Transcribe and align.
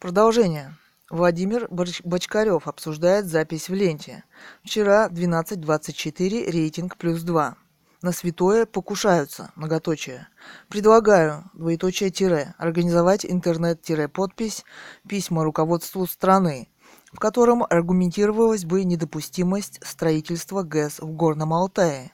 Продолжение. 0.00 0.78
Владимир 1.10 1.68
Бочкарев 1.68 2.66
обсуждает 2.66 3.26
запись 3.26 3.68
в 3.68 3.74
ленте. 3.74 4.24
Вчера 4.64 5.10
12.24, 5.10 6.50
рейтинг 6.50 6.96
плюс 6.96 7.20
2. 7.20 7.54
На 8.00 8.12
святое 8.12 8.64
покушаются, 8.64 9.52
многоточие. 9.56 10.28
Предлагаю, 10.68 11.50
двоеточие 11.52 12.08
тире, 12.08 12.54
организовать 12.56 13.26
интернет-подпись 13.26 14.64
письма 15.06 15.44
руководству 15.44 16.06
страны, 16.06 16.70
в 17.12 17.18
котором 17.18 17.62
аргументировалась 17.68 18.64
бы 18.64 18.84
недопустимость 18.84 19.86
строительства 19.86 20.62
ГЭС 20.62 21.00
в 21.00 21.10
Горном 21.12 21.52
Алтае. 21.52 22.12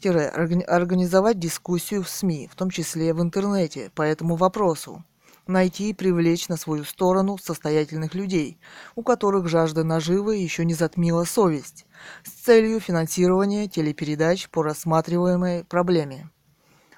Тире, 0.00 0.32
органи- 0.36 0.64
организовать 0.64 1.38
дискуссию 1.38 2.02
в 2.02 2.08
СМИ, 2.08 2.48
в 2.50 2.56
том 2.56 2.70
числе 2.70 3.14
в 3.14 3.22
интернете, 3.22 3.92
по 3.94 4.02
этому 4.02 4.34
вопросу 4.34 5.04
найти 5.48 5.90
и 5.90 5.94
привлечь 5.94 6.48
на 6.48 6.56
свою 6.56 6.84
сторону 6.84 7.38
состоятельных 7.38 8.14
людей, 8.14 8.60
у 8.94 9.02
которых 9.02 9.48
жажда 9.48 9.82
наживы 9.82 10.36
еще 10.36 10.64
не 10.64 10.74
затмила 10.74 11.24
совесть, 11.24 11.86
с 12.24 12.30
целью 12.30 12.80
финансирования 12.80 13.66
телепередач 13.66 14.48
по 14.50 14.62
рассматриваемой 14.62 15.64
проблеме. 15.64 16.30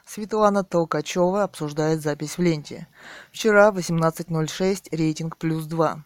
Светлана 0.05 0.65
Толкачева 0.65 1.45
обсуждает 1.45 2.03
запись 2.03 2.37
в 2.37 2.43
ленте. 2.43 2.89
Вчера 3.31 3.71
18.06, 3.71 4.89
рейтинг 4.91 5.37
плюс 5.37 5.67
2. 5.67 6.05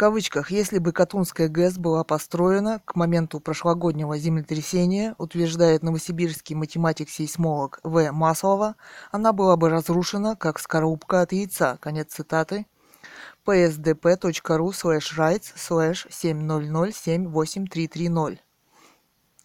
Кавычках, 0.00 0.50
если 0.50 0.78
бы 0.78 0.92
Катунская 0.92 1.48
ГЭС 1.48 1.76
была 1.76 2.04
построена 2.04 2.80
к 2.86 2.96
моменту 2.96 3.38
прошлогоднего 3.38 4.16
землетрясения, 4.16 5.14
утверждает 5.18 5.82
новосибирский 5.82 6.56
математик-сейсмолог 6.56 7.80
В. 7.82 8.10
Маслова, 8.10 8.76
она 9.12 9.34
была 9.34 9.58
бы 9.58 9.68
разрушена 9.68 10.36
как 10.36 10.58
скорлупка 10.58 11.20
от 11.20 11.32
яйца. 11.32 11.76
Конец 11.82 12.14
цитаты 12.14 12.64
psdp.ru 13.44 14.70
slash 14.70 15.18
rights 15.18 15.52
slash 15.54 16.08
7007830. 16.08 18.38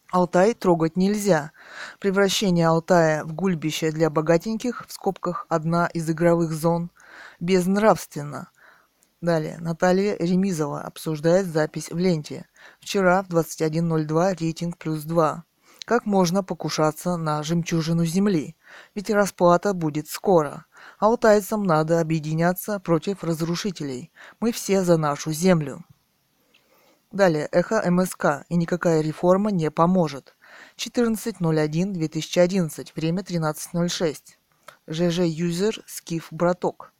Алтай 0.09 0.53
трогать 0.53 0.95
нельзя. 0.95 1.51
Превращение 1.99 2.69
Алтая 2.69 3.25
в 3.25 3.33
гульбище 3.33 3.91
для 3.91 4.09
богатеньких, 4.09 4.85
в 4.87 4.93
скобках 4.93 5.47
одна 5.49 5.87
из 5.87 6.09
игровых 6.09 6.53
зон, 6.53 6.91
безнравственно. 7.41 8.47
Далее. 9.25 9.57
Наталья 9.59 10.15
Ремизова 10.19 10.81
обсуждает 10.81 11.47
запись 11.47 11.89
в 11.89 11.97
ленте. 11.97 12.45
Вчера 12.79 13.23
в 13.23 13.29
21.02 13.29 14.37
рейтинг 14.39 14.77
плюс 14.77 15.01
2. 15.01 15.43
Как 15.83 16.05
можно 16.05 16.43
покушаться 16.43 17.17
на 17.17 17.41
жемчужину 17.41 18.05
земли? 18.05 18.55
Ведь 18.93 19.09
расплата 19.09 19.73
будет 19.73 20.07
скоро. 20.07 20.65
Алтайцам 20.99 21.63
надо 21.63 22.01
объединяться 22.01 22.79
против 22.79 23.23
разрушителей. 23.23 24.11
Мы 24.39 24.51
все 24.51 24.83
за 24.83 24.97
нашу 24.97 25.31
землю. 25.31 25.83
Далее. 27.11 27.49
Эхо 27.51 27.81
МСК. 27.89 28.45
И 28.49 28.55
никакая 28.55 29.01
реформа 29.01 29.49
не 29.49 29.71
поможет. 29.71 30.35
14.01.2011. 30.77 32.91
Время 32.95 33.23
13.06. 33.23 34.37
ЖЖ 34.87 35.21
Юзер 35.21 35.83
Скиф 35.87 36.27
Браток. 36.29 36.91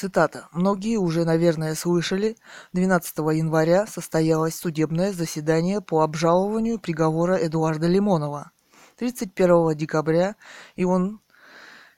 Цитата. 0.00 0.46
Многие 0.52 0.96
уже, 0.96 1.24
наверное, 1.24 1.74
слышали, 1.74 2.36
12 2.72 3.18
января 3.18 3.84
состоялось 3.88 4.54
судебное 4.54 5.12
заседание 5.12 5.80
по 5.80 6.02
обжалованию 6.02 6.78
приговора 6.78 7.34
Эдуарда 7.34 7.88
Лимонова. 7.88 8.52
31 8.98 9.76
декабря 9.76 10.36
и 10.76 10.84
он 10.84 11.20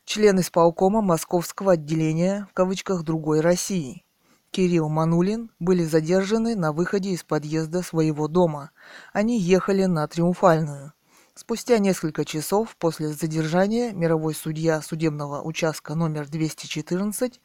член 0.06 0.41
исполкома 0.41 1.03
Московского 1.03 1.73
отделения, 1.73 2.48
в 2.51 2.55
кавычках, 2.55 3.03
«Другой 3.03 3.43
России». 3.43 4.03
Кирилл 4.51 4.89
Манулин 4.89 5.51
были 5.59 5.84
задержаны 5.84 6.56
на 6.56 6.73
выходе 6.73 7.11
из 7.11 7.23
подъезда 7.23 7.83
своего 7.83 8.28
дома. 8.28 8.71
Они 9.12 9.39
ехали 9.39 9.84
на 9.84 10.09
Триумфальную. 10.09 10.94
Спустя 11.34 11.78
несколько 11.78 12.25
часов 12.27 12.77
после 12.77 13.09
задержания 13.09 13.93
мировой 13.93 14.34
судья 14.34 14.82
судебного 14.82 15.41
участка 15.41 15.94
номер 15.94 16.28
214 16.28 17.41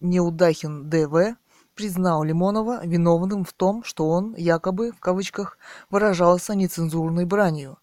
Неудахин 0.00 0.88
Д.В. 0.88 1.36
признал 1.74 2.24
Лимонова 2.24 2.86
виновным 2.86 3.44
в 3.44 3.52
том, 3.52 3.84
что 3.84 4.08
он 4.08 4.34
якобы, 4.34 4.92
в 4.92 5.00
кавычках, 5.00 5.58
выражался 5.90 6.54
нецензурной 6.54 7.26
бранью 7.26 7.78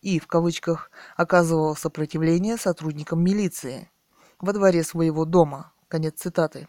и, 0.00 0.18
в 0.18 0.26
кавычках, 0.26 0.90
оказывал 1.16 1.76
сопротивление 1.76 2.56
сотрудникам 2.56 3.22
милиции 3.22 3.90
во 4.40 4.54
дворе 4.54 4.82
своего 4.82 5.26
дома. 5.26 5.72
Конец 5.88 6.14
цитаты. 6.20 6.68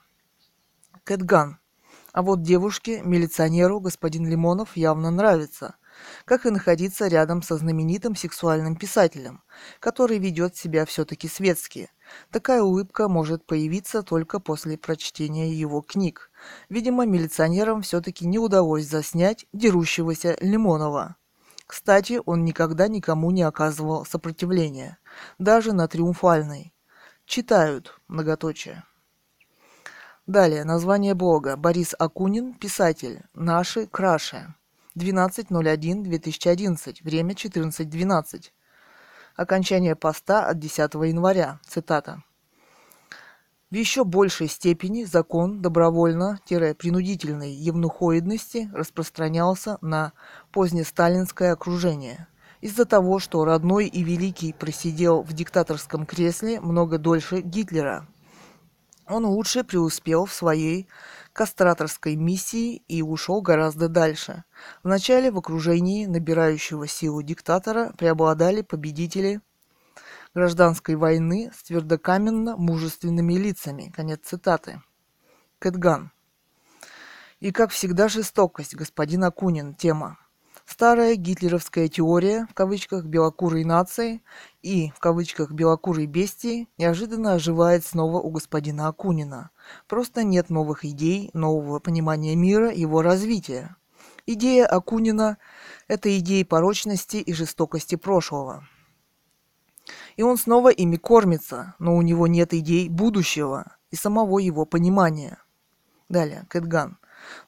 Кэтган. 1.06 1.60
А 2.12 2.22
вот 2.22 2.42
девушке, 2.42 3.02
милиционеру, 3.02 3.80
господин 3.80 4.28
Лимонов 4.28 4.76
явно 4.76 5.12
нравится. 5.12 5.76
Как 6.26 6.46
и 6.46 6.50
находиться 6.50 7.08
рядом 7.08 7.42
со 7.42 7.58
знаменитым 7.58 8.16
сексуальным 8.16 8.76
писателем, 8.76 9.44
который 9.80 10.18
ведет 10.18 10.56
себя 10.56 10.86
все-таки 10.86 11.28
светски. 11.28 11.90
Такая 12.32 12.62
улыбка 12.62 13.08
может 13.08 13.46
появиться 13.46 14.04
только 14.04 14.40
после 14.40 14.78
прочтения 14.78 15.54
его 15.54 15.82
книг. 15.82 16.32
Видимо, 16.70 17.06
милиционерам 17.06 17.82
все-таки 17.82 18.26
не 18.26 18.40
удалось 18.40 18.86
заснять 18.86 19.46
дерущегося 19.54 20.38
Лимонова. 20.42 21.16
Кстати, 21.68 22.20
он 22.26 22.46
никогда 22.46 22.88
никому 22.88 23.32
не 23.32 23.44
оказывал 23.44 24.06
сопротивления, 24.06 24.98
даже 25.38 25.74
на 25.74 25.88
триумфальной. 25.88 26.74
Читают, 27.26 28.00
многоточие. 28.08 28.84
Далее, 30.26 30.64
название 30.64 31.16
блога. 31.16 31.58
Борис 31.58 31.94
Акунин, 31.98 32.54
писатель. 32.54 33.24
Наши 33.34 33.88
краше. 33.88 34.54
12.01.2011. 34.96 37.04
Время 37.04 37.34
14.12. 37.34 38.52
Окончание 39.40 39.96
поста 39.96 40.48
от 40.50 40.60
10 40.60 40.96
января. 40.96 41.62
Цитата. 41.66 42.22
В 43.72 43.76
еще 43.76 44.04
большей 44.04 44.50
степени 44.50 45.06
закон 45.06 45.62
добровольно-принудительной 45.62 47.54
евнухоидности 47.54 48.70
распространялся 48.74 49.78
на 49.80 50.12
позднесталинское 50.52 51.54
окружение. 51.54 52.28
Из-за 52.60 52.84
того, 52.84 53.20
что 53.20 53.46
родной 53.46 53.88
и 53.88 54.04
великий 54.04 54.52
просидел 54.52 55.22
в 55.22 55.32
диктаторском 55.32 56.06
кресле 56.06 56.60
много 56.60 56.98
дольше 56.98 57.40
Гитлера, 57.40 58.06
он 59.08 59.24
лучше 59.26 59.64
преуспел 59.64 60.26
в 60.26 60.34
своей 60.34 60.90
кастраторской 61.40 62.18
миссии 62.18 62.84
и 62.90 63.02
ушел 63.02 63.42
гораздо 63.42 63.88
дальше. 63.88 64.44
Вначале 64.84 65.32
в 65.32 65.38
окружении 65.38 66.06
набирающего 66.06 66.86
силу 66.86 67.24
диктатора 67.24 67.94
преобладали 67.98 68.62
победители 68.62 69.40
гражданской 70.36 70.96
войны 70.96 71.50
с 71.56 71.64
твердокаменно 71.64 72.58
мужественными 72.58 73.36
лицами. 73.36 73.90
Конец 73.96 74.20
цитаты. 74.26 74.82
Кэтган. 75.60 76.12
И, 77.40 77.54
как 77.54 77.72
всегда, 77.72 78.10
жестокость, 78.10 78.76
господин 78.76 79.24
Акунин, 79.24 79.76
тема. 79.76 80.18
Старая 80.72 81.16
гитлеровская 81.16 81.88
теория, 81.88 82.48
в 82.52 82.54
кавычках, 82.54 83.06
белокурой 83.06 83.64
нации 83.64 84.22
и, 84.62 84.92
в 84.92 85.00
кавычках, 85.00 85.52
белокурой 85.52 86.06
бестии 86.06 86.70
неожиданно 86.78 87.34
оживает 87.34 87.84
снова 87.84 88.20
у 88.20 88.30
господина 88.30 88.88
Акунина. 88.88 89.50
Просто 89.88 90.24
нет 90.24 90.52
новых 90.52 90.86
идей, 90.86 91.32
нового 91.34 91.80
понимания 91.80 92.36
мира, 92.36 92.72
его 92.72 93.02
развития. 93.02 93.78
Идея 94.28 94.68
Акунина– 94.68 95.40
это 95.88 96.16
идеи 96.20 96.44
порочности 96.44 97.18
и 97.18 97.34
жестокости 97.34 97.96
прошлого. 97.96 98.64
И 100.18 100.22
он 100.22 100.38
снова 100.38 100.70
ими 100.70 100.98
кормится, 100.98 101.74
но 101.80 101.96
у 101.96 102.04
него 102.04 102.28
нет 102.28 102.54
идей 102.54 102.90
будущего 102.90 103.76
и 103.90 103.96
самого 103.96 104.38
его 104.38 104.66
понимания. 104.66 105.40
Далее, 106.10 106.46
Кэтган. 106.48 107.00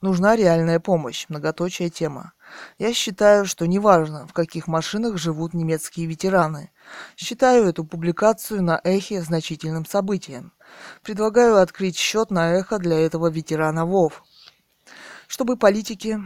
Нужна 0.01 0.36
реальная 0.36 0.80
помощь, 0.80 1.28
многоточая 1.30 1.90
тема. 1.90 2.34
Я 2.77 2.94
считаю, 2.94 3.45
что 3.45 3.65
неважно, 3.68 4.27
в 4.27 4.33
каких 4.33 4.68
машинах 4.68 5.18
живут 5.18 5.53
немецкие 5.53 6.06
ветераны. 6.06 6.71
Считаю 7.18 7.65
эту 7.65 7.83
публикацию 7.83 8.63
на 8.63 8.80
Эхе 8.83 9.21
значительным 9.21 9.86
событием. 9.86 10.53
Предлагаю 11.03 11.57
открыть 11.57 11.98
счет 11.98 12.31
на 12.31 12.53
Эхо 12.53 12.80
для 12.80 13.00
этого 13.00 13.30
ветерана 13.30 13.86
ВОВ. 13.86 14.24
Чтобы 15.27 15.57
политики, 15.57 16.19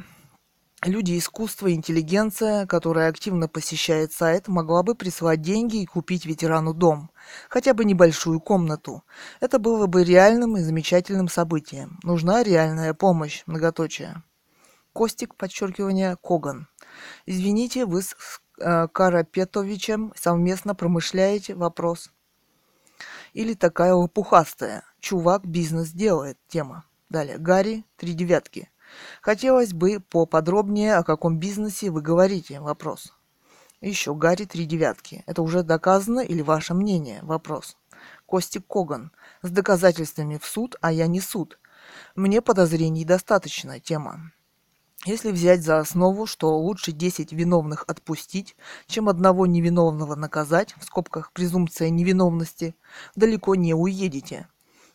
люди 0.84 1.18
искусства, 1.18 1.72
интеллигенция, 1.72 2.66
которая 2.66 3.10
активно 3.10 3.48
посещает 3.48 4.14
сайт, 4.14 4.48
могла 4.48 4.84
бы 4.84 4.96
прислать 4.96 5.42
деньги 5.42 5.82
и 5.82 5.86
купить 5.86 6.26
ветерану 6.26 6.74
дом. 6.74 7.10
Хотя 7.50 7.74
бы 7.74 7.86
небольшую 7.86 8.40
комнату. 8.40 9.04
Это 9.40 9.60
было 9.60 9.88
бы 9.88 10.04
реальным 10.04 10.58
и 10.58 10.62
замечательным 10.62 11.28
событием. 11.28 12.00
Нужна 12.04 12.44
реальная 12.44 12.94
помощь, 12.94 13.44
многоточие. 13.46 14.24
Костик, 14.96 15.36
подчеркивание, 15.36 16.16
Коган. 16.16 16.70
Извините, 17.26 17.86
вы 17.86 18.02
с 18.02 18.16
э, 18.58 18.88
Карапетовичем 18.88 20.14
совместно 20.16 20.74
промышляете 20.74 21.54
вопрос. 21.54 22.12
Или 23.34 23.56
такая 23.56 23.94
лопухастая. 23.94 24.86
чувак 25.02 25.46
бизнес 25.46 25.90
делает. 25.90 26.38
Тема. 26.48 26.86
Далее. 27.10 27.38
Гарри, 27.38 27.84
три 27.98 28.14
девятки. 28.14 28.70
Хотелось 29.22 29.74
бы 29.74 30.00
поподробнее, 30.00 30.96
о 30.96 31.04
каком 31.04 31.40
бизнесе 31.40 31.90
вы 31.90 32.02
говорите. 32.02 32.62
Вопрос. 32.62 33.12
Еще 33.82 34.16
Гарри, 34.16 34.46
три 34.46 34.64
девятки. 34.64 35.26
Это 35.26 35.42
уже 35.42 35.64
доказано 35.64 36.22
или 36.22 36.42
ваше 36.42 36.74
мнение? 36.74 37.20
Вопрос. 37.22 37.76
Костик 38.26 38.66
Коган. 38.66 39.12
С 39.42 39.50
доказательствами 39.50 40.38
в 40.38 40.46
суд, 40.46 40.78
а 40.80 40.94
я 40.94 41.08
не 41.08 41.20
суд. 41.20 41.60
Мне 42.16 42.42
подозрений 42.42 43.04
достаточно. 43.04 43.82
Тема. 43.82 44.32
Если 45.06 45.32
взять 45.32 45.62
за 45.62 45.78
основу, 45.78 46.26
что 46.26 46.58
лучше 46.58 46.92
10 46.92 47.32
виновных 47.32 47.84
отпустить, 47.88 48.56
чем 48.88 49.08
одного 49.08 49.46
невиновного 49.46 50.16
наказать, 50.16 50.74
в 50.80 50.84
скобках 50.84 51.32
презумпция 51.32 51.92
невиновности, 51.92 52.76
далеко 53.16 53.54
не 53.54 53.76
уедете. 53.76 54.48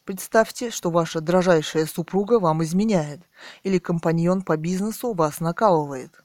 Представьте, 0.04 0.72
что 0.72 0.90
ваша 0.90 1.20
дрожайшая 1.20 1.86
супруга 1.86 2.40
вам 2.40 2.64
изменяет, 2.64 3.20
или 3.62 3.78
компаньон 3.78 4.42
по 4.42 4.56
бизнесу 4.56 5.12
вас 5.12 5.38
накалывает. 5.38 6.24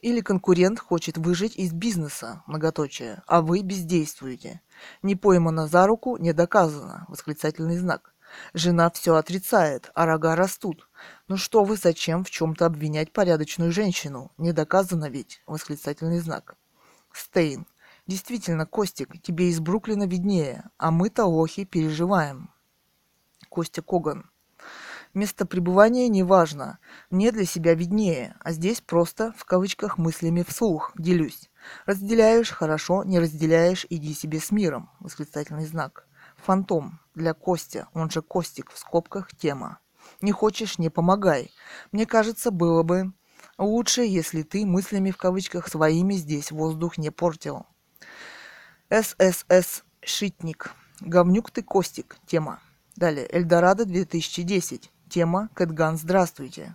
Или 0.00 0.20
конкурент 0.20 0.80
хочет 0.80 1.16
выжить 1.16 1.54
из 1.56 1.72
бизнеса, 1.72 2.42
многоточие, 2.48 3.22
а 3.28 3.40
вы 3.40 3.62
бездействуете. 3.62 4.62
Не 5.02 5.14
поймано 5.14 5.68
за 5.68 5.86
руку, 5.86 6.16
не 6.16 6.32
доказано, 6.32 7.04
восклицательный 7.08 7.78
знак. 7.78 8.14
Жена 8.54 8.90
все 8.90 9.14
отрицает, 9.14 9.90
а 9.94 10.06
рога 10.06 10.34
растут. 10.34 10.88
Ну 11.28 11.36
что 11.36 11.64
вы, 11.64 11.76
зачем 11.76 12.22
в 12.22 12.30
чем-то 12.30 12.66
обвинять 12.66 13.12
порядочную 13.12 13.72
женщину? 13.72 14.30
Не 14.38 14.52
доказано 14.52 15.08
ведь, 15.08 15.42
восклицательный 15.46 16.20
знак. 16.20 16.56
Стейн. 17.12 17.66
Действительно, 18.06 18.64
Костик, 18.64 19.20
тебе 19.20 19.48
из 19.48 19.58
Бруклина 19.58 20.06
виднее, 20.06 20.70
а 20.78 20.92
мы-то 20.92 21.24
лохи 21.24 21.64
переживаем. 21.64 22.50
Костя 23.48 23.82
Коган. 23.82 24.30
Место 25.14 25.46
пребывания 25.46 26.08
не 26.08 26.22
важно. 26.22 26.78
Мне 27.10 27.32
для 27.32 27.44
себя 27.44 27.74
виднее, 27.74 28.36
а 28.38 28.52
здесь 28.52 28.80
просто, 28.80 29.34
в 29.36 29.44
кавычках, 29.44 29.98
мыслями 29.98 30.44
вслух 30.46 30.92
делюсь. 30.96 31.50
Разделяешь– 31.86 32.50
хорошо, 32.52 33.02
не 33.02 33.18
разделяешь– 33.18 33.84
иди 33.90 34.14
себе 34.14 34.38
с 34.38 34.52
миром. 34.52 34.90
Восклицательный 35.00 35.66
знак. 35.66 36.06
Фантом. 36.36 37.00
Для 37.16 37.34
Костя, 37.34 37.88
он 37.94 38.10
же 38.10 38.22
Костик, 38.22 38.70
в 38.70 38.78
скобках, 38.78 39.34
тема. 39.34 39.80
Не 40.20 40.32
хочешь– 40.32 40.78
не 40.78 40.88
помогай. 40.88 41.52
Мне 41.92 42.06
кажется, 42.06 42.50
было 42.50 42.82
бы 42.82 43.12
лучше, 43.58 44.02
если 44.02 44.42
ты 44.42 44.64
мыслями 44.64 45.10
в 45.10 45.16
кавычках 45.16 45.68
своими 45.68 46.14
здесь 46.14 46.50
воздух 46.50 46.98
не 46.98 47.10
портил. 47.10 47.66
ССС 48.90 49.82
Шитник. 50.00 50.72
Говнюк 51.00 51.50
ты, 51.50 51.62
Костик. 51.62 52.16
Тема. 52.26 52.60
Далее. 52.94 53.28
Эльдорадо 53.30 53.84
2010. 53.84 54.90
Тема 55.08 55.50
«Кэтган, 55.54 55.96
здравствуйте». 55.98 56.74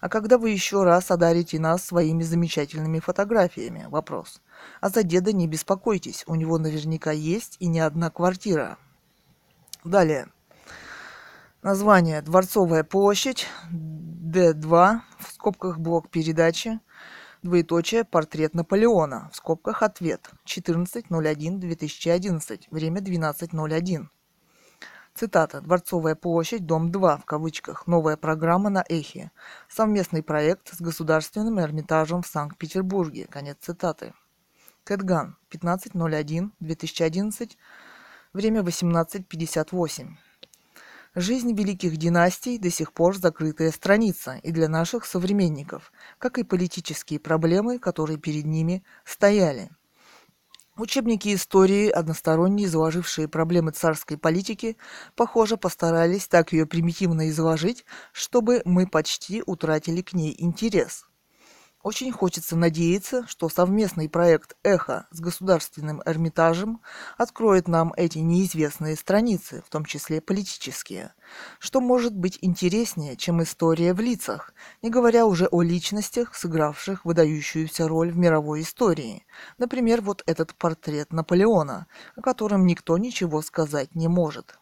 А 0.00 0.08
когда 0.08 0.38
вы 0.38 0.50
еще 0.50 0.84
раз 0.84 1.10
одарите 1.10 1.58
нас 1.58 1.84
своими 1.84 2.22
замечательными 2.22 3.00
фотографиями? 3.00 3.86
Вопрос. 3.88 4.40
А 4.80 4.88
за 4.88 5.02
деда 5.02 5.32
не 5.32 5.48
беспокойтесь, 5.48 6.24
у 6.26 6.34
него 6.36 6.58
наверняка 6.58 7.10
есть 7.10 7.56
и 7.58 7.66
не 7.66 7.80
одна 7.80 8.10
квартира. 8.10 8.78
Далее. 9.84 10.28
Название 11.66 12.22
«Дворцовая 12.22 12.84
площадь», 12.84 13.48
Д2, 13.72 15.00
в 15.18 15.32
скобках 15.32 15.80
блок 15.80 16.08
передачи, 16.10 16.78
двоеточие 17.42 18.04
«Портрет 18.04 18.54
Наполеона», 18.54 19.28
в 19.32 19.36
скобках 19.36 19.82
«Ответ», 19.82 20.30
14.01.2011, 20.44 22.66
время 22.70 23.00
12.01. 23.00 24.06
Цитата. 25.16 25.60
«Дворцовая 25.60 26.14
площадь, 26.14 26.66
дом 26.66 26.92
2», 26.92 27.22
в 27.22 27.24
кавычках, 27.24 27.88
новая 27.88 28.16
программа 28.16 28.70
на 28.70 28.84
Эхе. 28.88 29.32
Совместный 29.68 30.22
проект 30.22 30.72
с 30.72 30.80
Государственным 30.80 31.58
Эрмитажем 31.58 32.22
в 32.22 32.28
Санкт-Петербурге. 32.28 33.26
Конец 33.28 33.56
цитаты. 33.60 34.14
Кэтган. 34.84 35.36
15.01.2011. 35.50 37.56
Время 38.32 38.60
18.58. 38.60 40.25
Жизнь 41.18 41.54
великих 41.54 41.96
династий 41.96 42.58
до 42.58 42.70
сих 42.70 42.92
пор 42.92 43.16
закрытая 43.16 43.70
страница 43.70 44.38
и 44.42 44.52
для 44.52 44.68
наших 44.68 45.06
современников, 45.06 45.90
как 46.18 46.36
и 46.36 46.44
политические 46.44 47.18
проблемы, 47.18 47.78
которые 47.78 48.18
перед 48.18 48.44
ними 48.44 48.84
стояли– 49.04 49.70
Учебники 50.76 51.34
истории, 51.34 51.88
односторонне 51.88 52.66
изложившие 52.66 53.28
проблемы 53.28 53.70
царской 53.70 54.18
политики, 54.18 54.76
похоже, 55.14 55.56
постарались 55.56 56.28
так 56.28 56.52
ее 56.52 56.66
примитивно 56.66 57.30
изложить, 57.30 57.86
чтобы 58.12 58.60
мы 58.66 58.86
почти 58.86 59.42
утратили 59.46 60.02
к 60.02 60.12
ней 60.12 60.36
интерес. 60.38 61.06
Очень 61.86 62.10
хочется 62.10 62.56
надеяться, 62.56 63.24
что 63.28 63.48
совместный 63.48 64.08
проект 64.08 64.56
«Эхо» 64.64 65.06
с 65.12 65.20
Государственным 65.20 66.02
Эрмитажем 66.04 66.80
откроет 67.16 67.68
нам 67.68 67.92
эти 67.96 68.18
неизвестные 68.18 68.96
страницы, 68.96 69.62
в 69.64 69.70
том 69.70 69.84
числе 69.84 70.20
политические, 70.20 71.14
что 71.60 71.80
может 71.80 72.12
быть 72.12 72.40
интереснее, 72.40 73.16
чем 73.16 73.40
история 73.40 73.94
в 73.94 74.00
лицах, 74.00 74.52
не 74.82 74.90
говоря 74.90 75.26
уже 75.26 75.46
о 75.46 75.62
личностях, 75.62 76.34
сыгравших 76.34 77.04
выдающуюся 77.04 77.86
роль 77.86 78.10
в 78.10 78.18
мировой 78.18 78.62
истории. 78.62 79.24
Например, 79.56 80.00
вот 80.00 80.24
этот 80.26 80.56
портрет 80.56 81.12
Наполеона, 81.12 81.86
о 82.16 82.20
котором 82.20 82.66
никто 82.66 82.98
ничего 82.98 83.42
сказать 83.42 83.94
не 83.94 84.08
может. 84.08 84.58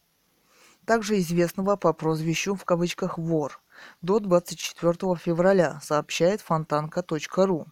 также 0.85 1.19
известного 1.19 1.75
по 1.75 1.93
прозвищу 1.93 2.55
в 2.55 2.63
кавычках 2.63 3.17
«Вор», 3.17 3.59
до 4.01 4.19
24 4.19 5.15
февраля, 5.15 5.79
сообщает 5.81 6.41
фонтанка.ру. 6.41 7.67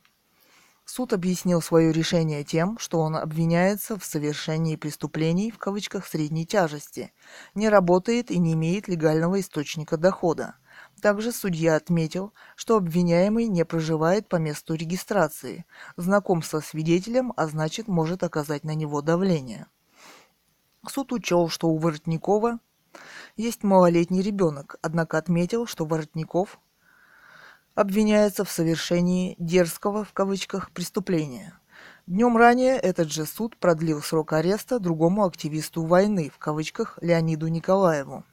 Суд 0.86 1.12
объяснил 1.12 1.62
свое 1.62 1.92
решение 1.92 2.46
тем, 2.46 2.78
что 2.80 3.02
он 3.02 3.18
обвиняется 3.18 4.00
в 4.00 4.06
совершении 4.06 4.78
преступлений 4.78 5.52
в 5.52 5.58
кавычках 5.58 6.08
средней 6.08 6.46
тяжести, 6.46 7.12
не 7.56 7.68
работает 7.68 8.32
и 8.32 8.40
не 8.40 8.54
имеет 8.54 8.88
легального 8.88 9.40
источника 9.40 9.98
дохода– 9.98 10.56
также 11.02 11.32
судья 11.32 11.76
отметил, 11.76 12.34
что 12.56 12.78
обвиняемый 12.78 13.48
не 13.48 13.66
проживает 13.66 14.28
по 14.28 14.38
месту 14.38 14.74
регистрации, 14.74 15.66
знаком 15.96 16.42
со 16.42 16.60
свидетелем, 16.60 17.34
а 17.36 17.48
значит 17.48 17.88
может 17.88 18.24
оказать 18.24 18.64
на 18.64 18.76
него 18.76 19.02
давление. 19.02 19.68
Суд 20.88 21.12
учел, 21.14 21.50
что 21.50 21.70
у 21.70 21.78
Воротникова 21.78 22.60
есть 23.36 23.64
малолетний 23.64 24.22
ребенок, 24.22 24.78
однако 24.82 25.18
отметил, 25.18 25.68
что 25.68 25.86
Воротников 25.86 26.60
обвиняется 27.76 28.44
в 28.44 28.50
совершении 28.50 29.36
«дерзкого» 29.38 30.04
в 30.04 30.14
кавычках 30.14 30.72
преступления. 30.72 31.60
Днем 32.08 32.38
ранее 32.38 32.78
этот 32.78 33.12
же 33.12 33.26
суд 33.26 33.58
продлил 33.58 34.02
срок 34.02 34.34
ареста 34.34 34.80
другому 34.80 35.26
активисту 35.26 35.86
войны 35.86 36.32
в 36.34 36.40
кавычках 36.40 36.98
Леониду 37.02 37.48
Николаеву. 37.48 38.24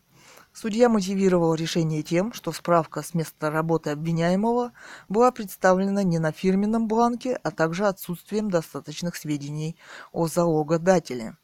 Судья 0.57 0.89
мотивировал 0.89 1.55
решение 1.55 2.05
тем, 2.05 2.33
что 2.33 2.53
справка 2.53 3.03
с 3.03 3.13
места 3.13 3.51
работы 3.51 3.91
обвиняемого 3.91 4.71
была 5.09 5.33
представлена 5.33 6.05
не 6.05 6.21
на 6.21 6.31
фирменном 6.31 6.87
бланке, 6.87 7.35
а 7.43 7.51
также 7.51 7.89
отсутствием 7.89 8.53
достаточных 8.53 9.17
сведений 9.17 9.77
о 10.13 10.29
залогодателе. 10.29 11.37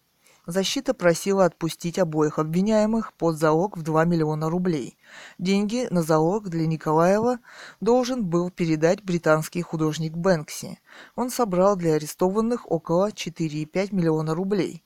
Защита 0.46 0.94
просила 0.94 1.44
отпустить 1.44 1.98
обоих 1.98 2.38
обвиняемых 2.38 3.12
под 3.14 3.36
залог 3.36 3.76
в 3.76 3.82
2 3.82 4.04
миллиона 4.04 4.48
рублей. 4.48 4.96
Деньги 5.38 5.88
на 5.90 6.02
залог 6.02 6.48
для 6.48 6.68
Николаева 6.68 7.40
должен 7.80 8.24
был 8.24 8.48
передать 8.50 9.02
британский 9.02 9.62
художник 9.62 10.12
Бэнкси. 10.12 10.78
Он 11.16 11.30
собрал 11.30 11.74
для 11.74 11.94
арестованных 11.94 12.70
около 12.70 13.10
4,5 13.10 13.92
миллиона 13.92 14.36
рублей. 14.36 14.84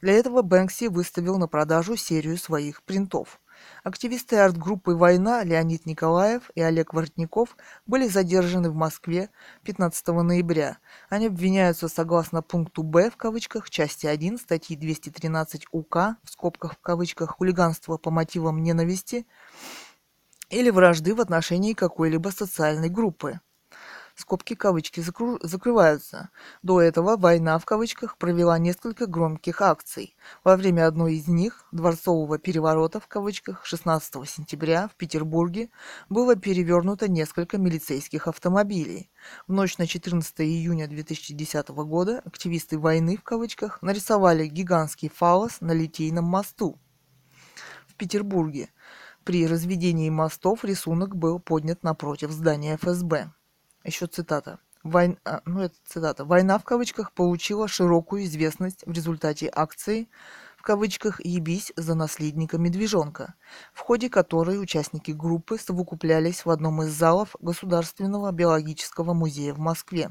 Для 0.00 0.14
этого 0.14 0.42
Бэнкси 0.42 0.86
выставил 0.88 1.38
на 1.38 1.46
продажу 1.46 1.96
серию 1.96 2.36
своих 2.36 2.82
принтов– 2.82 3.38
Активисты 3.82 4.36
арт-группы 4.36 4.94
«Война» 4.94 5.42
Леонид 5.42 5.86
Николаев 5.86 6.52
и 6.54 6.60
Олег 6.60 6.94
Воротников 6.94 7.56
были 7.84 8.06
задержаны 8.06 8.70
в 8.70 8.76
Москве 8.76 9.28
15 9.64 10.06
ноября. 10.06 10.78
Они 11.08 11.26
обвиняются 11.26 11.88
согласно 11.88 12.42
пункту 12.42 12.84
«Б» 12.84 13.10
в 13.10 13.16
кавычках 13.16 13.70
части 13.70 14.06
1 14.06 14.38
статьи 14.38 14.76
213 14.76 15.66
УК 15.72 16.16
в 16.22 16.30
скобках 16.30 16.74
в 16.74 16.80
кавычках 16.80 17.38
хулиганство 17.38 17.96
по 17.96 18.12
мотивам 18.12 18.62
ненависти 18.62 19.26
или 20.48 20.70
вражды 20.70 21.12
в 21.12 21.20
отношении 21.20 21.72
какой-либо 21.72 22.28
социальной 22.28 22.88
группы 22.88 23.40
скобки 24.16 24.54
кавычки 24.54 25.00
закру... 25.00 25.38
закрываются. 25.42 26.30
До 26.62 26.80
этого 26.80 27.16
«Война» 27.16 27.58
в 27.58 27.64
кавычках 27.64 28.16
провела 28.18 28.58
несколько 28.58 29.06
громких 29.06 29.60
акций. 29.60 30.16
Во 30.44 30.56
время 30.56 30.86
одной 30.86 31.14
из 31.14 31.28
них, 31.28 31.66
«Дворцового 31.72 32.38
переворота» 32.38 33.00
в 33.00 33.08
кавычках, 33.08 33.64
16 33.64 34.28
сентября 34.28 34.88
в 34.88 34.96
Петербурге 34.96 35.70
было 36.08 36.36
перевернуто 36.36 37.08
несколько 37.08 37.58
милицейских 37.58 38.28
автомобилей. 38.28 39.10
В 39.46 39.52
ночь 39.52 39.78
на 39.78 39.86
14 39.86 40.40
июня 40.40 40.88
2010 40.88 41.68
года 41.68 42.22
активисты 42.24 42.78
«Войны» 42.78 43.16
в 43.16 43.22
кавычках 43.22 43.80
нарисовали 43.82 44.46
гигантский 44.46 45.08
фалос 45.08 45.60
на 45.60 45.72
Литейном 45.72 46.24
мосту 46.24 46.78
в 47.86 47.94
Петербурге. 47.96 48.70
При 49.24 49.46
разведении 49.46 50.10
мостов 50.10 50.64
рисунок 50.64 51.14
был 51.14 51.38
поднят 51.38 51.84
напротив 51.84 52.30
здания 52.32 52.76
ФСБ 52.76 53.32
еще 53.84 54.06
цитата. 54.06 54.58
Войн... 54.82 55.18
А, 55.24 55.42
ну, 55.44 55.60
это 55.60 55.76
цитата. 55.86 56.24
«Война» 56.24 56.58
в 56.58 56.64
кавычках 56.64 57.12
получила 57.12 57.68
широкую 57.68 58.24
известность 58.24 58.82
в 58.84 58.92
результате 58.92 59.50
акции 59.54 60.08
в 60.62 60.64
кавычках 60.64 61.20
«Ебись 61.24 61.72
за 61.74 61.96
наследника 61.96 62.56
медвежонка», 62.56 63.34
в 63.74 63.80
ходе 63.80 64.08
которой 64.08 64.62
участники 64.62 65.10
группы 65.10 65.58
совокуплялись 65.58 66.44
в 66.44 66.50
одном 66.50 66.84
из 66.84 66.92
залов 66.92 67.34
Государственного 67.40 68.30
биологического 68.30 69.12
музея 69.12 69.54
в 69.54 69.58
Москве. 69.58 70.10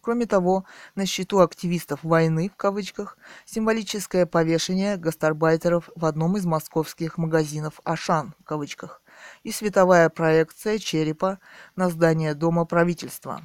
Кроме 0.00 0.26
того, 0.26 0.64
на 0.96 1.06
счету 1.06 1.38
активистов 1.38 2.02
«войны» 2.02 2.48
в 2.48 2.56
кавычках 2.56 3.16
символическое 3.44 4.26
повешение 4.26 4.96
гастарбайтеров 4.96 5.88
в 5.94 6.04
одном 6.04 6.36
из 6.36 6.44
московских 6.46 7.16
магазинов 7.16 7.80
«Ашан» 7.84 8.34
в 8.40 8.44
кавычках 8.44 8.99
и 9.42 9.52
световая 9.52 10.08
проекция 10.08 10.78
черепа 10.78 11.38
на 11.76 11.90
здание 11.90 12.34
Дома 12.34 12.64
правительства. 12.64 13.42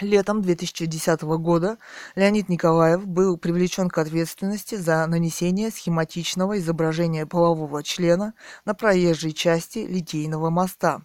Летом 0.00 0.42
2010 0.42 1.22
года 1.22 1.78
Леонид 2.16 2.48
Николаев 2.48 3.06
был 3.06 3.38
привлечен 3.38 3.88
к 3.88 3.98
ответственности 3.98 4.74
за 4.74 5.06
нанесение 5.06 5.70
схематичного 5.70 6.58
изображения 6.58 7.26
полового 7.26 7.82
члена 7.84 8.34
на 8.64 8.74
проезжей 8.74 9.32
части 9.32 9.78
Литейного 9.78 10.50
моста, 10.50 11.02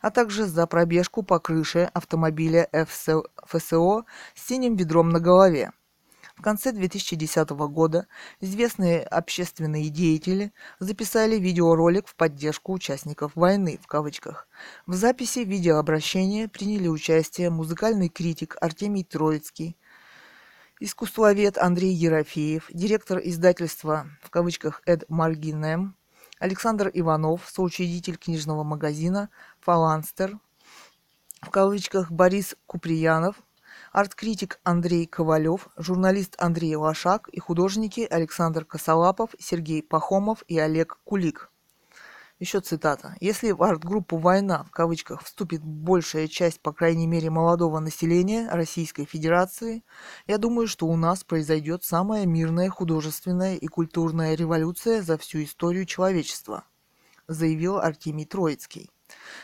а 0.00 0.10
также 0.10 0.46
за 0.46 0.66
пробежку 0.66 1.22
по 1.22 1.38
крыше 1.38 1.90
автомобиля 1.92 2.70
ФСО 2.72 4.04
с 4.34 4.46
синим 4.46 4.76
ведром 4.76 5.10
на 5.10 5.20
голове. 5.20 5.72
В 6.38 6.40
конце 6.40 6.70
2010 6.70 7.50
года 7.50 8.06
известные 8.40 9.02
общественные 9.02 9.88
деятели 9.88 10.52
записали 10.78 11.34
видеоролик 11.34 12.06
в 12.06 12.14
поддержку 12.14 12.72
участников 12.72 13.32
«войны» 13.34 13.80
в 13.82 13.88
кавычках. 13.88 14.46
В 14.86 14.94
записи 14.94 15.40
видеообращения 15.40 16.46
приняли 16.46 16.86
участие 16.86 17.50
музыкальный 17.50 18.08
критик 18.08 18.56
Артемий 18.60 19.02
Троицкий, 19.02 19.76
искусствовед 20.78 21.58
Андрей 21.58 21.92
Ерофеев, 21.92 22.70
директор 22.72 23.18
издательства 23.18 24.06
в 24.22 24.30
кавычках 24.30 24.80
«Эд 24.86 25.02
Маргинем», 25.08 25.96
Александр 26.38 26.88
Иванов, 26.94 27.50
соучредитель 27.52 28.16
книжного 28.16 28.62
магазина 28.62 29.28
«Фаланстер», 29.58 30.38
в 31.40 31.50
кавычках 31.50 32.12
Борис 32.12 32.54
Куприянов, 32.66 33.42
арт-критик 33.98 34.60
Андрей 34.62 35.06
Ковалев, 35.06 35.66
журналист 35.76 36.36
Андрей 36.38 36.76
Лошак 36.76 37.28
и 37.30 37.40
художники 37.40 38.06
Александр 38.08 38.64
Косолапов, 38.64 39.30
Сергей 39.40 39.82
Пахомов 39.82 40.44
и 40.46 40.56
Олег 40.56 41.00
Кулик. 41.02 41.50
Еще 42.38 42.60
цитата. 42.60 43.16
Если 43.18 43.50
в 43.50 43.60
арт-группу 43.60 44.16
«Война» 44.16 44.62
в 44.62 44.70
кавычках 44.70 45.24
вступит 45.24 45.64
большая 45.64 46.28
часть, 46.28 46.60
по 46.60 46.72
крайней 46.72 47.08
мере, 47.08 47.28
молодого 47.28 47.80
населения 47.80 48.48
Российской 48.48 49.04
Федерации, 49.04 49.82
я 50.28 50.38
думаю, 50.38 50.68
что 50.68 50.86
у 50.86 50.94
нас 50.94 51.24
произойдет 51.24 51.82
самая 51.82 52.24
мирная 52.24 52.70
художественная 52.70 53.56
и 53.56 53.66
культурная 53.66 54.36
революция 54.36 55.02
за 55.02 55.18
всю 55.18 55.42
историю 55.42 55.86
человечества, 55.86 56.62
заявил 57.26 57.78
Артемий 57.78 58.26
Троицкий. 58.26 58.92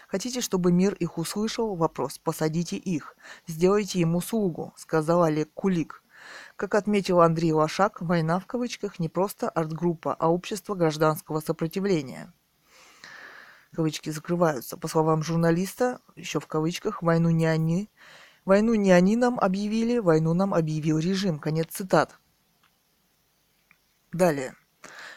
Хотите, 0.09 0.41
чтобы 0.41 0.73
мир 0.73 0.95
их 0.95 1.19
услышал? 1.19 1.75
Вопрос. 1.75 2.19
Посадите 2.19 2.77
их. 2.77 3.17
Сделайте 3.47 4.01
им 4.01 4.17
услугу, 4.17 4.73
сказал 4.77 5.23
Олег 5.23 5.53
Кулик. 5.55 6.03
Как 6.57 6.75
отметил 6.75 7.21
Андрей 7.21 7.53
Лошак, 7.53 8.01
война 8.01 8.39
в 8.39 8.47
кавычках 8.47 8.99
не 8.99 9.09
просто 9.09 9.49
арт-группа, 9.49 10.15
а 10.15 10.31
общество 10.31 10.75
гражданского 10.75 11.41
сопротивления. 11.41 12.33
Кавычки 13.75 14.11
закрываются. 14.11 14.77
По 14.77 14.89
словам 14.89 15.23
журналиста, 15.23 16.01
еще 16.15 16.41
в 16.41 16.47
кавычках, 16.47 17.03
войну 17.03 17.31
не 17.31 17.47
они, 17.47 17.91
войну 18.45 18.75
не 18.75 18.93
они 18.93 19.17
нам 19.17 19.39
объявили, 19.39 19.99
войну 19.99 20.33
нам 20.33 20.55
объявил 20.55 20.99
режим. 20.99 21.39
Конец 21.39 21.69
цитат. 21.71 22.19
Далее 24.13 24.55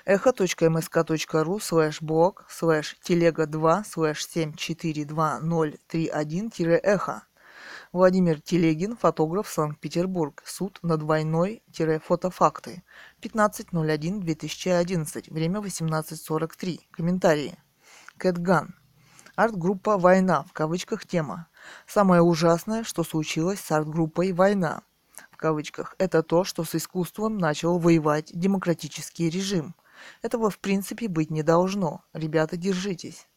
эхо.мск.ру 0.10 1.60
слэш 1.60 2.02
блог 2.02 2.46
слэш 2.48 2.96
телега 3.04 3.46
2 3.46 3.84
слэш 3.84 4.26
742031-эхо. 4.34 7.24
Владимир 7.92 8.40
Телегин, 8.40 8.96
фотограф, 8.96 9.50
Санкт-Петербург. 9.50 10.42
Суд 10.46 10.80
на 10.82 10.96
двойной-фотофакты. 10.96 12.84
15.01.2011. 13.22 15.34
Время 15.34 15.60
18.43. 15.60 16.80
Комментарии. 16.92 17.60
Кэтган. 18.18 18.76
Арт-группа 19.36 19.98
«Война» 19.98 20.44
в 20.44 20.54
кавычках 20.54 21.06
тема. 21.06 21.50
Самое 21.86 22.22
ужасное, 22.22 22.86
что 22.86 23.04
случилось 23.04 23.60
с 23.60 23.70
арт-группой 23.74 24.32
«Война» 24.32 24.84
в 25.32 25.38
кавычках, 25.38 25.96
это 25.98 26.24
то, 26.24 26.46
что 26.46 26.64
с 26.64 26.76
искусством 26.76 27.38
начал 27.38 27.78
воевать 27.78 28.32
демократический 28.34 29.30
режим– 29.30 29.76
этого 30.22 30.50
в 30.50 30.60
принципе 30.60 31.08
быть 31.08 31.32
не 31.32 31.44
должно. 31.44 32.04
Ребята, 32.13 32.58
держитесь. 32.58 33.27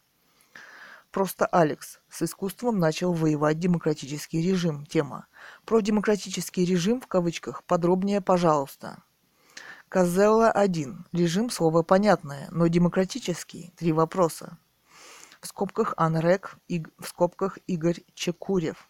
Просто 1.10 1.46
Алекс 1.46 1.98
с 2.08 2.22
искусством 2.22 2.78
начал 2.78 3.12
воевать 3.12 3.58
демократический 3.58 4.40
режим. 4.42 4.86
Тема. 4.86 5.26
Про 5.64 5.80
демократический 5.80 6.64
режим 6.64 7.00
в 7.00 7.06
кавычках 7.08 7.64
подробнее, 7.64 8.20
пожалуйста. 8.20 9.02
Козелла 9.88 10.52
1. 10.52 11.06
Режим 11.12 11.50
слово 11.50 11.82
понятное, 11.82 12.46
но 12.52 12.68
демократический. 12.68 13.72
Три 13.76 13.90
вопроса. 13.92 14.56
В 15.40 15.48
скобках 15.48 15.94
Анрек, 15.96 16.58
и 16.68 16.84
в 16.98 17.08
скобках 17.08 17.58
Игорь 17.66 18.04
Чекурев. 18.14 18.89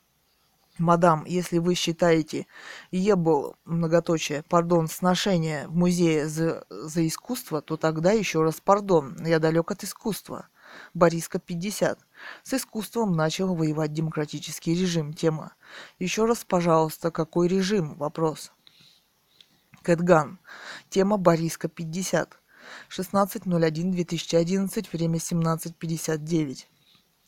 Мадам, 0.80 1.24
если 1.26 1.58
вы 1.58 1.74
считаете 1.74 2.46
ебл, 2.90 3.54
многоточие, 3.66 4.42
пардон, 4.42 4.88
сношение 4.88 5.68
в 5.68 5.76
музее 5.76 6.26
за, 6.26 6.64
за 6.70 7.06
искусство, 7.06 7.60
то 7.60 7.76
тогда 7.76 8.12
еще 8.12 8.42
раз 8.42 8.60
пардон, 8.60 9.14
я 9.24 9.38
далек 9.38 9.70
от 9.70 9.84
искусства. 9.84 10.48
Бориска 10.94 11.38
50. 11.38 11.98
С 12.42 12.54
искусством 12.54 13.12
начал 13.12 13.54
воевать 13.54 13.92
демократический 13.92 14.74
режим. 14.74 15.12
Тема. 15.12 15.52
Еще 15.98 16.24
раз, 16.24 16.44
пожалуйста, 16.44 17.10
какой 17.10 17.48
режим? 17.48 17.96
Вопрос. 17.96 18.52
Кэтган. 19.82 20.38
Тема 20.88 21.18
Бориска 21.18 21.68
50. 21.68 22.38
16.01.2011, 22.88 24.86
время 24.92 25.18
17.59. 25.18 26.66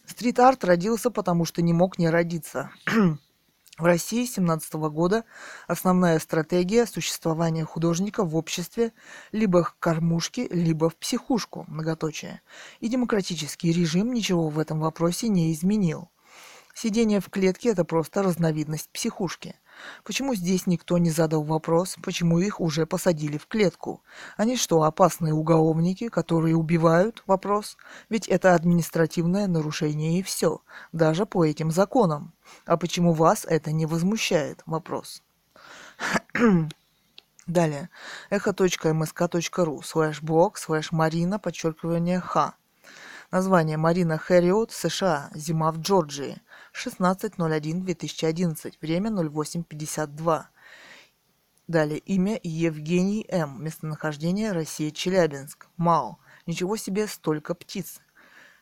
Стрит-арт 0.07 0.65
родился, 0.65 1.11
потому 1.11 1.45
что 1.45 1.61
не 1.63 1.73
мог 1.73 1.99
не 1.99 2.09
родиться. 2.09 2.71
В 3.79 3.85
России 3.87 4.27
с 4.27 4.35
17 4.35 4.75
года 4.75 5.25
основная 5.67 6.19
стратегия 6.19 6.85
существования 6.85 7.65
художника 7.65 8.23
в 8.23 8.37
обществе 8.37 8.93
либо 9.33 9.65
к 9.65 9.79
кормушке, 9.79 10.47
либо 10.49 10.91
в 10.91 10.97
психушку, 10.97 11.65
многоточие. 11.69 12.43
И 12.81 12.89
демократический 12.89 13.73
режим 13.73 14.13
ничего 14.13 14.51
в 14.51 14.59
этом 14.59 14.81
вопросе 14.81 15.29
не 15.29 15.55
изменил. 15.55 16.11
Сидение 16.75 17.21
в 17.21 17.31
клетке– 17.31 17.69
это 17.71 17.85
просто 17.85 18.23
разновидность 18.23 18.91
психушки. 18.91 19.55
Почему 20.05 20.35
здесь 20.35 20.67
никто 20.67 20.99
не 20.99 21.11
задал 21.11 21.43
вопрос, 21.43 21.97
почему 22.03 22.39
их 22.39 22.61
уже 22.61 22.87
посадили 22.87 23.39
в 23.39 23.47
клетку? 23.47 24.03
Они 24.37 24.57
что, 24.57 24.83
опасные 24.83 25.35
уголовники, 25.35 26.09
которые 26.09 26.57
убивают? 26.57 27.23
Вопрос. 27.27 27.77
Ведь 28.09 28.29
это 28.29 28.55
административное 28.55 29.47
нарушение 29.47 30.19
и 30.19 30.23
все, 30.23 30.61
даже 30.93 31.27
по 31.27 31.45
этим 31.45 31.71
законам. 31.71 32.33
А 32.67 32.77
почему 32.77 33.13
вас 33.13 33.45
это 33.49 33.73
не 33.73 33.87
возмущает? 33.87 34.63
Вопрос. 34.67 35.23
Далее. 37.47 37.91
эхо.мск.ру 38.31 39.83
слэш 39.83 40.23
блог 40.23 40.59
слэш 40.59 40.93
марина 40.93 41.39
подчеркивание 41.39 42.21
х. 42.21 42.55
Название 43.33 43.79
Марина 43.79 44.19
Хэриот, 44.19 44.73
США. 44.73 45.31
Зима 45.35 45.73
в 45.73 45.79
Джорджии. 45.81 46.43
16.01.2011. 46.73 48.75
Время 48.81 49.11
08.52. 49.11 50.45
Далее. 51.69 51.99
Имя 51.99 52.41
Евгений 52.43 53.27
М. 53.29 53.63
Местонахождение 53.63 54.53
Россия 54.53 54.91
Челябинск. 54.91 55.69
МАО. 55.77 56.19
Ничего 56.47 56.77
себе, 56.77 57.07
столько 57.07 57.55
птиц. 57.55 58.01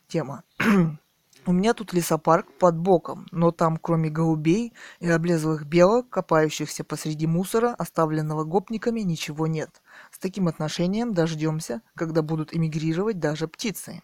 Тема. 0.09 0.43
У 1.47 1.53
меня 1.53 1.73
тут 1.73 1.95
лесопарк 1.95 2.53
под 2.59 2.77
боком, 2.77 3.27
но 3.31 3.51
там, 3.51 3.79
кроме 3.79 4.11
голубей 4.11 4.75
и 4.99 5.09
облезлых 5.09 5.65
белок, 5.65 6.11
копающихся 6.11 6.85
посреди 6.85 7.27
мусора, 7.27 7.75
оставленного 7.79 8.45
гопниками, 8.45 9.01
ничего 9.01 9.47
нет. 9.47 9.81
С 10.11 10.19
таким 10.19 10.49
отношением 10.49 11.15
дождемся, 11.15 11.81
когда 11.95 12.21
будут 12.21 12.55
эмигрировать 12.55 13.19
даже 13.19 13.49
птицы. 13.49 14.03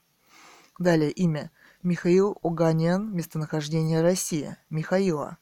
Далее 0.78 1.10
имя. 1.10 1.50
Михаил 1.86 2.36
Оганян, 2.42 3.14
местонахождение 3.14 4.02
Россия. 4.02 4.58
Михаила. 4.70 5.38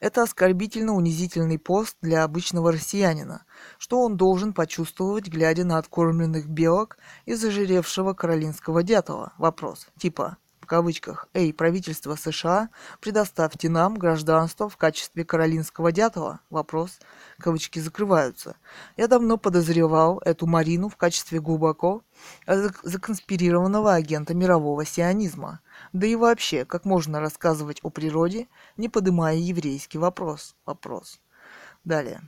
Это 0.00 0.24
оскорбительно-унизительный 0.24 1.60
пост 1.60 1.96
для 2.02 2.24
обычного 2.24 2.72
россиянина. 2.72 3.44
Что 3.78 4.00
он 4.00 4.16
должен 4.16 4.52
почувствовать, 4.52 5.28
глядя 5.28 5.64
на 5.64 5.78
откормленных 5.78 6.48
белок 6.48 6.98
и 7.24 7.34
зажиревшего 7.34 8.14
каролинского 8.14 8.82
дятла? 8.82 9.32
Вопрос. 9.38 9.86
Типа, 9.96 10.36
кавычках, 10.70 11.26
«Эй, 11.34 11.52
правительство 11.52 12.14
США, 12.14 12.68
предоставьте 13.00 13.68
нам 13.68 13.96
гражданство 13.96 14.68
в 14.68 14.76
качестве 14.76 15.24
каролинского 15.24 15.90
дятла?» 15.90 16.38
Вопрос. 16.48 17.00
Кавычки 17.40 17.80
закрываются. 17.80 18.54
Я 18.96 19.08
давно 19.08 19.36
подозревал 19.36 20.20
эту 20.24 20.46
Марину 20.46 20.88
в 20.88 20.96
качестве 20.96 21.40
глубоко 21.40 22.02
законспирированного 22.46 23.94
агента 23.94 24.32
мирового 24.32 24.84
сионизма– 24.84 25.58
да 25.92 26.06
и 26.06 26.14
вообще, 26.14 26.64
как 26.64 26.84
можно 26.84 27.20
рассказывать 27.20 27.80
о 27.82 27.90
природе, 27.90 28.46
не 28.76 28.88
поднимая 28.88 29.36
еврейский 29.36 29.98
вопрос? 29.98 30.54
Вопрос. 30.66 31.20
Далее. 31.84 32.20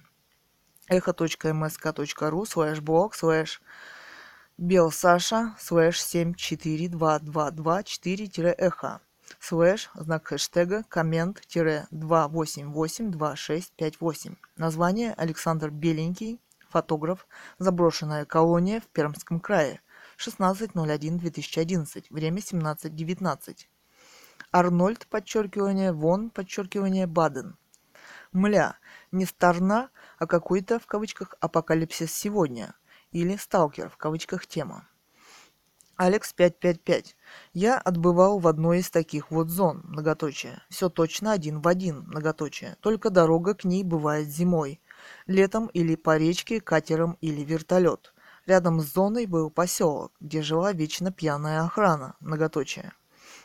эхо.msk.ru 4.58 4.58
слэш 4.58 4.58
блог 4.58 4.58
слэш 4.58 4.58
белсаша 4.58 5.54
слэш 5.58 6.00
742224-эхо 6.00 9.00
слэш 9.40 9.90
знак 9.94 10.28
хэштега 10.28 10.84
коммент 10.88 11.40
тире 11.46 11.86
2882658. 11.90 14.36
Название 14.56 15.14
Александр 15.14 15.70
Беленький, 15.70 16.40
фотограф, 16.68 17.26
заброшенная 17.58 18.24
колония 18.24 18.80
в 18.80 18.86
Пермском 18.88 19.40
крае– 19.40 19.80
16.01.2011, 20.18 22.06
время 22.10 22.38
17.19. 22.38 23.66
Арнольд, 24.52 25.06
подчеркивание, 25.06 25.92
Вон, 25.92 26.30
подчеркивание, 26.30 27.06
Баден. 27.06 27.56
Мля, 28.32 28.76
не 29.10 29.26
Старна, 29.26 29.90
а 30.18 30.26
какой-то, 30.26 30.78
в 30.78 30.86
кавычках, 30.86 31.34
апокалипсис 31.40 32.14
сегодня. 32.14 32.74
Или 33.12 33.36
сталкер, 33.36 33.90
в 33.90 33.96
кавычках, 33.96 34.46
тема. 34.46 34.88
Алекс 35.96 36.32
555. 36.32 37.14
Я 37.52 37.78
отбывал 37.78 38.38
в 38.38 38.48
одной 38.48 38.78
из 38.78 38.90
таких 38.90 39.30
вот 39.30 39.50
зон, 39.50 39.82
многоточие. 39.84 40.62
Все 40.70 40.88
точно 40.88 41.32
один 41.32 41.60
в 41.60 41.68
один, 41.68 42.04
многоточие. 42.08 42.76
Только 42.80 43.10
дорога 43.10 43.54
к 43.54 43.64
ней 43.64 43.84
бывает 43.84 44.28
зимой. 44.28 44.80
Летом 45.26 45.66
или 45.66 45.94
по 45.94 46.16
речке, 46.16 46.60
катером 46.60 47.18
или 47.20 47.42
вертолет. 47.42 48.14
Рядом 48.46 48.80
с 48.80 48.92
зоной 48.92 49.26
был 49.26 49.50
поселок, 49.50 50.12
где 50.18 50.42
жила 50.42 50.72
вечно 50.72 51.12
пьяная 51.12 51.62
охрана, 51.62 52.16
многоточие. 52.20 52.92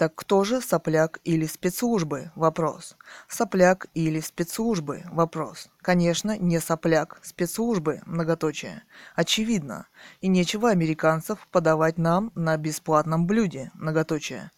Так 0.00 0.14
кто 0.14 0.44
же 0.44 0.62
сопляк 0.62 1.20
или 1.24 1.44
спецслужбы? 1.44 2.32
Вопрос. 2.34 2.96
Сопляк 3.28 3.88
или 3.92 4.20
спецслужбы? 4.20 5.02
Вопрос. 5.12 5.68
Конечно, 5.82 6.38
не 6.38 6.58
сопляк, 6.58 7.18
спецслужбы, 7.20 8.00
многоточие. 8.06 8.82
Очевидно. 9.14 9.88
И 10.22 10.28
нечего 10.28 10.70
американцев 10.70 11.46
подавать 11.52 11.98
нам 11.98 12.32
на 12.34 12.56
бесплатном 12.56 13.26
блюде, 13.26 13.72
многоточие. 13.74 14.50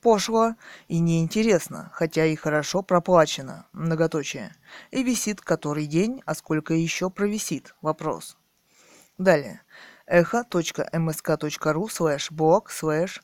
Пошло 0.00 0.56
и 0.88 0.98
неинтересно, 0.98 1.92
хотя 1.94 2.26
и 2.26 2.34
хорошо 2.34 2.82
проплачено, 2.82 3.68
многоточие. 3.72 4.56
И 4.90 5.04
висит 5.04 5.40
который 5.40 5.86
день, 5.86 6.20
а 6.26 6.34
сколько 6.34 6.74
еще 6.74 7.10
провисит? 7.10 7.76
Вопрос. 7.80 8.36
Далее. 9.18 9.62
эхо.msk.ru 10.06 11.88
слэш 11.88 12.32
блог 12.32 12.72
слэш 12.72 13.22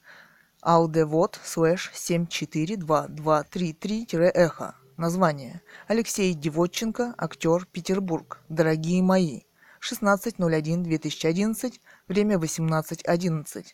aldevod 0.67 1.39
слэш 1.45 1.93
742233-эхо. 1.95 4.75
Название. 4.97 5.63
Алексей 5.87 6.35
Девотченко, 6.35 7.15
актер, 7.17 7.69
Петербург. 7.71 8.41
Дорогие 8.49 9.01
мои. 9.01 9.43
16.01.2011, 9.81 11.75
время 12.09 12.37
18.11. 12.37 13.65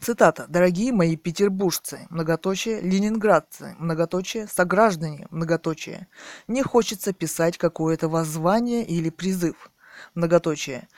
Цитата. 0.00 0.46
«Дорогие 0.48 0.90
мои 0.90 1.16
петербуржцы, 1.16 2.06
многоточие, 2.08 2.80
ленинградцы, 2.80 3.76
многоточие, 3.78 4.46
сограждане, 4.46 5.26
многоточие, 5.30 6.08
не 6.48 6.62
хочется 6.62 7.12
писать 7.12 7.58
какое-то 7.58 8.08
воззвание 8.08 8.86
или 8.86 9.10
призыв, 9.10 9.70
многоточие, 10.14 10.88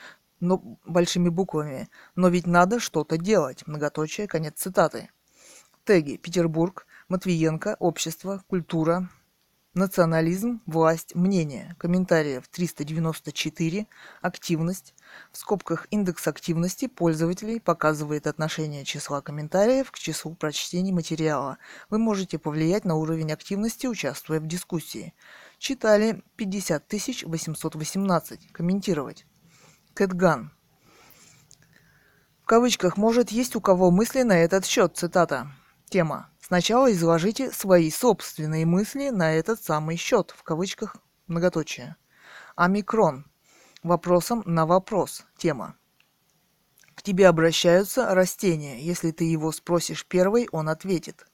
но 0.41 0.79
большими 0.85 1.29
буквами. 1.29 1.89
Но 2.15 2.29
ведь 2.29 2.47
надо 2.47 2.81
что-то 2.81 3.19
делать. 3.19 3.67
Многоточие, 3.67 4.27
конец 4.27 4.55
цитаты. 4.57 5.11
Теги. 5.85 6.17
Петербург, 6.17 6.87
Матвиенко, 7.09 7.77
общество, 7.79 8.43
культура, 8.49 9.09
национализм, 9.77 10.63
власть, 10.67 11.15
мнение. 11.15 11.77
Комментариев 11.79 12.49
394, 12.49 13.87
активность. 14.23 14.95
В 15.31 15.37
скобках 15.37 15.87
индекс 15.91 16.27
активности 16.27 16.89
пользователей 16.89 17.61
показывает 17.61 18.27
отношение 18.27 18.85
числа 18.85 19.21
комментариев 19.21 19.91
к 19.93 19.99
числу 19.99 20.35
прочтений 20.35 20.93
материала. 20.93 21.59
Вы 21.91 21.99
можете 21.99 22.39
повлиять 22.39 22.85
на 22.85 22.97
уровень 22.97 23.31
активности, 23.31 23.87
участвуя 23.87 24.41
в 24.41 24.47
дискуссии. 24.47 25.15
Читали 25.59 26.23
50 26.37 26.93
818. 27.25 28.53
Комментировать. 28.53 29.27
Кэтган. 29.97 30.53
В 32.43 32.45
кавычках 32.45 32.99
«может 32.99 33.31
есть 33.31 33.57
у 33.57 33.63
кого 33.63 33.91
мысли 33.91 34.21
на 34.25 34.37
этот 34.37 34.67
счет», 34.67 34.95
цитата. 34.95 35.51
Тема. 35.89 36.29
Сначала 36.39 36.93
изложите 36.93 37.51
свои 37.51 37.91
собственные 37.91 38.67
мысли 38.67 39.09
на 39.09 39.33
этот 39.33 39.65
самый 39.65 39.97
счет, 39.97 40.35
в 40.37 40.43
кавычках 40.43 40.97
многоточие. 41.29 41.97
Омикрон. 42.57 43.25
Вопросом 43.83 44.43
на 44.45 44.67
вопрос. 44.67 45.25
Тема. 45.39 45.77
К 46.95 47.01
тебе 47.01 47.27
обращаются 47.27 48.15
растения. 48.15 48.83
Если 48.83 49.13
ты 49.13 49.25
его 49.25 49.51
спросишь 49.51 50.05
первой, 50.05 50.47
он 50.53 50.69
ответит. 50.69 51.27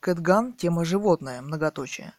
Кэтган– 0.00 0.52
тема 0.54 0.84
животное, 0.84 1.42
многоточие. 1.42 2.12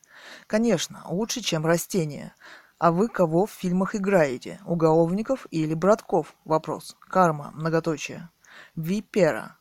Конечно, 0.47 1.03
лучше, 1.09 1.41
чем 1.41 1.65
растения. 1.65 2.33
А 2.77 2.91
вы 2.91 3.07
кого 3.07 3.45
в 3.45 3.51
фильмах 3.51 3.95
играете? 3.95 4.59
Уголовников 4.65 5.47
или 5.49 5.73
братков? 5.73 6.35
Вопрос. 6.43 6.97
Карма, 6.99 7.51
многоточие. 7.55 8.29
Випера. 8.75 9.57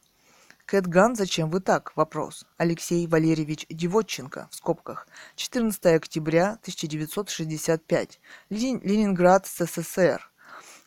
Кэтган, 0.66 1.14
зачем 1.14 1.48
вы 1.48 1.60
так? 1.60 1.92
Вопрос. 1.94 2.44
Алексей 2.56 3.06
Валерьевич 3.06 3.66
Девотченко, 3.68 4.48
в 4.50 4.56
скобках. 4.56 5.06
14 5.36 5.86
октября 5.86 6.58
1965. 6.62 8.20
Ленинград, 8.50 9.46
СССР. 9.46 10.28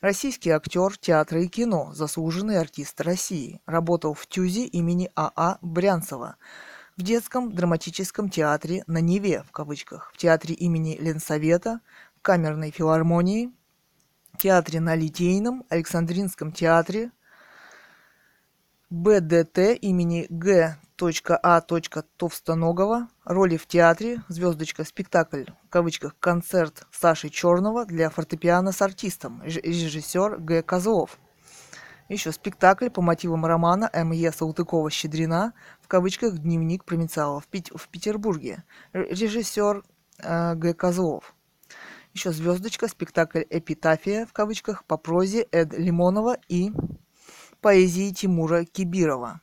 Российский 0.01 0.49
актер 0.49 0.97
театра 0.97 1.41
и 1.41 1.47
кино, 1.47 1.91
заслуженный 1.93 2.59
артист 2.59 2.99
России. 2.99 3.61
Работал 3.65 4.13
в 4.13 4.27
ТЮЗе 4.27 4.65
имени 4.65 5.09
А.А. 5.15 5.53
А 5.53 5.57
Брянцева 5.61 6.35
в 6.97 7.03
детском 7.03 7.51
драматическом 7.51 8.27
театре 8.27 8.83
на 8.87 8.99
Неве, 8.99 9.43
в 9.43 9.51
кавычках, 9.51 10.11
в 10.13 10.17
театре 10.17 10.55
имени 10.55 10.97
Ленсовета, 10.99 11.79
камерной 12.21 12.71
филармонии, 12.71 13.51
театре 14.37 14.79
на 14.79 14.95
Литейном, 14.95 15.65
Александринском 15.69 16.51
театре, 16.51 17.11
БДТ 18.89 19.77
имени 19.81 20.27
Г. 20.29 20.77
А. 21.43 21.61
Товстоногова, 21.61 23.07
роли 23.23 23.57
в 23.57 23.67
театре, 23.67 24.23
звездочка, 24.29 24.83
спектакль, 24.83 25.43
в 25.65 25.69
кавычках, 25.69 26.15
концерт 26.19 26.87
Саши 26.91 27.29
Черного 27.29 27.85
для 27.85 28.09
фортепиано 28.09 28.71
с 28.71 28.81
артистом, 28.81 29.43
режиссер 29.43 30.37
Г. 30.39 30.63
Козлов– 30.63 31.19
еще 32.09 32.31
спектакль 32.31 32.89
по 32.89 33.01
мотивам 33.01 33.45
романа 33.45 33.89
М.Е. 33.91 34.31
Салтыкова-Щедрина, 34.31 35.53
в 35.81 35.87
кавычках 35.87 36.37
«Дневник 36.37 36.85
провинциала» 36.85 37.41
в, 37.41 37.47
Петербурге. 37.47 38.63
Режиссер 38.93 39.83
э, 40.19 40.55
Г. 40.55 40.73
Козлов. 40.73 41.35
Еще 42.17 42.31
звездочка, 42.31 42.87
спектакль 42.87 43.43
«Эпитафия» 43.47 44.25
в 44.25 44.33
кавычках 44.33 44.85
по 44.85 44.97
прозе 44.97 45.47
Эд 45.51 45.77
Лимонова 45.77 46.39
и 46.47 46.71
поэзии 47.61 48.11
Тимура 48.11 48.65
Кибирова. 48.65 49.39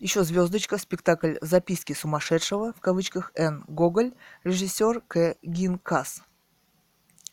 Еще 0.00 0.24
звездочка, 0.24 0.78
спектакль 0.78 1.36
«Записки 1.40 1.92
сумасшедшего» 1.92 2.72
в 2.72 2.80
кавычках 2.80 3.30
Н. 3.36 3.64
Гоголь, 3.68 4.14
режиссер 4.42 5.02
К. 5.02 5.36
Гинкас. 5.44 6.24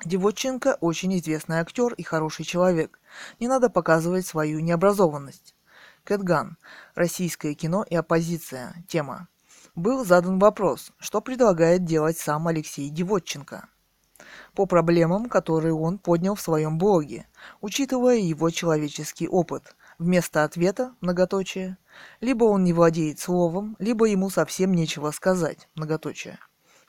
Девотченко 0.06 0.78
очень 0.82 1.18
известный 1.18 1.58
актер 1.58 1.96
и 1.96 2.04
хороший 2.04 2.46
человек. 2.46 3.00
Не 3.40 3.48
надо 3.48 3.72
показывать 3.72 4.28
свою 4.28 4.60
необразованность. 4.60 5.56
Кэтган. 6.04 6.60
Российское 6.94 7.56
кино 7.56 7.84
и 7.90 7.96
оппозиция. 7.96 8.86
Тема. 8.88 9.30
Был 9.74 10.06
задан 10.06 10.38
вопрос, 10.38 10.92
что 11.00 11.22
предлагает 11.22 11.86
делать 11.86 12.20
сам 12.20 12.48
Алексей 12.48 12.92
Девотченко 12.92 13.68
по 14.54 14.65
проблемам, 14.65 15.30
которые 15.30 15.74
он 15.74 15.98
поднял 15.98 16.36
в 16.36 16.41
своем 16.41 16.78
блоге, 16.78 17.28
учитывая 17.62 18.17
его 18.17 18.50
человеческий 18.50 19.28
опыт. 19.28 19.76
Вместо 19.98 20.44
ответа– 20.44 20.96
многоточие. 21.02 21.78
Либо 22.22 22.46
он 22.46 22.63
не 22.63 22.74
владеет 22.74 23.20
словом, 23.20 23.76
либо 23.80 24.06
ему 24.06 24.30
совсем 24.30 24.74
нечего 24.74 25.12
сказать– 25.12 25.67
многоточие 25.76 26.39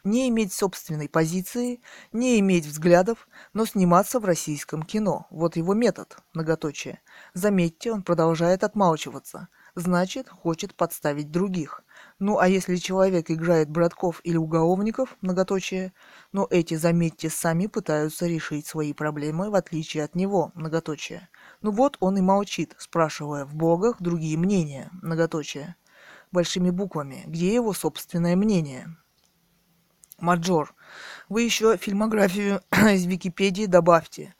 не 0.04 0.28
иметь 0.28 0.52
собственной 0.52 1.08
позиции, 1.08 1.80
не 2.12 2.38
иметь 2.40 2.66
взглядов, 2.66 3.28
но 3.52 3.66
сниматься 3.66 4.18
в 4.18 4.24
российском 4.24 4.82
кино. 4.82 5.26
Вот 5.30 5.56
его 5.56 5.74
метод, 5.74 6.16
многоточие. 6.32 7.00
Заметьте, 7.34 7.92
он 7.92 8.02
продолжает 8.02 8.64
отмалчиваться. 8.64 9.48
Значит, 9.74 10.28
хочет 10.28 10.74
подставить 10.74 11.30
других. 11.30 11.82
Ну 12.18 12.38
а 12.38 12.48
если 12.48 12.76
человек 12.76 13.30
играет 13.30 13.68
братков 13.68 14.20
или 14.24 14.36
уголовников, 14.36 15.16
многоточие, 15.20 15.92
но 16.32 16.46
эти, 16.50 16.74
заметьте, 16.74 17.30
сами 17.30 17.66
пытаются 17.66 18.26
решить 18.26 18.66
свои 18.66 18.92
проблемы 18.92 19.50
в 19.50 19.54
отличие 19.54 20.04
от 20.04 20.14
него, 20.14 20.52
многоточие. 20.54 21.28
Ну 21.60 21.70
вот 21.70 21.96
он 22.00 22.18
и 22.18 22.20
молчит, 22.20 22.74
спрашивая 22.78 23.44
в 23.44 23.54
блогах 23.54 24.00
другие 24.00 24.38
мнения, 24.38 24.90
многоточие. 25.02 25.76
Большими 26.30 26.70
буквами, 26.70 27.24
где 27.26 27.54
его 27.54 27.74
собственное 27.74 28.36
мнение, 28.36 28.96
Маджор. 30.22 30.72
Вы 31.28 31.42
еще 31.42 31.76
фильмографию 31.76 32.62
из 32.70 33.06
Википедии 33.06 33.66
добавьте. 33.66 34.36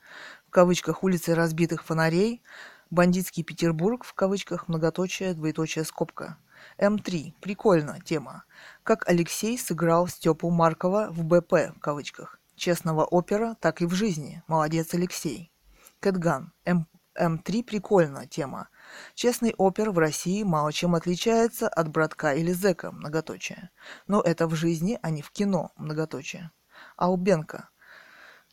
В 0.47 0.49
кавычках 0.49 1.03
улицы 1.03 1.35
разбитых 1.35 1.83
фонарей, 1.83 2.41
бандитский 2.89 3.43
Петербург, 3.43 4.05
в 4.05 4.13
кавычках 4.13 4.69
многоточие, 4.69 5.33
двоеточие 5.33 5.83
скобка. 5.83 6.37
М3. 6.77 7.33
Прикольно, 7.41 7.99
тема. 8.01 8.43
Как 8.83 9.07
Алексей 9.07 9.57
сыграл 9.57 10.07
Степу 10.07 10.49
Маркова 10.49 11.07
в 11.09 11.23
БП, 11.23 11.75
в 11.75 11.79
кавычках. 11.79 12.39
Честного 12.55 13.05
опера, 13.05 13.55
так 13.59 13.81
и 13.81 13.85
в 13.85 13.93
жизни. 13.93 14.43
Молодец, 14.47 14.93
Алексей. 14.93 15.51
Кэтган. 15.99 16.53
М, 16.65 16.87
М3 17.19 17.63
прикольно, 17.63 18.27
тема. 18.27 18.69
Честный 19.13 19.53
опер 19.57 19.91
в 19.91 19.99
России 19.99 20.43
мало 20.43 20.73
чем 20.73 20.95
отличается 20.95 21.67
от 21.67 21.89
братка 21.89 22.33
или 22.33 22.51
зэка, 22.51 22.91
многоточие. 22.91 23.69
Но 24.07 24.21
это 24.21 24.47
в 24.47 24.55
жизни, 24.55 24.99
а 25.01 25.09
не 25.09 25.21
в 25.21 25.31
кино, 25.31 25.71
многоточие. 25.75 26.51
Албенко. 26.97 27.69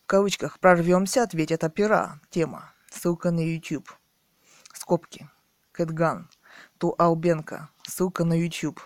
В 0.03 0.07
кавычках 0.07 0.59
«прорвемся», 0.59 1.23
ответят 1.23 1.65
опера. 1.65 2.21
Тема. 2.31 2.73
Ссылка 2.91 3.31
на 3.31 3.41
YouTube. 3.41 3.89
Скобки. 4.75 5.31
Кэтган. 5.73 6.29
Ту 6.81 6.95
Албенко. 6.97 7.69
Ссылка 7.87 8.25
на 8.25 8.33
YouTube. 8.33 8.81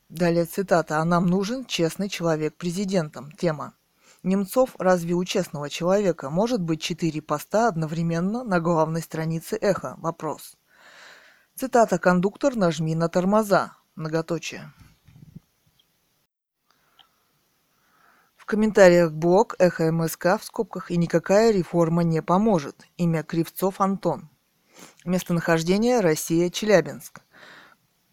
далее 0.08 0.46
цитата. 0.46 0.98
«А 0.98 1.04
нам 1.04 1.26
нужен 1.26 1.66
честный 1.66 2.08
человек 2.08 2.56
президентом». 2.56 3.30
Тема. 3.32 3.74
Немцов 4.22 4.76
разве 4.78 5.14
у 5.14 5.24
честного 5.24 5.70
человека 5.70 6.28
может 6.28 6.60
быть 6.60 6.82
четыре 6.82 7.22
поста 7.22 7.68
одновременно 7.68 8.44
на 8.44 8.60
главной 8.60 9.00
странице 9.00 9.56
«Эхо»? 9.56 9.94
Вопрос. 9.98 10.56
Цитата 11.54 11.98
«Кондуктор, 11.98 12.54
нажми 12.54 12.94
на 12.94 13.08
тормоза». 13.08 13.76
Многоточие. 13.94 14.72
В 18.36 18.44
комментариях 18.44 19.12
блог 19.12 19.54
«Эхо 19.58 19.90
МСК» 19.90 20.38
в 20.38 20.44
скобках 20.44 20.90
«И 20.90 20.96
никакая 20.96 21.50
реформа 21.50 22.02
не 22.02 22.20
поможет». 22.20 22.86
Имя 22.98 23.22
Кривцов 23.22 23.80
Антон. 23.80 24.28
Местонахождение 25.04 26.00
Россия, 26.00 26.50
Челябинск 26.50 27.22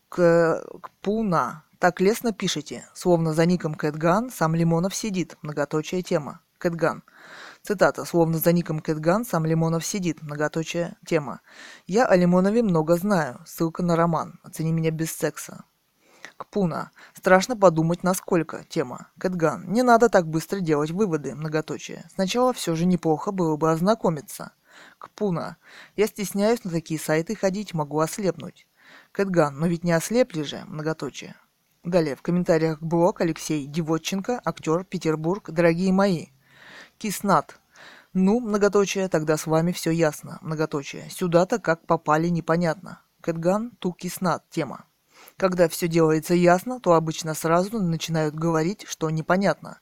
к, 0.10 0.63
Пуна. 1.02 1.63
Так 1.80 2.02
лестно 2.02 2.34
пишете, 2.34 2.90
словно 2.96 3.34
за 3.34 3.46
ником 3.46 3.76
Кэтган 3.76 4.32
сам 4.32 4.56
Лимонов 4.56 4.96
сидит. 4.96 5.38
Многоточие 5.44 6.02
тема. 6.02 6.42
Кэтган. 6.58 7.04
Цитата. 7.62 8.04
Словно 8.04 8.40
за 8.40 8.52
ником 8.52 8.80
Кэтган 8.80 9.26
сам 9.26 9.46
Лимонов 9.46 9.86
сидит. 9.86 10.24
Многоточие 10.24 10.98
тема. 11.06 11.42
Я 11.86 12.08
о 12.08 12.16
Лимонове 12.16 12.63
много 12.63 12.96
знаю. 12.96 13.44
Ссылка 13.46 13.84
на 13.84 13.96
роман. 13.96 14.40
Оцени 14.42 14.72
меня 14.72 14.90
без 14.90 15.12
секса. 15.12 15.66
Кпуна. 16.36 16.90
Страшно 17.13 17.56
подумать, 17.56 18.02
насколько. 18.02 18.63
Тема. 18.63 19.12
Кэтган. 19.20 19.72
Не 19.72 19.84
надо 19.84 20.10
так 20.10 20.28
быстро 20.28 20.62
делать 20.62 20.90
выводы. 20.90 21.36
Многоточие. 21.36 22.06
Сначала 22.12 22.54
все 22.54 22.74
же 22.74 22.86
неплохо 22.86 23.32
было 23.32 23.56
бы 23.56 23.72
ознакомиться. 23.72 24.52
Кпуна. 24.98 25.58
Я 25.96 26.08
стесняюсь 26.08 26.63
на 26.63 26.72
такие 26.72 27.00
сайты 27.00 27.36
ходить, 27.36 27.76
могу 27.76 28.00
ослепнуть. 28.00 28.66
Кэтган, 29.12 29.60
но 29.60 29.68
ведь 29.68 29.84
не 29.84 29.92
ослепли 29.92 30.42
же, 30.42 30.63
многоточие. 30.66 31.36
Далее, 31.88 32.17
в 32.17 32.21
комментариях 32.21 32.82
блог 32.82 33.21
Алексей 33.21 33.65
Девотченко, 33.65 34.41
актер 34.43 34.84
Петербург, 34.84 35.50
дорогие 35.50 35.93
мои. 35.93 36.26
Киснат. 36.97 37.62
Ну, 38.12 38.41
многоточие, 38.41 39.08
тогда 39.08 39.38
с 39.38 39.47
вами 39.47 39.71
все 39.71 39.91
ясно, 39.91 40.38
многоточие. 40.41 41.10
Сюда-то 41.10 41.60
как 41.60 41.86
попали, 41.86 42.28
непонятно. 42.28 43.00
Кэтган, 43.21 43.71
ту 43.80 43.93
киснат, 43.93 44.43
тема. 44.50 44.84
Когда 45.38 45.69
все 45.69 45.88
делается 45.88 46.34
ясно, 46.34 46.82
то 46.82 46.91
обычно 46.91 47.34
сразу 47.34 47.80
начинают 47.80 48.36
говорить, 48.36 48.86
что 48.86 49.10
непонятно. 49.10 49.80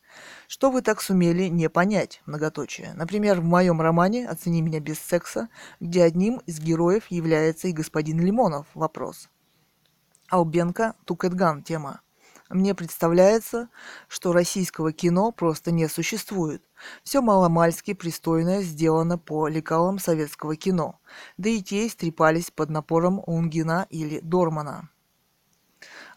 Что 0.48 0.70
вы 0.70 0.84
так 0.84 1.02
сумели 1.02 1.48
не 1.48 1.70
понять, 1.70 2.22
многоточие? 2.28 2.94
Например, 2.94 3.41
в 3.41 3.46
моем 3.46 3.82
романе 3.82 4.30
«Оцени 4.30 4.62
меня 4.62 4.80
без 4.80 5.00
секса», 5.00 5.50
где 5.80 6.04
одним 6.04 6.38
из 6.46 6.60
героев 6.60 7.08
является 7.10 7.68
и 7.68 7.72
господин 7.72 8.20
Лимонов, 8.20 8.68
вопрос. 8.76 9.28
Албенко, 10.30 10.96
Тукетган, 11.06 11.62
тема. 11.62 12.02
Мне 12.50 12.76
представляется, 12.76 13.70
что 14.08 14.32
российского 14.32 14.92
кино 14.92 15.32
просто 15.32 15.72
не 15.72 15.88
существует. 15.88 16.64
Все 17.04 17.22
маломальски 17.22 17.94
пристойное 17.94 18.62
сделано 18.62 19.18
по 19.18 19.48
лекалам 19.48 19.98
советского 20.00 20.56
кино, 20.56 21.00
да 21.38 21.50
и 21.50 21.62
те 21.62 21.88
истрепались 21.88 22.52
под 22.52 22.70
напором 22.70 23.22
Унгина 23.26 23.88
или 23.90 24.20
Дормана. 24.20 24.90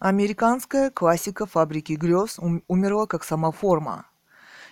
Американская 0.00 0.90
классика 0.90 1.44
фабрики 1.44 1.94
грез 1.94 2.38
умерла 2.68 3.06
как 3.06 3.24
сама 3.24 3.50
форма. 3.50 4.06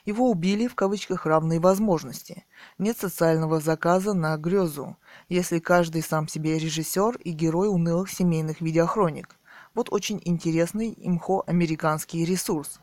Его 0.05 0.31
убили 0.31 0.69
в 0.69 0.75
кавычках 0.75 1.27
равные 1.27 1.59
возможности. 1.59 2.46
Нет 2.79 2.99
социального 2.99 3.61
заказа 3.61 4.13
на 4.13 4.37
грезу, 4.37 4.97
если 5.29 5.59
каждый 5.59 6.03
сам 6.03 6.29
себе 6.29 6.59
режиссер 6.59 7.17
и 7.17 7.31
герой 7.31 7.69
унылых 7.69 8.11
семейных 8.11 8.61
видеохроник. 8.61 9.37
Вот 9.75 9.91
очень 9.91 10.21
интересный 10.25 10.93
имхо 10.97 11.43
американский 11.47 12.25
ресурс. 12.25 12.81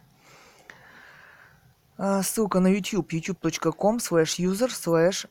А, 1.97 2.23
ссылка 2.23 2.59
на 2.59 2.67
YouTube, 2.67 3.13
youtube.com 3.13 3.97
slash 3.97 4.39
user 4.39 4.69
slash 4.69 5.27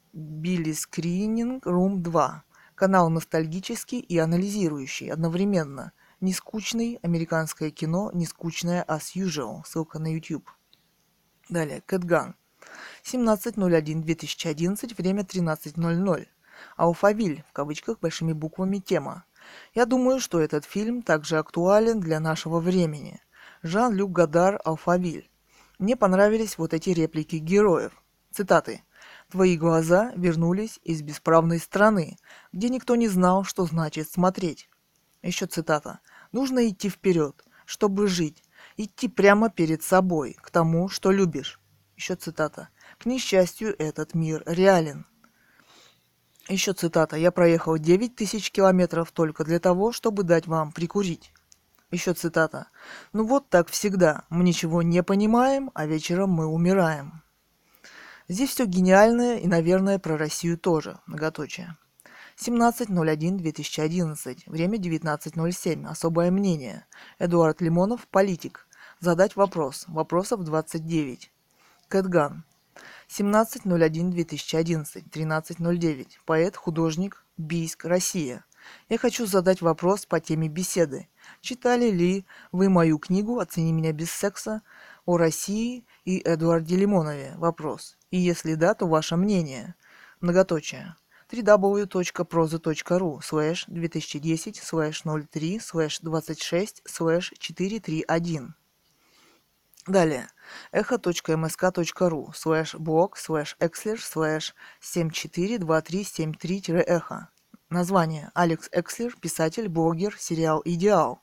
Room 1.61 1.97
2. 1.97 2.45
Канал 2.75 3.11
ностальгический 3.11 3.99
и 3.99 4.19
анализирующий 4.19 5.11
одновременно– 5.11 5.93
не 6.23 6.33
скучный 6.33 7.01
американское 7.03 7.73
кино, 7.73 8.13
не 8.15 8.27
скучное 8.27 8.85
as 8.89 9.17
usual. 9.17 9.63
Ссылка 9.67 9.99
на 9.99 10.15
YouTube. 10.15 10.49
Далее, 11.49 11.83
Кэтган. 11.85 12.37
17.01.2011, 13.05 14.95
время 14.97 15.23
13.00. 15.23 16.27
Алфавиль, 16.77 17.45
в 17.49 17.53
кавычках 17.53 18.01
большими 18.01 18.33
буквами, 18.33 18.79
тема. 18.79 19.25
Я 19.75 19.87
думаю, 19.87 20.21
что 20.21 20.41
этот 20.41 20.65
фильм 20.65 21.03
также 21.03 21.39
актуален 21.39 22.01
для 22.01 22.21
нашего 22.21 22.61
времени. 22.61 23.21
Жан-Люк 23.63 24.13
Гадар 24.13 24.61
«Алфавиль». 24.65 25.31
Мне 25.79 25.97
понравились 25.97 26.59
вот 26.59 26.75
эти 26.75 26.91
реплики 26.91 27.37
героев. 27.37 27.93
Цитаты. 28.31 28.83
«Твои 29.31 29.57
глаза 29.57 30.13
вернулись 30.15 30.79
из 30.85 31.03
бесправной 31.03 31.59
страны, 31.59 32.19
где 32.53 32.69
никто 32.69 32.97
не 32.97 33.09
знал, 33.09 33.45
что 33.45 33.65
значит 33.65 34.11
смотреть». 34.11 34.69
Еще 35.23 35.47
цитата. 35.47 36.01
Нужно 36.33 36.69
идти 36.69 36.89
вперед, 36.89 37.45
чтобы 37.65 38.09
жить. 38.09 38.43
Идти 38.77 39.09
прямо 39.09 39.51
перед 39.51 39.83
собой, 39.83 40.37
к 40.41 40.51
тому, 40.51 40.89
что 40.89 41.11
любишь. 41.11 41.61
Еще 42.03 42.17
цитата. 42.17 42.69
К 42.99 43.07
несчастью, 43.07 43.81
этот 43.81 44.15
мир 44.15 44.43
реален. 44.45 45.07
Еще 46.49 46.73
цитата. 46.73 47.17
Я 47.17 47.31
проехал 47.31 47.79
9 47.79 48.17
тысяч 48.17 48.51
километров 48.51 49.13
только 49.13 49.45
для 49.45 49.61
того, 49.61 49.93
чтобы 49.93 50.25
дать 50.25 50.49
вам 50.49 50.73
прикурить. 50.73 51.33
Еще 51.93 52.13
цитата. 52.15 52.67
Ну 53.13 53.25
вот 53.25 53.49
так 53.51 53.69
всегда. 53.69 54.25
Мы 54.31 54.43
ничего 54.43 54.83
не 54.83 55.05
понимаем, 55.05 55.71
а 55.75 55.87
вечером 55.87 56.31
мы 56.31 56.47
умираем. 56.47 57.23
Здесь 58.27 58.51
все 58.51 58.65
гениальное 58.65 59.37
и, 59.37 59.47
наверное, 59.47 60.01
про 60.01 60.17
Россию 60.17 60.59
тоже. 60.59 60.99
Многоточие. 61.07 61.77
17.01.2011. 62.37 64.39
Время 64.47 64.77
19.07. 64.77 65.87
Особое 65.87 66.33
мнение. 66.33 66.85
Эдуард 67.21 67.61
Лимонов, 67.61 68.09
политик. 68.09 68.67
Задать 68.99 69.37
вопрос. 69.37 69.85
Вопросов 69.87 70.43
29. 70.43 71.31
Кэтган. 71.93 72.45
17.01.2011. 73.09 75.11
13.09. 75.11 76.07
Поэт, 76.25 76.57
художник, 76.57 77.27
Бийск, 77.37 77.85
Россия. 77.85 78.47
Я 78.89 78.97
хочу 78.97 79.27
задать 79.27 79.61
вопрос 79.61 80.07
по 80.07 80.19
теме 80.19 80.49
беседы. 80.49 81.09
Читали 81.43 81.91
ли 81.91 82.25
вы 82.51 82.71
мою 82.71 82.99
книгу 82.99 83.41
«Оцени 83.41 83.73
меня 83.73 83.93
без 83.93 84.11
секса» 84.11 84.63
о 85.05 85.19
России 85.19 85.85
и 86.07 86.23
Эдуарде 86.25 86.77
Лимонове? 86.77 87.35
Вопрос. 87.37 87.99
И 88.11 88.17
если 88.17 88.55
да, 88.55 88.73
то 88.73 88.87
ваше 88.87 89.17
мнение. 89.17 89.75
Многоточие 90.23 90.97
www.proza.ru 91.31 93.21
слэш 93.23 93.67
2010 93.67 94.57
слэш 94.57 95.03
03 95.05 95.61
слэш 95.61 96.01
26 96.01 96.83
слэш 96.87 97.35
431. 97.39 98.55
Далее. 99.87 100.29
эхо.msk.ru 100.73 102.33
слэш 102.35 102.75
блог 102.75 103.17
слэш 103.17 103.57
экслер 103.61 104.01
слэш 104.01 104.55
742373-эхо. 104.83 107.29
Название. 107.71 108.31
Алекс 108.35 108.69
Экслер, 108.71 109.17
писатель, 109.19 109.69
блогер, 109.69 110.15
сериал 110.19 110.61
«Идеал». 110.67 111.23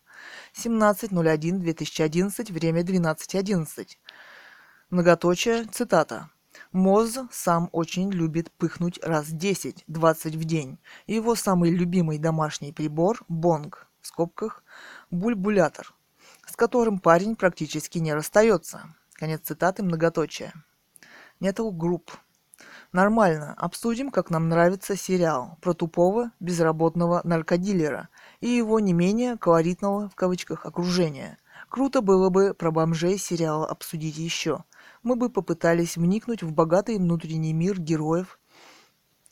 17.01.2011, 0.55 2.51
время 2.51 2.81
12.11. 2.81 3.97
Многоточие, 4.89 5.65
цитата. 5.65 6.31
Моз 6.71 7.19
сам 7.31 7.69
очень 7.71 8.11
любит 8.11 8.51
пыхнуть 8.53 8.99
раз 9.03 9.27
10-20 9.27 10.37
в 10.37 10.43
день. 10.45 10.79
Его 11.05 11.35
самый 11.35 11.69
любимый 11.69 12.17
домашний 12.17 12.73
прибор– 12.73 13.23
бонг, 13.27 13.87
в 14.01 14.07
скобках 14.07 14.63
бульбулятор, 15.11 15.93
с 16.47 16.55
которым 16.55 16.99
парень 16.99 17.35
практически 17.35 17.99
не 17.99 18.13
расстается. 18.13 18.95
Конец 19.19 19.41
цитаты 19.43 19.83
многоточия. 19.83 20.53
Metal 21.41 21.69
Group. 21.71 22.09
Нормально. 22.93 23.53
Обсудим, 23.57 24.11
как 24.11 24.29
нам 24.29 24.47
нравится 24.47 24.95
сериал 24.95 25.57
про 25.61 25.73
тупого, 25.73 26.31
безработного 26.39 27.21
наркодилера 27.23 28.07
и 28.39 28.47
его 28.47 28.79
не 28.79 28.93
менее 28.93 29.37
колоритного, 29.37 30.07
в 30.07 30.15
кавычках, 30.15 30.65
окружения. 30.65 31.37
Круто 31.67 32.01
было 32.01 32.29
бы 32.29 32.53
про 32.53 32.71
бомжей 32.71 33.17
сериала 33.17 33.67
обсудить 33.67 34.17
еще– 34.17 34.63
мы 35.03 35.15
бы 35.15 35.29
попытались 35.29 35.97
вникнуть 35.97 36.43
в 36.43 36.51
богатый 36.51 36.97
внутренний 36.97 37.53
мир 37.53 37.79
героев, 37.79 38.39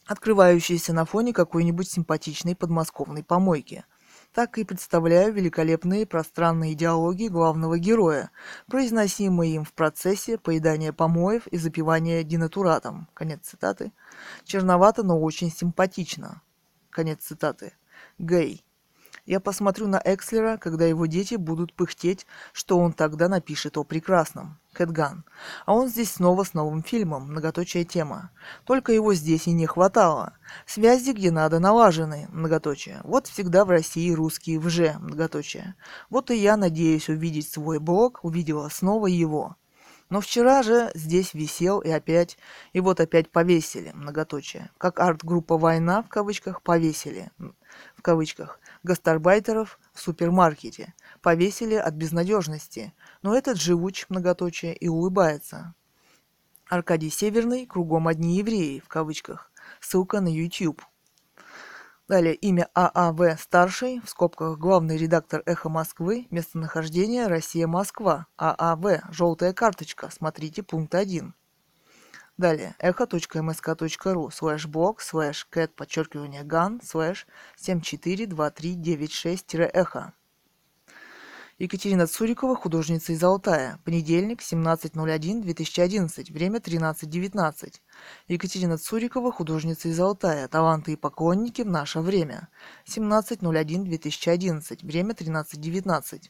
открывающийся 0.06 0.94
на 0.94 1.06
фоне 1.06 1.34
какой-нибудь 1.34 1.90
симпатичной 1.90 2.56
подмосковной 2.56 3.24
помойки. 3.24 3.84
Так 4.34 4.58
и 4.60 4.64
представляю 4.64 5.34
великолепные 5.34 6.06
пространные 6.06 6.76
диалоги 6.76 7.28
главного 7.28 7.80
героя, 7.80 8.30
произносимые 8.68 9.56
им 9.56 9.64
в 9.64 9.74
процессе 9.74 10.38
поедания 10.38 10.94
помоев 10.94 11.48
и 11.48 11.58
запивания 11.58 12.24
динатуратом. 12.24 13.08
Конец 13.14 13.48
цитаты. 13.48 13.92
Черновато, 14.44 15.04
но 15.04 15.20
очень 15.20 15.52
симпатично. 15.52 16.42
Конец 16.92 17.24
цитаты. 17.24 17.74
Гей. 18.20 18.64
Я 19.28 19.42
посмотрю 19.42 19.88
на 19.88 20.02
Экслера, 20.06 20.56
когда 20.56 20.86
его 20.86 21.06
дети 21.06 21.36
будут 21.36 21.74
пыхтеть, 21.74 22.26
что 22.54 22.80
он 22.80 22.94
тогда 22.94 23.28
напишет 23.28 23.78
о 23.78 23.84
прекрасном. 23.84 24.58
Кэтган. 24.72 25.26
А 25.66 25.74
он 25.74 25.90
здесь 25.90 26.14
снова 26.14 26.46
с 26.46 26.54
новым 26.54 26.82
фильмом, 26.82 27.32
многоточая 27.32 27.84
тема. 27.84 28.32
Только 28.64 28.94
его 28.94 29.14
здесь 29.14 29.48
и 29.48 29.52
не 29.52 29.66
хватало. 29.66 30.38
Связи 30.66 31.12
где 31.12 31.30
надо 31.30 31.60
налажены, 31.60 32.30
многоточие. 32.32 33.02
Вот 33.04 33.28
всегда 33.28 33.66
в 33.66 33.70
России 33.70 34.14
русские 34.14 34.60
вже, 34.60 34.96
многоточие. 35.00 35.76
Вот 36.10 36.32
и 36.32 36.38
я 36.38 36.56
надеюсь 36.56 37.10
увидеть 37.10 37.52
свой 37.52 37.80
блог, 37.80 38.20
увидела 38.24 38.70
снова 38.70 39.08
его. 39.08 39.58
Но 40.10 40.22
вчера 40.22 40.64
же 40.64 40.90
здесь 40.96 41.34
висел 41.34 41.80
и 41.80 41.90
опять, 41.90 42.38
и 42.72 42.80
вот 42.80 43.00
опять 43.02 43.30
повесили, 43.30 43.92
многоточие. 43.94 44.72
Как 44.78 45.00
арт-группа 45.00 45.58
«Война» 45.58 46.02
в 46.02 46.08
кавычках 46.08 46.62
повесили, 46.62 47.30
в 47.96 48.02
кавычках, 48.02 48.60
гастарбайтеров 48.84 49.80
в 49.94 50.00
супермаркете. 50.00 50.94
Повесили 51.22 51.76
от 51.76 51.94
безнадежности. 51.94 52.94
Но 53.22 53.36
этот 53.36 53.58
живуч, 53.58 54.06
многоточие, 54.08 54.74
и 54.76 54.88
улыбается. 54.88 55.74
Аркадий 56.70 57.10
Северный, 57.10 57.66
кругом 57.66 58.08
одни 58.08 58.38
евреи, 58.38 58.80
в 58.80 58.88
кавычках. 58.88 59.52
Ссылка 59.82 60.22
на 60.22 60.30
YouTube. 60.30 60.82
Далее 62.08 62.36
имя 62.36 62.70
ААВ 62.74 63.38
Старший, 63.38 64.00
в 64.00 64.10
скобках 64.10 64.58
главный 64.58 64.98
редактор 64.98 65.44
Эхо 65.46 65.68
Москвы, 65.68 66.28
местонахождение 66.32 67.28
Россия-Москва, 67.28 68.28
ААВ, 68.38 69.02
желтая 69.12 69.52
карточка, 69.52 70.10
смотрите 70.10 70.64
пункт 70.64 70.96
1. 70.96 71.34
Далее, 72.38 72.78
echo.msk.ru, 72.80 74.32
слэш 74.32 74.68
блог, 74.68 75.02
слэш 75.02 75.50
cat, 75.52 75.72
подчеркивание 75.76 76.44
gun, 76.44 76.80
слэш 76.82 77.28
742396-эхо. 77.60 80.14
Екатерина 81.60 82.06
Цурикова, 82.06 82.56
художница 82.56 83.14
из 83.14 83.24
Алтая. 83.24 83.80
Понедельник, 83.84 84.42
17.01.2011. 84.42 86.32
Время 86.32 86.60
13.19. 86.60 87.74
Екатерина 88.28 88.78
Цурикова, 88.78 89.32
художница 89.32 89.88
из 89.88 90.00
Алтая. 90.00 90.48
Таланты 90.48 90.94
и 90.94 90.96
поклонники 90.96 91.64
в 91.64 91.68
наше 91.68 92.02
время. 92.02 92.50
17.01.2011. 92.86 94.86
Время 94.86 95.16
13.19 95.16 96.30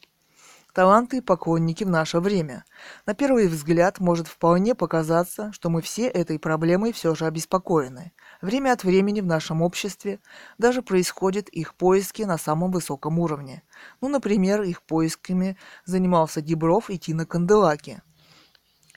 таланты 0.74 1.18
и 1.18 1.22
поклонники 1.22 1.84
в 1.84 1.90
наше 1.90 2.20
время. 2.20 2.66
На 3.06 3.14
первый 3.14 3.48
взгляд 3.48 4.00
может 4.00 4.28
вполне 4.28 4.76
показаться, 4.76 5.52
что 5.52 5.70
мы 5.70 5.82
все 5.82 6.08
этой 6.08 6.40
проблемой 6.40 6.94
все 6.94 7.16
же 7.16 7.26
обеспокоены. 7.26 8.14
Время 8.42 8.74
от 8.74 8.84
времени 8.84 9.22
в 9.22 9.26
нашем 9.26 9.62
обществе 9.62 10.20
даже 10.58 10.82
происходят 10.82 11.50
их 11.50 11.76
поиски 11.76 12.24
на 12.24 12.38
самом 12.38 12.72
высоком 12.72 13.20
уровне. 13.20 13.64
Ну, 14.02 14.10
например, 14.10 14.62
их 14.62 14.84
поисками 14.84 15.58
занимался 15.86 16.42
Дебров 16.42 16.90
и 16.90 17.00
Тина 17.00 17.26
Канделаки. 17.26 18.02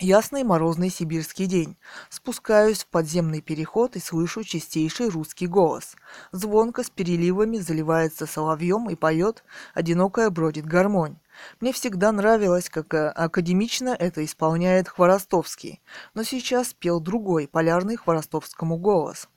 Ясный 0.03 0.45
морозный 0.45 0.89
сибирский 0.89 1.45
день. 1.45 1.77
Спускаюсь 2.09 2.85
в 2.85 2.87
подземный 2.87 3.43
переход 3.43 3.97
и 3.97 4.01
слышу 4.01 4.43
чистейший 4.45 5.11
русский 5.11 5.47
голос. 5.47 5.95
Звонко 6.33 6.83
с 6.83 6.89
переливами 6.89 7.59
заливается 7.59 8.25
соловьем 8.25 8.89
и 8.89 8.95
поет 8.95 9.45
«Одинокая 9.75 10.31
бродит 10.31 10.65
гармонь». 10.65 11.19
Мне 11.61 11.73
всегда 11.73 12.13
нравилось, 12.13 12.69
как 12.69 12.93
э, 12.95 13.09
академично 13.09 13.91
это 13.91 14.25
исполняет 14.25 14.89
Хворостовский, 14.89 15.81
но 16.15 16.23
сейчас 16.23 16.75
пел 16.75 17.01
другой, 17.01 17.49
полярный 17.49 17.97
Хворостовскому 17.97 18.77
голос. 18.77 19.29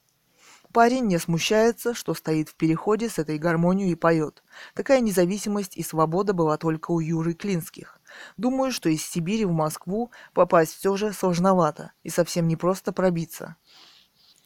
Парень 0.74 1.06
не 1.06 1.20
смущается, 1.20 1.94
что 1.94 2.16
стоит 2.16 2.50
в 2.50 2.56
переходе 2.56 3.08
с 3.08 3.20
этой 3.20 3.38
гармонией 3.38 3.92
и 3.92 3.96
поет. 3.96 4.44
Такая 4.74 5.02
независимость 5.02 5.78
и 5.78 5.84
свобода 5.84 6.34
была 6.34 6.58
только 6.58 6.90
у 6.90 7.00
Юры 7.00 7.36
Клинских. 7.36 8.00
Думаю, 8.38 8.72
что 8.72 8.90
из 8.90 9.06
Сибири 9.06 9.46
в 9.46 9.52
Москву 9.52 10.10
попасть 10.34 10.74
все 10.74 10.98
же 10.98 11.14
сложновато 11.14 11.92
и 12.02 12.10
совсем 12.10 12.48
не 12.48 12.56
просто 12.56 12.92
пробиться. 12.92 13.56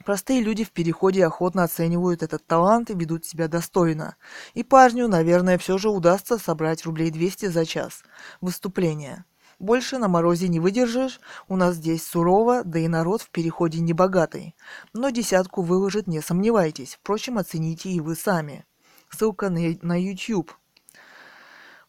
Простые 0.05 0.41
люди 0.41 0.63
в 0.63 0.71
переходе 0.71 1.25
охотно 1.25 1.63
оценивают 1.63 2.23
этот 2.23 2.45
талант 2.45 2.89
и 2.89 2.93
ведут 2.93 3.25
себя 3.25 3.47
достойно. 3.47 4.15
И 4.53 4.63
парню, 4.63 5.07
наверное, 5.07 5.57
все 5.57 5.77
же 5.77 5.89
удастся 5.89 6.37
собрать 6.37 6.85
рублей 6.85 7.11
200 7.11 7.47
за 7.47 7.65
час. 7.65 8.03
Выступление. 8.39 9.25
Больше 9.59 9.97
на 9.97 10.07
морозе 10.07 10.47
не 10.49 10.59
выдержишь, 10.59 11.19
у 11.47 11.55
нас 11.55 11.75
здесь 11.75 12.05
сурово, 12.05 12.63
да 12.63 12.77
и 12.77 12.87
народ 12.87 13.23
в 13.23 13.31
переходе 13.31 13.79
не 13.79 13.91
богатый. 13.91 14.55
Но 14.93 15.09
десятку 15.09 15.63
выложит, 15.63 16.05
не 16.05 16.21
сомневайтесь. 16.21 16.95
Впрочем, 16.95 17.39
оцените 17.39 17.89
и 17.89 17.99
вы 17.99 18.15
сами. 18.15 18.65
Ссылка 19.09 19.49
на, 19.49 19.59
на 19.81 19.99
YouTube. 19.99 20.51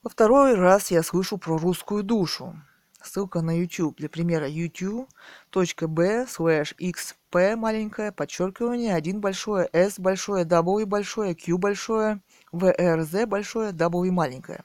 Во 0.03 0.09
второй 0.09 0.55
раз 0.55 0.91
я 0.91 1.03
слышу 1.03 1.37
про 1.37 1.59
русскую 1.59 2.03
душу. 2.03 2.57
Ссылка 3.03 3.43
на 3.43 3.57
YouTube. 3.57 3.97
Для 3.99 4.09
примера 4.09 4.49
youtube.b 4.49 6.27
slash 6.27 6.75
xp 6.79 7.57
маленькое, 7.57 8.13
подчеркивание, 8.13 8.95
1 8.95 9.21
большое, 9.21 9.69
s 9.73 9.99
большое, 9.99 10.45
w 10.45 10.87
большое, 10.87 11.35
q 11.35 11.59
большое, 11.59 12.21
vrz 12.53 13.27
большое, 13.27 13.73
w 13.73 14.11
маленькое. 14.11 14.65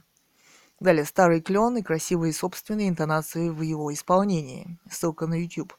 Далее, 0.79 1.05
старый 1.05 1.41
клен 1.41 1.77
и 1.77 1.83
красивые 1.83 2.33
собственные 2.33 2.89
интонации 2.89 3.49
в 3.49 3.61
его 3.61 3.93
исполнении. 3.93 4.79
Ссылка 4.89 5.27
на 5.27 5.35
YouTube. 5.35 5.73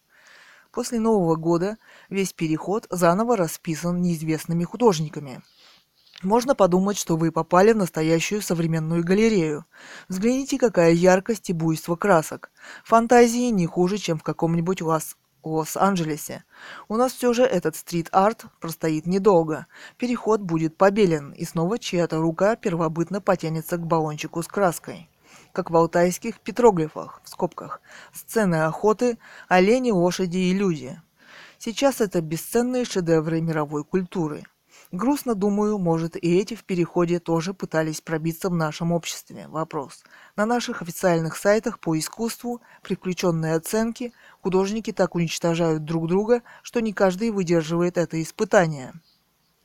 После 0.70 0.98
Нового 0.98 1.36
года 1.36 1.76
весь 2.08 2.32
переход 2.32 2.86
заново 2.88 3.36
расписан 3.36 4.00
неизвестными 4.00 4.64
художниками. 4.64 5.42
Можно 6.24 6.54
подумать, 6.54 6.96
что 6.96 7.18
вы 7.18 7.30
попали 7.30 7.72
в 7.72 7.76
настоящую 7.76 8.40
современную 8.40 9.04
галерею. 9.04 9.66
Взгляните, 10.08 10.58
какая 10.58 10.92
яркость 10.92 11.50
и 11.50 11.52
буйство 11.52 11.96
красок. 11.96 12.50
Фантазии 12.82 13.50
не 13.50 13.66
хуже, 13.66 13.98
чем 13.98 14.18
в 14.18 14.22
каком-нибудь 14.22 14.80
Лас 14.80 15.16
Лос-Анджелесе. 15.44 16.44
У 16.88 16.96
нас 16.96 17.12
все 17.12 17.34
же 17.34 17.42
этот 17.42 17.76
стрит-арт 17.76 18.46
простоит 18.58 19.04
недолго. 19.04 19.66
Переход 19.98 20.40
будет 20.40 20.78
побелен, 20.78 21.32
и 21.32 21.44
снова 21.44 21.78
чья-то 21.78 22.16
рука 22.16 22.56
первобытно 22.56 23.20
потянется 23.20 23.76
к 23.76 23.86
баллончику 23.86 24.42
с 24.42 24.48
краской. 24.48 25.10
Как 25.52 25.70
в 25.70 25.76
алтайских 25.76 26.40
петроглифах, 26.40 27.20
в 27.22 27.28
скобках. 27.28 27.82
Сцены 28.14 28.64
охоты, 28.64 29.18
олени, 29.48 29.90
лошади 29.90 30.38
и 30.38 30.54
люди. 30.54 30.98
Сейчас 31.58 32.00
это 32.00 32.22
бесценные 32.22 32.86
шедевры 32.86 33.42
мировой 33.42 33.84
культуры– 33.84 34.44
Грустно 34.94 35.34
думаю, 35.34 35.78
может 35.78 36.14
и 36.14 36.38
эти 36.38 36.54
в 36.54 36.62
переходе 36.62 37.18
тоже 37.18 37.52
пытались 37.52 38.00
пробиться 38.00 38.48
в 38.48 38.54
нашем 38.54 38.92
обществе. 38.92 39.48
Вопрос. 39.48 40.04
На 40.36 40.46
наших 40.46 40.82
официальных 40.82 41.36
сайтах 41.36 41.80
по 41.80 41.98
искусству, 41.98 42.60
при 42.80 42.94
включенной 42.94 43.54
оценке, 43.54 44.12
художники 44.40 44.92
так 44.92 45.16
уничтожают 45.16 45.84
друг 45.84 46.06
друга, 46.06 46.42
что 46.62 46.78
не 46.78 46.92
каждый 46.92 47.30
выдерживает 47.30 47.98
это 47.98 48.22
испытание. 48.22 48.92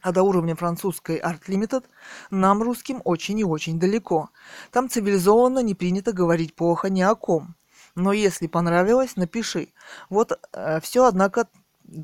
А 0.02 0.12
до 0.12 0.24
уровня 0.24 0.56
французской 0.56 1.20
Art 1.20 1.42
Limited 1.48 1.86
нам, 2.32 2.64
русским, 2.64 3.00
очень 3.06 3.38
и 3.38 3.44
очень 3.44 3.80
далеко. 3.80 4.32
Там 4.72 4.90
цивилизованно 4.90 5.60
не 5.60 5.76
принято 5.76 6.12
говорить 6.12 6.56
плохо 6.56 6.90
ни 6.90 7.02
о 7.02 7.14
ком. 7.14 7.54
Но 7.94 8.14
если 8.14 8.48
понравилось, 8.48 9.16
напиши. 9.16 9.74
Вот 10.10 10.32
э, 10.54 10.80
все, 10.82 11.06
однако, 11.06 11.48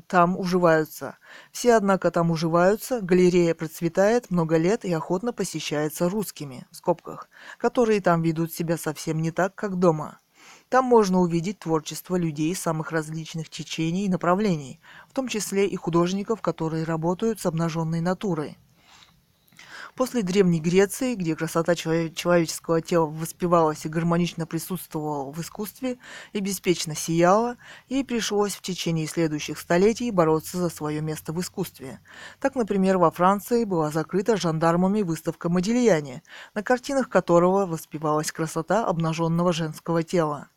там 0.06 0.38
уживаются. 0.38 1.18
Все, 1.52 1.74
однако, 1.74 2.10
там 2.10 2.30
уживаются, 2.30 3.00
галерея 3.00 3.54
процветает 3.54 4.30
много 4.30 4.56
лет 4.56 4.84
и 4.84 4.92
охотно 4.92 5.32
посещается 5.32 6.08
русскими, 6.08 6.66
в 6.70 6.76
скобках, 6.76 7.28
которые 7.58 8.00
там 8.00 8.22
ведут 8.22 8.52
себя 8.52 8.76
совсем 8.76 9.20
не 9.20 9.30
так, 9.30 9.54
как 9.54 9.76
дома. 9.78 10.18
Там 10.68 10.84
можно 10.84 11.20
увидеть 11.20 11.60
творчество 11.60 12.16
людей 12.16 12.54
самых 12.54 12.90
различных 12.90 13.48
течений 13.48 14.06
и 14.06 14.10
направлений, 14.10 14.80
в 15.08 15.12
том 15.12 15.28
числе 15.28 15.66
и 15.66 15.76
художников, 15.76 16.42
которые 16.42 16.84
работают 16.84 17.40
с 17.40 17.46
обнаженной 17.46 18.00
натурой. 18.00 18.58
После 19.96 20.22
Древней 20.22 20.60
Греции, 20.60 21.14
где 21.14 21.34
красота 21.34 21.74
человеческого 21.74 22.82
тела 22.82 23.06
воспевалась 23.06 23.86
и 23.86 23.88
гармонично 23.88 24.46
присутствовала 24.46 25.32
в 25.32 25.40
искусстве 25.40 25.96
и 26.34 26.40
беспечно 26.40 26.94
сияла, 26.94 27.56
ей 27.88 28.04
пришлось 28.04 28.54
в 28.54 28.60
течение 28.60 29.06
следующих 29.06 29.58
столетий 29.58 30.10
бороться 30.10 30.58
за 30.58 30.68
свое 30.68 31.00
место 31.00 31.32
в 31.32 31.40
искусстве. 31.40 32.00
Так, 32.40 32.56
например, 32.56 32.98
во 32.98 33.10
Франции 33.10 33.64
была 33.64 33.90
закрыта 33.90 34.36
жандармами 34.36 35.00
выставка 35.00 35.48
Модильяне, 35.48 36.22
на 36.52 36.62
картинах 36.62 37.08
которого 37.08 37.64
воспевалась 37.64 38.30
красота 38.30 38.86
обнаженного 38.86 39.54
женского 39.54 40.02
тела. 40.02 40.50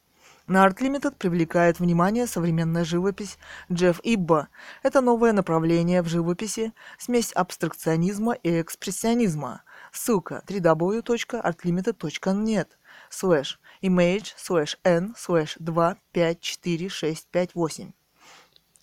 На 0.49 0.65
Art 0.65 0.79
Limited 0.79 1.15
привлекает 1.15 1.79
внимание 1.79 2.25
современная 2.25 2.83
живопись 2.83 3.37
Джефф 3.71 3.99
Ибба. 4.03 4.47
Это 4.81 4.99
новое 4.99 5.31
направление 5.31 6.01
в 6.01 6.07
живописи, 6.07 6.73
смесь 6.97 7.31
абстракционизма 7.33 8.33
и 8.33 8.59
экспрессионизма. 8.59 9.61
Ссылка 9.91 10.41
www.artlimited.net 10.47 12.69
slash 13.11 13.57
image 13.83 14.33
slash 14.43 14.75
n 14.83 15.13
slash 15.15 15.55
2 15.59 15.97
5 16.13 16.41
4 16.41 16.89
6 16.89 17.27
5 17.27 17.53
8 17.53 17.91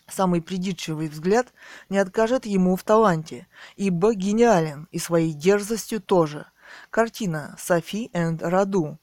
Самый 0.06 0.42
придирчивый 0.42 1.08
взгляд 1.08 1.52
не 1.88 1.98
откажет 1.98 2.46
ему 2.46 2.76
в 2.76 2.84
таланте, 2.84 3.48
ибо 3.74 4.14
гениален 4.14 4.86
и 4.92 5.00
своей 5.00 5.32
дерзостью 5.32 6.00
тоже. 6.00 6.46
Картина 6.90 7.56
Софи 7.58 8.08
энд 8.12 8.40
Раду 8.40 9.00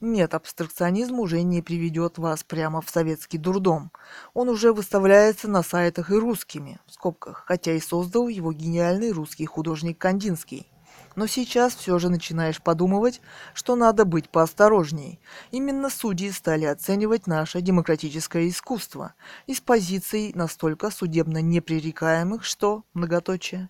Нет, 0.00 0.34
абстракционизм 0.34 1.20
уже 1.20 1.42
не 1.42 1.62
приведет 1.62 2.18
вас 2.18 2.42
прямо 2.42 2.80
в 2.80 2.90
советский 2.90 3.38
дурдом. 3.38 3.92
Он 4.34 4.48
уже 4.48 4.72
выставляется 4.72 5.46
на 5.46 5.62
сайтах 5.62 6.10
и 6.10 6.16
русскими, 6.16 6.80
в 6.86 6.94
скобках, 6.94 7.44
хотя 7.46 7.70
и 7.70 7.78
создал 7.78 8.26
его 8.26 8.52
гениальный 8.52 9.12
русский 9.12 9.46
художник 9.46 9.96
Кандинский. 9.96 10.71
Но 11.14 11.26
сейчас 11.26 11.74
все 11.74 11.98
же 11.98 12.08
начинаешь 12.08 12.62
подумывать, 12.62 13.20
что 13.54 13.76
надо 13.76 14.04
быть 14.04 14.28
поосторожней. 14.28 15.20
Именно 15.50 15.90
судьи 15.90 16.30
стали 16.30 16.64
оценивать 16.64 17.26
наше 17.26 17.60
демократическое 17.60 18.48
искусство 18.48 19.14
из 19.46 19.60
позиций 19.60 20.32
настолько 20.34 20.90
судебно 20.90 21.42
непререкаемых, 21.42 22.44
что, 22.44 22.84
многоточие, 22.94 23.68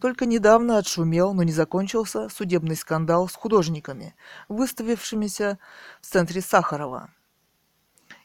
только 0.00 0.26
недавно 0.26 0.78
отшумел, 0.78 1.34
но 1.34 1.42
не 1.42 1.52
закончился 1.52 2.28
судебный 2.28 2.76
скандал 2.76 3.28
с 3.28 3.34
художниками, 3.34 4.14
выставившимися 4.48 5.58
в 6.00 6.06
центре 6.06 6.40
Сахарова. 6.40 7.10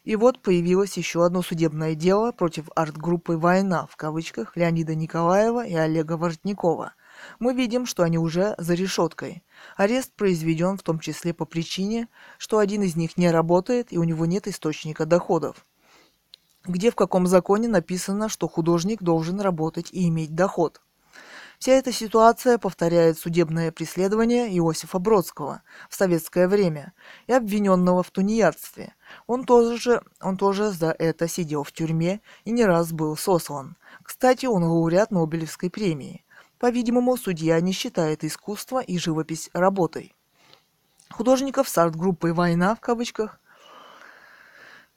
И 0.03 0.15
вот 0.15 0.41
появилось 0.41 0.97
еще 0.97 1.25
одно 1.25 1.41
судебное 1.41 1.93
дело 1.93 2.31
против 2.31 2.69
арт-группы 2.75 3.37
«Война» 3.37 3.85
в 3.87 3.95
кавычках 3.95 4.55
Леонида 4.55 4.95
Николаева 4.95 5.65
и 5.65 5.75
Олега 5.75 6.17
Воротникова. 6.17 6.93
Мы 7.39 7.53
видим, 7.53 7.85
что 7.85 8.03
они 8.03 8.17
уже 8.17 8.55
за 8.57 8.73
решеткой. 8.73 9.43
Арест 9.77 10.13
произведен 10.15 10.77
в 10.77 10.83
том 10.83 10.99
числе 10.99 11.33
по 11.33 11.45
причине, 11.45 12.07
что 12.37 12.59
один 12.59 12.83
из 12.83 12.95
них 12.95 13.17
не 13.17 13.29
работает 13.31 13.91
и 13.91 13.97
у 13.97 14.03
него 14.03 14.25
нет 14.25 14.47
источника 14.47 15.05
доходов. 15.05 15.65
Где 16.65 16.91
в 16.91 16.95
каком 16.95 17.27
законе 17.27 17.67
написано, 17.67 18.29
что 18.29 18.47
художник 18.47 19.01
должен 19.01 19.39
работать 19.39 19.89
и 19.91 20.07
иметь 20.07 20.35
доход– 20.35 20.81
Вся 21.59 21.73
эта 21.73 21.91
ситуация 21.91 22.57
повторяет 22.57 23.19
судебное 23.19 23.73
преследование 23.73 24.47
Иосифа 24.57 24.97
Бродского 24.97 25.61
в 25.89 25.95
советское 25.95 26.47
время 26.47 26.93
и 27.27 27.33
обвиненного 27.33 28.01
в 28.01 28.11
тунеядстве. 28.11 28.95
Он 29.27 29.43
тоже, 29.43 30.01
он 30.21 30.37
тоже 30.37 30.71
за 30.71 30.95
это 30.97 31.27
сидел 31.27 31.65
в 31.65 31.73
тюрьме 31.73 32.21
и 32.45 32.51
не 32.51 32.63
раз 32.63 32.93
был 32.93 33.17
сослан. 33.17 33.75
Кстати, 34.03 34.45
он 34.45 34.63
лауреат 34.63 35.11
Нобелевской 35.11 35.69
премии. 35.69 36.23
По-видимому, 36.59 37.15
судья 37.15 37.59
не 37.61 37.71
считает 37.71 38.25
искусство 38.25 38.81
и 38.81 38.97
живопись 38.97 39.49
работой. 39.53 40.13
Художников 41.09 41.69
с 41.69 41.77
арт-группой 41.77 42.33
«Война» 42.33 42.75
в 42.75 42.81
кавычках 42.81 43.39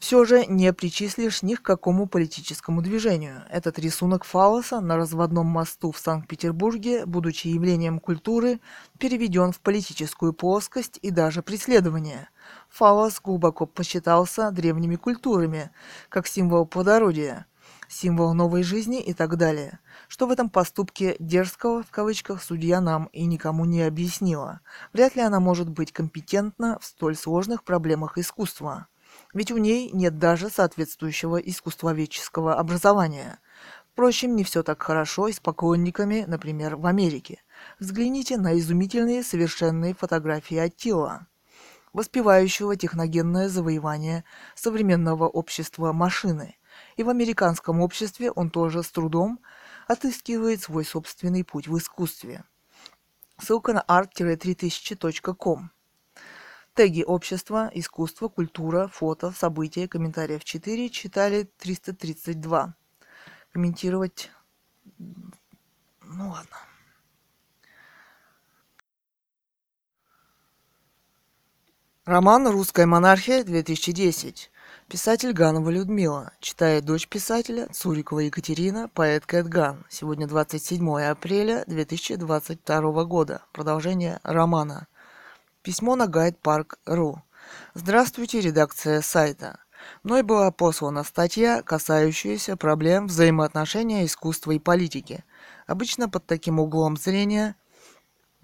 все 0.01 0.25
же 0.25 0.45
не 0.47 0.73
причислишь 0.73 1.43
ни 1.43 1.55
к 1.55 1.63
какому 1.63 2.09
политическому 2.09 2.83
движению. 2.83 3.45
Этот 3.49 3.79
рисунок 3.79 4.25
фалоса 4.25 4.81
на 4.81 4.97
разводном 4.97 5.47
мосту 5.47 5.93
в 5.93 5.99
Санкт-Петербурге, 5.99 7.07
будучи 7.07 7.47
явлением 7.47 8.01
культуры, 8.01 8.59
переведен 8.99 9.53
в 9.53 9.61
политическую 9.61 10.33
плоскость 10.33 10.99
и 11.01 11.13
даже 11.13 11.43
преследование. 11.43 12.29
Фалос 12.71 13.21
глубоко 13.21 13.65
посчитался 13.67 14.51
древними 14.51 14.97
культурами, 14.97 15.71
как 16.09 16.27
символ 16.27 16.67
плодородия, 16.67 17.47
символ 17.93 18.35
новой 18.35 18.63
жизни 18.63 19.01
и 19.01 19.13
так 19.13 19.37
далее. 19.37 19.79
Что 20.09 20.27
в 20.27 20.31
этом 20.31 20.51
поступке 20.51 21.17
«дерзкого» 21.19 21.83
в 21.83 21.91
кавычках 21.91 22.43
судья 22.43 22.81
нам 22.81 23.07
и 23.13 23.27
никому 23.27 23.65
не 23.65 23.83
объяснила. 23.83 24.61
Вряд 24.93 25.17
ли 25.17 25.23
она 25.23 25.41
может 25.41 25.69
быть 25.69 25.93
компетентна 25.93 26.79
в 26.81 26.85
столь 26.85 27.17
сложных 27.17 27.65
проблемах 27.65 28.19
искусства 28.19 28.87
ведь 29.35 29.51
у 29.51 29.57
ней 29.57 29.91
нет 29.93 30.19
даже 30.19 30.51
соответствующего 30.51 31.37
искусствоведческого 31.37 32.55
образования. 32.55 33.39
Впрочем, 33.93 34.37
не 34.37 34.45
все 34.45 34.63
так 34.63 34.83
хорошо 34.83 35.29
и 35.29 35.33
с 35.33 35.41
поклонниками, 35.41 36.25
например, 36.27 36.77
в 36.77 36.87
Америке. 36.87 37.43
Взгляните 37.79 38.39
на 38.39 38.59
изумительные 38.59 39.23
совершенные 39.23 39.95
фотографии 39.95 40.57
Аттила, 40.57 41.27
воспевающего 41.93 42.77
техногенное 42.77 43.49
завоевание 43.49 44.25
современного 44.55 45.29
общества 45.29 45.93
машины. 45.93 46.57
И 46.97 47.03
в 47.03 47.09
американском 47.09 47.81
обществе 47.81 48.31
он 48.31 48.51
тоже 48.51 48.83
с 48.83 48.91
трудом 48.91 49.41
отыскивает 49.89 50.63
свой 50.63 50.85
собственный 50.85 51.45
путь 51.45 51.69
в 51.69 51.77
искусстве. 51.79 52.45
Ссылка 53.39 53.73
на 53.73 53.85
art-3000.com. 53.89 55.71
Теги 56.75 57.03
общества, 57.03 57.71
искусство, 57.75 58.29
культура, 58.29 58.89
фото, 58.89 59.31
события, 59.33 59.89
комментариев 59.89 60.45
4 60.45 60.89
читали 60.91 61.51
332. 61.59 62.75
Комментировать... 63.53 64.31
Ну 64.99 66.31
ладно. 66.31 66.57
Роман 72.05 72.49
«Русская 72.49 72.87
монархия» 72.87 73.45
2010. 73.45 74.52
Писатель 74.93 75.33
Ганова 75.33 75.71
Людмила. 75.71 76.33
Читает 76.39 76.85
дочь 76.85 77.09
писателя 77.09 77.67
Цурикова 77.73 78.19
Екатерина, 78.19 78.91
поэт 78.93 79.25
Кэт 79.25 79.49
Ган. 79.49 79.87
Сегодня 79.89 80.27
27 80.27 81.01
апреля 81.05 81.65
2022 81.67 83.05
года. 83.05 83.41
Продолжение 83.55 84.21
романа. 84.23 84.87
Письмо 85.63 85.97
на 85.97 86.09
guidepark.ru. 86.09 87.15
Здравствуйте, 87.73 88.43
редакция 88.43 89.01
сайта. 89.01 89.61
Мной 90.03 90.23
была 90.23 90.51
послана 90.51 91.05
статья, 91.05 91.63
касающаяся 91.63 92.59
проблем 92.59 93.07
взаимоотношения 93.07 94.05
искусства 94.05 94.51
и 94.51 94.59
политики. 94.59 95.25
Обычно 95.67 96.11
под 96.11 96.27
таким 96.27 96.61
углом 96.61 96.99
зрения 96.99 97.57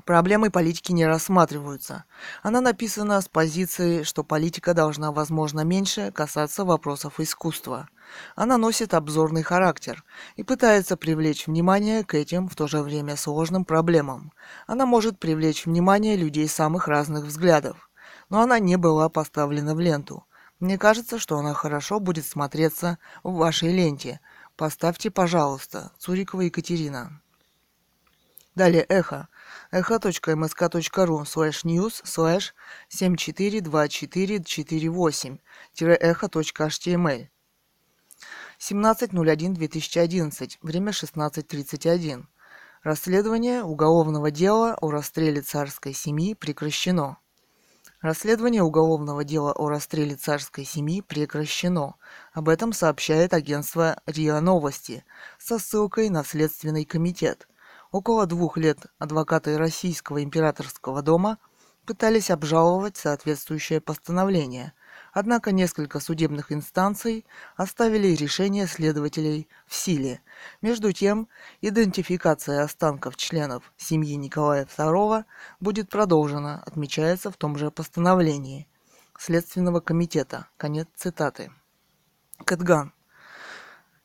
Проблемы 0.09 0.51
политики 0.51 0.91
не 0.93 1.05
рассматриваются. 1.05 2.05
Она 2.43 2.63
написана 2.63 3.21
с 3.21 3.29
позиции, 3.29 4.05
что 4.05 4.25
политика 4.25 4.73
должна, 4.73 5.13
возможно, 5.13 5.65
меньше 5.65 6.13
касаться 6.13 6.65
вопросов 6.65 7.21
искусства. 7.21 7.91
Она 8.35 8.57
носит 8.57 8.95
обзорный 8.95 9.43
характер 9.43 10.03
и 10.37 10.45
пытается 10.45 10.97
привлечь 10.97 11.47
внимание 11.47 12.05
к 12.05 12.15
этим 12.15 12.49
в 12.49 12.57
то 12.57 12.67
же 12.67 12.81
время 12.81 13.17
сложным 13.17 13.67
проблемам. 13.67 14.33
Она 14.67 14.87
может 14.87 15.19
привлечь 15.19 15.67
внимание 15.67 16.17
людей 16.17 16.49
самых 16.49 16.89
разных 16.89 17.25
взглядов, 17.25 17.91
но 18.31 18.41
она 18.41 18.59
не 18.59 18.77
была 18.77 19.11
поставлена 19.11 19.75
в 19.75 19.81
ленту. 19.81 20.25
Мне 20.59 20.79
кажется, 20.79 21.19
что 21.19 21.37
она 21.37 21.53
хорошо 21.53 22.01
будет 22.01 22.25
смотреться 22.25 22.97
в 23.23 23.35
вашей 23.35 23.75
ленте. 23.75 24.21
Поставьте, 24.57 25.11
пожалуйста, 25.11 25.93
Цурикова 25.99 26.41
Екатерина. 26.41 27.21
Далее 28.55 28.85
эхо 28.89 29.29
echo.msk.ru 29.71 31.25
slash 31.25 31.65
news 31.65 32.01
slash 32.05 32.53
742448 32.89 35.39
echo.html 36.01 37.29
17.01.2011. 38.59 40.57
Время 40.63 40.93
16.31. 40.93 42.25
Расследование 42.83 43.63
уголовного 43.63 44.31
дела 44.31 44.75
о 44.81 44.91
расстреле 44.91 45.43
царской 45.43 45.93
семьи 45.93 46.33
прекращено. 46.35 47.19
Расследование 48.01 48.63
уголовного 48.63 49.23
дела 49.23 49.53
о 49.53 49.69
расстреле 49.69 50.17
царской 50.17 50.65
семьи 50.65 51.03
прекращено. 51.03 51.97
Об 52.33 52.49
этом 52.49 52.73
сообщает 52.73 53.35
агентство 53.35 54.01
РИА 54.07 54.41
Новости 54.41 55.05
со 55.39 55.59
ссылкой 55.59 56.09
на 56.09 56.25
Следственный 56.25 56.87
комитет– 56.87 57.47
Около 57.91 58.27
двух 58.27 58.59
лет 58.59 58.87
адвокаты 58.99 59.57
Российского 59.57 60.23
императорского 60.23 61.01
дома 61.01 61.39
пытались 61.87 62.31
обжаловать 62.31 62.99
соответствующее 62.99 63.81
постановление, 63.81 64.75
однако 65.15 65.53
несколько 65.53 66.01
судебных 66.01 66.53
инстанций 66.53 67.25
оставили 67.57 68.09
решение 68.09 68.67
следователей 68.67 69.49
в 69.67 69.75
силе. 69.75 70.21
Между 70.61 70.93
тем, 70.93 71.29
идентификация 71.63 72.63
останков 72.63 73.17
членов 73.17 73.73
семьи 73.79 74.17
Николая 74.17 74.67
II 74.67 75.25
будет 75.61 75.89
продолжена, 75.89 76.63
отмечается 76.67 77.31
в 77.31 77.39
том 77.39 77.57
же 77.57 77.71
постановлении 77.71 78.69
Следственного 79.19 79.81
комитета. 79.81 80.47
Конец 80.59 80.87
цитаты. 80.95 81.51
Кэтган. 82.45 82.93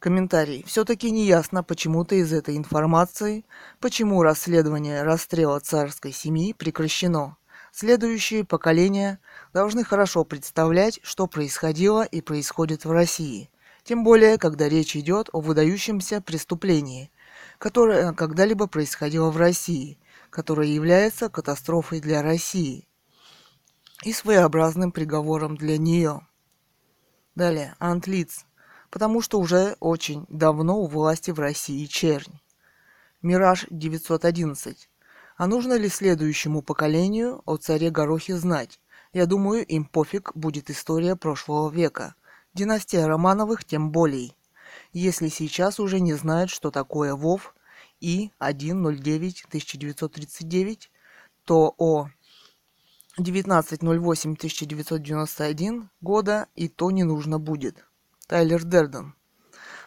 Комментарий. 0.04 0.66
Все-таки 0.68 1.12
неясно 1.12 1.64
почему-то 1.64 2.16
из 2.16 2.34
этой 2.34 2.58
информации, 2.58 3.46
почему 3.80 4.22
расследование 4.22 5.02
расстрела 5.04 5.62
царской 5.62 6.12
семьи 6.12 6.52
прекращено. 6.52 7.38
Следующие 7.72 8.44
поколения 8.44 9.22
должны 9.54 9.86
хорошо 9.86 10.26
представлять, 10.26 11.00
что 11.04 11.26
происходило 11.28 12.04
и 12.04 12.20
происходит 12.20 12.84
в 12.84 12.92
России. 12.92 13.50
Тем 13.86 14.04
более, 14.04 14.38
когда 14.38 14.68
речь 14.68 14.98
идет 14.98 15.30
о 15.32 15.40
выдающемся 15.40 16.20
преступлении, 16.20 17.10
которое 17.58 18.12
когда-либо 18.12 18.68
происходило 18.68 19.32
в 19.32 19.38
России, 19.38 19.98
которое 20.30 20.68
является 20.68 21.30
катастрофой 21.30 22.02
для 22.02 22.22
России 22.22 22.90
и 24.04 24.12
своеобразным 24.12 24.92
приговором 24.92 25.56
для 25.56 25.78
нее. 25.78 26.28
Далее. 27.36 27.74
Антлиц 27.80 28.46
потому 28.94 29.22
что 29.22 29.40
уже 29.40 29.76
очень 29.80 30.26
давно 30.30 30.80
у 30.80 30.86
власти 30.86 31.32
в 31.32 31.40
России 31.40 31.88
чернь. 31.88 32.40
Мираж 33.24 33.66
911. 33.72 34.88
А 35.36 35.48
нужно 35.48 35.74
ли 35.74 35.90
следующему 35.90 36.62
поколению 36.62 37.42
о 37.48 37.58
царе 37.58 37.90
Горохе 37.90 38.38
знать? 38.38 38.80
Я 39.12 39.26
думаю, 39.26 39.66
им 39.66 39.86
пофиг 39.86 40.32
будет 40.36 40.70
история 40.70 41.16
прошлого 41.16 41.72
века. 41.72 42.14
Династия 42.54 43.08
Романовых 43.08 43.66
тем 43.66 43.90
более. 43.90 44.36
Если 44.92 45.30
сейчас 45.30 45.80
уже 45.80 46.00
не 46.00 46.14
знают, 46.14 46.52
что 46.52 46.70
такое 46.70 47.16
ВОВ 47.16 47.56
и 48.00 48.30
109 48.36 49.46
1939, 49.48 50.92
то 51.46 51.74
о 51.80 52.10
19.08.1991 53.20 55.88
года 56.00 56.48
и 56.54 56.68
то 56.68 56.92
не 56.92 57.04
нужно 57.04 57.40
будет. 57.40 57.84
Тайлер 58.28 58.64
Дерден. 58.64 59.16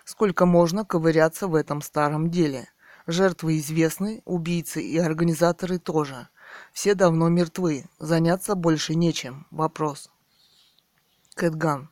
Сколько 0.05 0.47
можно 0.47 0.85
ковыряться 0.85 1.49
в 1.49 1.55
этом 1.55 1.81
старом 1.83 2.31
деле? 2.31 2.69
Жертвы 3.07 3.59
известны, 3.59 4.23
убийцы 4.25 4.83
и 4.83 4.99
организаторы 4.99 5.79
тоже. 5.79 6.29
Все 6.73 6.95
давно 6.95 7.29
мертвы, 7.29 7.87
заняться 7.99 8.55
больше 8.55 8.95
нечем. 8.95 9.47
Вопрос. 9.51 10.11
Кэтган. 11.35 11.91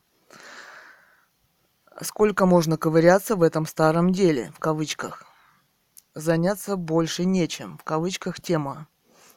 Сколько 2.01 2.47
можно 2.47 2.77
ковыряться 2.77 3.37
в 3.37 3.43
этом 3.43 3.67
старом 3.67 4.13
деле, 4.13 4.53
в 4.55 4.59
кавычках? 4.59 5.25
Заняться 6.15 6.77
больше 6.77 7.25
нечем, 7.25 7.79
в 7.79 7.85
кавычках 7.85 8.41
тема. 8.41 8.89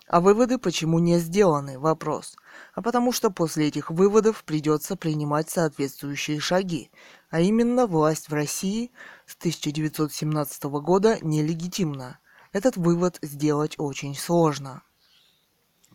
А 0.07 0.21
выводы 0.21 0.57
почему 0.57 0.99
не 0.99 1.19
сделаны? 1.19 1.77
Вопрос. 1.77 2.37
А 2.73 2.81
потому 2.81 3.11
что 3.11 3.29
после 3.29 3.67
этих 3.67 3.91
выводов 3.91 4.45
придется 4.45 4.95
принимать 4.95 5.49
соответствующие 5.49 6.39
шаги, 6.39 6.89
а 7.29 7.41
именно 7.41 7.87
власть 7.87 8.29
в 8.29 8.33
России 8.33 8.91
с 9.25 9.35
1917 9.35 10.63
года 10.63 11.17
нелегитимна. 11.21 12.19
Этот 12.53 12.77
вывод 12.77 13.19
сделать 13.21 13.75
очень 13.77 14.15
сложно. 14.15 14.81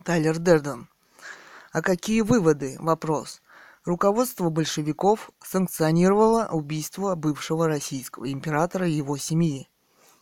Тайлер 0.05 0.39
Дерден. 0.39 0.89
А 1.73 1.81
какие 1.81 2.21
выводы? 2.21 2.77
Вопрос. 2.81 3.41
Руководство 3.87 4.51
большевиков 4.51 5.31
санкционировало 5.43 6.49
убийство 6.53 7.15
бывшего 7.15 7.67
российского 7.67 8.31
императора 8.31 8.87
и 8.87 8.93
его 8.93 9.17
семьи. 9.17 9.71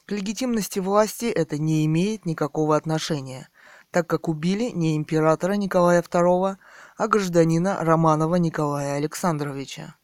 К 0.07 0.13
легитимности 0.13 0.79
власти 0.79 1.25
это 1.25 1.59
не 1.59 1.85
имеет 1.87 2.25
никакого 2.25 2.77
отношения– 2.77 3.49
так 3.91 4.07
как 4.07 4.29
убили 4.29 4.71
не 4.71 4.97
императора 4.97 5.55
Николая 5.55 6.03
II, 6.03 6.57
а 6.97 7.09
гражданина 7.09 7.79
Романова 7.81 8.37
Николая 8.37 8.95
Александровича. 8.95 9.97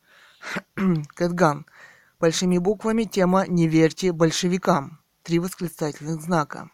Кэтган. 1.14 1.66
Большими 2.18 2.58
буквами 2.58 3.04
тема 3.04 3.46
«Не 3.46 3.68
верьте 3.68 4.12
большевикам». 4.12 5.00
Три 5.22 5.38
восклицательных 5.38 6.22
знака. 6.22 6.70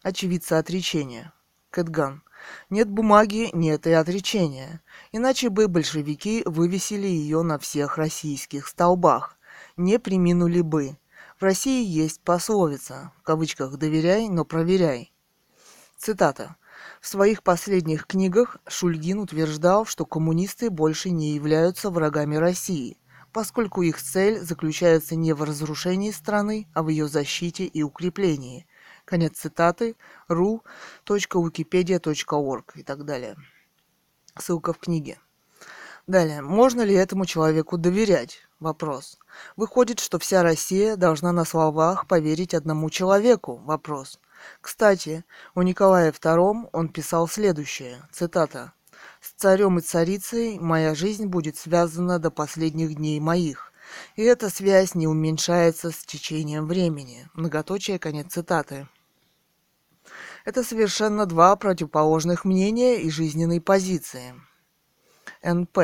очевидца 0.03 0.57
отречения. 0.57 1.32
Кэтган. 1.72 2.24
Нет 2.70 2.89
бумаги, 2.89 3.49
нет 3.53 3.86
и 3.86 3.91
отречения. 3.91 4.82
Иначе 5.11 5.49
бы 5.49 5.67
большевики 5.67 6.43
вывесили 6.45 7.07
ее 7.07 7.43
на 7.43 7.59
всех 7.59 7.97
российских 7.97 8.67
столбах. 8.67 9.38
Не 9.78 9.99
приминули 9.99 10.61
бы. 10.61 10.97
В 11.39 11.43
России 11.43 11.86
есть 11.86 12.22
пословица, 12.22 13.11
в 13.20 13.24
кавычках 13.24 13.78
«доверяй, 13.78 14.30
но 14.30 14.45
проверяй». 14.45 15.13
Цитата. 15.97 16.55
В 17.01 17.07
своих 17.07 17.43
последних 17.43 18.07
книгах 18.07 18.57
Шульгин 18.67 19.20
утверждал, 19.20 19.86
что 19.86 20.05
коммунисты 20.05 20.70
больше 20.70 21.11
не 21.11 21.34
являются 21.34 21.91
врагами 21.91 22.36
России, 22.36 22.97
поскольку 23.32 23.84
их 23.84 24.01
цель 24.01 24.39
заключается 24.39 25.15
не 25.15 25.34
в 25.34 25.43
разрушении 25.43 26.11
страны, 26.11 26.67
а 26.74 26.84
в 26.84 26.89
ее 26.89 27.07
защите 27.07 27.65
и 27.65 27.84
укреплении– 27.84 28.65
Конец 29.10 29.39
цитаты. 29.39 29.95
ru.wikipedia.org 30.30 32.64
и 32.76 32.84
так 32.84 33.05
далее. 33.05 33.36
Ссылка 34.38 34.72
в 34.72 34.78
книге. 34.78 35.18
Далее. 36.05 36.43
Можно 36.43 36.84
ли 36.84 36.93
этому 36.93 37.26
человеку 37.26 37.80
доверять? 37.80 38.47
Вопрос. 38.60 39.18
Выходит, 39.55 39.99
что 39.99 40.20
вся 40.20 40.43
Россия 40.43 40.95
должна 40.95 41.32
на 41.32 41.43
словах 41.43 42.05
поверить 42.05 42.53
одному 42.53 42.91
человеку? 42.91 43.55
Вопрос. 43.66 44.20
Кстати, 44.62 45.26
у 45.55 45.64
Николая 45.64 46.12
II 46.12 46.70
он 46.72 46.89
писал 46.89 47.28
следующее. 47.28 48.07
Цитата. 48.12 48.74
«С 49.22 49.32
царем 49.32 49.80
и 49.80 49.82
царицей 49.82 50.60
моя 50.60 50.93
жизнь 50.93 51.26
будет 51.26 51.57
связана 51.57 52.20
до 52.20 52.30
последних 52.30 52.93
дней 52.93 53.20
моих, 53.20 53.74
и 54.16 54.22
эта 54.22 54.51
связь 54.51 54.93
не 54.93 55.07
уменьшается 55.07 55.89
с 55.89 56.05
течением 56.05 56.68
времени». 56.68 57.28
Многоточие, 57.34 57.97
конец 57.97 58.34
цитаты. 58.34 58.88
Это 60.46 60.64
совершенно 60.64 61.26
два 61.26 61.56
противоположных 61.56 62.46
мнения 62.46 63.02
и 63.02 63.10
жизненной 63.10 63.62
позиции. 63.62 64.34
НП. 65.44 65.80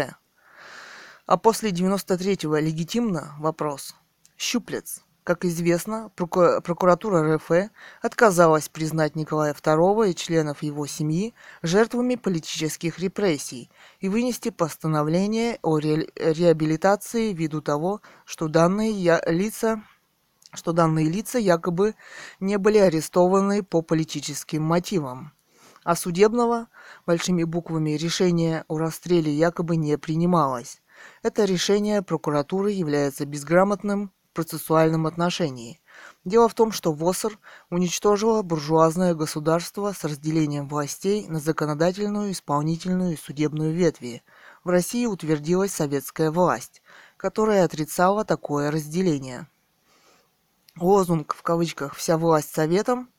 А 1.26 1.38
после 1.38 1.72
93-го 1.72 2.58
легитимно 2.58 3.36
вопрос. 3.40 3.96
Щуплец. 4.38 5.02
Как 5.24 5.44
известно, 5.44 6.12
прокуратура 6.16 7.36
РФ 7.36 7.72
отказалась 8.04 8.70
признать 8.70 9.16
Николая 9.16 9.56
II 9.56 10.12
и 10.12 10.16
членов 10.16 10.62
его 10.62 10.86
семьи 10.86 11.34
жертвами 11.64 12.14
политических 12.14 13.00
репрессий 13.00 13.72
и 14.00 14.08
вынести 14.08 14.50
постановление 14.52 15.58
о 15.64 15.80
ре 15.80 16.08
реабилитации 16.16 17.34
ввиду 17.34 17.62
того, 17.62 18.02
что 18.26 18.48
данные 18.50 19.20
лица 19.26 19.82
что 20.56 20.72
данные 20.72 21.10
лица 21.10 21.38
якобы 21.38 21.96
не 22.40 22.58
были 22.58 22.78
арестованы 22.78 23.64
по 23.64 23.82
политическим 23.82 24.64
мотивам. 24.64 25.32
А 25.86 25.96
судебного, 25.96 26.68
большими 27.06 27.44
буквами, 27.44 27.92
решения 27.92 28.66
о 28.68 28.80
расстреле 28.80 29.32
якобы 29.32 29.76
не 29.76 29.98
принималось. 30.00 30.82
Это 31.22 31.46
решение 31.46 32.02
прокуратуры 32.02 32.72
является 32.72 33.26
безграмотным 33.28 34.12
в 34.32 34.36
процессуальном 34.36 35.06
отношении. 35.06 35.80
Дело 36.24 36.50
в 36.50 36.56
том, 36.56 36.72
что 36.72 36.92
ВОСР 36.92 37.38
уничтожила 37.70 38.42
буржуазное 38.42 39.14
государство 39.14 39.94
с 39.94 40.04
разделением 40.04 40.68
властей 40.68 41.28
на 41.28 41.40
законодательную, 41.40 42.32
исполнительную 42.32 43.14
и 43.14 43.18
судебную 43.18 43.72
ветви. 43.72 44.24
В 44.64 44.70
России 44.70 45.06
утвердилась 45.06 45.72
советская 45.72 46.32
власть, 46.32 46.82
которая 47.16 47.64
отрицала 47.64 48.26
такое 48.26 48.72
разделение– 48.72 49.48
лозунг 50.80 51.36
в 51.36 51.42
кавычках 51.42 51.96
«вся 51.96 52.18
власть 52.18 52.54
советом» 52.54 53.10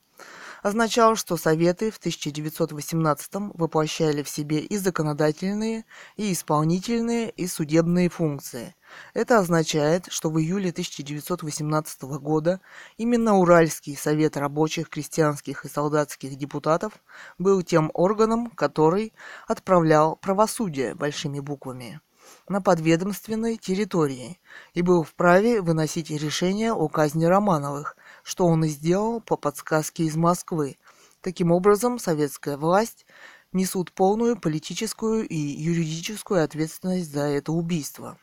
означал, 0.63 1.15
что 1.15 1.37
Советы 1.37 1.91
в 1.91 1.99
1918 1.99 3.31
воплощали 3.55 4.23
в 4.23 4.29
себе 4.29 4.59
и 4.59 4.77
законодательные, 4.77 5.85
и 6.17 6.33
исполнительные, 6.33 7.31
и 7.31 7.47
судебные 7.47 8.09
функции. 8.09 8.75
Это 9.15 9.39
означает, 9.39 10.07
что 10.11 10.29
в 10.29 10.41
июле 10.41 10.71
1918 10.71 12.03
года 12.03 12.61
именно 12.97 13.37
Уральский 13.37 13.97
совет 13.97 14.37
рабочих, 14.37 14.89
крестьянских 14.89 15.65
и 15.65 15.69
солдатских 15.69 16.37
депутатов 16.37 16.95
был 17.39 17.63
тем 17.63 17.91
органом, 17.95 18.51
который 18.51 19.13
отправлял 19.47 20.17
правосудие 20.17 20.95
большими 20.95 21.39
буквами 21.39 22.01
на 22.49 22.61
подведомственной 22.61 23.57
территории 23.57 24.39
и 24.75 24.83
был 24.83 25.03
вправе 25.03 25.61
выносить 25.61 26.11
решения 26.11 26.73
о 26.73 26.89
казни 26.89 27.25
Романовых, 27.25 27.97
что 28.23 28.47
он 28.47 28.65
и 28.65 28.69
сделал 28.69 29.21
по 29.21 29.37
подсказке 29.37 30.05
из 30.05 30.17
Москвы. 30.17 30.77
Таким 31.21 31.51
образом, 31.51 31.99
советская 31.99 32.57
власть 32.57 33.07
несут 33.53 33.93
полную 33.93 34.39
политическую 34.39 35.27
и 35.27 35.37
юридическую 35.37 36.45
ответственность 36.45 37.13
за 37.13 37.23
это 37.23 37.53
убийство. 37.53 38.19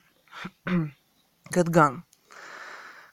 Кэтган. 1.51 2.05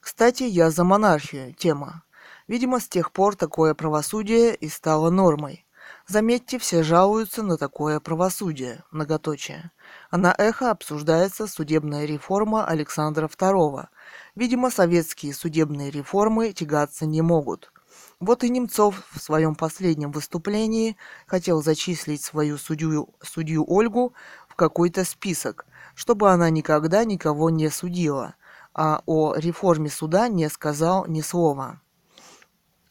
Кстати, 0.01 0.45
я 0.45 0.71
за 0.71 0.85
монархию. 0.85 1.55
Тема. 1.55 2.05
Видимо, 2.49 2.81
с 2.81 2.89
тех 2.89 3.13
пор 3.13 3.37
такое 3.37 3.75
правосудие 3.75 4.55
и 4.55 4.69
стало 4.69 5.11
нормой. 5.11 5.67
Заметьте, 6.11 6.59
все 6.59 6.83
жалуются 6.83 7.45
на 7.45 7.57
такое 7.57 8.01
правосудие, 8.01 8.83
многоточие. 8.91 9.71
А 10.11 10.17
на 10.17 10.35
эхо 10.37 10.73
обсуждается 10.73 11.47
судебная 11.47 12.05
реформа 12.05 12.67
Александра 12.67 13.29
II. 13.29 13.87
Видимо, 14.35 14.73
советские 14.73 15.33
судебные 15.33 15.93
реформы 15.93 16.53
тягаться 16.53 17.07
не 17.07 17.23
могут. 17.23 17.71
Вот 18.19 18.43
и 18.43 18.49
Немцов 18.49 19.05
в 19.13 19.21
своем 19.21 19.55
последнем 19.55 20.11
выступлении 20.11 20.97
хотел 21.29 21.63
зачислить 21.63 22.25
свою 22.25 22.59
судью, 22.59 23.15
судью 23.23 23.65
Ольгу 23.69 24.13
в 24.49 24.57
какой-то 24.57 25.05
список, 25.05 25.65
чтобы 25.95 26.33
она 26.33 26.51
никогда 26.51 27.05
никого 27.05 27.51
не 27.51 27.71
судила, 27.71 28.35
а 28.75 29.01
о 29.07 29.37
реформе 29.37 29.89
суда 29.89 30.27
не 30.27 30.49
сказал 30.49 31.07
ни 31.07 31.21
слова. 31.21 31.81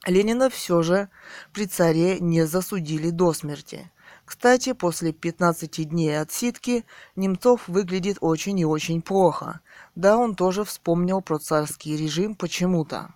Ленина 0.05 0.49
все 0.49 0.81
же 0.81 1.09
при 1.53 1.65
царе 1.65 2.19
не 2.19 2.45
засудили 2.45 3.09
до 3.09 3.33
смерти. 3.33 3.91
Кстати, 4.25 4.73
после 4.73 5.11
15 5.11 5.89
дней 5.89 6.19
отсидки 6.19 6.85
Немцов 7.15 7.67
выглядит 7.67 8.17
очень 8.21 8.59
и 8.59 8.65
очень 8.65 9.01
плохо. 9.01 9.59
Да, 9.95 10.17
он 10.17 10.35
тоже 10.35 10.63
вспомнил 10.63 11.21
про 11.21 11.39
царский 11.39 11.97
режим 11.97 12.35
почему-то. 12.35 13.13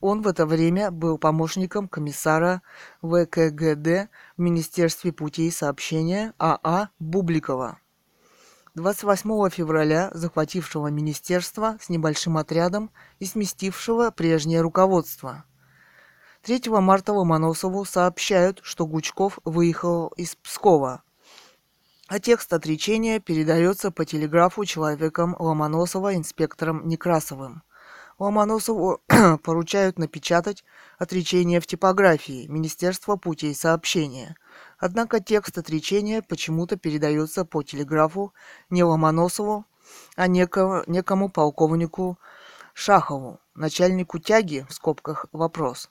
он 0.00 0.22
в 0.22 0.28
это 0.28 0.46
время 0.46 0.90
был 0.90 1.18
помощником 1.18 1.88
комиссара 1.88 2.62
ВКГД 3.02 4.08
в 4.36 4.40
Министерстве 4.40 5.12
путей 5.12 5.52
сообщения 5.52 6.34
АА 6.38 6.58
а 6.62 6.88
Бубликова. 6.98 7.78
28 8.74 9.50
февраля 9.50 10.10
захватившего 10.14 10.86
министерство 10.88 11.76
с 11.80 11.88
небольшим 11.88 12.38
отрядом 12.38 12.90
и 13.18 13.26
сместившего 13.26 14.10
прежнее 14.10 14.60
руководство. 14.60 15.44
3 16.42 16.62
марта 16.68 17.12
Ломоносову 17.12 17.84
сообщают, 17.84 18.60
что 18.62 18.86
Гучков 18.86 19.40
выехал 19.44 20.08
из 20.16 20.36
Пскова, 20.36 21.02
а 22.06 22.18
текст 22.18 22.52
отречения 22.52 23.20
передается 23.20 23.90
по 23.90 24.04
телеграфу 24.04 24.64
человеком 24.64 25.36
Ломоносова 25.38 26.14
инспектором 26.14 26.88
Некрасовым. 26.88 27.62
Ломоносову 28.20 29.00
поручают 29.42 29.98
напечатать 29.98 30.62
отречение 30.98 31.58
в 31.58 31.66
типографии 31.66 32.46
Министерства 32.48 33.16
путей 33.16 33.54
сообщения. 33.54 34.36
Однако 34.78 35.20
текст 35.20 35.56
отречения 35.56 36.20
почему-то 36.20 36.76
передается 36.76 37.46
по 37.46 37.62
телеграфу 37.62 38.34
не 38.68 38.84
Ломоносову, 38.84 39.64
а 40.16 40.26
некому, 40.26 40.82
некому 40.86 41.30
полковнику 41.30 42.18
Шахову, 42.74 43.40
начальнику 43.54 44.18
тяги, 44.18 44.66
в 44.68 44.74
скобках 44.74 45.24
вопрос, 45.32 45.88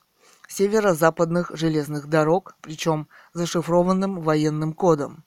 северо-западных 0.48 1.50
железных 1.54 2.06
дорог, 2.06 2.54
причем 2.60 3.08
зашифрованным 3.34 4.20
военным 4.20 4.72
кодом. 4.72 5.24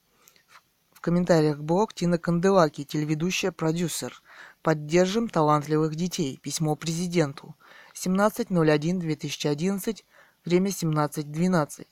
В 0.93 1.01
комментариях 1.01 1.57
блог 1.57 1.93
Тина 1.93 2.17
Канделаки, 2.17 2.85
телеведущая, 2.85 3.51
продюсер. 3.51 4.23
Поддержим 4.61 5.27
талантливых 5.27 5.95
детей. 5.95 6.39
Письмо 6.41 6.77
президенту. 6.77 7.57
17.01.2011, 7.93 10.05
время 10.45 10.69
17.12. 10.69 11.87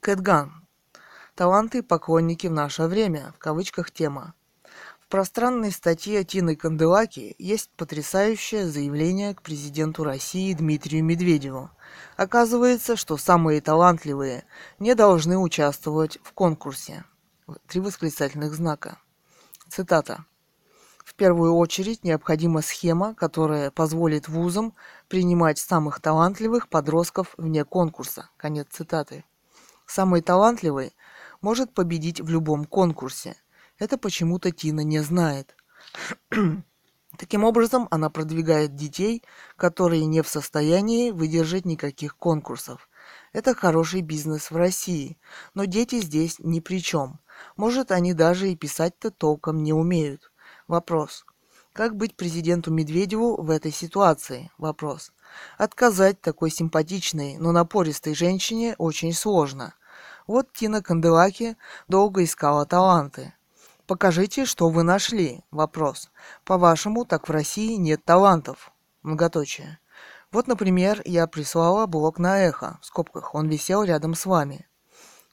Кэтган. 0.00 0.66
Таланты 1.36 1.78
и 1.78 1.82
поклонники 1.82 2.48
в 2.48 2.52
наше 2.52 2.82
время. 2.84 3.32
В 3.36 3.38
кавычках 3.38 3.92
тема. 3.92 4.34
Пространной 5.10 5.72
статье 5.72 6.22
Тины 6.22 6.54
Канделаки 6.54 7.34
есть 7.36 7.70
потрясающее 7.76 8.64
заявление 8.68 9.34
к 9.34 9.42
президенту 9.42 10.04
России 10.04 10.54
Дмитрию 10.54 11.02
Медведеву. 11.02 11.68
Оказывается, 12.16 12.94
что 12.94 13.16
самые 13.16 13.60
талантливые 13.60 14.44
не 14.78 14.94
должны 14.94 15.36
участвовать 15.36 16.20
в 16.22 16.32
конкурсе 16.32 17.02
три 17.66 17.80
восклицательных 17.80 18.54
знака. 18.54 18.98
Цитата. 19.68 20.26
В 21.04 21.16
первую 21.16 21.56
очередь 21.56 22.04
необходима 22.04 22.62
схема, 22.62 23.12
которая 23.16 23.72
позволит 23.72 24.28
вузам 24.28 24.74
принимать 25.08 25.58
самых 25.58 25.98
талантливых 26.00 26.68
подростков 26.68 27.34
вне 27.36 27.64
конкурса. 27.64 28.30
Конец 28.36 28.68
цитаты. 28.70 29.24
Самый 29.86 30.22
талантливый 30.22 30.94
может 31.40 31.74
победить 31.74 32.20
в 32.20 32.28
любом 32.28 32.64
конкурсе. 32.64 33.34
Это 33.80 33.96
почему-то 33.96 34.52
Тина 34.52 34.82
не 34.82 35.00
знает. 35.00 35.56
Таким 37.16 37.44
образом, 37.44 37.88
она 37.90 38.10
продвигает 38.10 38.76
детей, 38.76 39.24
которые 39.56 40.04
не 40.04 40.22
в 40.22 40.28
состоянии 40.28 41.10
выдержать 41.10 41.64
никаких 41.64 42.16
конкурсов. 42.16 42.88
Это 43.32 43.54
хороший 43.54 44.02
бизнес 44.02 44.50
в 44.50 44.56
России, 44.56 45.18
но 45.54 45.64
дети 45.64 46.00
здесь 46.00 46.38
ни 46.38 46.60
при 46.60 46.82
чем. 46.82 47.20
Может, 47.56 47.90
они 47.90 48.12
даже 48.12 48.50
и 48.50 48.56
писать-то 48.56 49.10
толком 49.10 49.62
не 49.62 49.72
умеют. 49.72 50.30
Вопрос. 50.68 51.24
Как 51.72 51.96
быть 51.96 52.16
президенту 52.16 52.70
Медведеву 52.70 53.40
в 53.42 53.48
этой 53.48 53.72
ситуации? 53.72 54.50
Вопрос. 54.58 55.12
Отказать 55.56 56.20
такой 56.20 56.50
симпатичной, 56.50 57.38
но 57.38 57.50
напористой 57.50 58.14
женщине 58.14 58.74
очень 58.76 59.14
сложно. 59.14 59.72
Вот 60.26 60.52
Тина 60.52 60.82
Канделаки 60.82 61.56
долго 61.88 62.24
искала 62.24 62.66
таланты. 62.66 63.32
Покажите, 63.90 64.44
что 64.44 64.68
вы 64.68 64.84
нашли. 64.84 65.40
Вопрос. 65.50 66.12
По-вашему, 66.44 67.04
так 67.04 67.26
в 67.26 67.32
России 67.32 67.74
нет 67.74 68.04
талантов? 68.04 68.70
Многоточие. 69.02 69.80
Вот, 70.30 70.46
например, 70.46 71.02
я 71.04 71.26
прислала 71.26 71.88
блог 71.88 72.20
на 72.20 72.38
эхо, 72.38 72.78
в 72.82 72.86
скобках, 72.86 73.34
он 73.34 73.48
висел 73.48 73.82
рядом 73.82 74.14
с 74.14 74.26
вами. 74.26 74.68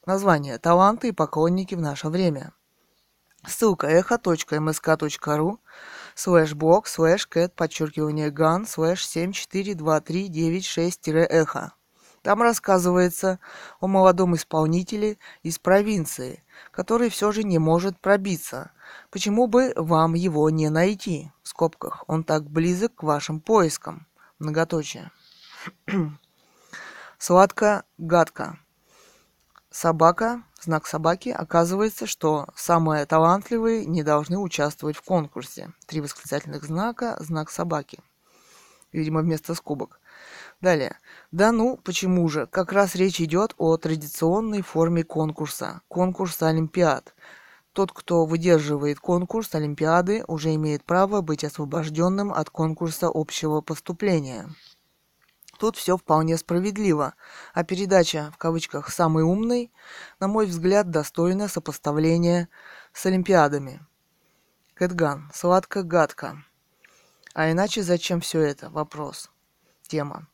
Название 0.06 0.58
«Таланты 0.58 1.10
и 1.10 1.12
поклонники 1.12 1.76
в 1.76 1.80
наше 1.80 2.08
время». 2.08 2.52
Ссылка 3.46 3.86
эхо.msk.ru 3.86 5.58
слэш 6.16 6.54
блог 6.54 6.88
слэш 6.88 7.28
cat 7.28 7.54
подчеркивание 7.54 8.32
gun 8.32 8.66
слэш 8.66 9.06
742396-эхо. 9.06 11.74
Там 12.22 12.42
рассказывается 12.42 13.38
о 13.78 13.86
молодом 13.86 14.34
исполнителе 14.34 15.18
из 15.44 15.60
провинции, 15.60 16.42
который 16.70 17.10
все 17.10 17.32
же 17.32 17.44
не 17.44 17.58
может 17.58 17.98
пробиться. 18.00 18.72
Почему 19.10 19.46
бы 19.46 19.72
вам 19.76 20.14
его 20.14 20.50
не 20.50 20.68
найти? 20.70 21.30
В 21.42 21.48
скобках. 21.48 22.04
Он 22.06 22.24
так 22.24 22.48
близок 22.48 22.94
к 22.96 23.02
вашим 23.02 23.40
поискам. 23.40 24.06
Многоточие. 24.38 25.10
Сладко-гадко 27.18 28.58
собака, 29.70 30.42
знак 30.60 30.86
собаки, 30.86 31.28
оказывается, 31.28 32.06
что 32.06 32.46
самые 32.54 33.06
талантливые 33.06 33.86
не 33.86 34.02
должны 34.02 34.38
участвовать 34.38 34.96
в 34.96 35.02
конкурсе. 35.02 35.72
Три 35.86 36.00
восклицательных 36.00 36.64
знака, 36.64 37.16
знак 37.20 37.50
собаки. 37.50 38.00
Видимо, 38.92 39.20
вместо 39.20 39.54
скобок. 39.54 40.00
Далее. 40.60 40.98
Да 41.30 41.52
ну, 41.52 41.76
почему 41.76 42.28
же? 42.28 42.46
Как 42.46 42.72
раз 42.72 42.96
речь 42.96 43.20
идет 43.20 43.54
о 43.58 43.76
традиционной 43.76 44.62
форме 44.62 45.04
конкурса. 45.04 45.82
Конкурса 45.88 46.48
Олимпиад. 46.48 47.14
Тот, 47.72 47.92
кто 47.92 48.26
выдерживает 48.26 48.98
конкурс 48.98 49.54
Олимпиады, 49.54 50.24
уже 50.26 50.54
имеет 50.54 50.82
право 50.84 51.20
быть 51.20 51.44
освобожденным 51.44 52.32
от 52.32 52.50
конкурса 52.50 53.08
общего 53.12 53.60
поступления. 53.60 54.48
Тут 55.58 55.76
все 55.76 55.96
вполне 55.96 56.36
справедливо, 56.36 57.14
а 57.52 57.64
передача, 57.64 58.30
в 58.32 58.38
кавычках, 58.38 58.90
«самый 58.90 59.24
умный», 59.24 59.72
на 60.20 60.28
мой 60.28 60.46
взгляд, 60.46 60.90
достойна 60.90 61.48
сопоставления 61.48 62.48
с 62.92 63.06
Олимпиадами. 63.06 63.80
Кэтган. 64.74 65.28
Сладко-гадко. 65.34 66.44
А 67.34 67.50
иначе 67.50 67.82
зачем 67.82 68.20
все 68.20 68.40
это? 68.40 68.70
Вопрос. 68.70 69.30
Тема. 69.82 70.27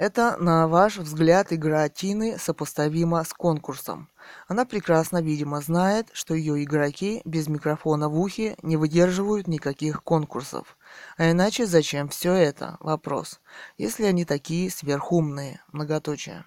Это, 0.00 0.38
на 0.38 0.66
ваш 0.66 0.96
взгляд, 0.96 1.52
игра 1.52 1.86
Тины 1.90 2.38
сопоставима 2.38 3.22
с 3.22 3.34
конкурсом. 3.34 4.08
Она 4.48 4.64
прекрасно, 4.64 5.20
видимо, 5.20 5.60
знает, 5.60 6.08
что 6.14 6.32
ее 6.32 6.64
игроки 6.64 7.20
без 7.26 7.48
микрофона 7.48 8.08
в 8.08 8.18
ухе 8.18 8.56
не 8.62 8.78
выдерживают 8.78 9.46
никаких 9.46 10.02
конкурсов. 10.02 10.78
А 11.18 11.30
иначе 11.30 11.66
зачем 11.66 12.08
все 12.08 12.32
это? 12.32 12.78
Вопрос. 12.80 13.42
Если 13.76 14.04
они 14.04 14.24
такие 14.24 14.70
сверхумные. 14.70 15.62
Многоточие. 15.70 16.46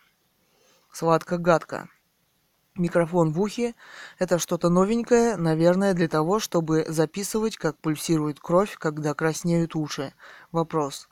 Сладко-гадко. 0.92 1.90
Микрофон 2.74 3.34
в 3.34 3.40
ухе– 3.40 3.76
это 4.18 4.40
что-то 4.40 4.70
новенькое, 4.70 5.36
наверное, 5.36 5.94
для 5.94 6.08
того, 6.08 6.40
чтобы 6.40 6.86
записывать, 6.88 7.58
как 7.58 7.78
пульсирует 7.78 8.40
кровь, 8.40 8.76
когда 8.80 9.14
краснеют 9.14 9.76
уши. 9.76 10.16
Вопрос. 10.52 11.08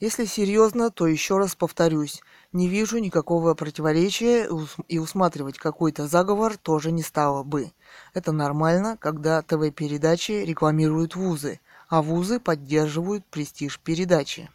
Если 0.00 0.26
серьезно, 0.26 0.90
то 0.90 1.08
еще 1.08 1.38
раз 1.38 1.56
повторюсь, 1.56 2.22
не 2.52 2.68
вижу 2.68 2.98
никакого 2.98 3.54
противоречия 3.54 4.48
и 4.86 4.98
усматривать 4.98 5.58
какой-то 5.58 6.06
заговор 6.06 6.56
тоже 6.56 6.92
не 6.92 7.02
стало 7.02 7.42
бы. 7.42 7.72
Это 8.14 8.30
нормально, 8.30 8.96
когда 9.00 9.42
ТВ-передачи 9.42 10.44
рекламируют 10.44 11.16
вузы, 11.16 11.60
а 11.88 12.00
вузы 12.00 12.38
поддерживают 12.38 13.26
престиж 13.26 13.80
передачи. 13.80 14.48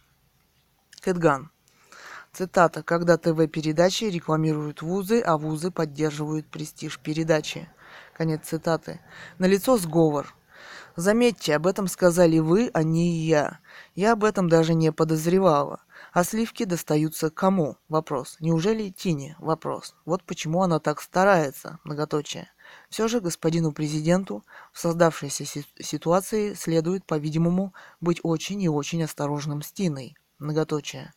Кэтган. 1.01 1.51
Цитата. 2.31 2.81
Когда 2.81 3.17
ТВ-передачи 3.17 4.05
рекламируют 4.05 4.81
вузы, 4.81 5.19
а 5.19 5.37
вузы 5.37 5.71
поддерживают 5.71 6.47
престиж 6.47 6.99
передачи. 6.99 7.69
Конец 8.13 8.41
цитаты. 8.45 9.01
Налицо 9.39 9.77
сговор. 9.77 10.33
Заметьте, 10.95 11.55
об 11.55 11.65
этом 11.65 11.87
сказали 11.87 12.37
вы, 12.37 12.69
а 12.73 12.83
не 12.83 13.25
я. 13.25 13.59
Я 13.95 14.13
об 14.13 14.23
этом 14.23 14.47
даже 14.47 14.75
не 14.75 14.91
подозревала. 14.91 15.81
А 16.11 16.23
сливки 16.23 16.65
достаются 16.65 17.31
кому? 17.31 17.77
Вопрос. 17.89 18.37
Неужели 18.39 18.89
Тине? 18.89 19.35
Вопрос. 19.39 19.95
Вот 20.05 20.23
почему 20.23 20.61
она 20.61 20.79
так 20.79 21.01
старается. 21.01 21.79
Многоточие. 21.83 22.47
Все 22.89 23.07
же 23.07 23.21
господину 23.21 23.71
президенту 23.71 24.43
в 24.71 24.79
создавшейся 24.79 25.45
ситуации 25.79 26.53
следует, 26.53 27.05
по-видимому, 27.05 27.73
быть 27.99 28.19
очень 28.21 28.61
и 28.61 28.69
очень 28.69 29.03
осторожным 29.03 29.63
с 29.63 29.71
Тиной. 29.71 30.15
Многоточие. 30.37 31.11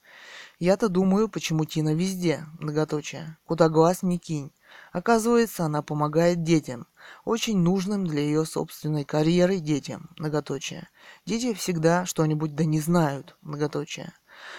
Я-то 0.59 0.89
думаю, 0.89 1.29
почему 1.29 1.67
Тина 1.67 1.95
везде. 1.95 2.47
Многоточие. 2.59 3.37
Куда 3.45 3.69
глаз 3.69 4.03
не 4.03 4.19
кинь. 4.19 4.53
Оказывается, 4.93 5.65
она 5.65 5.83
помогает 5.83 6.43
детям, 6.43 6.87
очень 7.25 7.59
нужным 7.59 8.07
для 8.07 8.21
ее 8.21 8.45
собственной 8.45 9.05
карьеры 9.05 9.59
детям, 9.59 10.11
многоточие. 10.17 10.89
Дети 11.25 11.55
всегда 11.55 12.07
что-нибудь 12.07 12.55
да 12.55 12.65
не 12.65 12.81
знают, 12.81 13.37
многоточие. 13.43 14.13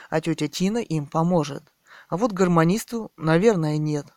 А 0.09 0.21
тетя 0.21 0.47
Тина 0.47 0.79
им 0.79 1.07
поможет. 1.07 1.63
А 2.09 2.17
вот 2.17 2.31
гармонисту, 2.31 3.11
наверное, 3.17 3.77
нет. 3.77 4.07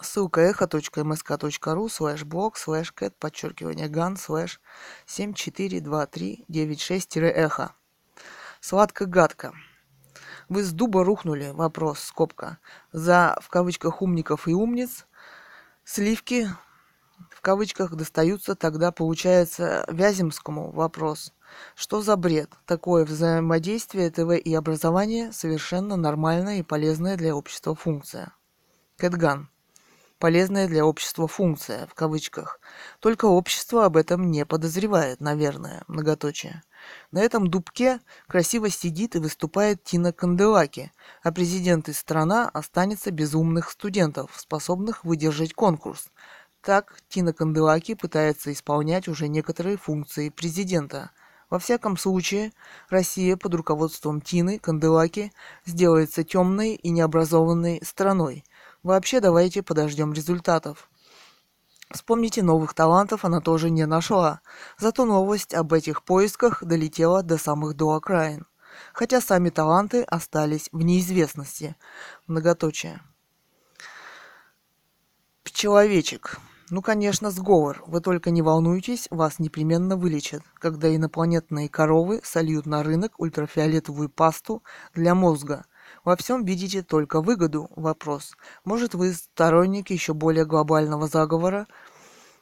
Ссылка 0.00 0.40
эхо.msk.ru 0.40 1.88
слэш 1.88 2.24
блог 2.24 2.56
слэш 2.56 2.90
cat 2.92 3.16
подчеркивание 3.16 3.88
gun 3.88 4.16
слэш 4.16 4.60
742396-эхо. 5.06 7.72
Сладко-гадко. 8.60 9.52
Вы 10.48 10.62
с 10.62 10.72
дуба 10.72 11.04
рухнули, 11.04 11.50
вопрос, 11.50 12.00
скобка. 12.00 12.58
За, 12.92 13.36
в 13.40 13.48
кавычках, 13.48 14.02
умников 14.02 14.46
и 14.46 14.52
умниц, 14.52 15.06
сливки, 15.84 16.48
кавычках 17.44 17.94
достаются 17.94 18.56
тогда, 18.56 18.90
получается, 18.90 19.84
Вяземскому 19.88 20.72
вопрос. 20.72 21.32
Что 21.76 22.00
за 22.00 22.16
бред? 22.16 22.50
Такое 22.64 23.04
взаимодействие 23.04 24.10
ТВ 24.10 24.32
и 24.32 24.54
образования 24.54 25.30
совершенно 25.30 25.96
нормальная 25.96 26.60
и 26.60 26.62
полезная 26.62 27.16
для 27.16 27.36
общества 27.36 27.74
функция. 27.74 28.32
Кэтган. 28.96 29.50
Полезная 30.18 30.68
для 30.68 30.86
общества 30.86 31.26
функция, 31.26 31.86
в 31.86 31.94
кавычках. 31.94 32.60
Только 33.00 33.26
общество 33.26 33.84
об 33.84 33.96
этом 33.96 34.30
не 34.30 34.46
подозревает, 34.46 35.20
наверное, 35.20 35.82
многоточие. 35.88 36.62
На 37.10 37.20
этом 37.20 37.48
дубке 37.48 38.00
красиво 38.26 38.70
сидит 38.70 39.16
и 39.16 39.18
выступает 39.18 39.82
Тина 39.84 40.12
Канделаки, 40.12 40.92
а 41.22 41.32
президент 41.32 41.88
и 41.88 41.92
страна 41.92 42.48
останется 42.48 43.10
без 43.10 43.34
умных 43.34 43.70
студентов, 43.70 44.30
способных 44.36 45.04
выдержать 45.04 45.52
конкурс. 45.52 46.08
Так 46.62 46.96
Тина 47.08 47.32
Канделаки 47.32 47.94
пытается 47.94 48.52
исполнять 48.52 49.08
уже 49.08 49.28
некоторые 49.28 49.76
функции 49.76 50.30
президента. 50.30 51.10
Во 51.50 51.58
всяком 51.58 51.98
случае, 51.98 52.52
Россия 52.88 53.36
под 53.36 53.54
руководством 53.54 54.20
Тины 54.20 54.58
Канделаки 54.58 55.32
сделается 55.66 56.24
темной 56.24 56.74
и 56.74 56.90
необразованной 56.90 57.82
страной. 57.84 58.44
Вообще 58.84 59.20
давайте 59.20 59.62
подождем 59.62 60.12
результатов. 60.12 60.90
Вспомните 61.90 62.42
новых 62.42 62.74
талантов 62.74 63.24
она 63.24 63.40
тоже 63.40 63.70
не 63.70 63.86
нашла, 63.86 64.42
зато 64.78 65.06
новость 65.06 65.54
об 65.54 65.72
этих 65.72 66.02
поисках 66.02 66.62
долетела 66.62 67.22
до 67.22 67.38
самых 67.38 67.76
до 67.76 67.94
окраин. 67.94 68.46
Хотя 68.92 69.22
сами 69.22 69.48
таланты 69.48 70.02
остались 70.02 70.68
в 70.70 70.82
неизвестности. 70.82 71.76
Многоточие. 72.26 73.00
Пчеловечек. 75.44 76.38
Ну, 76.68 76.82
конечно, 76.82 77.30
сговор. 77.30 77.82
Вы 77.86 78.00
только 78.00 78.30
не 78.30 78.42
волнуйтесь, 78.42 79.06
вас 79.10 79.38
непременно 79.38 79.96
вылечат, 79.96 80.42
когда 80.58 80.94
инопланетные 80.94 81.70
коровы 81.70 82.20
сольют 82.22 82.66
на 82.66 82.82
рынок 82.82 83.18
ультрафиолетовую 83.18 84.10
пасту 84.10 84.62
для 84.92 85.14
мозга. 85.14 85.64
Во 86.04 86.16
всем 86.16 86.44
видите 86.44 86.82
только 86.82 87.20
выгоду? 87.20 87.70
Вопрос. 87.76 88.36
Может, 88.64 88.94
вы 88.94 89.12
сторонник 89.12 89.90
еще 89.90 90.14
более 90.14 90.44
глобального 90.44 91.08
заговора? 91.08 91.66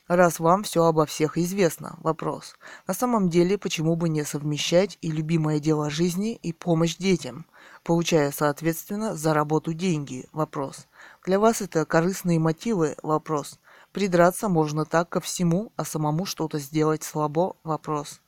раз 0.08 0.40
вам 0.40 0.62
все 0.62 0.84
обо 0.84 1.06
всех 1.06 1.38
известно. 1.38 1.96
Вопрос. 2.00 2.56
На 2.86 2.94
самом 2.94 3.28
деле, 3.28 3.58
почему 3.58 3.96
бы 3.96 4.08
не 4.08 4.24
совмещать 4.24 4.98
и 5.00 5.10
любимое 5.10 5.58
дело 5.58 5.90
жизни, 5.90 6.34
и 6.34 6.52
помощь 6.52 6.96
детям, 6.96 7.46
получая, 7.82 8.30
соответственно, 8.30 9.14
за 9.14 9.34
работу 9.34 9.72
деньги? 9.72 10.26
Вопрос. 10.32 10.86
Для 11.24 11.38
вас 11.38 11.62
это 11.62 11.84
корыстные 11.84 12.38
мотивы? 12.38 12.96
Вопрос. 13.02 13.58
Придраться 13.92 14.48
можно 14.48 14.84
так 14.84 15.08
ко 15.08 15.20
всему, 15.20 15.72
а 15.76 15.84
самому 15.84 16.26
что-то 16.26 16.58
сделать 16.58 17.02
слабо? 17.02 17.56
Вопрос. 17.62 18.20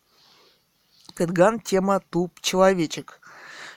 Кэтган 1.14 1.60
тема 1.60 2.00
туп 2.10 2.40
человечек. 2.40 3.20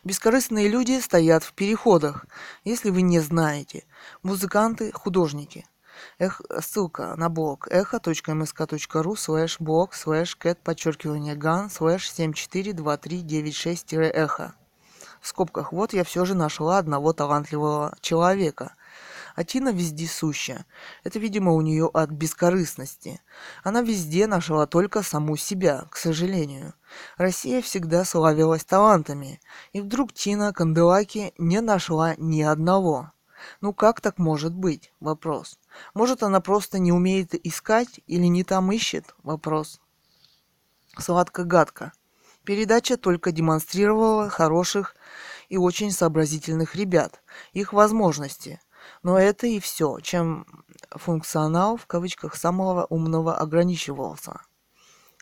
Бескорыстные 0.07 0.69
люди 0.69 1.01
стоят 1.01 1.43
в 1.43 1.51
переходах, 1.51 2.27
если 2.63 2.91
вы 2.91 3.01
не 3.01 3.19
знаете. 3.19 3.83
Музыканты, 4.23 4.93
художники– 4.93 5.65
Эх, 6.17 6.41
ссылка 6.61 7.13
на 7.17 7.27
блог 7.27 7.67
эхо.msk.ru 7.69 9.17
слэш 9.17 9.59
блог 9.59 9.93
слэш 9.93 10.37
cat 10.37 10.59
подчеркивание 10.59 11.35
gun 11.35 11.69
слэш 11.69 12.09
742396-эхо. 12.17 14.53
В 15.19 15.27
скобках 15.27 15.73
вот 15.73 15.91
я 15.91 16.05
все 16.05 16.23
же 16.23 16.35
нашла 16.35 16.77
одного 16.77 17.11
талантливого 17.11 17.93
человека. 17.99 18.75
А 19.37 19.43
Тина 19.43 19.69
вездесуща. 19.69 20.65
Это, 21.03 21.19
видимо, 21.19 21.53
у 21.53 21.61
нее 21.61 21.87
от 21.93 22.09
бескорыстности. 22.09 23.21
Она 23.63 23.83
везде 23.83 24.25
нашла 24.25 24.65
только 24.65 25.03
саму 25.03 25.37
себя, 25.37 25.85
к 25.91 25.97
сожалению. 25.97 26.73
Россия 27.17 27.61
всегда 27.61 28.03
славилась 28.03 28.65
талантами. 28.65 29.39
И 29.73 29.81
вдруг 29.81 30.11
Тина 30.11 30.53
Канделаки 30.53 31.33
не 31.37 31.61
нашла 31.61 32.15
ни 32.17 32.41
одного. 32.41 33.11
Ну 33.61 33.73
как 33.73 34.01
так 34.01 34.17
может 34.17 34.55
быть? 34.55 34.91
Вопрос. 34.99 35.59
Может 35.93 36.23
она 36.23 36.41
просто 36.41 36.79
не 36.79 36.91
умеет 36.91 37.35
искать 37.45 37.99
или 38.07 38.25
не 38.25 38.43
там 38.43 38.71
ищет? 38.71 39.13
Вопрос. 39.21 39.79
Сладко-гадко. 40.97 41.93
Передача 42.43 42.97
только 42.97 43.31
демонстрировала 43.31 44.29
хороших 44.29 44.95
и 45.47 45.57
очень 45.57 45.91
сообразительных 45.91 46.75
ребят, 46.75 47.21
их 47.53 47.71
возможности. 47.71 48.59
Но 49.07 49.17
это 49.17 49.47
и 49.47 49.61
все, 49.61 49.99
чем 50.01 50.45
функционал 50.91 51.77
в 51.77 51.85
кавычках 51.85 52.35
самого 52.35 52.85
умного 52.89 53.37
ограничивался. 53.37 54.41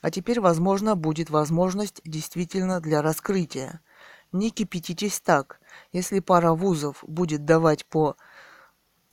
А 0.02 0.10
теперь, 0.10 0.40
возможно, 0.40 0.96
будет 0.96 1.30
возможность 1.30 2.00
действительно 2.04 2.80
для 2.80 3.00
раскрытия. 3.00 3.80
Не 4.32 4.50
кипятитесь 4.50 5.20
так. 5.20 5.60
Если 5.92 6.18
пара 6.18 6.52
вузов 6.52 7.04
будет 7.06 7.44
давать 7.44 7.86
по 7.86 8.16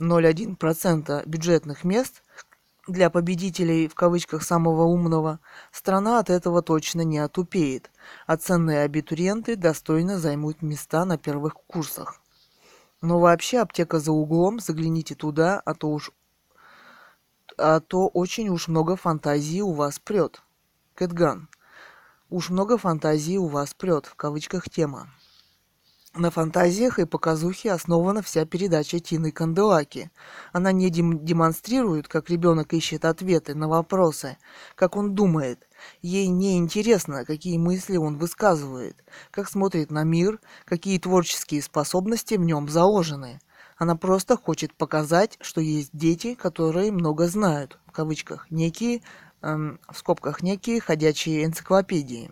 0,1% 0.02 1.24
бюджетных 1.28 1.84
мест 1.84 2.24
для 2.88 3.12
победителей 3.12 3.88
в 3.88 3.94
кавычках 3.94 4.42
самого 4.42 4.86
умного, 4.86 5.40
страна 5.72 6.18
от 6.18 6.32
этого 6.32 6.64
точно 6.64 7.02
не 7.02 7.20
отупеет, 7.20 7.92
а 8.26 8.38
ценные 8.38 8.82
абитуриенты 8.82 9.56
достойно 9.56 10.18
займут 10.18 10.64
места 10.64 11.06
на 11.06 11.20
первых 11.20 11.54
курсах. 11.68 12.23
Но 13.04 13.20
вообще 13.20 13.60
аптека 13.60 14.00
за 14.00 14.14
углом, 14.14 14.62
загляните 14.62 15.14
туда, 15.14 15.60
а 15.66 15.74
то 15.74 15.90
уж 15.90 16.12
а 17.58 17.82
то 17.82 18.08
очень 18.08 18.48
уж 18.48 18.70
много 18.70 18.96
фантазии 18.96 19.60
у 19.60 19.74
вас 19.74 20.00
прет. 20.00 20.42
Кэтган. 20.96 21.50
Уж 22.30 22.50
много 22.50 22.78
фантазии 22.78 23.36
у 23.36 23.48
вас 23.48 23.74
прет, 23.74 24.06
в 24.06 24.16
кавычках 24.16 24.70
тема. 24.70 25.10
На 26.16 26.32
фантазиях 26.32 26.98
и 26.98 27.06
показухе 27.06 27.74
основана 27.74 28.22
вся 28.22 28.46
передача 28.46 29.02
Тины 29.02 29.34
Канделаки. 29.34 30.10
Она 30.54 30.72
не 30.72 30.90
дем- 30.90 31.26
демонстрирует, 31.26 32.08
как 32.08 32.30
ребенок 32.30 32.72
ищет 32.72 33.04
ответы 33.04 33.54
на 33.54 33.68
вопросы, 33.68 34.38
как 34.76 34.96
он 34.96 35.14
думает. 35.14 35.68
Ей 36.02 36.28
не 36.28 36.58
интересно, 36.58 37.26
какие 37.26 37.58
мысли 37.58 37.98
он 37.98 38.18
высказывает, 38.18 39.04
как 39.32 39.50
смотрит 39.50 39.92
на 39.92 40.04
мир, 40.04 40.40
какие 40.66 41.00
творческие 41.00 41.62
способности 41.62 42.36
в 42.36 42.42
нем 42.42 42.70
заложены. 42.70 43.40
Она 43.78 43.96
просто 43.96 44.38
хочет 44.38 44.74
показать, 44.76 45.38
что 45.42 45.62
есть 45.62 45.90
дети, 45.94 46.36
которые 46.36 46.92
много 46.92 47.28
знают, 47.28 47.80
в 47.88 47.92
кавычках, 47.92 48.50
некие, 48.50 49.02
эм, 49.42 49.80
в 49.90 49.98
скобках, 49.98 50.42
некие 50.42 50.80
ходячие 50.80 51.46
энциклопедии. 51.46 52.32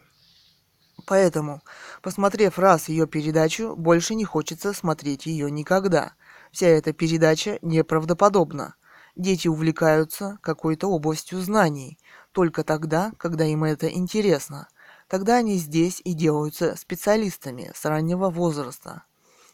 Поэтому, 1.06 1.62
посмотрев 2.02 2.60
раз 2.60 2.90
ее 2.90 3.08
передачу, 3.08 3.76
больше 3.76 4.16
не 4.16 4.26
хочется 4.26 4.74
смотреть 4.74 5.26
ее 5.26 5.50
никогда. 5.50 6.14
Вся 6.52 6.68
эта 6.68 6.94
передача 6.94 7.58
неправдоподобна. 7.62 8.76
Дети 9.16 9.48
увлекаются 9.48 10.38
какой-то 10.42 10.88
областью 10.88 11.40
знаний 11.42 11.98
только 12.32 12.64
тогда, 12.64 13.12
когда 13.18 13.46
им 13.46 13.64
это 13.64 13.90
интересно. 13.90 14.68
Тогда 15.08 15.38
они 15.38 15.58
здесь 15.58 16.02
и 16.04 16.14
делаются 16.14 16.76
специалистами 16.76 17.72
с 17.76 17.84
раннего 17.86 18.30
возраста. 18.30 19.04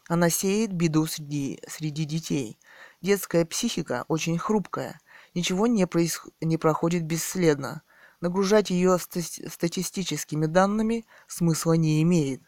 Она 0.07 0.29
сеет 0.29 0.71
беду 0.71 1.05
среди, 1.05 1.59
среди 1.67 2.05
детей. 2.05 2.59
Детская 3.01 3.45
психика 3.45 4.05
очень 4.07 4.37
хрупкая. 4.37 4.99
Ничего 5.33 5.67
не, 5.67 5.85
проис... 5.87 6.21
не 6.41 6.57
проходит 6.57 7.03
бесследно. 7.03 7.81
Нагружать 8.21 8.69
ее 8.69 8.97
статистическими 8.97 10.45
данными 10.45 11.05
смысла 11.27 11.73
не 11.73 12.01
имеет. 12.03 12.41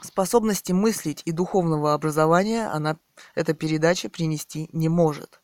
Способности 0.00 0.72
мыслить 0.72 1.22
и 1.24 1.32
духовного 1.32 1.94
образования 1.94 2.66
она, 2.66 2.98
эта 3.34 3.54
передача 3.54 4.10
принести 4.10 4.68
не 4.72 4.88
может. 4.88 5.40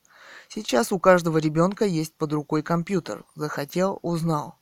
Сейчас 0.52 0.90
у 0.90 0.98
каждого 0.98 1.38
ребенка 1.38 1.84
есть 1.84 2.12
под 2.16 2.32
рукой 2.32 2.64
компьютер. 2.64 3.24
Захотел– 3.36 4.00
узнал. 4.02 4.56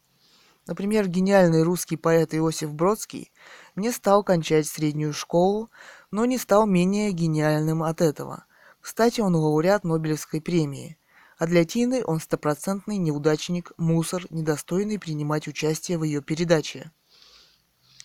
Например, 0.66 1.08
гениальный 1.08 1.62
русский 1.62 1.96
поэт 1.96 2.34
Иосиф 2.34 2.74
Бродский 2.74 3.32
не 3.74 3.90
стал 3.90 4.22
кончать 4.22 4.66
среднюю 4.66 5.14
школу, 5.14 5.70
но 6.10 6.26
не 6.26 6.36
стал 6.36 6.66
менее 6.66 7.10
гениальным 7.12 7.82
от 7.82 8.02
этого. 8.02 8.44
Кстати, 8.82 9.22
он 9.22 9.34
лауреат 9.34 9.84
Нобелевской 9.84 10.42
премии. 10.42 10.98
А 11.38 11.46
для 11.46 11.64
Тины 11.64 12.02
он 12.04 12.20
стопроцентный 12.20 12.98
неудачник, 12.98 13.72
мусор, 13.78 14.26
недостойный 14.28 14.98
принимать 14.98 15.48
участие 15.48 15.96
в 15.96 16.02
ее 16.02 16.20
передаче. 16.20 16.92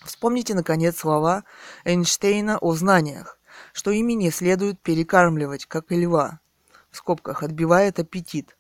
Вспомните, 0.06 0.54
наконец, 0.54 1.00
слова 1.00 1.44
Эйнштейна 1.84 2.60
о 2.60 2.76
знаниях, 2.76 3.40
что 3.74 3.92
ими 3.92 4.14
не 4.14 4.32
следует 4.32 4.80
перекармливать, 4.82 5.66
как 5.66 5.92
и 5.92 5.98
льва. 5.98 6.40
В 6.94 6.98
скобках 6.98 7.44
отбивает 7.44 8.00
аппетит. 8.00 8.58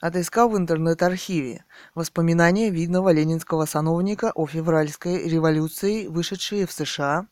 отыскал 0.00 0.50
в 0.50 0.58
интернет-архиве 0.58 1.64
воспоминания 1.94 2.68
видного 2.68 3.08
ленинского 3.08 3.64
сановника 3.64 4.32
о 4.34 4.46
февральской 4.46 5.26
революции, 5.26 6.08
вышедшие 6.08 6.66
в 6.66 6.72
США 6.72 7.26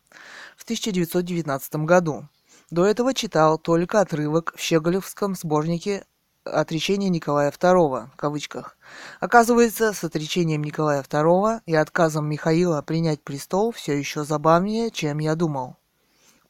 в 0.57 0.65
1919 0.65 1.75
году. 1.85 2.31
До 2.71 2.87
этого 2.87 3.13
читал 3.13 3.59
только 3.59 4.01
отрывок 4.01 4.55
в 4.57 4.61
Щеголевском 4.61 5.35
сборнике 5.35 6.07
«Отречение 6.45 7.09
Николая 7.09 7.53
II» 7.53 8.11
в 8.13 8.17
кавычках. 8.17 8.77
Оказывается, 9.21 9.93
с 9.93 10.03
отречением 10.03 10.65
Николая 10.65 11.03
II 11.03 11.61
и 11.67 11.75
отказом 11.77 12.29
Михаила 12.29 12.83
принять 12.83 13.23
престол 13.23 13.71
все 13.71 13.97
еще 13.97 14.25
забавнее, 14.25 14.91
чем 14.91 15.19
я 15.19 15.37
думал. 15.37 15.77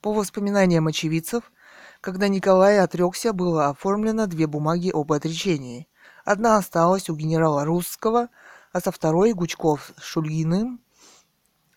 По 0.01 0.15
воспоминаниям 0.15 0.87
очевидцев, 0.87 1.53
когда 2.01 2.29
Николай 2.29 2.81
отрекся, 2.81 3.35
было 3.35 3.69
оформлено 3.69 4.27
две 4.27 4.47
бумаги 4.47 4.91
об 4.91 5.13
отречении. 5.13 5.87
Одна 6.25 6.57
осталась 6.57 7.11
у 7.11 7.15
генерала 7.15 7.67
Русского, 7.67 8.31
а 8.73 8.81
со 8.81 8.93
второй 8.93 9.35
Гучков 9.35 9.93
с 9.99 10.03
Шульгиным, 10.03 10.81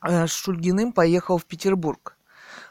э, 0.02 0.26
с 0.26 0.32
Шульгиным 0.32 0.94
поехал 0.94 1.38
в 1.38 1.46
Петербург. 1.46 2.15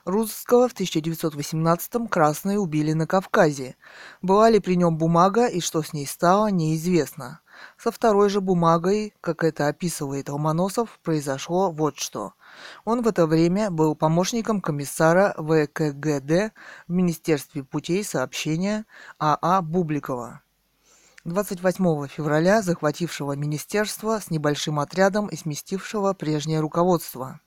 Русского 0.05 0.69
в 0.69 0.75
1918-м 0.75 2.09
красные 2.09 2.59
убили 2.59 2.93
на 2.93 3.07
Кавказе. 3.07 3.77
Была 4.21 4.51
ли 4.51 4.61
при 4.61 4.75
нем 4.77 4.99
бумага 4.99 5.47
и 5.47 5.61
что 5.61 5.83
с 5.83 5.95
ней 5.95 6.07
стало, 6.07 6.49
неизвестно. 6.49 7.41
Со 7.79 7.91
второй 7.91 8.29
же 8.29 8.43
бумагой, 8.43 9.15
как 9.23 9.45
это 9.45 9.67
описывает 9.69 10.29
Ломоносов, 10.29 10.99
произошло 11.03 11.71
вот 11.71 11.97
что. 11.97 12.35
Он 12.85 13.01
в 13.01 13.09
это 13.09 13.27
время 13.27 13.71
был 13.71 13.95
помощником 13.95 14.61
комиссара 14.61 15.35
ВКГД 15.39 16.53
в 16.87 16.93
Министерстве 16.93 17.65
путей 17.65 18.05
сообщения 18.05 18.85
АА 19.19 19.63
Бубликова. 19.63 20.43
28 21.25 22.09
февраля 22.09 22.61
захватившего 22.61 23.33
министерство 23.33 24.21
с 24.21 24.31
небольшим 24.31 24.81
отрядом 24.81 25.29
и 25.29 25.37
сместившего 25.37 26.13
прежнее 26.13 26.61
руководство. 26.61 27.41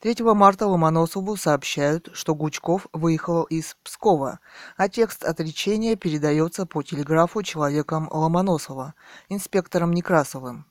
3 0.00 0.14
марта 0.34 0.66
Ломоносову 0.66 1.36
сообщают, 1.36 2.10
что 2.12 2.34
Гучков 2.34 2.86
выехал 2.92 3.44
из 3.44 3.76
Пскова, 3.82 4.40
а 4.76 4.88
текст 4.90 5.24
отречения 5.24 5.96
передается 5.96 6.66
по 6.66 6.82
телеграфу 6.82 7.42
человеком 7.42 8.08
Ломоносова, 8.12 8.94
инспектором 9.30 9.92
Некрасовым. 9.92 10.66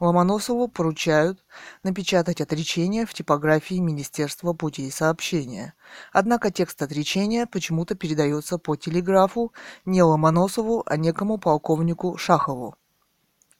Ломоносову 0.00 0.66
поручают 0.66 1.44
напечатать 1.82 2.40
отречение 2.40 3.04
в 3.04 3.12
типографии 3.12 3.74
Министерства 3.74 4.54
путей 4.54 4.90
сообщения. 4.90 5.74
Однако 6.10 6.50
текст 6.50 6.80
отречения 6.80 7.46
почему-то 7.46 7.94
передается 7.94 8.56
по 8.56 8.76
телеграфу 8.76 9.52
не 9.84 10.02
Ломоносову, 10.02 10.82
а 10.86 10.96
некому 10.96 11.36
полковнику 11.36 12.16
Шахову. 12.16 12.76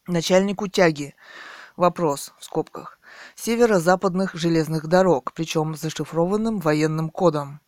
Начальнику 0.06 0.66
тяги. 0.66 1.14
Вопрос, 1.76 2.32
в 2.38 2.44
скобках. 2.46 2.99
Северо-западных 3.42 4.34
железных 4.34 4.86
дорог, 4.86 5.32
причем 5.32 5.74
зашифрованным 5.74 6.58
военным 6.58 7.08
кодом. 7.08 7.60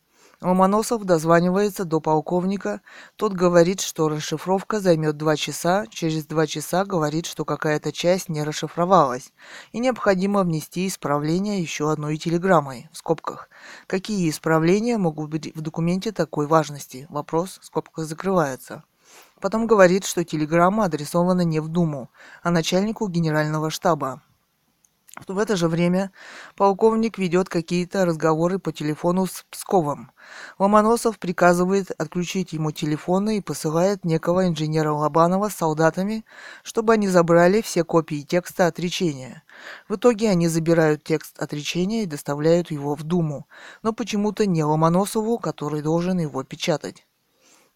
Ломоносов 0.43 1.05
дозванивается 1.05 1.87
до 1.87 1.99
полковника, 1.99 2.83
тот 3.16 3.33
говорит, 3.33 3.81
что 3.81 4.11
расшифровка 4.11 4.81
займет 4.81 5.16
два 5.16 5.35
часа, 5.35 5.87
через 5.89 6.27
два 6.27 6.47
часа 6.47 6.85
говорит, 6.85 7.25
что 7.25 7.47
какая-то 7.47 7.91
часть 7.91 8.29
не 8.29 8.45
расшифровалась, 8.45 9.33
и 9.73 9.79
необходимо 9.79 10.43
внести 10.43 10.87
исправление 10.87 11.62
еще 11.62 11.91
одной 11.91 12.18
телеграммой, 12.18 12.91
в 12.93 12.99
скобках. 12.99 13.49
Какие 13.87 14.29
исправления 14.29 14.99
могут 14.99 15.31
быть 15.31 15.57
в 15.57 15.62
документе 15.62 16.12
такой 16.12 16.47
важности? 16.47 17.07
Вопрос, 17.09 17.59
скобка 17.62 18.05
закрывается. 18.05 18.85
Потом 19.41 19.66
говорит, 19.66 20.05
что 20.05 20.23
телеграмма 20.23 20.85
адресована 20.85 21.41
не 21.41 21.61
в 21.61 21.68
Думу, 21.68 22.11
а 22.43 22.51
начальнику 22.51 23.09
генерального 23.09 23.70
штаба. 23.70 24.20
В 25.27 25.39
это 25.39 25.57
же 25.57 25.69
время 25.69 26.11
полковник 26.57 27.19
ведет 27.19 27.51
какие-то 27.51 28.07
разговоры 28.07 28.59
по 28.59 28.73
телефону 28.73 29.27
с 29.27 29.45
Псковым. 29.51 30.11
Ломоносов 30.59 31.19
приказывает 31.19 31.91
отключить 31.99 32.55
ему 32.55 32.71
телефоны 32.71 33.37
и 33.37 33.43
посылает 33.43 34.07
некого 34.07 34.49
инженера 34.49 34.91
Лобанова 34.91 35.51
с 35.51 35.57
солдатами, 35.57 36.25
чтобы 36.63 36.95
они 36.95 37.09
забрали 37.09 37.61
все 37.61 37.85
копии 37.85 38.23
текста 38.23 38.67
отречения. 38.67 39.43
В 39.87 39.97
итоге 39.97 40.31
они 40.31 40.49
забирают 40.49 41.05
текст 41.05 41.39
отречения 41.39 42.05
и 42.05 42.07
доставляют 42.07 42.71
его 42.71 42.95
в 42.95 43.03
Думу, 43.03 43.47
но 43.83 43.93
почему-то 43.93 44.47
не 44.47 44.65
Ломоносову, 44.65 45.37
который 45.37 45.83
должен 45.83 46.21
его 46.21 46.43
печатать. 46.43 47.07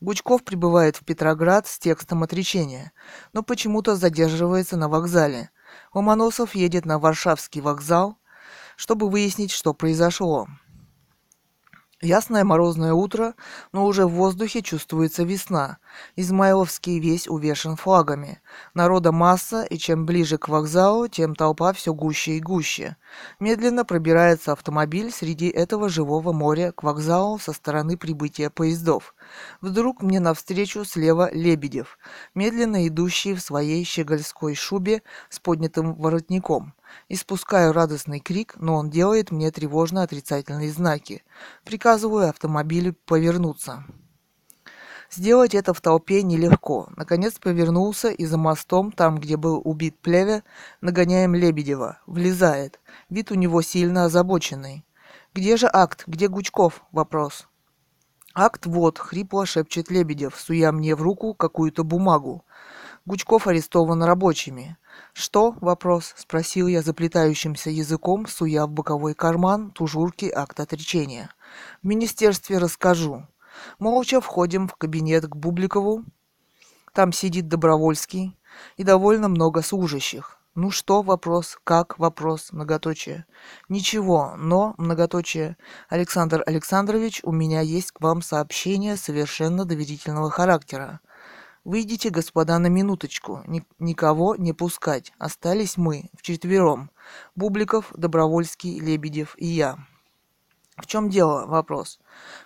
Гучков 0.01 0.43
прибывает 0.43 0.97
в 0.97 1.05
Петроград 1.05 1.67
с 1.67 1.79
текстом 1.79 2.23
отречения, 2.23 2.93
но 3.35 3.43
почему-то 3.43 3.95
задерживается 3.95 4.79
на 4.79 4.89
вокзале. 4.89 5.51
Ломоносов 5.97 6.55
едет 6.55 6.85
на 6.85 6.99
Варшавский 6.99 7.63
вокзал, 7.63 8.19
чтобы 8.77 9.09
выяснить, 9.09 9.51
что 9.51 9.73
произошло. 9.73 10.47
Ясное 12.03 12.45
морозное 12.45 12.93
утро, 12.93 13.35
но 13.73 13.87
уже 13.87 14.05
в 14.05 14.11
воздухе 14.11 14.61
чувствуется 14.61 15.23
весна. 15.23 15.79
Измайловский 16.15 17.01
весь 17.01 17.27
увешан 17.27 17.77
флагами. 17.77 18.43
Народа 18.75 19.11
масса, 19.11 19.63
и 19.63 19.79
чем 19.79 20.05
ближе 20.05 20.37
к 20.37 20.49
вокзалу, 20.49 21.09
тем 21.09 21.35
толпа 21.35 21.73
все 21.73 21.95
гуще 21.95 22.33
и 22.33 22.41
гуще. 22.41 22.99
Медленно 23.41 23.87
пробирается 23.87 24.53
автомобиль 24.53 25.11
среди 25.11 25.49
этого 25.49 25.89
живого 25.89 26.35
моря 26.35 26.73
к 26.73 26.83
вокзалу 26.83 27.39
со 27.39 27.55
стороны 27.55 27.97
прибытия 27.97 28.51
поездов. 28.51 29.15
Вдруг 29.61 30.03
мне 30.03 30.21
навстречу 30.21 30.85
слева 30.85 31.31
Лебедев, 31.33 31.99
медленно 32.35 32.87
идущий 32.87 33.35
в 33.35 33.41
своей 33.41 33.85
щегольской 33.85 34.55
шубе 34.55 35.03
с 35.29 35.39
поднятым 35.39 35.95
воротником. 35.95 36.75
Испускаю 37.09 37.73
радостный 37.73 38.21
крик, 38.21 38.55
но 38.59 38.77
он 38.77 38.91
делает 38.91 39.31
мне 39.31 39.51
тревожно 39.51 40.03
отрицательные 40.03 40.71
знаки. 40.71 41.25
Приказываю 41.65 42.29
автомобилю 42.29 42.95
повернуться. 43.07 43.85
Сделать 45.11 45.55
это 45.55 45.73
в 45.73 45.81
толпе 45.81 46.23
нелегко. 46.23 46.89
Наконец 46.97 47.39
повернулся 47.39 48.09
и 48.09 48.27
за 48.27 48.39
мостом, 48.39 48.91
там, 48.91 49.19
где 49.19 49.37
был 49.37 49.61
убит 49.65 49.99
Плеве, 50.01 50.43
нагоняем 50.81 51.35
Лебедева. 51.35 52.01
Влезает. 52.07 52.81
Вид 53.09 53.31
у 53.31 53.35
него 53.35 53.63
сильно 53.63 54.05
озабоченный. 54.05 54.85
«Где 55.35 55.59
же 55.59 55.69
акт? 55.71 56.05
Где 56.07 56.29
Гучков?» 56.29 56.83
Вопрос. 56.93 57.47
«Акт 58.39 58.67
вот»,— 58.67 58.99
хрипло 59.01 59.47
шепчет 59.47 59.91
Лебедев, 59.91 60.39
суя 60.39 60.71
мне 60.71 60.95
в 60.95 61.01
руку 61.01 61.33
какую-то 61.33 61.85
бумагу. 61.85 62.45
Гучков 63.07 63.47
арестован 63.47 64.03
рабочими. 64.03 64.77
«Что?»— 65.15 65.53
вопрос,— 65.63 66.13
спросил 66.19 66.67
я 66.67 66.83
заплетающимся 66.83 67.71
языком, 67.71 68.27
суя 68.27 68.67
в 68.67 68.71
боковой 68.71 69.15
карман 69.15 69.71
тужурки 69.71 70.31
акт 70.31 70.61
отречения. 70.61 71.31
«В 71.83 71.87
министерстве 71.87 72.59
расскажу». 72.59 73.27
Молча 73.79 74.21
входим 74.21 74.69
в 74.69 74.75
кабинет 74.75 75.27
к 75.27 75.35
Бубликову. 75.35 76.05
Там 76.93 77.15
сидит 77.15 77.49
Добровольский 77.49 78.39
и 78.77 78.85
довольно 78.85 79.29
много 79.29 79.63
служащих. 79.63 80.39
Ну 80.57 80.71
что, 80.71 81.03
вопрос, 81.03 81.59
как, 81.65 81.99
вопрос, 81.99 82.51
многоточие. 82.51 83.27
Ничего, 83.69 84.37
но, 84.39 84.75
многоточие. 84.79 85.59
Александр 85.91 86.43
Александрович, 86.47 87.21
у 87.25 87.31
меня 87.31 87.61
есть 87.61 87.93
к 87.93 88.01
вам 88.01 88.23
сообщение 88.23 88.97
совершенно 88.97 89.67
доверительного 89.67 90.31
характера. 90.31 91.01
Выйдите, 91.65 92.09
господа, 92.09 92.59
на 92.59 92.69
минуточку. 92.69 93.43
Ни- 93.47 93.67
никого 93.79 94.35
не 94.35 94.55
пускать. 94.55 95.13
Остались 95.19 95.77
мы, 95.77 96.09
вчетвером. 96.17 96.91
Бубликов, 97.35 97.93
Добровольский, 97.95 98.81
Лебедев 98.81 99.35
и 99.37 99.45
я. 99.45 99.77
В 100.79 100.87
чем 100.87 101.11
дело? 101.11 101.45
Вопрос. 101.45 102.01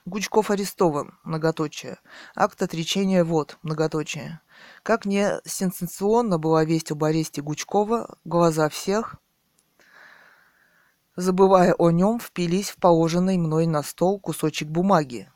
Гучков 0.05 0.51
арестован. 0.51 1.17
Многоточие. 1.23 1.99
Акт 2.35 2.61
отречения 2.61 3.23
вот. 3.23 3.57
Многоточие. 3.63 4.41
Как 4.83 5.05
не 5.05 5.41
сенсационно 5.45 6.39
была 6.39 6.65
весть 6.65 6.91
об 6.91 7.05
аресте 7.05 7.43
Гучкова, 7.43 8.19
глаза 8.25 8.69
всех, 8.69 9.17
забывая 11.17 11.75
о 11.75 11.91
нем, 11.91 12.19
впились 12.19 12.71
в 12.71 12.77
положенный 12.77 13.37
мной 13.37 13.67
на 13.67 13.83
стол 13.83 14.19
кусочек 14.19 14.69
бумаги. 14.69 15.31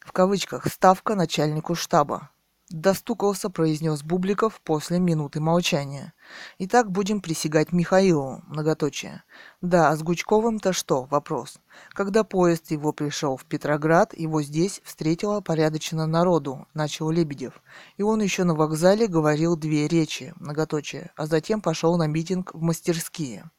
В 0.00 0.12
кавычках 0.12 0.66
«ставка 0.66 1.14
начальнику 1.14 1.74
штаба». 1.74 2.30
Достукался, 2.72 3.50
произнес 3.50 4.02
Бубликов 4.02 4.58
после 4.62 4.98
минуты 4.98 5.40
молчания. 5.40 6.14
Итак, 6.58 6.90
будем 6.90 7.20
присягать 7.20 7.70
Михаилу, 7.70 8.42
многоточие. 8.46 9.24
Да, 9.60 9.90
а 9.90 9.96
с 9.96 10.02
Гучковым-то 10.02 10.72
что? 10.72 11.04
Вопрос. 11.04 11.58
Когда 11.90 12.24
поезд 12.24 12.70
его 12.70 12.92
пришел 12.92 13.36
в 13.36 13.44
Петроград, 13.44 14.16
его 14.16 14.40
здесь 14.40 14.80
встретило 14.84 15.42
порядочно 15.42 16.06
народу, 16.06 16.66
начал 16.72 17.10
Лебедев. 17.10 17.60
И 17.98 18.02
он 18.02 18.22
еще 18.22 18.44
на 18.44 18.54
вокзале 18.54 19.06
говорил 19.06 19.54
две 19.54 19.86
речи, 19.86 20.32
многоточие, 20.36 21.10
а 21.14 21.26
затем 21.26 21.60
пошел 21.60 21.98
на 21.98 22.06
митинг 22.06 22.54
в 22.54 22.62
мастерские. 22.62 23.50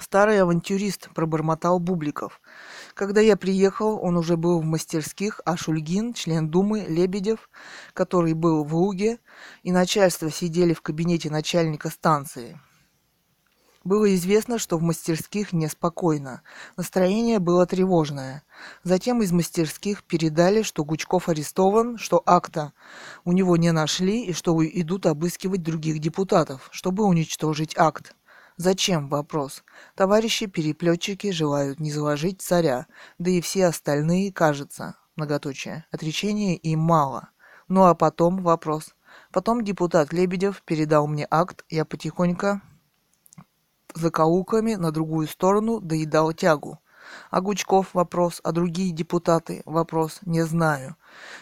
Старый 0.00 0.40
авантюрист, 0.40 1.10
пробормотал 1.14 1.78
Бубликов. 1.78 2.40
Когда 3.00 3.22
я 3.22 3.34
приехал, 3.34 3.98
он 4.02 4.18
уже 4.18 4.36
был 4.36 4.60
в 4.60 4.64
мастерских, 4.66 5.40
а 5.46 5.56
Шульгин, 5.56 6.12
член 6.12 6.50
Думы, 6.50 6.84
Лебедев, 6.86 7.48
который 7.94 8.34
был 8.34 8.62
в 8.62 8.74
Луге, 8.74 9.20
и 9.62 9.72
начальство 9.72 10.30
сидели 10.30 10.74
в 10.74 10.82
кабинете 10.82 11.30
начальника 11.30 11.88
станции. 11.88 12.60
Было 13.84 14.14
известно, 14.14 14.58
что 14.58 14.76
в 14.76 14.82
мастерских 14.82 15.54
неспокойно. 15.54 16.42
Настроение 16.76 17.38
было 17.38 17.64
тревожное. 17.64 18.42
Затем 18.84 19.22
из 19.22 19.32
мастерских 19.32 20.04
передали, 20.04 20.60
что 20.60 20.84
Гучков 20.84 21.30
арестован, 21.30 21.96
что 21.96 22.22
акта 22.26 22.74
у 23.24 23.32
него 23.32 23.56
не 23.56 23.72
нашли 23.72 24.26
и 24.26 24.34
что 24.34 24.62
идут 24.62 25.06
обыскивать 25.06 25.62
других 25.62 26.00
депутатов, 26.00 26.68
чтобы 26.70 27.04
уничтожить 27.04 27.72
акт. 27.78 28.14
Зачем? 28.60 29.08
Вопрос. 29.08 29.64
Товарищи 29.94 30.44
переплетчики 30.44 31.30
желают 31.30 31.80
не 31.80 31.90
заложить 31.90 32.42
царя, 32.42 32.88
да 33.18 33.30
и 33.30 33.40
все 33.40 33.64
остальные, 33.64 34.34
кажется, 34.34 34.96
многоточие. 35.16 35.86
Отречения 35.90 36.56
им 36.56 36.80
мало. 36.80 37.30
Ну 37.68 37.86
а 37.86 37.94
потом 37.94 38.42
вопрос. 38.42 38.94
Потом 39.32 39.64
депутат 39.64 40.12
Лебедев 40.12 40.60
передал 40.62 41.06
мне 41.06 41.26
акт, 41.30 41.64
я 41.70 41.86
потихоньку 41.86 42.60
закоулками 43.94 44.74
на 44.74 44.92
другую 44.92 45.26
сторону 45.26 45.80
доедал 45.80 46.34
тягу. 46.34 46.80
А 47.30 47.40
Гучков 47.40 47.94
вопрос, 47.94 48.42
а 48.44 48.52
другие 48.52 48.92
депутаты 48.92 49.62
вопрос, 49.64 50.18
не 50.26 50.42
знаю. 50.42 50.96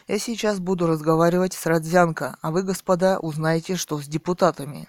Я 0.06 0.20
сейчас 0.20 0.60
буду 0.60 0.86
разговаривать 0.86 1.54
с 1.54 1.66
Родзянко, 1.66 2.36
а 2.40 2.52
вы, 2.52 2.62
господа, 2.62 3.18
узнаете, 3.18 3.74
что 3.74 4.00
с 4.00 4.06
депутатами. 4.06 4.88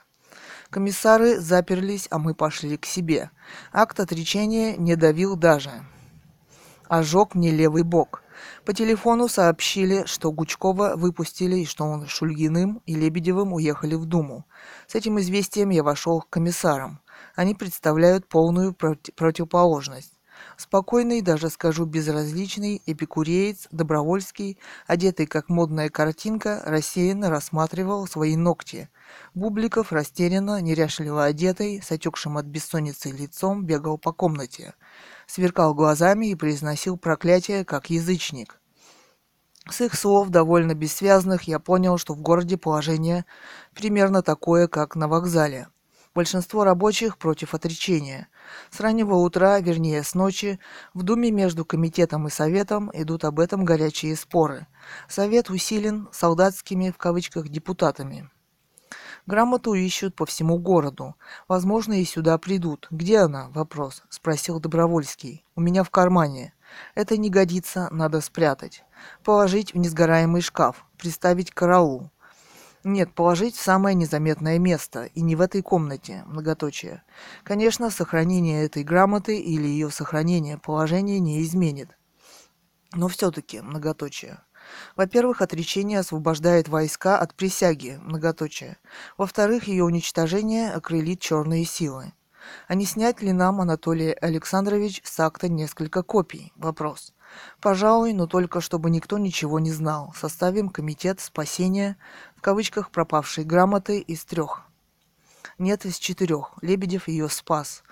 Комиссары 0.69 1.39
заперлись, 1.39 2.07
а 2.11 2.19
мы 2.19 2.35
пошли 2.35 2.77
к 2.77 2.85
себе. 2.85 3.31
Акт 3.73 3.99
отречения 3.99 4.77
не 4.77 4.95
давил 4.95 5.35
даже. 5.35 5.71
Ожег 6.87 7.33
мне 7.33 7.49
левый 7.49 7.81
бок. 7.81 8.21
По 8.65 8.73
телефону 8.73 9.27
сообщили, 9.27 10.05
что 10.05 10.31
Гучкова 10.31 10.93
выпустили 10.95 11.57
и 11.57 11.65
что 11.65 11.85
он 11.85 12.05
Шульгиным 12.05 12.83
и 12.85 12.93
Лебедевым 12.93 13.53
уехали 13.53 13.95
в 13.95 14.05
Думу. 14.05 14.45
С 14.87 14.93
этим 14.93 15.19
известием 15.19 15.71
я 15.71 15.81
вошел 15.81 16.21
к 16.21 16.29
комиссарам. 16.29 16.99
Они 17.35 17.55
представляют 17.55 18.27
полную 18.27 18.73
проти- 18.73 19.11
противоположность. 19.11 20.18
Спокойный, 20.59 21.21
даже 21.21 21.49
скажу 21.49 21.85
безразличный, 21.85 22.81
эпикуреец, 22.85 23.69
добровольский, 23.71 24.57
одетый 24.87 25.25
как 25.25 25.47
модная 25.47 25.87
картинка, 25.87 26.61
рассеянно 26.65 27.29
рассматривал 27.29 28.05
свои 28.07 28.35
ногти. 28.35 28.89
Бубликов, 29.33 29.93
растерянно, 29.93 30.59
неряшливо 30.59 31.23
одетый, 31.23 31.81
с 31.81 31.93
отекшим 31.93 32.37
от 32.37 32.45
бессонницы 32.45 33.09
лицом, 33.09 33.63
бегал 33.63 33.97
по 33.97 34.11
комнате. 34.11 34.73
Сверкал 35.27 35.73
глазами 35.73 36.25
и 36.25 36.35
произносил 36.35 36.97
проклятие, 36.97 37.63
как 37.63 37.89
язычник. 37.89 38.59
С 39.69 39.79
их 39.79 39.95
слов, 39.95 40.27
довольно 40.27 40.73
бессвязных, 40.73 41.43
я 41.43 41.59
понял, 41.59 41.97
что 41.97 42.13
в 42.13 42.19
городе 42.19 42.57
положение 42.57 43.23
примерно 43.73 44.21
такое, 44.21 44.67
как 44.67 44.97
на 44.97 45.07
вокзале. 45.07 45.69
Большинство 46.15 46.63
рабочих 46.63 47.17
против 47.17 47.53
отречения. 47.53 48.29
С 48.71 48.79
раннего 48.79 49.15
утра, 49.15 49.59
вернее 49.59 50.03
с 50.03 50.15
ночи, 50.15 50.59
в 50.95 51.03
Думе 51.03 51.29
между 51.29 51.65
комитетом 51.65 52.27
и 52.27 52.31
советом 52.31 52.89
идут 52.93 53.25
об 53.25 53.39
этом 53.39 53.63
горячие 53.63 54.15
споры. 54.15 54.65
Совет 55.07 55.51
усилен 55.51 56.09
солдатскими 56.11 56.89
в 56.89 56.97
кавычках 56.97 57.49
депутатами. 57.49 58.29
Грамоту 59.27 59.75
ищут 59.75 60.15
по 60.15 60.25
всему 60.25 60.57
городу. 60.57 61.15
Возможно, 61.47 62.01
и 62.01 62.05
сюда 62.05 62.39
придут. 62.39 62.87
Где 62.89 63.19
она? 63.19 63.49
Вопрос. 63.49 64.01
Спросил 64.09 64.59
Добровольский. 64.59 65.45
У 65.55 65.61
меня 65.61 65.83
в 65.83 65.91
кармане. 65.91 66.55
Это 66.95 67.17
не 67.17 67.29
годится, 67.29 67.87
надо 67.91 68.21
спрятать. 68.21 68.83
Положить 69.23 69.75
в 69.75 69.77
несгораемый 69.77 70.41
шкаф. 70.41 70.85
Приставить 70.97 71.51
караул. 71.51 72.09
Нет, 72.85 73.13
положить 73.13 73.55
в 73.55 73.61
самое 73.61 73.93
незаметное 73.93 74.57
место, 74.57 75.05
и 75.05 75.21
не 75.21 75.35
в 75.35 75.41
этой 75.41 75.61
комнате, 75.61 76.23
многоточие. 76.27 77.03
Конечно, 77.43 77.89
сохранение 77.89 78.63
этой 78.63 78.83
грамоты 78.83 79.37
или 79.37 79.67
ее 79.67 79.91
сохранение 79.91 80.57
положения 80.57 81.19
не 81.19 81.43
изменит. 81.43 81.89
Но 82.93 83.09
все-таки, 83.09 83.59
многоточие. 83.59 84.39
Во-первых, 84.95 85.41
отречение 85.41 85.99
освобождает 85.99 86.69
войска 86.69 87.17
от 87.19 87.33
присяги, 87.35 87.99
многоточие. 88.01 88.77
Во-вторых, 89.17 89.67
ее 89.67 89.83
уничтожение 89.83 90.71
окрылит 90.71 91.19
черные 91.19 91.65
силы. 91.65 92.13
А 92.67 92.75
не 92.75 92.85
снять 92.85 93.21
ли 93.21 93.33
нам, 93.33 93.59
Анатолий 93.59 94.13
Александрович, 94.13 95.01
с 95.03 95.19
акта 95.19 95.49
несколько 95.49 96.01
копий? 96.01 96.53
Вопрос. 96.55 97.13
Пожалуй, 97.61 98.13
но 98.13 98.27
только 98.27 98.61
чтобы 98.61 98.89
никто 98.89 99.17
ничего 99.17 99.59
не 99.59 99.71
знал. 99.71 100.13
Составим 100.15 100.69
комитет 100.69 101.19
спасения, 101.19 101.97
в 102.35 102.41
кавычках, 102.41 102.91
пропавшей 102.91 103.43
грамоты 103.43 103.99
из 103.99 104.23
трех. 104.25 104.63
Нет, 105.57 105.85
из 105.85 105.97
четырех. 105.97 106.53
Лебедев 106.61 107.07
ее 107.07 107.27
спас. 107.29 107.83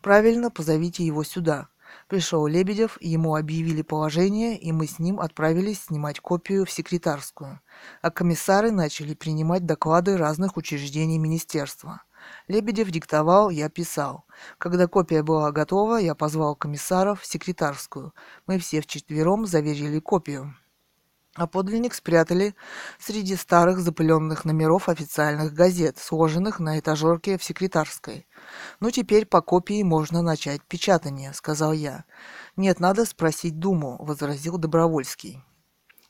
Правильно, 0.00 0.50
позовите 0.50 1.06
его 1.06 1.22
сюда. 1.22 1.68
Пришел 2.08 2.46
Лебедев, 2.46 2.98
ему 3.00 3.36
объявили 3.36 3.82
положение, 3.82 4.58
и 4.58 4.72
мы 4.72 4.86
с 4.86 4.98
ним 4.98 5.20
отправились 5.20 5.84
снимать 5.84 6.20
копию 6.20 6.64
в 6.64 6.70
секретарскую. 6.70 7.60
А 8.00 8.10
комиссары 8.10 8.70
начали 8.70 9.14
принимать 9.14 9.66
доклады 9.66 10.16
разных 10.16 10.56
учреждений 10.56 11.18
министерства. 11.18 12.02
Лебедев 12.48 12.90
диктовал, 12.90 13.50
я 13.50 13.68
писал. 13.68 14.24
Когда 14.58 14.86
копия 14.86 15.22
была 15.22 15.52
готова, 15.52 15.96
я 15.96 16.14
позвал 16.14 16.56
комиссаров 16.56 17.20
в 17.20 17.26
секретарскую. 17.26 18.14
Мы 18.46 18.58
все 18.58 18.80
вчетвером 18.80 19.46
заверили 19.46 19.98
копию. 19.98 20.54
А 21.34 21.46
подлинник 21.46 21.94
спрятали 21.94 22.54
среди 22.98 23.36
старых 23.36 23.78
запыленных 23.78 24.44
номеров 24.44 24.90
официальных 24.90 25.54
газет, 25.54 25.96
сложенных 25.96 26.60
на 26.60 26.78
этажерке 26.78 27.38
в 27.38 27.44
секретарской. 27.44 28.26
«Ну, 28.80 28.90
теперь 28.90 29.24
по 29.24 29.40
копии 29.40 29.82
можно 29.82 30.20
начать 30.20 30.60
печатание»,— 30.62 31.32
сказал 31.34 31.72
я. 31.72 32.04
«Нет, 32.56 32.80
надо 32.80 33.06
спросить 33.06 33.58
Думу»,— 33.58 33.96
возразил 34.00 34.58
Добровольский. 34.58 35.42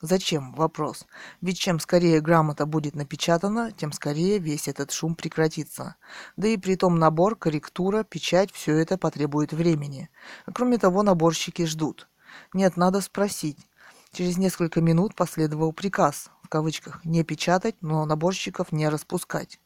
Зачем? 0.03 0.53
Вопрос. 0.55 1.07
Ведь 1.41 1.61
чем 1.61 1.79
скорее 1.79 2.21
грамота 2.21 2.67
будет 2.67 2.97
напечатана, 2.97 3.71
тем 3.71 3.93
скорее 3.93 4.39
весь 4.39 4.67
этот 4.67 4.91
шум 4.91 5.15
прекратится. 5.15 5.95
Да 6.37 6.49
и 6.49 6.57
при 6.57 6.75
том 6.75 6.99
набор, 6.99 7.37
корректура, 7.37 8.03
печать, 8.03 8.51
все 8.51 8.77
это 8.77 8.99
потребует 8.99 9.53
времени. 9.53 10.11
Кроме 10.53 10.79
того, 10.79 11.05
наборщики 11.05 11.67
ждут. 11.67 12.09
Нет, 12.53 12.77
надо 12.77 13.01
спросить. 13.01 13.69
Через 14.11 14.39
несколько 14.39 14.81
минут 14.81 15.15
последовал 15.15 15.73
приказ, 15.73 16.31
в 16.43 16.49
кавычках, 16.49 17.05
не 17.05 17.23
печатать, 17.23 17.77
но 17.81 18.05
наборщиков 18.05 18.73
не 18.73 18.89
распускать. 18.89 19.61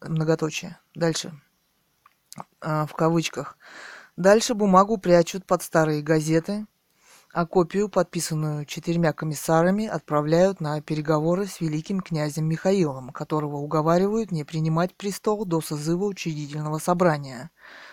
Многоточие. 0.00 0.80
Дальше. 0.96 1.32
А, 2.60 2.86
в 2.86 2.94
кавычках. 2.94 3.56
Дальше 4.16 4.54
бумагу 4.54 4.98
прячут 4.98 5.46
под 5.46 5.62
старые 5.62 6.02
газеты, 6.02 6.66
а 7.32 7.46
копию, 7.46 7.88
подписанную 7.88 8.66
четырьмя 8.66 9.14
комиссарами, 9.14 9.86
отправляют 9.86 10.60
на 10.60 10.82
переговоры 10.82 11.46
с 11.46 11.62
великим 11.62 12.00
князем 12.00 12.44
Михаилом, 12.44 13.10
которого 13.10 13.56
уговаривают 13.56 14.30
не 14.30 14.44
принимать 14.44 14.94
престол 14.94 15.46
до 15.46 15.62
созыва 15.62 16.04
учредительного 16.04 16.78
собрания. 16.78 17.50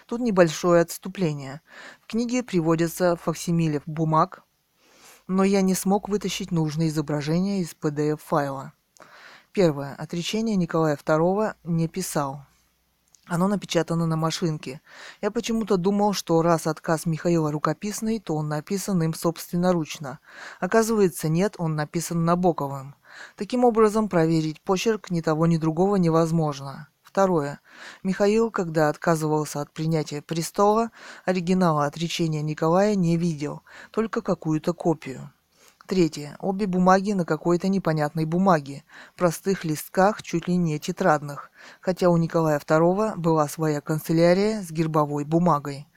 Тут 0.07 0.19
небольшое 0.19 0.81
отступление. 0.81 1.61
В 2.01 2.07
книге 2.07 2.43
приводятся 2.43 3.15
факсимиле 3.15 3.81
бумаг, 3.85 4.43
но 5.27 5.45
я 5.45 5.61
не 5.61 5.73
смог 5.73 6.09
вытащить 6.09 6.51
нужное 6.51 6.89
изображение 6.89 7.61
из 7.61 7.73
PDF-файла. 7.79 8.73
Первое. 9.53 9.95
Отречение 9.95 10.57
Николая 10.57 10.97
II 10.97 11.53
не 11.63 11.87
писал. 11.87 12.45
Оно 13.29 13.47
напечатано 13.47 14.07
на 14.07 14.15
машинке. 14.15 14.81
Я 15.21 15.29
почему-то 15.29 15.77
думал, 15.77 16.13
что 16.13 16.41
раз 16.41 16.65
отказ 16.65 17.05
Михаила 17.05 17.51
рукописный, 17.51 18.19
то 18.19 18.35
он 18.35 18.49
написан 18.49 19.03
им 19.03 19.13
собственноручно. 19.13 20.19
Оказывается, 20.59 21.29
нет, 21.29 21.53
он 21.59 21.75
написан 21.75 22.25
Набоковым. 22.25 22.95
Таким 23.35 23.65
образом, 23.65 24.09
проверить 24.09 24.61
почерк 24.61 25.11
ни 25.11 25.21
того, 25.21 25.45
ни 25.45 25.57
другого 25.57 25.97
невозможно. 25.97 26.87
Второе. 27.03 27.59
Михаил, 28.01 28.49
когда 28.49 28.89
отказывался 28.89 29.61
от 29.61 29.71
принятия 29.73 30.23
престола, 30.23 30.89
оригинала 31.23 31.85
отречения 31.85 32.41
Николая 32.41 32.95
не 32.95 33.15
видел, 33.15 33.61
только 33.91 34.21
какую-то 34.21 34.73
копию. 34.73 35.31
Третье. 35.89 36.37
Обе 36.39 36.67
бумаги 36.67 37.13
на 37.13 37.25
какой-то 37.25 37.67
непонятной 37.67 38.25
бумаге, 38.25 38.83
простых 39.17 39.65
листках, 39.65 40.21
чуть 40.21 40.47
ли 40.47 40.55
не 40.55 40.77
тетрадных, 40.77 41.49
хотя 41.81 42.11
у 42.11 42.17
Николая 42.17 42.59
II 42.59 43.15
была 43.15 43.47
своя 43.47 43.81
канцелярия 43.81 44.61
с 44.61 44.69
гербовой 44.69 45.23
бумагой. 45.23 45.87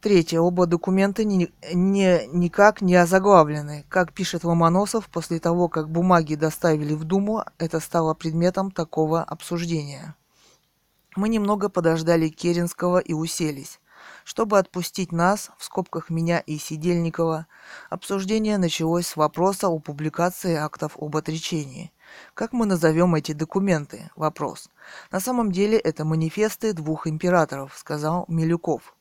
Третье. 0.00 0.40
Оба 0.40 0.64
документа 0.64 1.24
ни, 1.24 1.52
ни, 1.74 2.26
никак 2.34 2.80
не 2.80 2.94
озаглавлены. 2.94 3.84
Как 3.90 4.14
пишет 4.14 4.44
Ломоносов, 4.44 5.10
после 5.10 5.40
того, 5.40 5.68
как 5.68 5.90
бумаги 5.90 6.34
доставили 6.34 6.94
в 6.94 7.04
Думу, 7.04 7.44
это 7.58 7.80
стало 7.80 8.14
предметом 8.14 8.70
такого 8.70 9.22
обсуждения. 9.22 10.16
Мы 11.16 11.28
немного 11.28 11.68
подождали 11.68 12.30
Керенского 12.30 12.96
и 12.96 13.12
уселись. 13.12 13.78
Чтобы 14.24 14.58
отпустить 14.58 15.12
нас, 15.12 15.50
в 15.58 15.64
скобках 15.64 16.08
меня 16.08 16.40
и 16.40 16.56
Сидельникова, 16.56 17.46
обсуждение 17.90 18.56
началось 18.56 19.06
с 19.06 19.16
вопроса 19.16 19.68
о 19.68 19.78
публикации 19.78 20.54
актов 20.54 20.96
об 20.98 21.16
отречении. 21.16 21.92
Как 22.32 22.54
мы 22.54 22.64
назовем 22.64 23.14
эти 23.14 23.32
документы? 23.32 24.10
Вопрос. 24.16 24.70
На 25.12 25.20
самом 25.20 25.52
деле 25.52 25.78
это 25.78 26.06
манифесты 26.06 26.72
двух 26.72 27.06
императоров, 27.06 27.76
сказал 27.76 28.24
Милюков. 28.28 28.94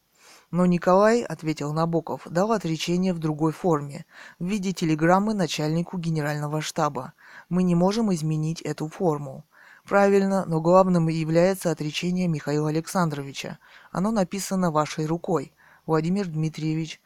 Но 0.52 0.66
Николай, 0.66 1.24
ответил 1.24 1.74
Набоков, 1.74 2.28
дал 2.30 2.52
отречение 2.52 3.14
в 3.14 3.20
другой 3.20 3.54
форме, 3.54 4.06
в 4.40 4.46
виде 4.46 4.74
телеграммы 4.74 5.34
начальнику 5.34 5.98
генерального 5.98 6.62
штаба. 6.62 7.14
Мы 7.48 7.64
не 7.64 7.76
можем 7.76 8.14
изменить 8.14 8.62
эту 8.62 8.90
форму. 8.90 9.46
Правильно, 9.88 10.46
но 10.46 10.62
главным 10.62 11.10
является 11.10 11.70
отречение 11.70 12.30
Михаила 12.30 12.70
Александровича. 12.70 13.60
Оно 13.92 14.12
написано 14.12 14.72
вашей 14.72 15.06
рукой, 15.06 15.54
Владимир 15.86 16.28
Дмитриевич, 16.28 17.02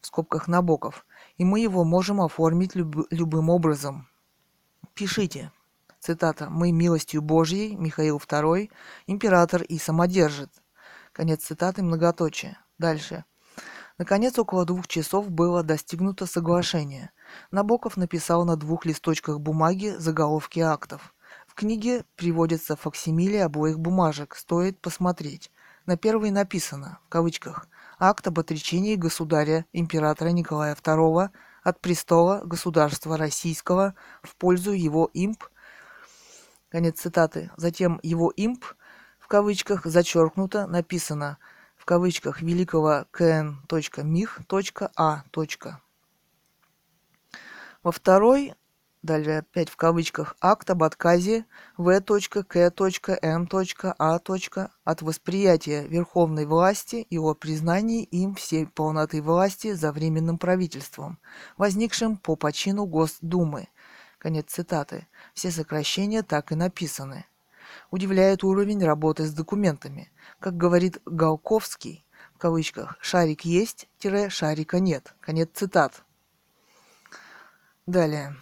в 0.00 0.06
скобках 0.06 0.46
Набоков, 0.46 1.04
и 1.36 1.44
мы 1.44 1.58
его 1.58 1.84
можем 1.84 2.20
оформить 2.20 2.76
люб- 2.76 3.08
любым 3.10 3.50
образом. 3.50 4.08
Пишите. 4.94 5.50
Цитата. 5.98 6.48
«Мы 6.48 6.70
милостью 6.70 7.20
Божьей, 7.20 7.74
Михаил 7.74 8.18
II, 8.18 8.70
император 9.08 9.62
и 9.62 9.76
самодержит». 9.76 10.52
Конец 11.10 11.42
цитаты, 11.42 11.82
многоточие. 11.82 12.58
Дальше. 12.78 13.24
Наконец, 13.98 14.38
около 14.38 14.64
двух 14.64 14.86
часов 14.86 15.28
было 15.30 15.64
достигнуто 15.64 16.26
соглашение. 16.26 17.10
Набоков 17.50 17.96
написал 17.96 18.44
на 18.44 18.54
двух 18.54 18.86
листочках 18.86 19.40
бумаги 19.40 19.96
заголовки 19.98 20.60
актов 20.60 21.15
книге 21.56 22.04
приводятся 22.14 22.76
факсимили 22.76 23.38
обоих 23.38 23.80
бумажек, 23.80 24.36
стоит 24.36 24.78
посмотреть. 24.80 25.50
На 25.86 25.96
первой 25.96 26.30
написано, 26.30 27.00
в 27.06 27.08
кавычках, 27.08 27.66
«Акт 27.98 28.26
об 28.28 28.38
отречении 28.38 28.94
государя 28.94 29.64
императора 29.72 30.28
Николая 30.28 30.74
II 30.74 31.30
от 31.64 31.80
престола 31.80 32.42
государства 32.44 33.16
российского 33.16 33.94
в 34.22 34.36
пользу 34.36 34.72
его 34.72 35.10
имп». 35.14 35.42
Конец 36.68 37.00
цитаты. 37.00 37.50
Затем 37.56 38.00
его 38.02 38.30
имп, 38.36 38.64
в 39.18 39.26
кавычках, 39.26 39.86
зачеркнуто, 39.86 40.66
написано, 40.66 41.38
в 41.76 41.86
кавычках, 41.86 42.42
великого 42.42 43.06
кн.мих.а. 43.12 43.64
Во 47.82 47.92
второй 47.92 48.54
далее 49.06 49.38
опять 49.38 49.70
в 49.70 49.76
кавычках, 49.76 50.36
акт 50.40 50.68
об 50.68 50.82
отказе 50.82 51.46
В.К.М.А. 51.78 52.20
от 54.84 55.02
восприятия 55.02 55.86
верховной 55.86 56.44
власти 56.44 56.96
и 56.96 57.16
о 57.16 57.32
признании 57.32 58.02
им 58.02 58.34
всей 58.34 58.66
полноты 58.66 59.22
власти 59.22 59.72
за 59.72 59.92
временным 59.92 60.36
правительством, 60.36 61.18
возникшим 61.56 62.18
по 62.18 62.36
почину 62.36 62.84
Госдумы. 62.84 63.68
Конец 64.18 64.52
цитаты. 64.52 65.06
Все 65.32 65.50
сокращения 65.50 66.22
так 66.22 66.52
и 66.52 66.54
написаны. 66.54 67.24
Удивляет 67.90 68.44
уровень 68.44 68.84
работы 68.84 69.24
с 69.24 69.32
документами. 69.32 70.10
Как 70.40 70.56
говорит 70.56 71.00
Галковский, 71.06 72.04
в 72.34 72.38
кавычках, 72.38 72.98
«шарик 73.00 73.46
есть, 73.46 73.88
шарика 74.28 74.80
нет». 74.80 75.14
Конец 75.20 75.48
цитат. 75.54 76.02
Далее. 77.86 78.36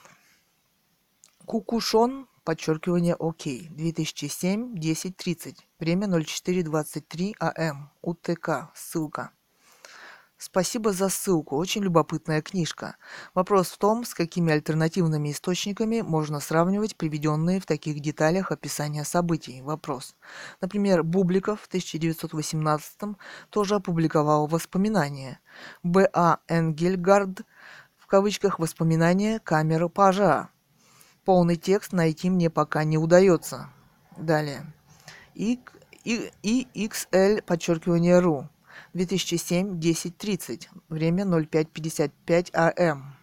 Кукушон, 1.46 2.26
подчеркивание 2.42 3.14
ОК, 3.14 3.44
2007, 3.70 4.76
10.30, 4.76 5.56
время 5.78 6.06
04.23 6.06 7.34
АМ, 7.38 7.90
УТК, 8.00 8.70
ссылка. 8.74 9.30
Спасибо 10.38 10.92
за 10.92 11.10
ссылку, 11.10 11.56
очень 11.56 11.82
любопытная 11.82 12.40
книжка. 12.40 12.96
Вопрос 13.34 13.68
в 13.68 13.78
том, 13.78 14.04
с 14.04 14.14
какими 14.14 14.54
альтернативными 14.54 15.32
источниками 15.32 16.00
можно 16.00 16.40
сравнивать 16.40 16.96
приведенные 16.96 17.60
в 17.60 17.66
таких 17.66 18.00
деталях 18.00 18.50
описания 18.50 19.04
событий. 19.04 19.60
Вопрос. 19.60 20.16
Например, 20.62 21.02
Бубликов 21.02 21.60
в 21.60 21.66
1918 21.66 23.16
тоже 23.50 23.74
опубликовал 23.74 24.46
воспоминания. 24.46 25.40
Б.А. 25.82 26.38
Энгельгард 26.48 27.42
в 27.98 28.06
кавычках 28.06 28.58
«Воспоминания 28.58 29.40
камеры 29.40 29.88
пажа» 29.88 30.50
Полный 31.24 31.56
текст 31.56 31.92
найти 31.92 32.28
мне 32.28 32.50
пока 32.50 32.84
не 32.84 32.98
удается. 32.98 33.70
Далее. 34.16 34.72
И, 35.34 35.58
и, 36.04 36.30
и 36.42 36.86
XL, 36.86 37.42
подчеркивание 37.42 38.18
РУ. 38.18 38.48
2007 38.92 39.78
10.30. 39.78 40.68
Время 40.88 41.24
05.55 41.24 42.54
АМ. 42.54 43.14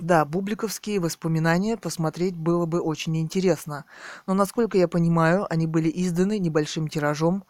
Да, 0.00 0.24
бубликовские 0.24 0.98
воспоминания 0.98 1.76
посмотреть 1.76 2.34
было 2.34 2.66
бы 2.66 2.80
очень 2.80 3.16
интересно, 3.16 3.84
но, 4.26 4.34
насколько 4.34 4.76
я 4.76 4.88
понимаю, 4.88 5.46
они 5.52 5.68
были 5.68 5.88
изданы 5.88 6.40
небольшим 6.40 6.88
тиражом 6.88 7.44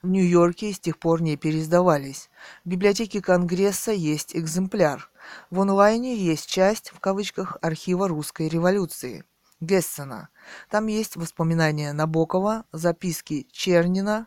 в 0.00 0.08
Нью-Йорке 0.08 0.70
и 0.70 0.72
с 0.72 0.80
тех 0.80 0.98
пор 0.98 1.20
не 1.20 1.36
переиздавались. 1.36 2.30
В 2.64 2.70
библиотеке 2.70 3.20
Конгресса 3.20 3.92
есть 3.92 4.34
экземпляр. 4.34 5.10
В 5.50 5.60
онлайне 5.60 6.16
есть 6.16 6.48
часть, 6.48 6.90
в 6.90 7.00
кавычках, 7.00 7.56
архива 7.62 8.08
русской 8.08 8.48
революции. 8.48 9.24
Гессена. 9.60 10.30
Там 10.70 10.86
есть 10.86 11.16
воспоминания 11.16 11.92
Набокова, 11.92 12.64
записки 12.72 13.46
Чернина 13.52 14.26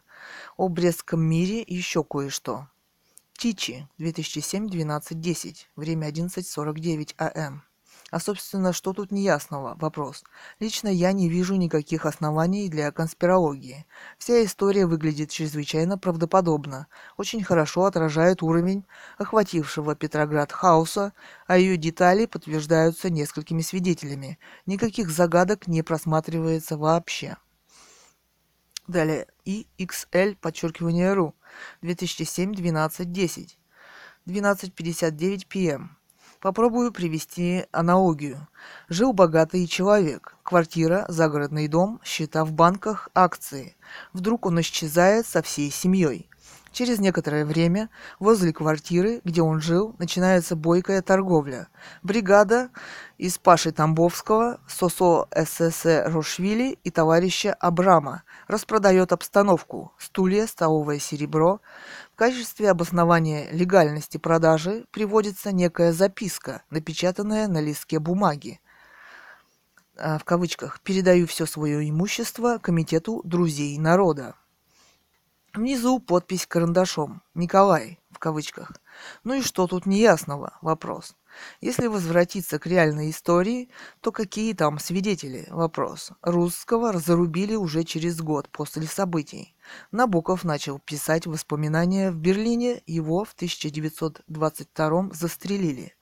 о 0.57 0.69
Брестском 0.69 1.21
мире 1.21 1.61
и 1.63 1.75
еще 1.75 2.03
кое-что. 2.03 2.67
Тичи, 3.35 3.89
2007-12-10, 3.99 5.55
время 5.75 6.09
11.49 6.09 7.15
АМ. 7.17 7.63
А 8.13 8.19
собственно, 8.19 8.73
что 8.73 8.93
тут 8.93 9.09
неясного? 9.09 9.75
Вопрос. 9.79 10.23
Лично 10.59 10.87
я 10.87 11.13
не 11.13 11.29
вижу 11.29 11.55
никаких 11.55 12.05
оснований 12.05 12.69
для 12.69 12.91
конспирологии. 12.91 13.87
Вся 14.19 14.45
история 14.45 14.85
выглядит 14.85 15.31
чрезвычайно 15.31 15.97
правдоподобно, 15.97 16.85
очень 17.17 17.43
хорошо 17.43 17.85
отражает 17.85 18.43
уровень 18.43 18.85
охватившего 19.17 19.95
Петроград 19.95 20.51
хаоса, 20.51 21.13
а 21.47 21.57
ее 21.57 21.75
детали 21.75 22.27
подтверждаются 22.27 23.09
несколькими 23.09 23.61
свидетелями. 23.61 24.37
Никаких 24.67 25.09
загадок 25.09 25.65
не 25.65 25.81
просматривается 25.81 26.77
вообще. 26.77 27.37
Далее. 28.87 29.25
IXL, 29.47 30.35
подчеркивание 30.39 31.13
РУ. 31.13 31.33
2007-12-10. 31.81 33.57
12.59 34.27 35.47
п.м. 35.47 35.97
Попробую 36.43 36.91
привести 36.91 37.67
аналогию. 37.71 38.49
Жил 38.89 39.13
богатый 39.13 39.65
человек. 39.65 40.35
Квартира, 40.43 41.05
загородный 41.07 41.69
дом, 41.69 42.01
счета 42.03 42.43
в 42.43 42.51
банках, 42.51 43.07
акции. 43.15 43.77
Вдруг 44.11 44.45
он 44.45 44.59
исчезает 44.59 45.25
со 45.25 45.41
всей 45.41 45.71
семьей. 45.71 46.27
Через 46.73 46.97
некоторое 46.97 47.45
время 47.45 47.91
возле 48.19 48.51
квартиры, 48.51 49.21
где 49.23 49.43
он 49.43 49.61
жил, 49.61 49.95
начинается 49.99 50.55
бойкая 50.55 51.03
торговля. 51.03 51.67
Бригада 52.01 52.71
из 53.19 53.37
Паши 53.37 53.71
Тамбовского, 53.71 54.59
Сосо 54.67 55.27
ССС 55.35 55.85
Рошвили 55.85 56.79
и 56.83 56.89
товарища 56.89 57.53
Абрама 57.53 58.23
распродает 58.47 59.13
обстановку, 59.13 59.93
стулья, 59.99 60.47
столовое 60.47 60.97
серебро, 60.97 61.61
в 62.11 62.15
качестве 62.15 62.71
обоснования 62.71 63.51
легальности 63.51 64.17
продажи 64.17 64.85
приводится 64.89 65.51
некая 65.51 65.93
записка, 65.93 66.63
напечатанная 66.71 67.47
на 67.47 67.61
листке 67.61 67.99
бумаги. 67.99 68.59
а, 69.95 70.17
в 70.17 70.23
кавычках, 70.23 70.81
передаю 70.81 71.27
все 71.27 71.45
свое 71.45 71.87
имущество 71.87 72.57
комитету 72.57 73.21
друзей 73.23 73.77
народа. 73.77 74.33
Внизу 75.55 75.99
подпись 75.99 76.47
карандашом. 76.47 77.21
Николай, 77.35 77.99
в 78.09 78.17
кавычках. 78.17 78.71
Ну 79.23 79.35
и 79.35 79.41
что 79.43 79.67
тут 79.67 79.85
неясного? 79.85 80.57
Вопрос. 80.63 81.15
Если 81.61 81.85
возвратиться 81.85 82.57
к 82.57 82.65
реальной 82.65 83.11
истории, 83.11 83.69
то 84.01 84.11
какие 84.11 84.53
там 84.53 84.79
свидетели? 84.79 85.45
Вопрос. 85.51 86.09
Русского 86.23 86.97
зарубили 86.97 87.53
уже 87.53 87.83
через 87.83 88.19
год 88.19 88.49
после 88.49 88.87
событий. 88.87 89.55
Набоков 89.91 90.43
начал 90.43 90.79
писать 90.79 91.27
воспоминания 91.27 92.09
в 92.09 92.15
Берлине, 92.15 92.81
его 92.87 93.23
в 93.23 93.33
1922 93.33 95.09
застрелили. 95.13 95.95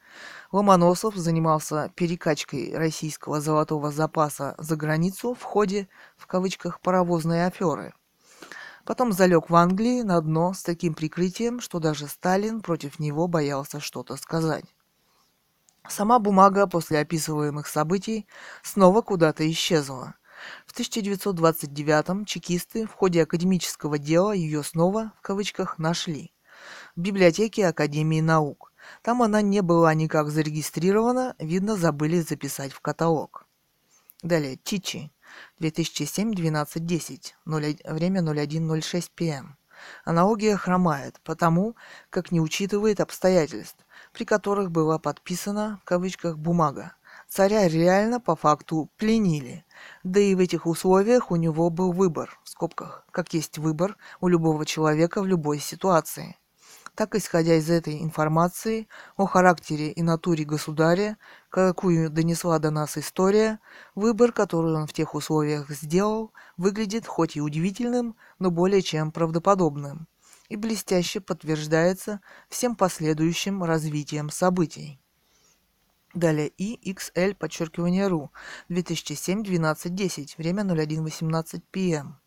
Ломоносов 0.54 1.18
занимался 1.18 1.92
перекачкой 1.96 2.74
российского 2.74 3.42
золотого 3.42 3.92
запаса 3.92 4.56
за 4.58 4.78
границу 4.78 5.34
в 5.34 5.44
ходе, 5.44 5.90
в 6.16 6.26
кавычках, 6.26 6.80
паровозной 6.80 7.46
аферы. 7.46 7.94
Потом 8.86 9.12
залег 9.12 9.50
в 9.50 9.56
Англии 9.56 10.02
на 10.02 10.20
дно 10.22 10.54
с 10.54 10.64
таким 10.64 10.94
прикрытием, 10.94 11.60
что 11.60 11.80
даже 11.80 12.08
Сталин 12.08 12.62
против 12.62 13.00
него 13.00 13.28
боялся 13.28 13.80
что-то 13.80 14.16
сказать. 14.16 14.66
Сама 15.88 16.20
бумага 16.20 16.68
после 16.68 17.00
описываемых 17.00 17.68
событий 17.68 18.28
снова 18.64 19.02
куда-то 19.02 19.50
исчезла. 19.50 20.16
В 20.66 20.78
1929-м 20.78 22.26
чекисты 22.26 22.88
в 22.88 22.94
ходе 22.94 23.24
академического 23.24 23.98
дела 24.00 24.32
ее 24.32 24.64
снова, 24.64 25.14
в 25.18 25.22
кавычках, 25.22 25.78
нашли. 25.78 26.34
В 26.96 27.02
библиотеке 27.02 27.68
Академии 27.68 28.22
наук. 28.22 28.74
Там 29.04 29.22
она 29.22 29.42
не 29.42 29.62
была 29.62 29.94
никак 29.94 30.30
зарегистрирована, 30.30 31.36
видно, 31.40 31.76
забыли 31.76 32.22
записать 32.22 32.72
в 32.72 32.82
каталог. 32.82 33.46
Далее, 34.24 34.60
Чичи. 34.64 35.12
2007-12-10. 35.60 37.34
Время 37.46 38.22
01.06 38.22 39.12
пм. 39.16 39.58
Аналогия 40.06 40.58
хромает, 40.58 41.20
потому 41.24 41.76
как 42.10 42.32
не 42.32 42.40
учитывает 42.40 43.00
обстоятельств, 43.00 43.86
при 44.14 44.26
которых 44.26 44.72
была 44.72 45.00
подписана, 45.00 45.80
в 45.82 45.86
кавычках, 45.86 46.38
бумага. 46.38 46.94
Царя 47.28 47.68
реально 47.68 48.20
по 48.20 48.36
факту 48.36 48.90
пленили. 48.98 49.66
Да 50.04 50.20
и 50.20 50.36
в 50.36 50.40
этих 50.40 50.66
условиях 50.66 51.32
у 51.32 51.36
него 51.36 51.70
был 51.70 51.94
выбор, 51.94 52.38
в 52.44 52.50
скобках, 52.50 53.06
как 53.12 53.34
есть 53.34 53.58
выбор 53.58 53.98
у 54.20 54.28
любого 54.28 54.66
человека 54.66 55.22
в 55.22 55.26
любой 55.26 55.60
ситуации. 55.60 56.38
Так, 56.96 57.16
исходя 57.16 57.56
из 57.56 57.70
этой 57.70 58.02
информации 58.02 58.88
о 59.16 59.26
характере 59.26 59.92
и 59.92 60.02
натуре 60.02 60.44
государя, 60.44 61.18
какую 61.50 62.10
донесла 62.10 62.60
до 62.60 62.70
нас 62.70 62.98
история, 62.98 63.60
выбор, 63.96 64.34
который 64.34 64.74
он 64.74 64.88
в 64.88 64.94
тех 64.94 65.16
условиях 65.16 65.70
сделал, 65.70 66.34
выглядит 66.58 67.08
хоть 67.08 67.38
и 67.38 67.42
удивительным, 67.42 68.16
но 68.40 68.52
более 68.52 68.82
чем 68.82 69.12
правдоподобным 69.12 70.08
и 70.52 70.58
блестяще 70.58 71.22
подтверждается 71.22 72.20
всем 72.50 72.76
последующим 72.76 73.64
развитием 73.64 74.30
событий. 74.30 75.00
Далее 76.14 76.52
IXL, 76.60 77.36
подчеркивание 77.36 78.08
РУ, 78.08 78.34
2007-12-10, 78.68 80.34
время 80.38 80.64
01.18 80.64 81.62
пм. 81.72 82.21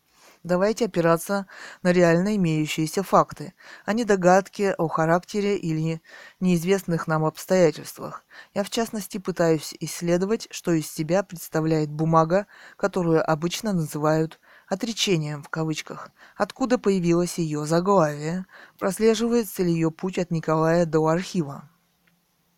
Давайте 0.45 0.85
опираться 0.85 1.47
на 1.81 1.91
реально 1.91 2.35
имеющиеся 2.35 3.01
факты, 3.01 3.55
а 3.83 3.93
не 3.93 4.05
догадки 4.05 4.75
о 4.77 4.87
характере 4.87 5.57
или 5.57 6.03
неизвестных 6.39 7.07
нам 7.07 7.25
обстоятельствах. 7.25 8.23
Я 8.53 8.63
в 8.63 8.69
частности 8.69 9.17
пытаюсь 9.17 9.73
исследовать, 9.79 10.47
что 10.51 10.71
из 10.73 10.87
себя 10.87 11.23
представляет 11.23 11.89
бумага, 11.89 12.45
которую 12.77 13.27
обычно 13.27 13.73
называют 13.73 14.39
отречением 14.67 15.41
в 15.41 15.49
кавычках, 15.49 16.11
откуда 16.35 16.77
появилось 16.77 17.39
ее 17.39 17.65
заглавие, 17.65 18.45
прослеживается 18.77 19.63
ли 19.63 19.71
ее 19.71 19.89
путь 19.89 20.19
от 20.19 20.29
Николая 20.29 20.85
до 20.85 21.07
архива. 21.07 21.67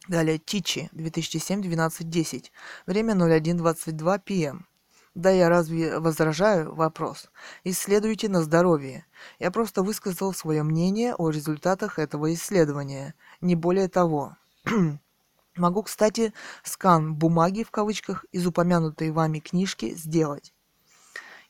Далее 0.09 0.39
Тичи, 0.39 0.89
2007-12-10, 0.91 2.47
время 2.85 3.13
01.22 3.13 4.19
пм. 4.19 4.66
Да 5.17 5.31
я 5.31 5.49
разве 5.49 5.99
возражаю? 5.99 6.75
Вопрос. 6.75 7.31
Исследуйте 7.63 8.29
на 8.29 8.43
здоровье. 8.43 9.03
Я 9.39 9.49
просто 9.49 9.81
высказал 9.81 10.31
свое 10.31 10.61
мнение 10.61 11.15
о 11.15 11.31
результатах 11.31 11.97
этого 11.97 12.31
исследования, 12.35 13.15
не 13.41 13.55
более 13.55 13.87
того. 13.87 14.37
Могу, 15.55 15.81
кстати, 15.81 16.33
скан 16.61 17.15
бумаги 17.15 17.63
в 17.63 17.71
кавычках 17.71 18.25
из 18.31 18.45
упомянутой 18.45 19.09
вами 19.09 19.39
книжки 19.39 19.95
сделать 19.95 20.53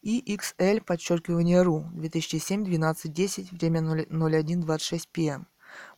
и 0.02 0.23
XL 0.38 0.81
подчеркивание 0.81 1.61
ру 1.61 1.88
2007-12-10, 1.95 3.48
время 3.52 3.81
01.26 3.81 5.10
пм. 5.11 5.45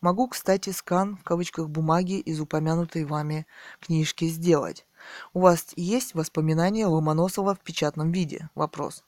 Могу, 0.02 0.28
кстати, 0.28 0.72
скан 0.72 1.18
в 1.18 1.24
кавычках 1.24 1.70
бумаги 1.70 2.20
из 2.20 2.40
упомянутой 2.40 3.06
вами 3.06 3.46
книжки 3.80 4.26
сделать. 4.26 4.88
У 5.34 5.42
вас 5.42 5.74
есть 5.76 6.14
воспоминания 6.14 6.86
Ломоносова 6.86 7.56
в 7.56 7.60
печатном 7.60 8.12
виде? 8.12 8.50
Вопрос. 8.56 9.04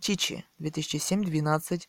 Чичи, 0.00 0.44
2007-12-10, 0.60 1.86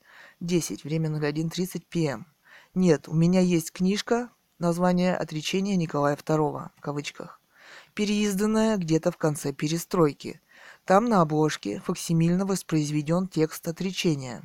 время 0.83 1.09
01.30 1.09 1.83
пм. 1.89 2.25
Нет, 2.73 3.07
у 3.07 3.13
меня 3.13 3.41
есть 3.41 3.71
книжка, 3.71 4.29
название 4.59 5.15
«Отречение 5.15 5.75
Николая 5.75 6.15
II», 6.15 6.69
в 6.75 6.81
кавычках, 6.81 7.41
переизданная 7.93 8.77
где-то 8.77 9.11
в 9.11 9.17
конце 9.17 9.53
перестройки, 9.53 10.41
там 10.85 11.05
на 11.05 11.21
обложке 11.21 11.79
факсимильно 11.79 12.45
воспроизведен 12.45 13.27
текст 13.27 13.67
отречения. 13.67 14.43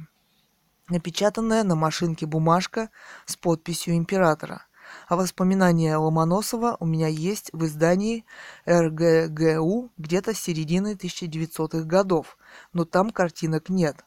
Напечатанная 0.88 1.62
на 1.64 1.76
машинке 1.76 2.26
бумажка 2.26 2.90
с 3.26 3.36
подписью 3.36 3.96
императора. 3.96 4.66
А 5.10 5.16
воспоминания 5.16 5.96
Ломоносова 5.96 6.76
у 6.78 6.86
меня 6.86 7.08
есть 7.08 7.50
в 7.52 7.64
издании 7.64 8.24
РГГУ 8.64 9.90
где-то 9.98 10.32
с 10.32 10.38
середины 10.38 10.94
1900-х 10.94 11.82
годов, 11.82 12.38
но 12.72 12.84
там 12.84 13.10
картинок 13.10 13.70
нет. 13.70 14.04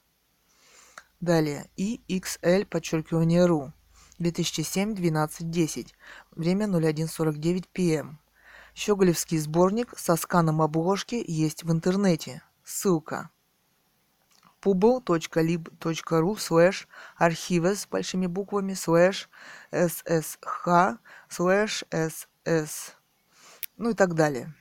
Далее. 1.19 1.69
IXL, 1.77 2.65
подчеркивание 2.65 3.45
РУ. 3.45 3.73
2007-12-10. 4.19 5.87
Время 6.31 6.67
01.49 6.67 7.65
пм. 7.73 8.17
Щеголевский 8.73 9.39
сборник 9.39 9.93
со 9.97 10.15
сканом 10.15 10.61
обложки 10.61 11.21
есть 11.27 11.65
в 11.65 11.71
интернете. 11.73 12.43
Ссылка 12.63 13.29
publ.lib.ru 14.63 16.37
слэш 16.37 16.87
архивы 17.17 17.75
с 17.75 17.85
большими 17.87 18.27
буквами 18.27 18.73
слэш 18.73 19.29
ssh 19.71 20.97
слэш 21.29 21.83
ss 21.91 22.93
ну 23.77 23.89
и 23.89 23.93
так 23.93 24.13
далее. 24.13 24.53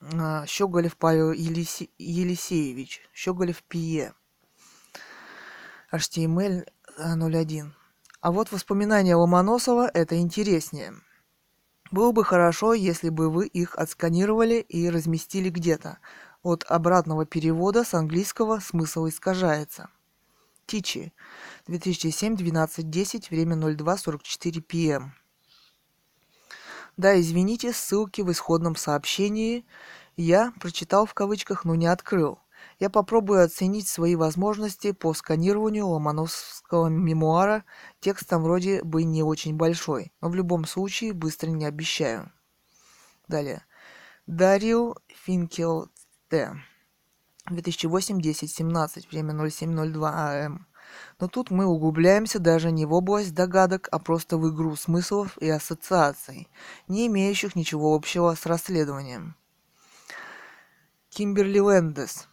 А, 0.00 0.44
Щеголев 0.46 0.96
Павел 0.96 1.32
Елисе... 1.32 1.88
Елисеевич. 1.98 3.00
Щеголев 3.14 3.62
Пие. 3.62 4.12
HTML 5.92 6.68
01. 6.98 7.74
А 8.20 8.32
вот 8.32 8.50
воспоминания 8.50 9.14
Ломоносова 9.14 9.88
это 9.94 10.18
интереснее– 10.18 10.94
было 11.90 12.12
бы 12.12 12.22
хорошо, 12.22 12.74
если 12.74 13.08
бы 13.08 13.30
вы 13.30 13.46
их 13.46 13.76
отсканировали 13.76 14.56
и 14.56 14.90
разместили 14.90 15.48
где-то. 15.48 15.98
От 16.48 16.64
обратного 16.66 17.26
перевода 17.26 17.84
с 17.84 17.92
английского 17.92 18.58
смысл 18.58 19.06
искажается. 19.06 19.90
Тичи. 20.64 21.12
2007-12-10, 21.66 23.26
время 23.28 23.54
02.44 23.54 24.62
пм. 24.62 25.12
Да, 26.96 27.20
извините, 27.20 27.74
ссылки 27.74 28.22
в 28.22 28.32
исходном 28.32 28.76
сообщении 28.76 29.66
я 30.16 30.54
прочитал 30.58 31.04
в 31.04 31.12
кавычках, 31.12 31.66
но 31.66 31.74
не 31.74 31.86
открыл. 31.86 32.38
Я 32.78 32.88
попробую 32.88 33.44
оценить 33.44 33.86
свои 33.86 34.16
возможности 34.16 34.92
по 34.92 35.12
сканированию 35.12 35.86
ломоносовского 35.86 36.88
мемуара. 36.88 37.62
Текст 38.00 38.26
там 38.26 38.42
вроде 38.42 38.82
бы 38.82 39.04
не 39.04 39.22
очень 39.22 39.54
большой, 39.54 40.14
но 40.22 40.30
в 40.30 40.34
любом 40.34 40.64
случае 40.64 41.12
быстро 41.12 41.50
не 41.50 41.66
обещаю. 41.66 42.32
Далее. 43.28 43.66
Дарил 44.26 44.96
Финкел 45.08 45.90
Т. 46.28 46.54
2008-10-17, 47.50 49.08
время 49.10 49.34
07.02 49.34 50.44
АМ. 50.44 50.66
Но 51.20 51.28
тут 51.28 51.50
мы 51.50 51.66
углубляемся 51.66 52.38
даже 52.38 52.70
не 52.70 52.86
в 52.86 52.92
область 52.92 53.34
догадок, 53.34 53.88
а 53.90 53.98
просто 53.98 54.38
в 54.38 54.48
игру 54.50 54.76
смыслов 54.76 55.36
и 55.38 55.48
ассоциаций, 55.48 56.48
не 56.88 57.06
имеющих 57.06 57.56
ничего 57.56 57.94
общего 57.94 58.34
с 58.34 58.46
расследованием. 58.46 59.36
Кимберли 61.10 61.58
Лэндес. 61.58 62.28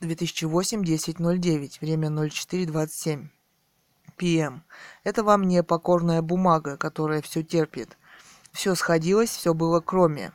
2008-10-09, 0.00 1.78
время 1.80 2.08
04.27 2.08 3.28
п.м. 4.16 4.64
Это 5.04 5.22
вам 5.22 5.44
не 5.44 5.62
покорная 5.62 6.22
бумага, 6.22 6.76
которая 6.76 7.22
все 7.22 7.42
терпит. 7.42 7.96
Все 8.52 8.74
сходилось, 8.74 9.30
все 9.30 9.54
было 9.54 9.80
кроме. 9.80 10.32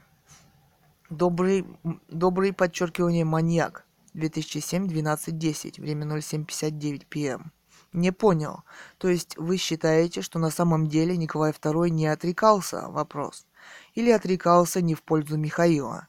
Добрый, 1.14 1.64
добрый 2.07 2.53
подчеркивание 2.53 3.23
маньяк. 3.23 3.85
2007 4.15 4.88
12.10, 4.88 5.80
время 5.80 6.07
07.59 6.07 7.06
пм. 7.07 7.52
Не 7.94 8.11
понял. 8.11 8.64
То 8.98 9.10
есть 9.10 9.38
вы 9.38 9.57
считаете, 9.57 10.23
что 10.23 10.40
на 10.40 10.49
самом 10.49 10.88
деле 10.88 11.15
Николай 11.15 11.52
II 11.52 11.90
не 11.90 12.07
отрекался? 12.07 12.88
Вопрос. 12.88 13.45
Или 13.94 14.10
отрекался 14.10 14.81
не 14.81 14.95
в 14.95 15.03
пользу 15.03 15.38
Михаила? 15.38 16.07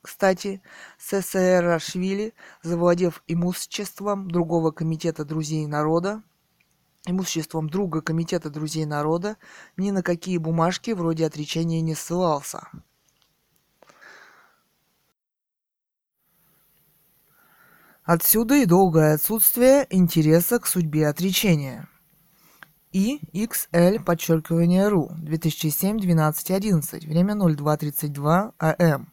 Кстати, 0.00 0.62
СССР-Швили, 0.98 2.32
завладев 2.62 3.22
имуществом 3.26 4.30
другого 4.30 4.70
комитета 4.70 5.26
друзей 5.26 5.66
народа, 5.66 6.22
имуществом 7.04 7.68
друга 7.68 8.00
комитета 8.00 8.48
друзей 8.48 8.86
народа, 8.86 9.36
ни 9.76 9.90
на 9.90 10.02
какие 10.02 10.38
бумажки 10.38 10.92
вроде 10.92 11.26
отречения 11.26 11.82
не 11.82 11.94
ссылался. 11.94 12.68
Отсюда 18.06 18.54
и 18.54 18.66
долгое 18.66 19.14
отсутствие 19.14 19.84
интереса 19.90 20.60
к 20.60 20.68
судьбе 20.68 21.08
отречения. 21.08 21.88
И 22.92 23.18
XL 23.32 24.00
подчеркивание 24.04 24.86
РУ 24.86 25.10
2007 25.18 25.98
12 25.98 26.50
11 26.52 27.04
время 27.04 27.34
02.32 27.34 28.52
АМ. 28.60 29.12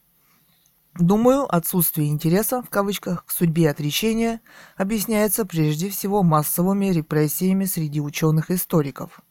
Думаю, 1.00 1.48
отсутствие 1.54 2.10
интереса, 2.10 2.62
в 2.62 2.70
кавычках, 2.70 3.26
к 3.26 3.32
судьбе 3.32 3.72
отречения 3.72 4.42
объясняется 4.78 5.44
прежде 5.44 5.90
всего 5.90 6.22
массовыми 6.22 6.86
репрессиями 6.86 7.66
среди 7.66 8.00
ученых-историков. 8.00 9.22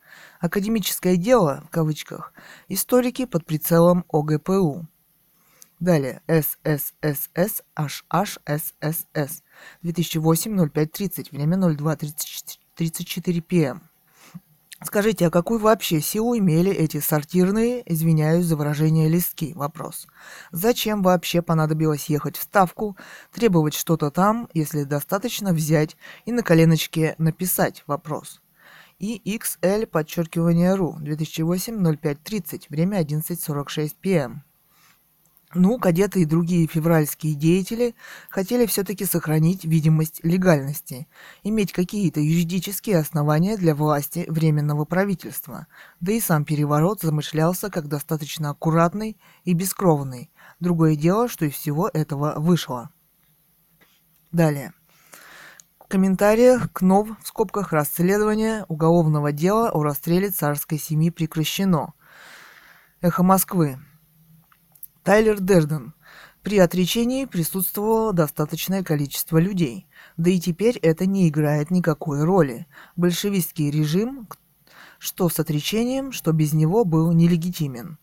Академическое 0.40 1.14
дело, 1.14 1.62
в 1.68 1.70
кавычках, 1.70 2.32
историки 2.66 3.26
под 3.26 3.46
прицелом 3.46 4.04
ОГПУ. 4.12 4.88
Далее, 5.82 6.22
СССС, 6.28 7.64
HHSSS, 7.74 9.42
2008-05-30, 9.82 11.26
время 11.32 11.56
02.34 11.56 13.42
пм. 13.42 13.80
Скажите, 14.84 15.26
а 15.26 15.30
какую 15.30 15.58
вообще 15.58 16.00
силу 16.00 16.38
имели 16.38 16.70
эти 16.70 17.00
сортирные, 17.00 17.82
извиняюсь 17.92 18.44
за 18.44 18.54
выражение, 18.54 19.08
листки? 19.08 19.54
Вопрос. 19.54 20.06
Зачем 20.52 21.02
вообще 21.02 21.42
понадобилось 21.42 22.06
ехать 22.06 22.36
в 22.36 22.42
Ставку, 22.42 22.96
требовать 23.32 23.74
что-то 23.74 24.12
там, 24.12 24.48
если 24.54 24.84
достаточно 24.84 25.52
взять 25.52 25.96
и 26.26 26.30
на 26.30 26.44
коленочке 26.44 27.16
написать? 27.18 27.82
Вопрос. 27.88 28.40
И 29.00 29.20
XL 29.24 29.86
подчеркивание 29.86 30.76
РУ 30.76 30.98
2008-05-30, 31.00 32.66
время 32.68 33.02
11.46 33.02 33.96
пм. 34.00 34.44
Ну, 35.54 35.78
кадеты 35.78 36.22
и 36.22 36.24
другие 36.24 36.66
февральские 36.66 37.34
деятели 37.34 37.94
хотели 38.30 38.64
все-таки 38.64 39.04
сохранить 39.04 39.66
видимость 39.66 40.24
легальности, 40.24 41.08
иметь 41.42 41.72
какие-то 41.72 42.20
юридические 42.20 42.98
основания 42.98 43.58
для 43.58 43.74
власти 43.74 44.24
Временного 44.28 44.86
правительства, 44.86 45.66
да 46.00 46.12
и 46.12 46.20
сам 46.20 46.46
переворот 46.46 47.02
замышлялся 47.02 47.68
как 47.68 47.88
достаточно 47.88 48.50
аккуратный 48.50 49.18
и 49.44 49.52
бескровный. 49.52 50.30
Другое 50.58 50.96
дело, 50.96 51.28
что 51.28 51.44
из 51.44 51.52
всего 51.52 51.90
этого 51.92 52.34
вышло. 52.38 52.90
Далее. 54.30 54.72
В 55.78 55.86
комментариях 55.86 56.72
к 56.72 56.80
НОВ 56.80 57.10
в 57.22 57.26
скобках 57.26 57.72
расследования 57.72 58.64
уголовного 58.68 59.32
дела 59.32 59.68
о 59.70 59.82
расстреле 59.82 60.30
царской 60.30 60.78
семьи 60.78 61.10
прекращено. 61.10 61.92
Эхо 63.02 63.22
Москвы. 63.22 63.78
Тайлер 65.04 65.40
Дерден. 65.40 65.94
При 66.44 66.58
отречении 66.58 67.24
присутствовало 67.24 68.12
достаточное 68.12 68.84
количество 68.84 69.38
людей, 69.38 69.88
да 70.16 70.30
и 70.30 70.38
теперь 70.38 70.78
это 70.78 71.06
не 71.06 71.28
играет 71.28 71.72
никакой 71.72 72.22
роли. 72.22 72.68
Большевистский 72.94 73.70
режим, 73.70 74.28
что 75.00 75.28
с 75.28 75.40
отречением, 75.40 76.12
что 76.12 76.30
без 76.32 76.52
него, 76.52 76.84
был 76.84 77.10
нелегитимен. 77.10 77.98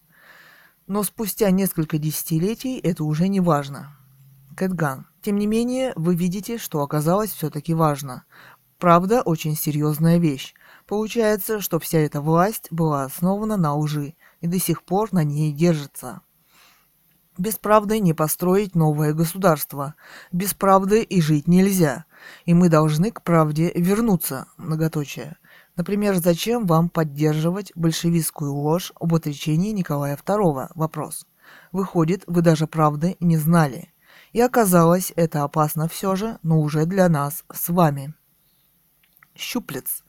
Но 0.88 1.04
спустя 1.04 1.52
несколько 1.52 1.98
десятилетий 1.98 2.78
это 2.80 3.06
уже 3.06 3.30
не 3.30 3.40
важно. 3.40 3.96
Кэтган. 4.58 5.08
Тем 5.22 5.38
не 5.38 5.48
менее, 5.48 5.94
вы 5.96 6.16
видите, 6.16 6.58
что 6.58 6.82
оказалось 6.82 7.32
все-таки 7.32 7.74
важно. 7.74 8.26
Правда, 8.78 9.22
очень 9.22 9.56
серьезная 9.56 10.18
вещь. 10.18 10.54
Получается, 10.86 11.62
что 11.62 11.80
вся 11.80 12.00
эта 12.00 12.20
власть 12.20 12.68
была 12.72 13.04
основана 13.06 13.56
на 13.56 13.74
лжи 13.76 14.16
и 14.42 14.48
до 14.48 14.60
сих 14.60 14.84
пор 14.84 15.14
на 15.14 15.24
ней 15.24 15.54
держится. 15.54 16.22
Без 17.40 17.56
правды 17.56 18.02
не 18.02 18.14
построить 18.14 18.76
новое 18.76 19.14
государство. 19.14 19.96
Без 20.34 20.54
правды 20.54 21.04
и 21.04 21.22
жить 21.22 21.48
нельзя. 21.48 22.04
И 22.44 22.54
мы 22.54 22.68
должны 22.68 23.12
к 23.12 23.22
правде 23.24 23.72
вернуться, 23.74 24.48
многоточие. 24.58 25.38
Например, 25.78 26.18
зачем 26.18 26.68
вам 26.68 26.90
поддерживать 26.90 27.72
большевистскую 27.76 28.54
ложь 28.54 28.92
об 29.00 29.16
отречении 29.16 29.72
Николая 29.72 30.18
II? 30.18 30.72
Вопрос. 30.76 31.26
Выходит, 31.72 32.26
вы 32.28 32.42
даже 32.42 32.68
правды 32.68 33.16
не 33.22 33.38
знали. 33.38 33.94
И 34.34 34.42
оказалось, 34.42 35.14
это 35.16 35.44
опасно 35.44 35.88
все 35.88 36.18
же, 36.18 36.40
но 36.44 36.60
уже 36.60 36.86
для 36.86 37.08
нас 37.08 37.46
с 37.54 37.70
вами. 37.70 38.14
Щуплец. 39.34 40.04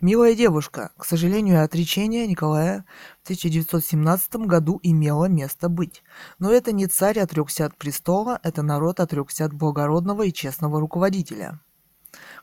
Милая 0.00 0.34
девушка, 0.34 0.92
к 0.96 1.04
сожалению, 1.04 1.62
отречение 1.62 2.26
Николая 2.26 2.84
в 3.22 3.24
1917 3.24 4.36
году 4.46 4.78
имело 4.82 5.26
место 5.26 5.68
быть. 5.68 6.02
Но 6.38 6.50
это 6.50 6.72
не 6.72 6.86
царь 6.86 7.18
отрекся 7.18 7.66
от 7.66 7.76
престола, 7.76 8.38
это 8.42 8.62
народ 8.62 9.00
отрекся 9.00 9.46
от 9.46 9.52
благородного 9.52 10.22
и 10.22 10.32
честного 10.32 10.80
руководителя. 10.80 11.60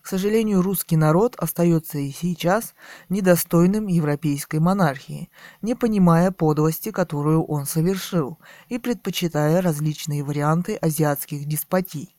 К 0.02 0.08
сожалению, 0.08 0.62
русский 0.62 0.98
народ 0.98 1.36
остается 1.38 1.98
и 1.98 2.12
сейчас 2.12 2.76
недостойным 3.10 3.88
европейской 3.88 4.60
монархии, 4.60 5.30
не 5.62 5.76
понимая 5.76 6.32
подлости, 6.32 6.92
которую 6.92 7.44
он 7.46 7.66
совершил, 7.66 8.38
и 8.68 8.78
предпочитая 8.80 9.62
различные 9.62 10.24
варианты 10.24 10.76
азиатских 10.76 11.46
деспотий. 11.46 12.16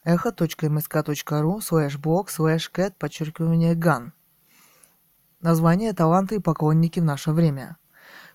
echo.msk.ru 0.05 1.61
слэш 1.61 1.97
блог 1.99 2.31
слэш 2.31 2.69
cat 2.69 2.99
подчеркивание 2.99 3.75
gun. 3.75 4.12
Название 5.41 5.95
«Таланты 5.95 6.37
и 6.37 6.41
поклонники 6.41 7.01
в 7.01 7.05
наше 7.05 7.33
время». 7.33 7.79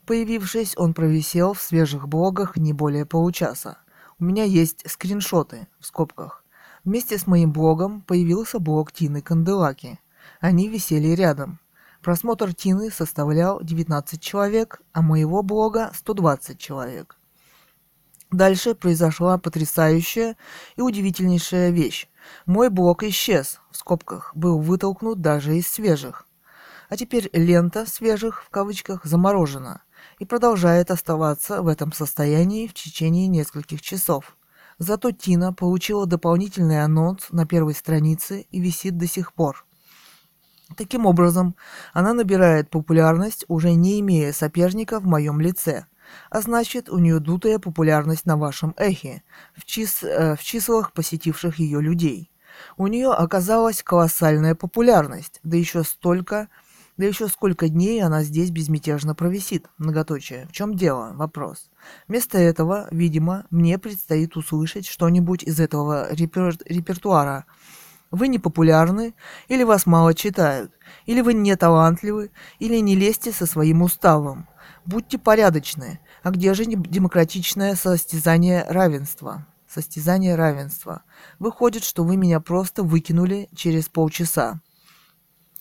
Появившись, 0.05 0.73
он 0.75 0.95
провисел 0.95 1.53
в 1.53 1.61
свежих 1.61 2.07
блогах 2.07 2.57
не 2.57 2.73
более 2.73 3.05
получаса. 3.05 3.77
У 4.17 4.23
меня 4.23 4.43
есть 4.43 4.89
скриншоты, 4.89 5.67
в 5.79 5.85
скобках. 5.85 6.43
Вместе 6.83 7.19
с 7.19 7.27
моим 7.27 7.51
блогом 7.51 8.01
появился 8.01 8.57
блог 8.57 8.91
Тины 8.91 9.21
Канделаки. 9.21 9.99
Они 10.39 10.67
висели 10.67 11.09
рядом. 11.09 11.59
Просмотр 12.01 12.55
Тины 12.55 12.89
составлял 12.89 13.61
19 13.61 14.19
человек, 14.19 14.81
а 14.93 15.03
моего 15.03 15.43
блога 15.43 15.91
120 15.93 16.57
человек. 16.57 17.18
Дальше 18.31 18.75
произошла 18.75 19.39
потрясающая 19.39 20.37
и 20.75 20.81
удивительнейшая 20.81 21.71
вещь. 21.71 22.07
Мой 22.45 22.69
блок 22.69 23.03
исчез, 23.03 23.59
в 23.71 23.77
скобках, 23.77 24.31
был 24.35 24.59
вытолкнут 24.59 25.19
даже 25.19 25.57
из 25.57 25.67
свежих. 25.67 26.27
А 26.89 26.97
теперь 26.97 27.29
лента 27.33 27.85
свежих, 27.87 28.43
в 28.43 28.49
кавычках, 28.49 29.05
заморожена 29.05 29.81
и 30.19 30.25
продолжает 30.25 30.91
оставаться 30.91 31.61
в 31.61 31.67
этом 31.67 31.91
состоянии 31.91 32.67
в 32.67 32.73
течение 32.73 33.27
нескольких 33.27 33.81
часов. 33.81 34.37
Зато 34.77 35.11
Тина 35.11 35.51
получила 35.51 36.05
дополнительный 36.05 36.83
анонс 36.83 37.31
на 37.31 37.45
первой 37.45 37.73
странице 37.73 38.45
и 38.49 38.59
висит 38.59 38.97
до 38.97 39.07
сих 39.07 39.33
пор. 39.33 39.65
Таким 40.77 41.05
образом, 41.05 41.55
она 41.93 42.13
набирает 42.13 42.69
популярность, 42.69 43.43
уже 43.47 43.73
не 43.73 43.99
имея 43.99 44.31
соперника 44.31 44.99
в 44.99 45.05
моем 45.05 45.41
лице. 45.41 45.85
А 46.29 46.41
значит, 46.41 46.89
у 46.89 46.97
нее 46.97 47.19
дутая 47.19 47.59
популярность 47.59 48.25
на 48.25 48.37
вашем 48.37 48.73
эхе, 48.77 49.23
в, 49.55 49.65
чис 49.65 50.03
э, 50.03 50.35
в 50.35 50.43
числах 50.43 50.93
посетивших 50.93 51.59
ее 51.59 51.81
людей. 51.81 52.31
У 52.77 52.87
нее 52.87 53.11
оказалась 53.11 53.83
колоссальная 53.83 54.55
популярность, 54.55 55.39
да 55.43 55.57
еще 55.57 55.83
столько, 55.83 56.49
да 56.97 57.05
еще 57.05 57.27
сколько 57.27 57.69
дней 57.69 58.03
она 58.03 58.23
здесь 58.23 58.51
безмятежно 58.51 59.15
провисит, 59.15 59.67
многоточие. 59.77 60.47
В 60.47 60.51
чем 60.51 60.75
дело? 60.75 61.13
Вопрос. 61.13 61.69
Вместо 62.07 62.37
этого, 62.37 62.87
видимо, 62.91 63.45
мне 63.49 63.77
предстоит 63.77 64.35
услышать 64.35 64.85
что-нибудь 64.85 65.43
из 65.43 65.59
этого 65.59 66.13
репер 66.13 66.57
репертуара– 66.65 67.45
вы 68.11 68.27
не 68.27 68.39
популярны, 68.39 69.13
или 69.47 69.63
вас 69.63 69.85
мало 69.85 70.13
читают, 70.13 70.71
или 71.05 71.21
вы 71.21 71.33
не 71.33 71.55
талантливы, 71.55 72.31
или 72.57 72.77
не 72.77 72.95
лезьте 72.95 73.31
со 73.31 73.45
своим 73.45 73.81
уставом. 73.81 74.47
Будьте 74.85 75.17
порядочны. 75.17 75.99
А 76.23 76.31
где 76.31 76.53
же 76.53 76.65
демократичное 76.65 77.75
состязание 77.75 78.65
равенства? 78.67 79.47
Состязание 79.67 80.35
равенства. 80.35 81.03
Выходит, 81.37 81.83
что 81.83 82.03
вы 82.03 82.17
меня 82.17 82.39
просто 82.39 82.83
выкинули 82.83 83.49
через 83.55 83.87
полчаса. 83.87 84.61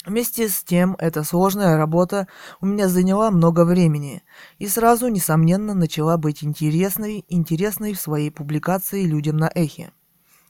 Вместе 0.06 0.48
с 0.48 0.62
тем, 0.64 0.96
эта 0.98 1.22
сложная 1.24 1.76
работа 1.76 2.28
у 2.62 2.66
меня 2.66 2.88
заняла 2.88 3.30
много 3.30 3.64
времени 3.66 4.22
и 4.58 4.66
сразу, 4.66 5.08
несомненно, 5.08 5.74
начала 5.74 6.16
быть 6.16 6.42
интересной, 6.42 7.26
интересной 7.28 7.92
в 7.92 8.00
своей 8.00 8.30
публикации 8.30 9.04
людям 9.04 9.36
на 9.36 9.50
эхе. 9.54 9.92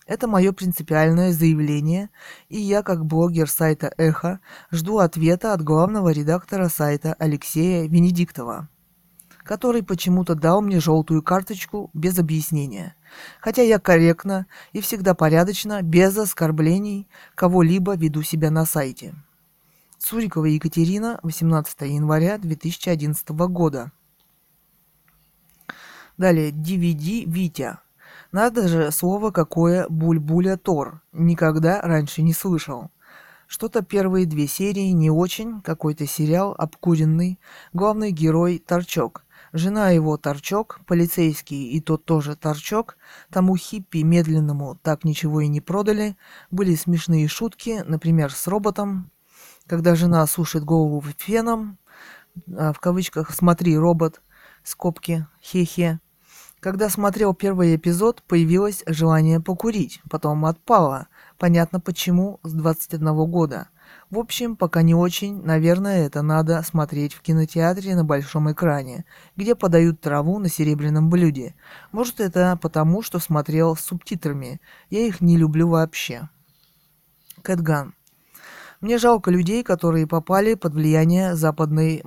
Это 0.08 0.26
мое 0.26 0.52
принципиальное 0.52 1.32
заявление, 1.34 2.08
и 2.48 2.58
я, 2.58 2.82
как 2.82 3.04
блогер 3.04 3.46
сайта 3.46 3.92
«Эхо», 3.98 4.40
жду 4.70 5.00
ответа 5.00 5.52
от 5.52 5.62
главного 5.62 6.08
редактора 6.08 6.68
сайта 6.68 7.12
Алексея 7.18 7.86
Венедиктова, 7.86 8.70
который 9.44 9.82
почему-то 9.82 10.34
дал 10.34 10.62
мне 10.62 10.80
желтую 10.80 11.22
карточку 11.22 11.90
без 11.92 12.18
объяснения. 12.18 12.96
Хотя 13.42 13.60
я 13.60 13.78
корректно 13.78 14.46
и 14.72 14.80
всегда 14.80 15.12
порядочно, 15.12 15.82
без 15.82 16.16
оскорблений, 16.16 17.06
кого-либо 17.34 17.94
веду 17.94 18.22
себя 18.22 18.50
на 18.50 18.64
сайте. 18.64 19.14
Цурикова 19.98 20.46
Екатерина, 20.46 21.20
18 21.22 21.82
января 21.82 22.38
2011 22.38 23.28
года. 23.28 23.92
Далее, 26.16 26.50
DVD 26.50 27.24
Витя. 27.26 27.76
Надо 28.30 28.68
же, 28.68 28.90
слово 28.90 29.30
какое 29.30 29.86
«бульбуля 29.88 30.58
Тор». 30.58 31.00
Никогда 31.12 31.80
раньше 31.80 32.20
не 32.20 32.34
слышал. 32.34 32.90
Что-то 33.46 33.80
первые 33.80 34.26
две 34.26 34.46
серии 34.46 34.90
не 34.90 35.10
очень, 35.10 35.62
какой-то 35.62 36.06
сериал 36.06 36.54
обкуренный, 36.58 37.40
главный 37.72 38.10
герой 38.10 38.58
Торчок. 38.58 39.24
Жена 39.54 39.88
его 39.90 40.18
Торчок, 40.18 40.80
полицейский 40.86 41.70
и 41.70 41.80
тот 41.80 42.04
тоже 42.04 42.36
Торчок, 42.36 42.98
тому 43.30 43.56
хиппи 43.56 44.02
медленному 44.02 44.78
так 44.82 45.04
ничего 45.04 45.40
и 45.40 45.48
не 45.48 45.62
продали, 45.62 46.18
были 46.50 46.74
смешные 46.74 47.28
шутки, 47.28 47.82
например, 47.86 48.30
с 48.30 48.46
роботом, 48.46 49.10
когда 49.66 49.94
жена 49.94 50.26
сушит 50.26 50.64
голову 50.64 51.02
феном, 51.16 51.78
а, 52.54 52.74
в 52.74 52.80
кавычках 52.80 53.34
«смотри, 53.34 53.78
робот», 53.78 54.20
скобки, 54.62 55.26
хе-хе, 55.40 56.00
когда 56.60 56.88
смотрел 56.88 57.34
первый 57.34 57.76
эпизод, 57.76 58.22
появилось 58.22 58.82
желание 58.86 59.40
покурить, 59.40 60.00
потом 60.10 60.44
отпало. 60.46 61.08
Понятно 61.38 61.78
почему, 61.80 62.40
с 62.42 62.52
21 62.52 63.14
года. 63.30 63.68
В 64.10 64.18
общем, 64.18 64.56
пока 64.56 64.82
не 64.82 64.94
очень, 64.94 65.42
наверное, 65.42 66.06
это 66.06 66.22
надо 66.22 66.62
смотреть 66.62 67.14
в 67.14 67.20
кинотеатре 67.20 67.94
на 67.94 68.04
большом 68.04 68.50
экране, 68.50 69.04
где 69.36 69.54
подают 69.54 70.00
траву 70.00 70.38
на 70.38 70.48
серебряном 70.48 71.10
блюде. 71.10 71.54
Может, 71.92 72.20
это 72.20 72.58
потому, 72.60 73.02
что 73.02 73.18
смотрел 73.18 73.76
с 73.76 73.80
субтитрами. 73.80 74.60
Я 74.90 75.00
их 75.06 75.20
не 75.20 75.36
люблю 75.36 75.68
вообще. 75.68 76.28
Кэтган. 77.42 77.94
Мне 78.80 78.98
жалко 78.98 79.30
людей, 79.30 79.62
которые 79.62 80.06
попали 80.06 80.54
под 80.54 80.74
влияние 80.74 81.34
западной 81.34 82.02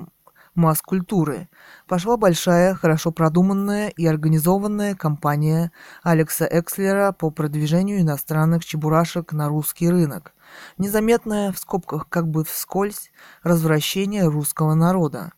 масс-культуры. 0.55 1.49
Пошла 1.87 2.17
большая, 2.17 2.75
хорошо 2.75 3.11
продуманная 3.11 3.89
и 3.89 4.05
организованная 4.05 4.95
кампания 4.95 5.71
Алекса 6.03 6.47
Экслера 6.49 7.11
по 7.11 7.31
продвижению 7.31 8.01
иностранных 8.01 8.65
чебурашек 8.65 9.33
на 9.33 9.47
русский 9.47 9.89
рынок. 9.89 10.33
Незаметное, 10.77 11.51
в 11.51 11.59
скобках 11.59 12.09
как 12.09 12.27
бы 12.27 12.43
вскользь, 12.43 13.11
развращение 13.43 14.27
русского 14.27 14.73
народа. 14.73 15.31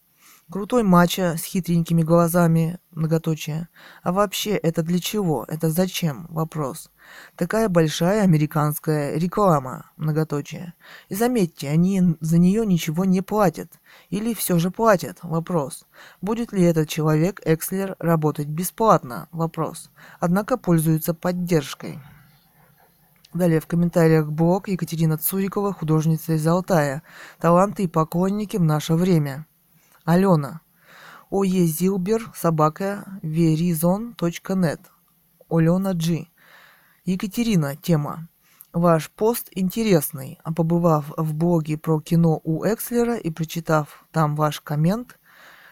Крутой 0.52 0.84
мачо 0.84 1.36
с 1.38 1.44
хитренькими 1.44 2.04
глазами, 2.04 2.78
многоточие. 2.92 3.70
А 4.04 4.12
вообще, 4.12 4.52
это 4.52 4.84
для 4.84 5.00
чего? 5.00 5.46
Это 5.48 5.70
зачем? 5.70 6.28
Вопрос. 6.30 6.92
Такая 7.38 7.70
большая 7.70 8.24
американская 8.24 9.18
реклама, 9.18 9.92
многоточие. 9.96 10.74
И 11.08 11.16
заметьте, 11.16 11.70
они 11.70 12.18
за 12.20 12.38
нее 12.38 12.66
ничего 12.66 13.06
не 13.06 13.22
платят. 13.22 13.80
Или 14.10 14.34
все 14.34 14.60
же 14.60 14.70
платят? 14.70 15.20
Вопрос. 15.24 15.86
Будет 16.22 16.52
ли 16.52 16.64
этот 16.64 16.90
человек, 16.90 17.42
Экслер, 17.46 17.96
работать 18.00 18.48
бесплатно? 18.48 19.30
Вопрос. 19.32 19.92
Однако 20.20 20.58
пользуется 20.58 21.14
поддержкой. 21.14 22.00
Далее 23.34 23.60
в 23.60 23.66
комментариях 23.66 24.28
блог 24.28 24.68
Екатерина 24.68 25.18
Цурикова, 25.18 25.74
художница 25.74 26.34
из 26.34 26.46
Алтая. 26.46 27.02
Таланты 27.40 27.84
и 27.84 27.88
поклонники 27.88 28.58
в 28.58 28.64
наше 28.64 28.94
время. 28.94 29.48
Алена. 30.06 30.60
Ое 31.32 31.66
Зилбер, 31.66 32.30
собака, 32.36 33.20
verizon.net. 33.22 34.82
Олена 35.50 35.94
G. 35.94 36.28
Екатерина, 37.06 37.78
тема. 37.78 38.28
Ваш 38.74 39.10
пост 39.12 39.48
интересный, 39.52 40.40
а 40.44 40.54
побывав 40.54 41.14
в 41.16 41.34
блоге 41.34 41.78
про 41.78 42.02
кино 42.02 42.42
у 42.44 42.66
Экслера 42.66 43.16
и 43.16 43.32
прочитав 43.32 44.06
там 44.12 44.36
ваш 44.36 44.60
коммент, 44.60 45.20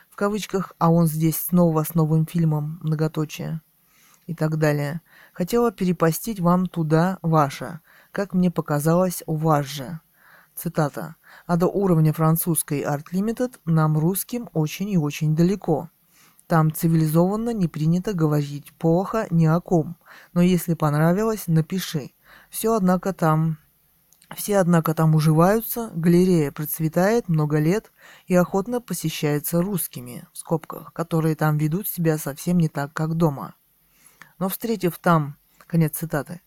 в 0.09 0.15
кавычках, 0.15 0.73
а 0.77 0.91
он 0.91 1.07
здесь 1.07 1.37
снова 1.37 1.83
с 1.83 1.93
новым 1.93 2.25
фильмом, 2.25 2.79
многоточие, 2.83 3.59
и 4.27 4.33
так 4.33 4.57
далее, 4.57 5.01
хотела 5.33 5.71
перепостить 5.71 6.39
вам 6.39 6.67
туда 6.67 7.17
ваше, 7.21 7.81
как 8.13 8.33
мне 8.33 8.49
показалось, 8.49 9.23
у 9.25 9.35
вас 9.35 9.65
же. 9.65 9.99
Цитата 10.61 11.15
а 11.47 11.57
до 11.57 11.65
уровня 11.65 12.13
французской 12.13 12.83
Art 12.83 13.05
Limited 13.11 13.59
нам 13.65 13.97
русским 13.97 14.47
очень 14.53 14.91
и 14.91 14.97
очень 14.97 15.35
далеко. 15.35 15.89
Там 16.45 16.71
цивилизованно 16.71 17.51
не 17.51 17.67
принято 17.67 18.13
говорить 18.13 18.71
плохо 18.73 19.25
ни 19.31 19.47
о 19.47 19.59
ком, 19.59 19.95
но 20.33 20.41
если 20.41 20.75
понравилось, 20.75 21.47
напиши. 21.47 22.11
Все, 22.51 22.75
однако, 22.75 23.11
там 23.11 23.57
все, 24.35 24.59
однако, 24.59 24.93
там 24.93 25.15
уживаются, 25.15 25.89
галерея 25.95 26.51
процветает 26.51 27.27
много 27.27 27.57
лет 27.57 27.91
и 28.27 28.35
охотно 28.35 28.81
посещается 28.81 29.63
русскими, 29.63 30.27
в 30.31 30.37
скобках, 30.37 30.93
которые 30.93 31.35
там 31.35 31.57
ведут 31.57 31.87
себя 31.87 32.19
совсем 32.19 32.59
не 32.59 32.69
так, 32.69 32.93
как 32.93 33.15
дома. 33.15 33.55
Но 34.37 34.47
встретив 34.47 34.99
там, 34.99 35.37
конец 35.65 35.97
цитаты, 35.97 36.41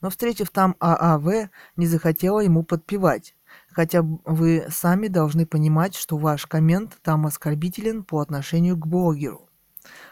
но 0.00 0.10
встретив 0.10 0.50
там 0.50 0.74
ААВ, 0.80 1.50
не 1.76 1.86
захотела 1.86 2.40
ему 2.40 2.64
подпевать, 2.64 3.36
хотя 3.70 4.02
вы 4.02 4.66
сами 4.70 5.08
должны 5.08 5.46
понимать, 5.46 5.94
что 5.94 6.16
ваш 6.16 6.46
коммент 6.46 6.98
там 7.02 7.26
оскорбителен 7.26 8.04
по 8.04 8.20
отношению 8.20 8.76
к 8.76 8.86
блогеру. 8.86 9.50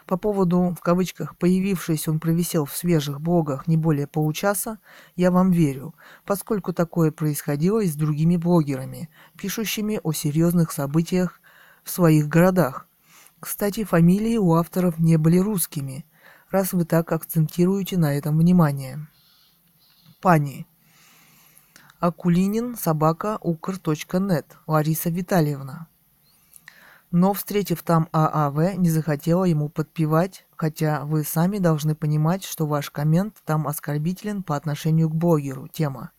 По 0.05 0.17
поводу, 0.17 0.75
в 0.75 0.81
кавычках, 0.81 1.37
появившись, 1.37 2.07
он 2.07 2.19
провисел 2.19 2.65
в 2.65 2.75
свежих 2.75 3.21
блогах 3.21 3.67
не 3.67 3.77
более 3.77 4.07
получаса, 4.07 4.79
я 5.15 5.29
вам 5.29 5.51
верю, 5.51 5.93
поскольку 6.25 6.73
такое 6.73 7.11
происходило 7.11 7.79
и 7.79 7.87
с 7.87 7.95
другими 7.95 8.37
блогерами, 8.37 9.09
пишущими 9.37 9.99
о 10.01 10.11
серьезных 10.11 10.71
событиях 10.71 11.39
в 11.83 11.91
своих 11.91 12.27
городах. 12.27 12.87
Кстати, 13.39 13.83
фамилии 13.83 14.37
у 14.37 14.53
авторов 14.53 14.97
не 14.97 15.17
были 15.17 15.37
русскими, 15.37 16.05
раз 16.49 16.73
вы 16.73 16.85
так 16.85 17.11
акцентируете 17.11 17.97
на 17.97 18.17
этом 18.17 18.37
внимание. 18.37 19.07
Пани. 20.21 20.68
Акулинин 21.99 22.77
собака 22.77 23.37
укр.нет 23.41 24.57
Лариса 24.67 25.09
Витальевна. 25.09 25.89
Но, 27.11 27.33
встретив 27.33 27.83
там 27.83 28.07
ААВ, 28.13 28.77
не 28.77 28.89
захотела 28.89 29.43
ему 29.43 29.67
подпевать, 29.67 30.45
хотя 30.55 31.03
вы 31.03 31.25
сами 31.25 31.57
должны 31.57 31.95
понимать, 31.95 32.45
что 32.45 32.65
ваш 32.67 32.89
коммент 32.89 33.35
там 33.43 33.67
оскорбителен 33.67 34.43
по 34.43 34.55
отношению 34.55 35.09
к 35.09 35.15
блогеру. 35.15 35.67
Тема. 35.67 36.11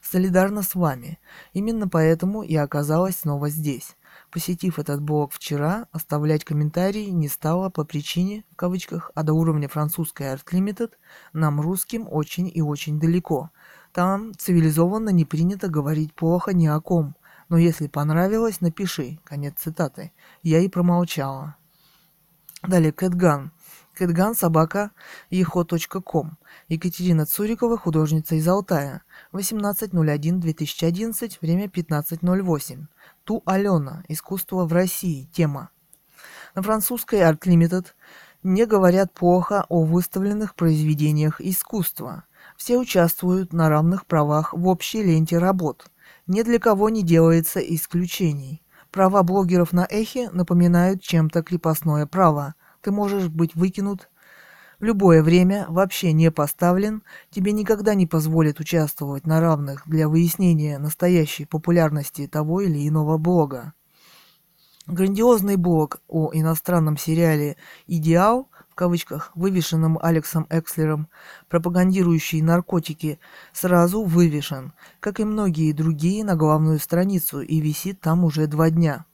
Солидарна 0.00 0.62
с 0.62 0.74
вами. 0.74 1.18
Именно 1.52 1.86
поэтому 1.86 2.42
я 2.42 2.62
оказалась 2.62 3.18
снова 3.18 3.50
здесь. 3.50 3.94
посетив 4.30 4.78
этот 4.78 5.02
блог 5.02 5.34
вчера, 5.34 5.86
оставлять 5.92 6.44
комментарии 6.44 7.10
не 7.10 7.28
стала 7.28 7.68
по 7.68 7.84
причине, 7.84 8.44
в 8.52 8.56
кавычках, 8.56 9.10
а 9.14 9.22
до 9.22 9.34
уровня 9.34 9.68
французской 9.68 10.28
Art 10.28 10.46
Limited 10.50 10.92
нам 11.34 11.60
русским 11.60 12.08
очень 12.10 12.50
и 12.52 12.62
очень 12.62 12.98
далеко. 12.98 13.50
Там 13.96 14.36
цивилизованно 14.36 15.08
не 15.08 15.24
принято 15.24 15.68
говорить 15.68 16.12
плохо 16.12 16.52
ни 16.52 16.66
о 16.66 16.78
ком. 16.82 17.16
Но 17.48 17.56
если 17.56 17.86
понравилось, 17.86 18.60
напиши. 18.60 19.18
Конец 19.24 19.54
цитаты. 19.56 20.12
Я 20.42 20.60
и 20.60 20.68
промолчала. 20.68 21.56
Далее, 22.62 22.92
Кэтган. 22.92 23.52
Кэтган 23.94 24.34
собака 24.34 24.90
ехо.ком. 25.30 26.36
Екатерина 26.68 27.24
Цурикова, 27.24 27.78
художница 27.78 28.34
из 28.34 28.46
Алтая. 28.46 29.02
18.01.2011, 29.32 31.38
время 31.40 31.68
15.08. 31.68 32.84
Ту 33.24 33.42
Алена. 33.46 34.04
Искусство 34.08 34.66
в 34.66 34.74
России. 34.74 35.26
Тема. 35.32 35.70
На 36.54 36.60
французской 36.60 37.20
Art 37.20 37.40
Limited 37.46 37.86
не 38.42 38.66
говорят 38.66 39.14
плохо 39.14 39.64
о 39.70 39.84
выставленных 39.84 40.54
произведениях 40.54 41.40
искусства. 41.40 42.25
Все 42.56 42.78
участвуют 42.78 43.52
на 43.52 43.68
равных 43.68 44.06
правах 44.06 44.52
в 44.52 44.66
общей 44.66 45.02
ленте 45.02 45.38
работ. 45.38 45.90
Ни 46.26 46.42
для 46.42 46.58
кого 46.58 46.88
не 46.88 47.02
делается 47.02 47.60
исключений. 47.60 48.62
Права 48.90 49.22
блогеров 49.22 49.72
на 49.72 49.86
эхе 49.88 50.30
напоминают 50.30 51.02
чем-то 51.02 51.42
крепостное 51.42 52.06
право– 52.06 52.54
ты 52.86 52.92
можешь 52.92 53.26
быть 53.26 53.56
выкинут 53.56 54.08
в 54.78 54.84
любое 54.84 55.20
время, 55.20 55.66
вообще 55.68 56.12
не 56.12 56.30
поставлен, 56.30 57.02
тебе 57.32 57.50
никогда 57.50 57.94
не 57.94 58.06
позволят 58.06 58.60
участвовать 58.60 59.26
на 59.26 59.40
равных 59.40 59.82
для 59.86 60.08
выяснения 60.08 60.78
настоящей 60.78 61.46
популярности 61.46 62.28
того 62.28 62.60
или 62.60 62.86
иного 62.86 63.18
блога. 63.18 63.72
Грандиозный 64.86 65.56
блог 65.56 65.98
о 66.06 66.30
иностранном 66.32 66.96
сериале 66.96 67.56
«Идеал» 67.88 68.50
кавычках, 68.76 69.32
вывешенном 69.34 69.98
Алексом 70.00 70.46
Экслером, 70.50 71.08
пропагандирующий 71.48 72.42
наркотики, 72.42 73.18
сразу 73.52 74.04
вывешен, 74.04 74.72
как 75.00 75.18
и 75.18 75.24
многие 75.24 75.72
другие, 75.72 76.22
на 76.24 76.36
главную 76.36 76.78
страницу 76.78 77.40
и 77.40 77.60
висит 77.60 78.00
там 78.00 78.24
уже 78.24 78.46
два 78.46 78.70
дня. 78.70 79.04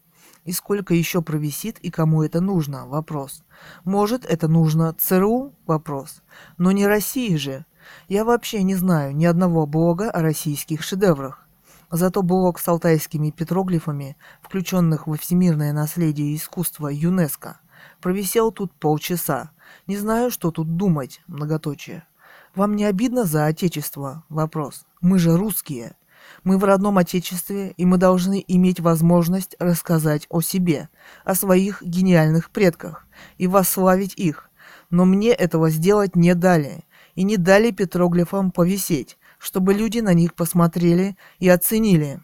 И 0.44 0.52
сколько 0.52 0.92
еще 0.92 1.22
провисит 1.22 1.78
и 1.78 1.90
кому 1.90 2.22
это 2.22 2.40
нужно? 2.40 2.86
Вопрос. 2.86 3.44
Может, 3.84 4.26
это 4.26 4.48
нужно 4.48 4.92
ЦРУ? 4.98 5.54
Вопрос. 5.66 6.22
Но 6.58 6.72
не 6.72 6.86
России 6.86 7.36
же. 7.36 7.64
Я 8.08 8.24
вообще 8.24 8.62
не 8.64 8.74
знаю 8.74 9.14
ни 9.14 9.24
одного 9.24 9.66
блога 9.66 10.10
о 10.10 10.20
российских 10.22 10.82
шедеврах. 10.82 11.46
Зато 11.90 12.22
блог 12.22 12.58
с 12.58 12.66
алтайскими 12.66 13.30
петроглифами, 13.30 14.16
включенных 14.40 15.06
во 15.06 15.16
всемирное 15.16 15.72
наследие 15.72 16.34
искусства 16.34 16.88
ЮНЕСКО, 16.88 17.60
провисел 18.02 18.52
тут 18.52 18.74
полчаса. 18.74 19.52
Не 19.86 19.96
знаю, 19.96 20.30
что 20.30 20.50
тут 20.50 20.76
думать, 20.76 21.22
многоточие. 21.26 22.06
Вам 22.54 22.76
не 22.76 22.84
обидно 22.84 23.24
за 23.24 23.46
отечество? 23.46 24.24
Вопрос. 24.28 24.84
Мы 25.00 25.18
же 25.18 25.36
русские. 25.36 25.96
Мы 26.44 26.58
в 26.58 26.64
родном 26.64 26.98
Отечестве, 26.98 27.72
и 27.76 27.86
мы 27.86 27.96
должны 27.96 28.44
иметь 28.46 28.80
возможность 28.80 29.56
рассказать 29.58 30.26
о 30.28 30.40
себе, 30.40 30.88
о 31.24 31.34
своих 31.34 31.82
гениальных 31.82 32.50
предках 32.50 33.06
и 33.38 33.46
восславить 33.46 34.14
их. 34.16 34.50
Но 34.90 35.04
мне 35.04 35.30
этого 35.30 35.70
сделать 35.70 36.14
не 36.14 36.34
дали, 36.34 36.84
и 37.14 37.24
не 37.24 37.36
дали 37.36 37.70
петроглифам 37.70 38.50
повисеть, 38.50 39.18
чтобы 39.38 39.74
люди 39.74 40.00
на 40.00 40.12
них 40.12 40.34
посмотрели 40.34 41.16
и 41.38 41.48
оценили. 41.48 42.20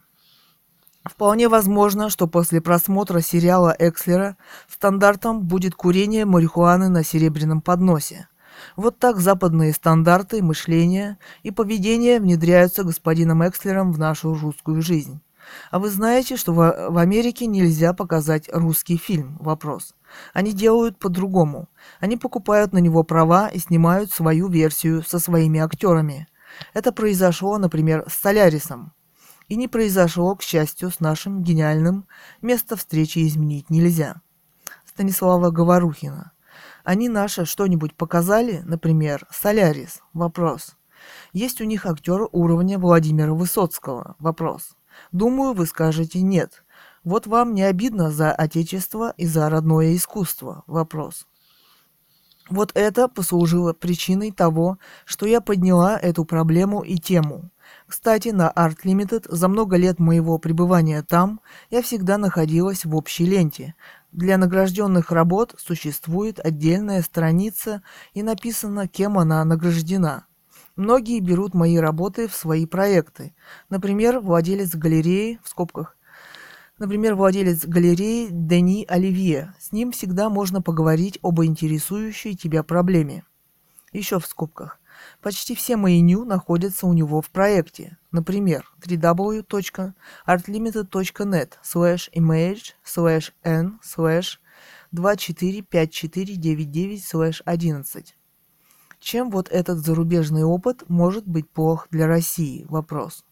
Вполне 1.05 1.49
возможно, 1.49 2.11
что 2.11 2.27
после 2.27 2.61
просмотра 2.61 3.21
сериала 3.21 3.75
Экслера 3.79 4.37
стандартом 4.69 5.43
будет 5.43 5.75
курение 5.75 6.25
марихуаны 6.25 6.89
на 6.89 7.03
серебряном 7.03 7.61
подносе. 7.61 8.29
Вот 8.77 8.99
так 8.99 9.19
западные 9.19 9.73
стандарты 9.73 10.43
мышления 10.43 11.19
и 11.43 11.51
поведения 11.51 12.21
внедряются 12.21 12.83
господином 12.83 13.47
Экслером 13.47 13.93
в 13.93 13.99
нашу 13.99 14.35
русскую 14.35 14.83
жизнь. 14.83 15.21
А 15.71 15.79
вы 15.79 15.91
знаете, 15.91 16.37
что 16.37 16.53
в, 16.53 16.99
Америке 16.99 17.47
нельзя 17.47 17.93
показать 17.93 18.51
русский 18.53 18.97
фильм? 18.97 19.39
Вопрос. 19.41 19.95
Они 20.35 20.53
делают 20.53 20.99
по-другому. 20.99 21.69
Они 22.01 22.17
покупают 22.17 22.73
на 22.73 22.79
него 22.79 23.03
права 23.03 23.49
и 23.49 23.59
снимают 23.59 24.11
свою 24.11 24.49
версию 24.49 25.03
со 25.03 25.19
своими 25.19 25.61
актерами. 25.61 26.29
Это 26.75 26.93
произошло, 26.93 27.57
например, 27.59 28.05
с 28.09 28.15
Солярисом. 28.15 28.93
И 29.49 29.57
не 29.57 29.67
произошло, 29.67 30.37
к 30.37 30.43
счастью, 30.43 30.91
с 30.91 31.01
нашим 31.01 31.43
гениальным 31.43 32.07
«Место 32.43 32.77
встречи 32.77 33.27
изменить 33.27 33.71
нельзя». 33.71 34.21
Станислава 34.85 35.51
Говорухина. 35.51 36.33
Они 36.85 37.09
наше 37.09 37.45
что-нибудь 37.45 37.95
показали, 37.95 38.63
например, 38.65 39.27
«Солярис»? 39.31 40.01
Вопрос. 40.13 40.77
Есть 41.33 41.61
у 41.61 41.65
них 41.65 41.87
актер 41.87 42.29
уровня 42.33 42.79
Владимира 42.79 43.33
Высоцкого? 43.33 44.17
Вопрос. 44.19 44.77
Думаю, 45.13 45.55
вы 45.55 45.67
скажете 45.67 46.21
«нет». 46.21 46.65
Вот 47.05 47.27
вам 47.27 47.55
не 47.55 47.63
обидно 47.63 48.11
за 48.11 48.33
отечество 48.33 49.15
и 49.17 49.25
за 49.25 49.49
родное 49.49 49.97
искусство? 49.97 50.65
Вопрос. 50.67 51.27
Вот 52.51 52.73
это 52.75 53.09
послужило 53.09 53.73
причиной 53.73 54.33
того, 54.33 54.79
что 55.05 55.25
я 55.27 55.41
подняла 55.41 55.99
эту 55.99 56.25
проблему 56.25 56.83
и 56.83 56.99
тему. 56.99 57.51
Кстати, 57.89 58.29
на 58.29 58.53
Art 58.55 58.85
Limited 58.85 59.25
за 59.29 59.49
много 59.49 59.77
лет 59.77 59.99
моего 59.99 60.39
пребывания 60.39 61.03
там 61.03 61.41
я 61.71 61.83
всегда 61.83 62.19
находилась 62.19 62.85
в 62.85 62.95
общей 62.95 63.25
ленте, 63.25 63.75
для 64.13 64.39
награжденных 64.39 65.11
работ 65.11 65.55
существует 65.59 66.41
отдельная 66.41 67.03
страница 67.03 67.83
и 68.15 68.23
написано, 68.23 68.89
кем 68.89 69.19
она 69.19 69.45
награждена. 69.45 70.27
Многие 70.77 71.21
берут 71.21 71.55
мои 71.55 71.77
работы 71.77 72.27
в 72.27 72.35
свои 72.35 72.65
проекты. 72.65 73.35
Например, 73.69 74.21
владелец 74.21 74.75
галереи, 74.75 75.41
в 75.43 75.49
скобках, 75.49 75.95
Например, 76.79 77.17
владелец 77.17 77.67
галереи 77.67 78.29
Дени 78.31 78.85
Оливье. 78.89 79.53
С 79.59 79.73
ним 79.73 79.91
всегда 79.91 80.29
можно 80.31 80.63
поговорить 80.63 81.19
об 81.23 81.43
интересующей 81.43 82.37
тебя 82.37 82.63
проблеме. 82.63 83.25
Еще 83.93 84.21
в 84.21 84.27
скобках. 84.27 84.79
Почти 85.21 85.57
все 85.57 85.77
мои 85.77 86.01
ню 86.01 86.25
находятся 86.25 86.87
у 86.87 86.93
него 86.93 87.21
в 87.21 87.31
проекте. 87.31 87.99
Например, 88.13 88.71
www.artlimited.net 88.81 91.55
slash 91.63 92.09
image 92.13 92.75
slash 92.85 93.33
n 93.43 93.81
slash 93.83 94.39
245499 94.93 97.05
slash 97.05 97.43
11. 97.45 98.15
Чем 99.01 99.31
вот 99.31 99.49
этот 99.49 99.79
зарубежный 99.79 100.45
опыт 100.45 100.89
может 100.89 101.27
быть 101.27 101.51
плох 101.51 101.89
для 101.91 102.07
России? 102.07 102.65
Вопрос. 102.69 103.25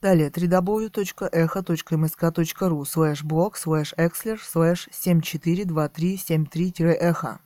Далее 0.00 0.30
www.echo.msk.ru 0.30 2.84
slash 2.84 3.22
blog 3.22 3.54
slash 3.54 3.94
exler 3.96 4.38
slash 4.38 4.88
742373-echo. 4.90 7.38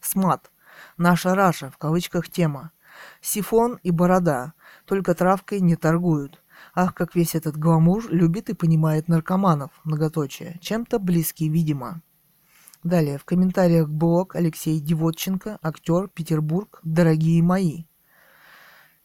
СМАТ. 0.00 0.51
Наша 0.96 1.34
Раша, 1.34 1.70
в 1.70 1.78
кавычках 1.78 2.28
тема. 2.28 2.72
Сифон 3.20 3.78
и 3.82 3.90
борода, 3.90 4.54
только 4.84 5.14
травкой 5.14 5.60
не 5.60 5.76
торгуют. 5.76 6.42
Ах, 6.74 6.94
как 6.94 7.14
весь 7.14 7.34
этот 7.34 7.56
гламур 7.56 8.08
любит 8.10 8.48
и 8.50 8.54
понимает 8.54 9.08
наркоманов, 9.08 9.70
многоточие. 9.84 10.58
Чем-то 10.60 10.98
близкий, 10.98 11.48
видимо. 11.48 12.02
Далее, 12.82 13.18
в 13.18 13.24
комментариях 13.24 13.88
блог 13.88 14.34
Алексей 14.34 14.80
Девотченко, 14.80 15.58
актер, 15.62 16.08
Петербург, 16.08 16.80
дорогие 16.82 17.42
мои. 17.42 17.84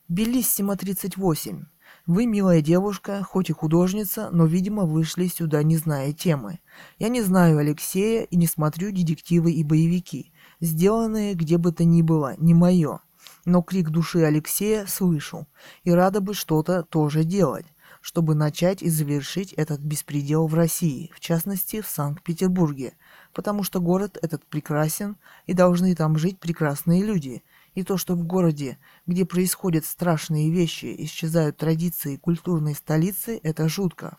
Белиссимо 0.08 0.76
38. 0.76 1.66
Вы, 2.06 2.26
милая 2.26 2.62
девушка, 2.62 3.24
хоть 3.24 3.50
и 3.50 3.54
художница, 3.54 4.30
но, 4.32 4.46
видимо, 4.46 4.86
вышли 4.86 5.28
сюда, 5.28 5.62
не 5.64 5.78
зная 5.78 6.14
темы. 6.14 6.60
Я 6.98 7.10
не 7.10 7.22
знаю 7.22 7.60
Алексея 7.60 8.24
и 8.24 8.36
не 8.38 8.48
смотрю 8.48 8.92
детективы 8.92 9.52
и 9.52 9.64
боевики 9.64 10.32
сделанное 10.60 11.34
где 11.34 11.58
бы 11.58 11.72
то 11.72 11.84
ни 11.84 12.02
было, 12.02 12.36
не 12.38 12.54
мое. 12.54 13.00
Но 13.46 13.62
крик 13.62 13.90
души 13.90 14.20
Алексея 14.20 14.86
слышу, 14.86 15.48
и 15.84 15.92
рада 15.92 16.22
бы 16.22 16.34
что-то 16.34 16.84
тоже 16.84 17.24
делать, 17.24 17.66
чтобы 18.02 18.36
начать 18.36 18.82
и 18.82 18.90
завершить 18.90 19.54
этот 19.54 19.80
беспредел 19.80 20.48
в 20.48 20.54
России, 20.54 21.12
в 21.16 21.20
частности 21.20 21.82
в 21.82 21.88
Санкт-Петербурге, 21.88 22.94
потому 23.34 23.64
что 23.64 23.80
город 23.80 24.18
этот 24.22 24.46
прекрасен, 24.46 25.18
и 25.46 25.54
должны 25.54 25.96
там 25.96 26.18
жить 26.18 26.40
прекрасные 26.40 27.04
люди. 27.04 27.44
И 27.74 27.84
то, 27.84 27.98
что 27.98 28.16
в 28.16 28.24
городе, 28.24 28.80
где 29.06 29.26
происходят 29.26 29.86
страшные 29.86 30.52
вещи, 30.52 30.94
исчезают 31.00 31.58
традиции 31.58 32.18
культурной 32.18 32.76
столицы, 32.76 33.40
это 33.44 33.70
жутко. 33.70 34.18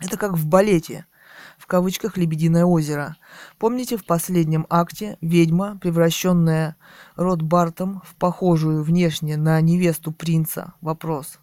Это 0.00 0.16
как 0.16 0.32
в 0.32 0.46
балете– 0.46 1.06
в 1.58 1.66
кавычках 1.66 2.16
«Лебединое 2.16 2.64
озеро». 2.64 3.16
Помните 3.58 3.96
в 3.96 4.04
последнем 4.04 4.66
акте 4.70 5.18
ведьма, 5.20 5.78
превращенная 5.80 6.76
Ротбартом 7.16 8.02
в 8.04 8.14
похожую 8.16 8.82
внешне 8.82 9.36
на 9.36 9.60
невесту 9.60 10.12
принца? 10.12 10.74
Вопрос. 10.80 11.38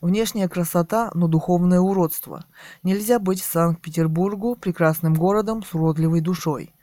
Внешняя 0.00 0.48
красота, 0.48 1.10
но 1.14 1.26
духовное 1.26 1.80
уродство. 1.80 2.44
Нельзя 2.82 3.18
быть 3.18 3.42
Санкт-Петербургу 3.42 4.54
прекрасным 4.54 5.14
городом 5.14 5.62
с 5.62 5.74
уродливой 5.74 6.20
душой. 6.20 6.74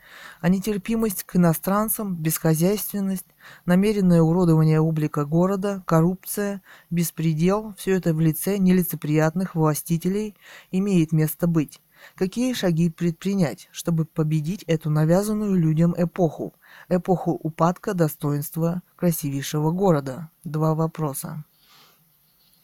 А 0.42 0.50
нетерпимость 0.50 1.24
к 1.24 1.36
иностранцам, 1.36 2.16
бесхозяйственность, 2.16 3.28
намеренное 3.66 4.22
уродование 4.22 4.82
облика 4.82 5.26
города, 5.26 5.84
коррупция, 5.86 6.62
беспредел– 6.90 7.74
все 7.78 7.96
это 7.96 8.14
в 8.14 8.20
лице 8.20 8.58
нелицеприятных 8.58 9.56
властителей 9.56 10.36
имеет 10.72 11.12
место 11.12 11.48
быть. 11.48 11.80
Какие 12.16 12.54
шаги 12.54 12.90
предпринять, 12.90 13.70
чтобы 13.72 14.06
победить 14.06 14.64
эту 14.64 14.90
навязанную 14.90 15.56
людям 15.56 15.94
эпоху, 15.98 16.54
эпоху 16.90 17.32
упадка 17.32 17.94
достоинства 17.94 18.82
красивейшего 18.96 19.72
города? 19.72 20.30
Два 20.44 20.76
вопроса. 20.76 21.44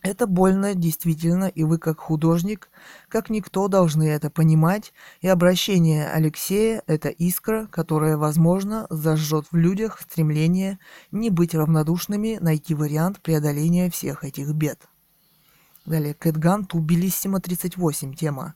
Это 0.02 0.28
больно, 0.28 0.76
действительно, 0.76 1.46
и 1.46 1.64
вы 1.64 1.78
как 1.78 2.00
художник, 2.00 2.70
как 3.10 3.30
никто 3.30 3.68
должны 3.68 4.04
это 4.04 4.30
понимать, 4.30 4.94
и 5.20 5.28
обращение 5.28 6.10
Алексея– 6.10 6.84
это 6.88 7.10
искра, 7.10 7.68
которая, 7.70 8.16
возможно, 8.16 8.88
зажжет 8.90 9.48
в 9.52 9.58
людях 9.58 10.00
стремление 10.00 10.80
не 11.12 11.30
быть 11.30 11.54
равнодушными, 11.54 12.38
найти 12.40 12.76
вариант 12.76 13.22
преодоления 13.22 13.90
всех 13.90 14.24
этих 14.24 14.54
бед. 14.54 14.88
Далее, 15.86 16.14
Кэтган 16.14 16.66
Тубилиссимо 16.66 17.42
38, 17.42 18.14
тема. 18.14 18.56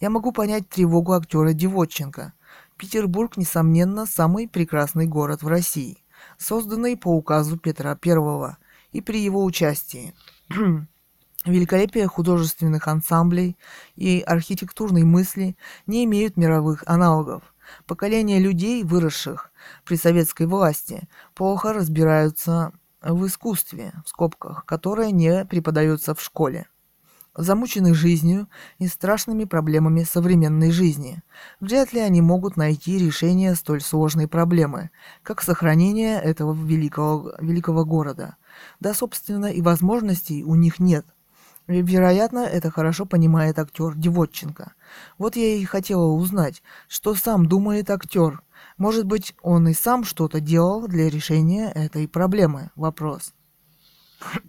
Я 0.00 0.08
могу 0.08 0.32
понять 0.32 0.68
тревогу 0.68 1.12
актера 1.12 1.52
Девотченко. 1.52 2.32
Петербург, 2.78 3.36
несомненно, 3.36 4.06
самый 4.06 4.48
прекрасный 4.48 5.06
город 5.06 5.42
в 5.42 5.48
России, 5.48 6.02
созданный 6.38 6.96
по 6.96 7.14
указу 7.14 7.58
Петра 7.58 7.98
I 8.02 8.56
и 8.92 9.02
при 9.02 9.20
его 9.20 9.44
участии. 9.44 10.14
Великолепие 11.44 12.06
художественных 12.06 12.88
ансамблей 12.88 13.58
и 13.94 14.22
архитектурной 14.26 15.04
мысли 15.04 15.56
не 15.86 16.04
имеют 16.06 16.38
мировых 16.38 16.82
аналогов. 16.86 17.42
Поколения 17.86 18.38
людей, 18.38 18.82
выросших 18.82 19.52
при 19.84 19.96
советской 19.96 20.46
власти, 20.46 21.08
плохо 21.34 21.74
разбираются 21.74 22.72
в 23.02 23.26
искусстве, 23.26 23.92
в 24.04 24.08
скобках, 24.08 24.64
которое 24.64 25.10
не 25.10 25.44
преподается 25.44 26.14
в 26.14 26.22
школе. 26.22 26.66
Замучены 27.36 27.94
жизнью 27.94 28.48
и 28.78 28.88
страшными 28.88 29.44
проблемами 29.44 30.02
современной 30.02 30.70
жизни, 30.72 31.22
вряд 31.60 31.92
ли 31.92 32.00
они 32.00 32.20
могут 32.20 32.56
найти 32.56 32.98
решение 32.98 33.54
столь 33.54 33.80
сложной 33.80 34.26
проблемы, 34.26 34.90
как 35.22 35.42
сохранение 35.42 36.20
этого 36.20 36.52
великого, 36.52 37.32
великого 37.40 37.84
города. 37.84 38.36
Да, 38.80 38.94
собственно, 38.94 39.46
и 39.46 39.62
возможностей 39.62 40.42
у 40.44 40.54
них 40.54 40.80
нет– 40.80 41.06
Вероятно, 41.70 42.40
это 42.40 42.68
хорошо 42.68 43.06
понимает 43.06 43.60
актер 43.60 43.94
Девотченко. 43.94 44.72
Вот 45.18 45.36
я 45.36 45.54
и 45.54 45.64
хотела 45.64 46.06
узнать, 46.06 46.64
что 46.88 47.14
сам 47.14 47.46
думает 47.46 47.90
актер. 47.90 48.42
Может 48.76 49.06
быть, 49.06 49.36
он 49.40 49.68
и 49.68 49.72
сам 49.72 50.02
что-то 50.02 50.40
делал 50.40 50.88
для 50.88 51.08
решения 51.08 51.70
этой 51.70 52.08
проблемы? 52.08 52.70
Вопрос. 52.74 53.34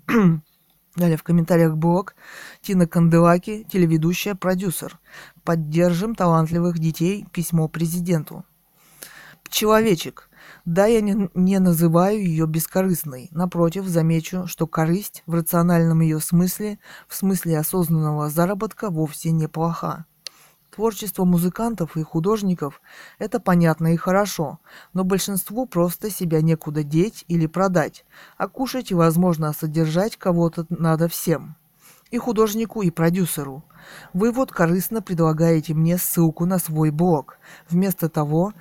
Далее 0.95 1.17
в 1.17 1.23
комментариях 1.23 1.77
блог 1.77 2.15
Тина 2.61 2.85
Канделаки, 2.85 3.65
телеведущая, 3.69 4.35
продюсер. 4.35 4.99
Поддержим 5.43 6.15
талантливых 6.15 6.79
детей. 6.79 7.25
Письмо 7.31 7.67
президенту. 7.69 8.43
Человечек. 9.49 10.29
Да, 10.65 10.85
я 10.85 11.01
не, 11.01 11.29
не 11.33 11.59
называю 11.59 12.23
ее 12.23 12.45
бескорыстной. 12.45 13.29
Напротив, 13.31 13.85
замечу, 13.85 14.47
что 14.47 14.67
корысть 14.67 15.23
в 15.25 15.33
рациональном 15.33 16.01
ее 16.01 16.19
смысле, 16.19 16.79
в 17.07 17.15
смысле 17.15 17.59
осознанного 17.59 18.29
заработка, 18.29 18.89
вовсе 18.89 19.31
не 19.31 19.47
плоха. 19.47 20.05
Творчество 20.73 21.25
музыкантов 21.25 21.97
и 21.97 22.03
художников– 22.03 22.81
это 23.19 23.41
понятно 23.41 23.93
и 23.93 23.97
хорошо, 23.97 24.59
но 24.93 25.03
большинству 25.03 25.65
просто 25.65 26.09
себя 26.09 26.41
некуда 26.41 26.83
деть 26.83 27.25
или 27.27 27.45
продать, 27.45 28.05
а 28.37 28.47
кушать 28.47 28.89
и, 28.89 28.95
возможно, 28.95 29.51
содержать 29.51 30.15
кого-то 30.15 30.65
надо 30.69 31.09
всем. 31.09 31.57
И 32.09 32.17
художнику, 32.17 32.83
и 32.83 32.89
продюсеру. 32.89 33.65
Вы 34.13 34.31
вот 34.31 34.53
корыстно 34.53 35.01
предлагаете 35.01 35.73
мне 35.73 35.97
ссылку 35.97 36.45
на 36.45 36.57
свой 36.57 36.89
блог, 36.91 37.37
вместо 37.69 38.07
того, 38.07 38.53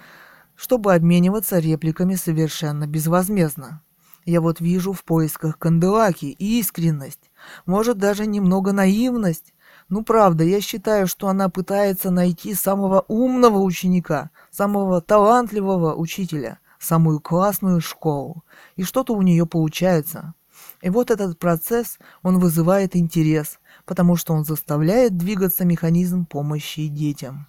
чтобы 0.57 0.95
обмениваться 0.95 1.61
репликами 1.61 2.17
совершенно 2.17 2.89
безвозмездно. 2.89 3.83
Я 4.25 4.41
вот 4.41 4.61
вижу 4.61 4.93
в 4.93 5.05
поисках 5.05 5.59
Канделаки 5.59 6.27
искренность, 6.27 7.31
может 7.67 7.99
даже 7.99 8.27
немного 8.27 8.73
наивность. 8.73 9.55
Ну 9.91 10.05
правда, 10.05 10.45
я 10.45 10.61
считаю, 10.61 11.09
что 11.09 11.27
она 11.27 11.49
пытается 11.49 12.13
найти 12.13 12.55
самого 12.55 13.05
умного 13.09 13.59
ученика, 13.59 14.31
самого 14.53 15.01
талантливого 15.01 15.97
учителя, 15.97 16.61
самую 16.79 17.19
классную 17.19 17.81
школу. 17.81 18.45
И 18.77 18.85
что-то 18.85 19.15
у 19.15 19.23
нее 19.23 19.47
получается. 19.47 20.35
И 20.81 20.91
вот 20.91 21.11
этот 21.11 21.41
процесс, 21.41 21.99
он 22.23 22.39
вызывает 22.39 22.95
интерес, 22.95 23.59
потому 23.85 24.15
что 24.15 24.33
он 24.33 24.45
заставляет 24.45 25.17
двигаться 25.17 25.65
механизм 25.65 26.25
помощи 26.25 26.87
детям. 26.87 27.49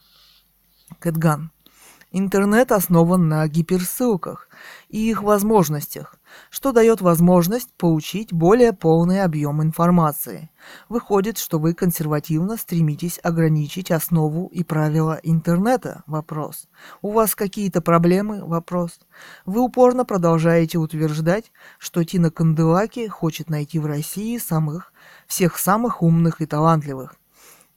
Кэтган. 0.97 1.51
Интернет 2.11 2.71
основан 2.71 3.29
на 3.29 3.47
гиперссылках 3.47 4.49
и 4.89 5.09
их 5.09 5.21
возможностях, 5.21 6.15
что 6.49 6.71
дает 6.71 7.01
возможность 7.01 7.73
получить 7.77 8.33
более 8.33 8.73
полный 8.73 9.23
объем 9.23 9.61
информации. 9.61 10.49
Выходит, 10.89 11.37
что 11.37 11.59
вы 11.59 11.73
консервативно 11.73 12.57
стремитесь 12.57 13.19
ограничить 13.23 13.91
основу 13.91 14.47
и 14.47 14.63
правила 14.63 15.19
интернета? 15.23 16.03
Вопрос. 16.07 16.67
У 17.01 17.11
вас 17.11 17.35
какие-то 17.35 17.81
проблемы? 17.81 18.45
Вопрос. 18.45 18.99
Вы 19.45 19.61
упорно 19.61 20.05
продолжаете 20.05 20.77
утверждать, 20.77 21.51
что 21.77 22.03
Тина 22.03 22.31
Канделаки 22.31 23.07
хочет 23.07 23.49
найти 23.49 23.79
в 23.79 23.85
России 23.85 24.37
самых, 24.37 24.93
всех 25.27 25.57
самых 25.57 26.01
умных 26.01 26.41
и 26.41 26.45
талантливых. 26.45 27.15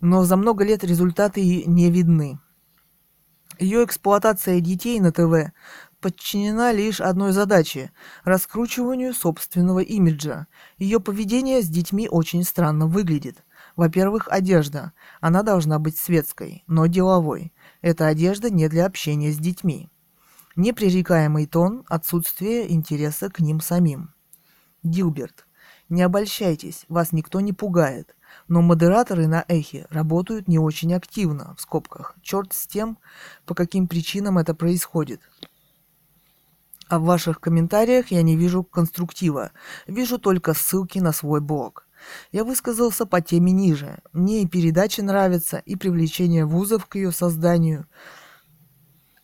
Но 0.00 0.24
за 0.24 0.36
много 0.36 0.64
лет 0.64 0.84
результаты 0.84 1.64
не 1.64 1.90
видны. 1.90 2.38
Ее 3.58 3.84
эксплуатация 3.84 4.60
детей 4.60 4.98
на 4.98 5.12
ТВ 5.12 5.52
подчинена 6.04 6.70
лишь 6.70 7.00
одной 7.00 7.32
задаче– 7.32 7.90
раскручиванию 8.24 9.14
собственного 9.14 9.78
имиджа. 9.78 10.48
Ее 10.76 11.00
поведение 11.00 11.62
с 11.62 11.66
детьми 11.66 12.10
очень 12.10 12.44
странно 12.44 12.86
выглядит. 12.86 13.42
Во-первых, 13.74 14.28
одежда. 14.30 14.92
Она 15.22 15.42
должна 15.42 15.78
быть 15.78 15.96
светской, 15.96 16.62
но 16.66 16.84
деловой. 16.84 17.54
Эта 17.80 18.06
одежда 18.06 18.50
не 18.50 18.68
для 18.68 18.84
общения 18.84 19.32
с 19.32 19.38
детьми. 19.38 19.88
Непререкаемый 20.56 21.46
тон, 21.46 21.84
отсутствие 21.88 22.70
интереса 22.70 23.30
к 23.30 23.40
ним 23.40 23.62
самим. 23.62 24.12
Гилберт. 24.82 25.46
Не 25.88 26.02
обольщайтесь, 26.02 26.84
вас 26.90 27.12
никто 27.12 27.40
не 27.40 27.54
пугает. 27.54 28.14
Но 28.46 28.60
модераторы 28.60 29.26
на 29.26 29.42
эхе 29.48 29.86
работают 29.88 30.48
не 30.48 30.58
очень 30.58 30.92
активно, 30.92 31.54
в 31.56 31.62
скобках. 31.62 32.14
Черт 32.20 32.52
с 32.52 32.66
тем, 32.66 32.98
по 33.46 33.54
каким 33.54 33.88
причинам 33.88 34.36
это 34.36 34.54
происходит. 34.54 35.22
А 36.94 37.00
в 37.00 37.02
ваших 37.06 37.40
комментариях 37.40 38.12
я 38.12 38.22
не 38.22 38.36
вижу 38.36 38.62
конструктива. 38.62 39.50
Вижу 39.88 40.16
только 40.16 40.54
ссылки 40.54 41.00
на 41.00 41.10
свой 41.10 41.40
блог. 41.40 41.88
Я 42.30 42.44
высказался 42.44 43.04
по 43.04 43.20
теме 43.20 43.50
ниже. 43.50 43.98
Мне 44.12 44.42
и 44.42 44.46
передача 44.46 45.02
нравится, 45.02 45.60
и 45.66 45.74
привлечение 45.74 46.46
вузов 46.46 46.86
к 46.86 46.94
ее 46.94 47.10
созданию. 47.10 47.88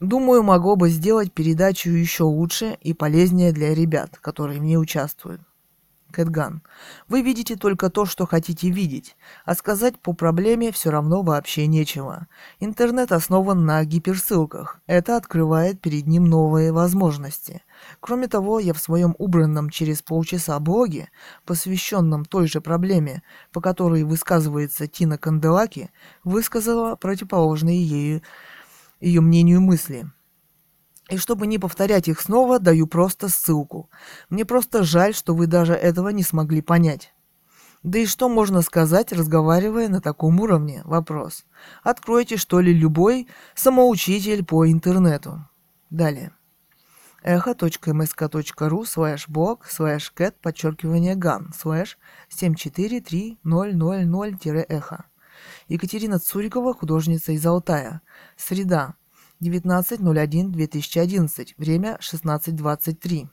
Думаю, 0.01 0.43
могло 0.43 0.75
бы 0.75 0.89
сделать 0.89 1.33
передачу 1.33 1.91
еще 1.91 2.25
лучше 2.25 2.77
и 2.81 2.93
полезнее 2.93 3.53
для 3.53 3.73
ребят, 3.73 4.19
которые 4.19 4.59
в 4.59 4.65
ней 4.65 4.77
участвуют. 4.77 5.41
Кэтган. 6.11 6.63
Вы 7.09 7.23
видите 7.23 7.57
только 7.57 7.91
то, 7.91 8.05
что 8.05 8.27
хотите 8.27 8.71
видеть, 8.71 9.17
а 9.45 9.55
сказать 9.55 9.99
по 9.99 10.13
проблеме 10.13 10.73
все 10.73 10.91
равно 10.91 11.23
вообще 11.23 11.67
нечего. 11.67 12.27
Интернет 12.59 13.13
основан 13.13 13.65
на 13.65 13.85
гиперссылках. 13.85 14.81
Это 14.87 15.17
открывает 15.17 15.81
перед 15.81 16.07
ним 16.07 16.27
новые 16.27 16.73
возможности. 16.73 17.63
Кроме 18.01 18.29
того, 18.29 18.59
я 18.61 18.75
в 18.75 18.79
своем 18.79 19.15
убранном 19.19 19.71
через 19.71 20.03
полчаса 20.03 20.59
блоге, 20.61 21.09
посвященном 21.47 22.25
той 22.25 22.47
же 22.47 22.61
проблеме, 22.61 23.23
по 23.53 23.61
которой 23.61 24.05
высказывается 24.05 24.87
Тина 24.87 25.17
Канделаки, 25.17 25.91
высказала 26.25 26.97
противоположные 26.97 27.83
ею 27.83 28.23
ее 29.01 29.23
мнению 29.23 29.63
мысли– 29.63 30.11
и 31.11 31.17
чтобы 31.17 31.47
не 31.47 31.59
повторять 31.59 32.09
их 32.09 32.21
снова, 32.21 32.59
даю 32.59 32.87
просто 32.87 33.29
ссылку. 33.29 33.91
Мне 34.29 34.45
просто 34.45 34.83
жаль, 34.85 35.15
что 35.15 35.35
вы 35.35 35.47
даже 35.47 35.73
этого 35.75 36.11
не 36.11 36.23
смогли 36.23 36.61
понять. 36.63 37.13
Да 37.83 37.99
и 37.99 38.07
что 38.07 38.29
можно 38.29 38.63
сказать, 38.63 39.13
разговаривая 39.13 39.89
на 39.89 40.01
таком 40.01 40.39
уровне? 40.41 40.83
Вопрос. 40.85 41.45
Откройте, 41.83 42.37
что 42.37 42.61
ли, 42.61 42.73
любой 42.73 43.27
самоучитель 43.55 44.45
по 44.45 44.71
интернету. 44.71 45.45
Далее. 45.89 46.33
эхо.msk.ru 47.23 48.85
слэш 48.85 49.29
блог 49.29 49.67
слэш 49.67 50.11
cat 50.11 50.39
подчеркивание 50.41 51.17
gun 51.17 51.53
слэш 51.57 51.97
743000-эхо. 52.31 55.05
Екатерина 55.69 56.19
Цурикова, 56.19 56.75
художница 56.75 57.33
из 57.33 57.47
Алтая. 57.47 58.03
Среда, 58.37 58.97
19.01.2011, 59.43 61.55
время 61.57 61.97
16.23. 62.03 63.27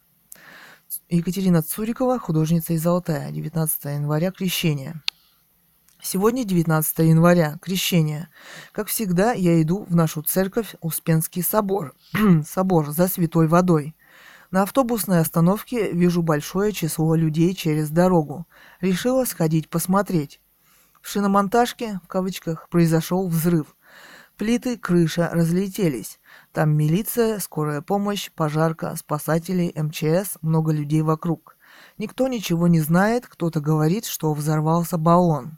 Екатерина 1.09 1.61
Цурикова, 1.61 2.17
художница 2.17 2.71
из 2.71 2.87
Алтая, 2.87 3.29
19 3.29 3.83
января, 3.85 4.31
Крещение. 4.31 5.03
Сегодня 6.01 6.45
19 6.45 6.99
января, 6.99 7.57
Крещение. 7.61 8.29
Как 8.71 8.87
всегда, 8.87 9.33
я 9.33 9.61
иду 9.61 9.83
в 9.83 9.93
нашу 9.97 10.21
церковь 10.21 10.75
Успенский 10.79 11.43
собор, 11.43 11.93
собор 12.47 12.89
за 12.91 13.09
святой 13.09 13.49
водой. 13.49 13.93
На 14.49 14.63
автобусной 14.63 15.19
остановке 15.19 15.91
вижу 15.91 16.21
большое 16.21 16.71
число 16.71 17.15
людей 17.15 17.53
через 17.53 17.89
дорогу. 17.89 18.47
Решила 18.79 19.25
сходить 19.25 19.69
посмотреть. 19.69 20.39
В 21.01 21.09
шиномонтажке, 21.09 21.99
в 22.05 22.07
кавычках, 22.07 22.69
произошел 22.69 23.27
взрыв. 23.27 23.75
Плиты, 24.37 24.77
крыша 24.77 25.31
разлетелись. 25.33 26.19
Там 26.53 26.77
милиция, 26.77 27.39
скорая 27.39 27.81
помощь, 27.81 28.29
пожарка, 28.31 28.95
спасатели, 28.95 29.73
МЧС, 29.75 30.37
много 30.41 30.71
людей 30.71 31.01
вокруг. 31.01 31.57
Никто 31.97 32.27
ничего 32.27 32.67
не 32.67 32.79
знает, 32.79 33.25
кто-то 33.25 33.61
говорит, 33.61 34.05
что 34.05 34.31
взорвался 34.35 34.99
баллон. 34.99 35.57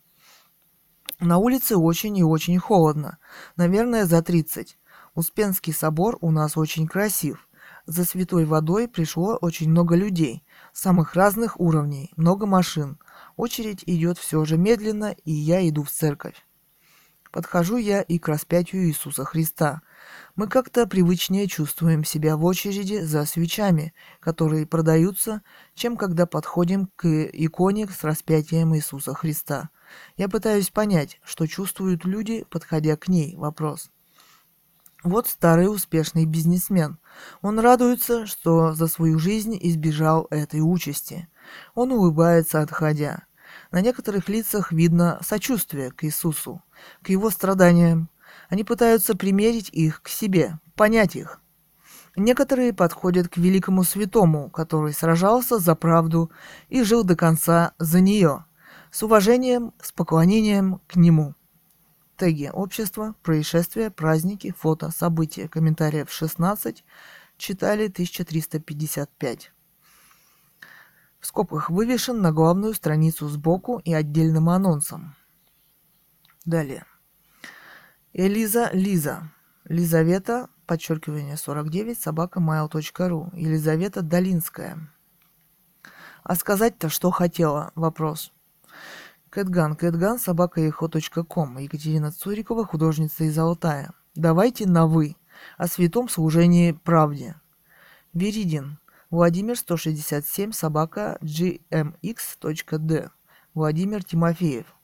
На 1.20 1.40
улице 1.40 1.76
очень 1.76 2.18
и 2.18 2.24
очень 2.24 2.58
холодно. 2.58 3.18
Наверное, 3.58 4.06
за 4.06 4.22
30. 4.22 4.78
Успенский 5.14 5.74
собор 5.74 6.18
у 6.22 6.32
нас 6.32 6.56
очень 6.56 6.88
красив. 6.88 7.50
За 7.86 8.06
святой 8.06 8.46
водой 8.46 8.88
пришло 8.88 9.36
очень 9.42 9.70
много 9.70 9.98
людей. 9.98 10.46
Самых 10.72 11.16
разных 11.16 11.60
уровней, 11.60 12.14
много 12.16 12.46
машин. 12.46 12.98
Очередь 13.36 13.84
идет 13.86 14.18
все 14.18 14.46
же 14.46 14.58
медленно, 14.58 15.16
и 15.26 15.34
я 15.34 15.68
иду 15.68 15.84
в 15.84 15.92
церковь. 15.92 16.46
Подхожу 17.32 17.78
я 17.78 18.02
и 18.02 18.18
к 18.18 18.28
распятию 18.28 18.88
Иисуса 18.88 19.24
Христа. 19.24 19.82
Мы 20.36 20.48
как-то 20.48 20.88
привычнее 20.88 21.48
чувствуем 21.48 22.04
себя 22.04 22.36
в 22.36 22.44
очереди 22.44 23.02
за 23.02 23.26
свечами, 23.26 23.94
которые 24.20 24.66
продаются, 24.66 25.44
чем 25.76 25.96
когда 25.96 26.26
подходим 26.26 26.90
к 26.96 27.06
иконе 27.06 27.88
с 27.88 28.04
распятием 28.04 28.76
Иисуса 28.76 29.14
Христа. 29.14 29.70
Я 30.18 30.28
пытаюсь 30.28 30.72
понять, 30.72 31.20
что 31.24 31.46
чувствуют 31.46 32.04
люди, 32.04 32.46
подходя 32.50 32.96
к 32.96 33.08
ней. 33.08 33.36
Вопрос. 33.36 33.92
Вот 35.04 35.28
старый 35.28 35.72
успешный 35.74 36.26
бизнесмен. 36.26 36.98
Он 37.42 37.60
радуется, 37.60 38.26
что 38.26 38.74
за 38.74 38.88
свою 38.88 39.20
жизнь 39.20 39.58
избежал 39.62 40.28
этой 40.32 40.62
участи. 40.62 41.30
Он 41.76 41.92
улыбается, 41.92 42.62
отходя. 42.62 43.24
На 43.72 43.82
некоторых 43.82 44.30
лицах 44.30 44.72
видно 44.72 45.20
сочувствие 45.24 45.92
к 45.92 46.04
Иисусу, 46.04 46.62
к 47.04 47.10
его 47.10 47.30
страданиям. 47.30 48.10
Они 48.50 48.64
пытаются 48.64 49.16
примерить 49.16 49.70
их 49.70 50.02
к 50.02 50.10
себе, 50.10 50.60
понять 50.76 51.16
их. 51.16 51.42
Некоторые 52.16 52.74
подходят 52.74 53.28
к 53.28 53.38
великому 53.38 53.84
святому, 53.84 54.50
который 54.50 54.94
сражался 54.94 55.60
за 55.60 55.76
правду 55.76 56.32
и 56.68 56.84
жил 56.84 57.04
до 57.04 57.16
конца 57.16 57.74
за 57.78 58.02
нее– 58.02 58.46
с 58.92 59.04
уважением, 59.04 59.74
с 59.82 59.92
поклонением 59.92 60.82
к 60.88 60.96
нему. 60.96 61.36
Теги 62.18 62.50
общества, 62.52 63.16
происшествия, 63.22 63.90
праздники, 63.90 64.54
фото, 64.58 64.92
события, 64.92 65.48
комментариев 65.48 66.12
16, 66.12 66.84
читали 67.38 67.88
1355. 67.88 69.52
В 71.20 71.26
скобках 71.26 71.70
вывешен 71.70 72.22
на 72.22 72.32
главную 72.32 72.74
страницу 72.74 73.28
сбоку 73.28 73.80
и 73.84 73.94
отдельным 73.94 74.50
анонсом. 74.50 75.16
Далее. 76.50 76.84
Элиза 78.12 78.72
Лиза. 78.74 79.32
Лизавета, 79.66 80.50
подчеркивание 80.66 81.38
49, 81.38 82.00
собака 82.00 82.40
mail.ru. 82.40 83.30
Елизавета 83.38 84.02
Долинская. 84.02 84.92
А 86.24 86.34
сказать-то 86.34 86.90
что 86.90 87.12
хотела? 87.12 87.72
Вопрос. 87.76 88.34
Кэтган, 89.30 89.76
Кэтган, 89.76 90.18
собака 90.18 90.72
ком. 90.72 91.60
Екатерина 91.60 92.12
Цурикова, 92.12 92.66
художница 92.66 93.26
из 93.26 93.38
Алтая. 93.38 93.92
Давайте 94.16 94.68
на 94.68 94.88
«вы» 94.88 95.18
о 95.60 95.68
святом 95.68 96.10
служении 96.10 96.72
правде. 96.72 97.36
Веридин, 98.14 98.80
Владимир 99.12 99.56
167, 99.56 100.52
собака 100.52 101.20
gmx.d. 101.22 103.10
Владимир 103.54 104.04
Тимофеев. 104.04 104.79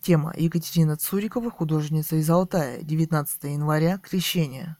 Тема 0.00 0.32
Екатерина 0.36 0.96
Цурикова, 0.96 1.50
художница 1.50 2.16
из 2.16 2.30
Алтая, 2.30 2.80
19 2.82 3.44
января, 3.44 3.98
Крещение. 3.98 4.76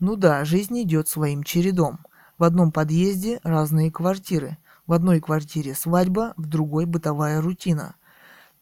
Ну 0.00 0.16
да, 0.16 0.44
жизнь 0.44 0.82
идет 0.82 1.08
своим 1.08 1.44
чередом. 1.44 2.00
В 2.38 2.44
одном 2.44 2.72
подъезде 2.72 3.38
разные 3.44 3.92
квартиры. 3.92 4.58
В 4.86 4.92
одной 4.92 5.20
квартире 5.20 5.74
свадьба, 5.74 6.34
в 6.36 6.46
другой 6.46 6.86
бытовая 6.86 7.40
рутина 7.40 7.94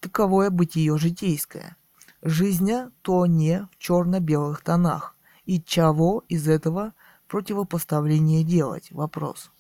таковое 0.01 0.51
бытие 0.51 0.97
житейское. 0.99 1.77
Жизня 2.23 2.91
то 3.03 3.27
не 3.27 3.67
в 3.71 3.79
черно-белых 3.79 4.63
тонах. 4.63 5.17
И 5.47 5.63
чего 5.63 6.25
из 6.29 6.47
этого 6.47 6.93
противопоставление 7.29 8.45
делать? 8.45 8.91
Вопрос. 8.91 9.51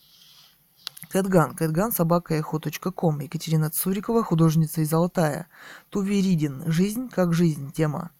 Кэтган. 1.10 1.54
Кэтган, 1.54 1.92
собака 1.92 2.34
эхо.ком. 2.34 3.20
Екатерина 3.20 3.70
Цурикова, 3.70 4.22
художница 4.22 4.80
из 4.80 4.92
Алтая. 4.92 5.48
Туверидин. 5.90 6.64
Жизнь 6.66 7.08
как 7.08 7.32
жизнь. 7.32 7.70
Тема. 7.72 8.10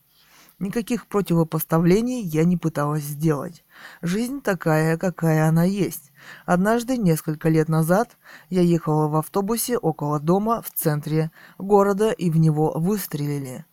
Никаких 0.58 1.06
противопоставлений 1.06 2.22
я 2.22 2.44
не 2.44 2.56
пыталась 2.56 3.02
сделать. 3.02 3.62
Жизнь 4.00 4.40
такая, 4.40 4.96
какая 4.96 5.48
она 5.48 5.64
есть. 5.64 6.12
Однажды, 6.46 6.96
несколько 6.96 7.50
лет 7.50 7.68
назад, 7.68 8.16
я 8.48 8.62
ехала 8.62 9.08
в 9.08 9.16
автобусе 9.16 9.76
около 9.76 10.18
дома 10.18 10.62
в 10.62 10.70
центре 10.70 11.30
города 11.58 12.10
и 12.10 12.30
в 12.30 12.38
него 12.38 12.72
выстрелили. 12.74 13.66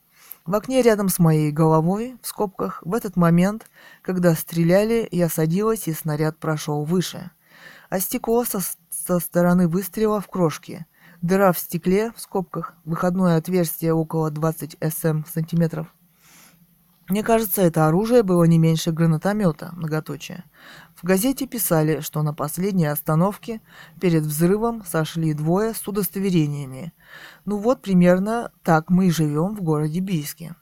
В 0.46 0.56
окне 0.56 0.82
рядом 0.82 1.08
с 1.08 1.20
моей 1.20 1.52
головой, 1.52 2.18
в 2.22 2.28
скобках, 2.28 2.82
в 2.84 2.94
этот 2.94 3.16
момент, 3.16 3.70
когда 4.02 4.36
стреляли, 4.36 5.08
я 5.10 5.30
садилась 5.30 5.88
и 5.88 5.94
снаряд 5.94 6.38
прошел 6.38 6.84
выше. 6.84 7.32
А 7.90 8.02
стекло 8.02 8.44
со, 8.44 8.60
со 9.06 9.20
стороны 9.20 9.68
выстрела 9.68 10.22
в 10.22 10.28
крошке. 10.28 10.86
Дыра 11.22 11.52
в 11.52 11.60
стекле, 11.60 12.12
в 12.16 12.20
скобках, 12.20 12.74
выходное 12.86 13.38
отверстие 13.38 13.94
около 13.94 14.30
20 14.32 14.78
см 14.82 15.30
сантиметров– 15.30 15.88
мне 17.10 17.22
кажется, 17.22 17.62
это 17.62 17.88
оружие 17.88 18.24
было 18.24 18.46
не 18.46 18.58
меньше 18.58 18.92
гранатомета, 18.92 19.72
многоточие. 19.74 20.46
В 20.96 21.04
газете 21.04 21.46
писали, 21.48 22.00
что 22.00 22.24
на 22.24 22.34
последней 22.34 22.86
остановке 22.86 23.62
перед 24.00 24.24
взрывом 24.24 24.86
сошли 24.86 25.34
двое 25.34 25.74
с 25.74 25.86
удостоверениями. 25.86 26.94
Ну 27.44 27.58
вот 27.58 27.82
примерно 27.82 28.52
так 28.64 28.90
мы 28.90 29.08
и 29.08 29.12
живем 29.12 29.54
в 29.54 29.62
городе 29.62 30.00
Бийске. 30.00 30.56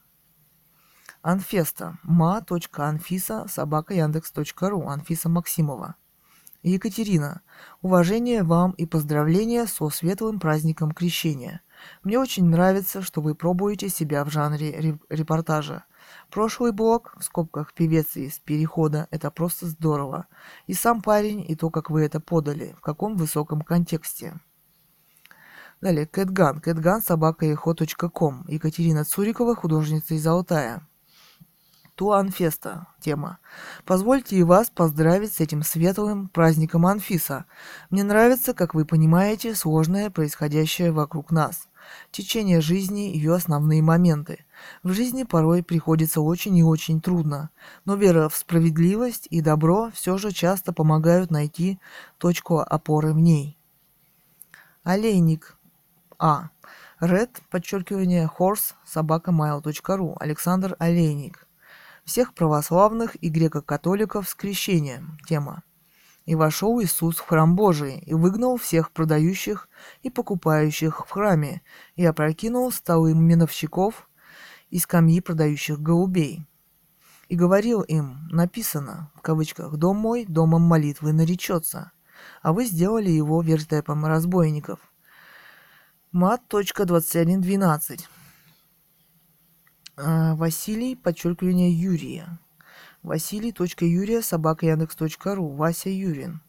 Анфеста. 1.21 1.99
ма.анфиса 2.01 3.45
собака 3.47 3.93
яндекс.ру. 3.93 4.87
Анфиса 4.87 5.29
Максимова. 5.29 5.95
Екатерина. 6.63 7.41
Уважение 7.81 8.43
вам 8.43 8.71
и 8.71 8.85
поздравления 8.85 9.65
со 9.65 9.89
светлым 9.89 10.39
праздником 10.39 10.91
Крещения. 10.91 11.61
Мне 12.03 12.19
очень 12.19 12.45
нравится, 12.45 13.01
что 13.01 13.21
вы 13.21 13.33
пробуете 13.33 13.89
себя 13.89 14.23
в 14.23 14.29
жанре 14.29 14.99
репортажа. 15.09 15.85
Прошлый 16.29 16.71
блог, 16.71 17.15
в 17.17 17.23
скобках 17.23 17.73
певец 17.73 18.15
из 18.15 18.37
перехода, 18.39 19.07
это 19.09 19.31
просто 19.31 19.65
здорово. 19.65 20.27
И 20.67 20.73
сам 20.73 21.01
парень, 21.01 21.43
и 21.47 21.55
то, 21.55 21.71
как 21.71 21.89
вы 21.89 22.03
это 22.03 22.19
подали, 22.19 22.75
в 22.77 22.81
каком 22.81 23.15
высоком 23.15 23.61
контексте. 23.61 24.39
Далее, 25.81 26.05
Кэтган. 26.05 26.61
Кэтган, 26.61 27.01
собака 27.01 27.55
ком. 27.55 28.45
Екатерина 28.47 29.03
Цурикова, 29.03 29.55
художница 29.55 30.13
из 30.13 30.27
Алтая. 30.27 30.87
Туанфеста. 32.01 32.87
Тема. 32.99 33.37
Позвольте 33.85 34.35
и 34.35 34.41
вас 34.41 34.71
поздравить 34.71 35.33
с 35.33 35.39
этим 35.39 35.61
светлым 35.61 36.29
праздником 36.29 36.87
Анфиса. 36.87 37.45
Мне 37.91 38.03
нравится, 38.03 38.55
как 38.55 38.73
вы 38.73 38.85
понимаете, 38.85 39.53
сложное 39.53 40.09
происходящее 40.09 40.91
вокруг 40.91 41.29
нас 41.29 41.67
течение 42.09 42.59
жизни, 42.59 43.01
ее 43.01 43.35
основные 43.35 43.83
моменты. 43.83 44.45
В 44.81 44.93
жизни 44.93 45.21
порой 45.21 45.61
приходится 45.61 46.21
очень 46.21 46.57
и 46.57 46.63
очень 46.63 47.01
трудно, 47.01 47.51
но 47.85 47.93
вера 47.93 48.29
в 48.29 48.35
справедливость 48.35 49.27
и 49.29 49.39
добро 49.39 49.91
все 49.93 50.17
же 50.17 50.31
часто 50.31 50.73
помогают 50.73 51.29
найти 51.29 51.79
точку 52.17 52.61
опоры 52.61 53.13
в 53.13 53.19
ней. 53.19 53.59
Олейник 54.83 55.55
А. 56.17 56.49
Red, 56.99 57.29
подчеркивание, 57.51 58.27
horse, 58.39 58.73
собака 58.85 59.29
mail.ru. 59.29 60.15
Александр 60.19 60.75
Олейник. 60.79 61.45
Всех 62.03 62.33
православных 62.33 63.15
и 63.21 63.29
греко-католиков 63.29 64.27
с 64.27 64.35
крещением. 64.35 65.17
Тема. 65.27 65.63
И 66.25 66.35
вошел 66.35 66.81
Иисус 66.81 67.17
в 67.17 67.27
храм 67.27 67.55
Божий, 67.55 67.99
и 67.99 68.13
выгнал 68.13 68.57
всех 68.57 68.91
продающих 68.91 69.69
и 70.01 70.09
покупающих 70.09 71.05
в 71.05 71.09
храме, 71.09 71.61
и 71.95 72.05
опрокинул 72.05 72.71
столы 72.71 73.13
миновщиков 73.13 74.09
и 74.69 74.79
скамьи 74.79 75.19
продающих 75.21 75.79
голубей. 75.79 76.47
И 77.27 77.35
говорил 77.35 77.81
им, 77.81 78.27
написано, 78.29 79.11
в 79.15 79.21
кавычках, 79.21 79.77
«Дом 79.77 79.97
мой 79.97 80.25
домом 80.25 80.61
молитвы 80.61 81.13
наречется», 81.13 81.91
а 82.41 82.53
вы 82.53 82.65
сделали 82.65 83.09
его 83.09 83.41
вертепом 83.41 84.05
разбойников. 84.05 84.79
Мат.21.12 86.11 87.99
а, 87.99 88.20
Василий, 90.35 90.95
подчеркивание 90.95 91.71
Юрия. 91.71 92.39
Василий.юрия, 93.03 94.21
собака 94.21 94.65
Яндекс.ру, 94.65 95.47
Вася 95.49 95.89
Юрин. 95.89 96.41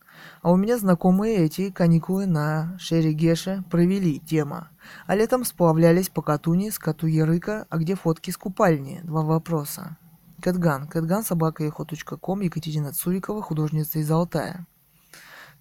А 0.42 0.52
у 0.52 0.56
меня 0.56 0.78
знакомые 0.78 1.38
эти 1.38 1.70
каникулы 1.70 2.26
на 2.26 2.76
Шерегеше 2.78 3.64
провели, 3.70 4.20
тема. 4.20 4.68
А 5.06 5.14
летом 5.14 5.44
сплавлялись 5.44 6.08
по 6.08 6.22
Катуни 6.22 6.70
с 6.70 6.78
Кату-Ярыка, 6.78 7.66
а 7.68 7.78
где 7.78 7.94
фотки 7.94 8.30
с 8.30 8.36
купальни? 8.36 9.00
Два 9.04 9.22
вопроса. 9.22 9.96
Кэтган. 10.40 10.88
Кэтган, 10.88 11.22
собака 11.22 11.70
ком 11.70 12.40
Екатерина 12.40 12.92
Цурикова, 12.92 13.42
художница 13.42 13.98
из 13.98 14.10
Алтая. 14.10 14.66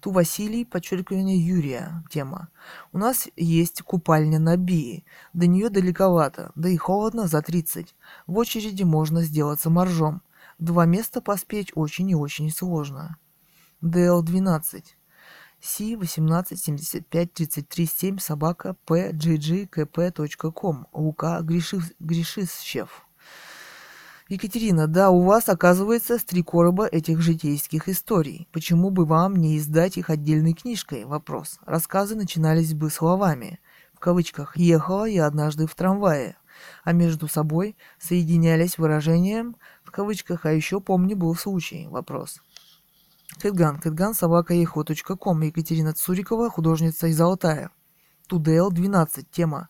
Ту 0.02 0.10
Василий, 0.10 0.64
подчеркивание 0.64 1.38
Юрия, 1.38 2.02
тема. 2.10 2.48
У 2.92 2.98
нас 2.98 3.28
есть 3.36 3.82
купальня 3.82 4.40
на 4.40 4.56
Бии. 4.56 5.04
До 5.32 5.46
нее 5.46 5.70
далековато, 5.70 6.50
да 6.56 6.68
и 6.68 6.76
холодно 6.76 7.28
за 7.28 7.40
30. 7.40 7.94
В 8.26 8.36
очереди 8.36 8.82
можно 8.82 9.22
сделаться 9.22 9.70
моржом. 9.70 10.22
Два 10.58 10.86
места 10.86 11.20
поспеть 11.20 11.70
очень 11.76 12.10
и 12.10 12.16
очень 12.16 12.50
сложно. 12.50 13.16
ДЛ-12. 13.80 14.82
Си-18-75-33-7 15.60 18.18
собака 18.18 18.74
pggkp.com. 18.88 20.86
Лука 20.92 21.42
Гришисчев. 21.42 23.06
Екатерина, 24.32 24.86
да, 24.86 25.10
у 25.10 25.20
вас, 25.20 25.50
оказывается, 25.50 26.16
три 26.24 26.42
короба 26.42 26.86
этих 26.86 27.20
житейских 27.20 27.86
историй. 27.86 28.48
Почему 28.50 28.88
бы 28.88 29.04
вам 29.04 29.36
не 29.36 29.58
издать 29.58 29.98
их 29.98 30.08
отдельной 30.08 30.54
книжкой? 30.54 31.04
Вопрос. 31.04 31.58
Рассказы 31.66 32.14
начинались 32.14 32.72
бы 32.72 32.88
словами. 32.88 33.60
В 33.92 34.00
кавычках 34.00 34.56
«ехала 34.56 35.04
я 35.04 35.26
однажды 35.26 35.66
в 35.66 35.74
трамвае», 35.74 36.38
а 36.82 36.92
между 36.92 37.28
собой 37.28 37.76
соединялись 37.98 38.78
выражением 38.78 39.56
в 39.84 39.90
кавычках 39.90 40.46
«а 40.46 40.52
еще 40.54 40.80
помню 40.80 41.14
был 41.14 41.34
случай». 41.34 41.86
Вопрос. 41.88 42.40
Кэтган. 43.38 43.80
Кэтган, 43.80 44.14
собака 44.14 44.54
ком. 45.18 45.42
Екатерина 45.42 45.92
Цурикова, 45.92 46.48
художница 46.48 47.06
из 47.08 47.20
Алтая. 47.20 47.70
Тудел 48.28 48.70
12. 48.70 49.30
Тема. 49.30 49.68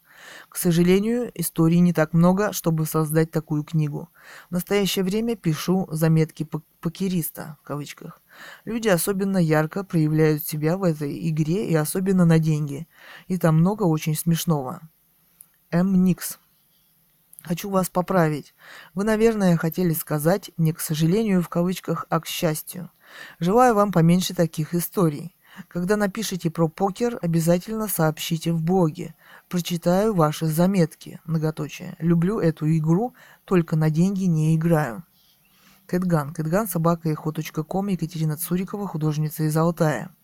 К 0.49 0.57
сожалению, 0.57 1.31
историй 1.35 1.81
не 1.81 1.93
так 1.93 2.13
много, 2.13 2.53
чтобы 2.53 2.87
создать 2.87 3.31
такую 3.31 3.65
книгу. 3.65 4.09
В 4.51 4.53
настоящее 4.53 5.05
время 5.05 5.37
пишу 5.37 5.89
заметки 5.91 6.49
покериста, 6.81 7.57
в 7.63 7.67
кавычках. 7.67 8.21
Люди 8.65 8.89
особенно 8.89 9.39
ярко 9.39 9.85
проявляют 9.85 10.45
себя 10.45 10.77
в 10.77 10.85
этой 10.85 11.29
игре 11.29 11.69
и 11.69 11.75
особенно 11.75 12.25
на 12.25 12.39
деньги. 12.39 12.87
И 13.29 13.39
там 13.39 13.57
много 13.57 13.85
очень 13.85 14.17
смешного. 14.17 14.81
М. 15.71 16.05
Никс. 16.05 16.39
Хочу 17.43 17.71
вас 17.71 17.89
поправить. 17.89 18.55
Вы, 18.95 19.05
наверное, 19.05 19.57
хотели 19.57 19.95
сказать 19.95 20.51
не 20.57 20.73
к 20.73 20.81
сожалению 20.81 21.43
в 21.43 21.49
кавычках, 21.49 22.07
а 22.09 22.21
к 22.21 22.27
счастью. 22.27 22.91
Желаю 23.41 23.75
вам 23.75 23.91
поменьше 23.91 24.35
таких 24.35 24.75
историй. 24.75 25.35
Когда 25.69 25.97
напишите 25.97 26.51
про 26.51 26.69
покер, 26.69 27.19
обязательно 27.21 27.89
сообщите 27.89 28.53
в 28.53 28.63
блоге. 28.63 29.15
Прочитаю 29.53 30.15
ваши 30.15 30.47
заметки. 30.47 31.21
Многоточие. 31.27 31.95
Люблю 31.99 32.39
эту 32.41 32.75
игру, 32.79 33.13
только 33.45 33.77
на 33.77 33.91
деньги 33.91 34.25
не 34.25 34.57
играю. 34.57 35.05
Кэтган. 35.85 36.33
Кэтган, 36.33 36.67
собака 36.67 37.15
ком 37.15 37.89
Екатерина 37.89 38.39
Цурикова, 38.39 38.89
художница 38.89 39.43
из 39.43 39.55
Алтая. 39.55 40.17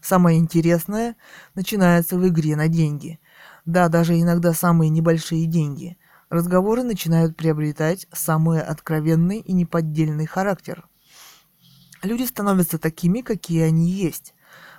Самое 0.00 0.38
интересное 0.38 1.16
начинается 1.54 2.16
в 2.16 2.26
игре 2.26 2.56
на 2.56 2.68
деньги. 2.68 3.20
Да, 3.66 3.90
даже 3.90 4.18
иногда 4.18 4.54
самые 4.54 4.88
небольшие 4.88 5.44
деньги. 5.44 5.98
Разговоры 6.30 6.82
начинают 6.82 7.36
приобретать 7.36 8.06
самый 8.14 8.62
откровенный 8.62 9.40
и 9.40 9.52
неподдельный 9.52 10.24
характер. 10.24 10.88
Люди 12.02 12.22
становятся 12.22 12.78
такими, 12.78 13.20
какие 13.20 13.60
они 13.60 13.90
есть. 13.90 14.32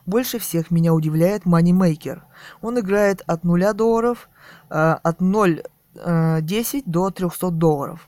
Больше 0.05 0.39
всех 0.39 0.71
меня 0.71 0.93
удивляет 0.93 1.43
Moneymaker. 1.43 2.21
Он 2.61 2.79
играет 2.79 3.21
от 3.27 3.43
0 3.43 3.73
долларов, 3.73 4.29
э, 4.69 4.73
от 4.73 5.21
0,10 5.21 6.79
э, 6.79 6.83
до 6.85 7.11
300 7.11 7.51
долларов. 7.51 8.07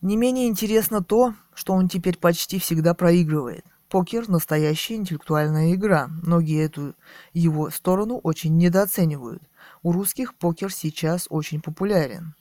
Не 0.00 0.16
менее 0.16 0.48
интересно 0.48 1.02
то, 1.02 1.34
что 1.54 1.74
он 1.74 1.88
теперь 1.88 2.18
почти 2.18 2.58
всегда 2.58 2.94
проигрывает. 2.94 3.64
Покер– 3.88 4.26
настоящая 4.28 4.96
интеллектуальная 4.96 5.74
игра. 5.74 6.08
Многие 6.08 6.64
эту 6.64 6.94
его 7.32 7.70
сторону 7.70 8.16
очень 8.16 8.56
недооценивают. 8.56 9.42
У 9.82 9.92
русских 9.92 10.34
покер 10.34 10.72
сейчас 10.72 11.26
очень 11.30 11.60
популярен. 11.60 12.34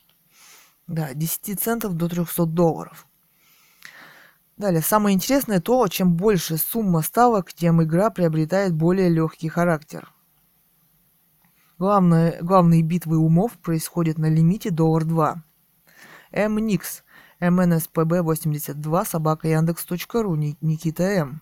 Да, 0.88 1.14
10 1.14 1.60
центов 1.60 1.94
до 1.94 2.08
300 2.08 2.46
долларов– 2.46 3.06
Далее, 4.62 4.84
самое 4.84 5.16
интересное 5.16 5.60
то, 5.60 5.88
чем 5.88 6.14
больше 6.14 6.56
сумма 6.58 7.02
ставок, 7.02 7.52
тем 7.52 7.82
игра 7.82 8.12
приобретает 8.12 8.76
более 8.76 9.10
легкий 9.10 9.50
характер. 9.50 10.14
Главное, 11.80 12.38
главные 12.44 12.84
битвы 12.84 13.18
умов 13.18 13.54
происходят 13.54 14.20
на 14.20 14.28
лимите 14.28 14.70
доллар 14.70 15.04
2. 15.04 15.44
МНИКС, 16.48 17.04
МНСПБ82, 17.40 19.08
собака 19.08 19.48
Яндекс.ру, 19.48 20.36
Никита 20.36 21.04
М. 21.06 21.42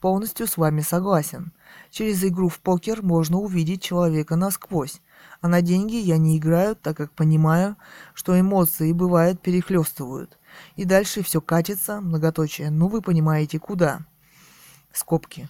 Полностью 0.00 0.48
с 0.48 0.56
вами 0.56 0.80
согласен. 0.80 1.52
Через 1.90 2.24
игру 2.24 2.48
в 2.48 2.58
покер 2.58 3.00
можно 3.00 3.38
увидеть 3.38 3.80
человека 3.80 4.34
насквозь. 4.34 5.00
А 5.40 5.46
на 5.46 5.62
деньги 5.62 5.94
я 5.94 6.18
не 6.18 6.36
играю, 6.36 6.74
так 6.74 6.96
как 6.96 7.12
понимаю, 7.12 7.76
что 8.12 8.38
эмоции 8.38 8.90
бывает 8.90 9.40
перехлестывают. 9.40 10.36
И 10.76 10.84
дальше 10.84 11.22
все 11.22 11.40
катится, 11.40 12.00
многоточие. 12.00 12.70
Ну, 12.70 12.88
вы 12.88 13.02
понимаете, 13.02 13.58
куда. 13.58 14.00
Скобки. 14.92 15.48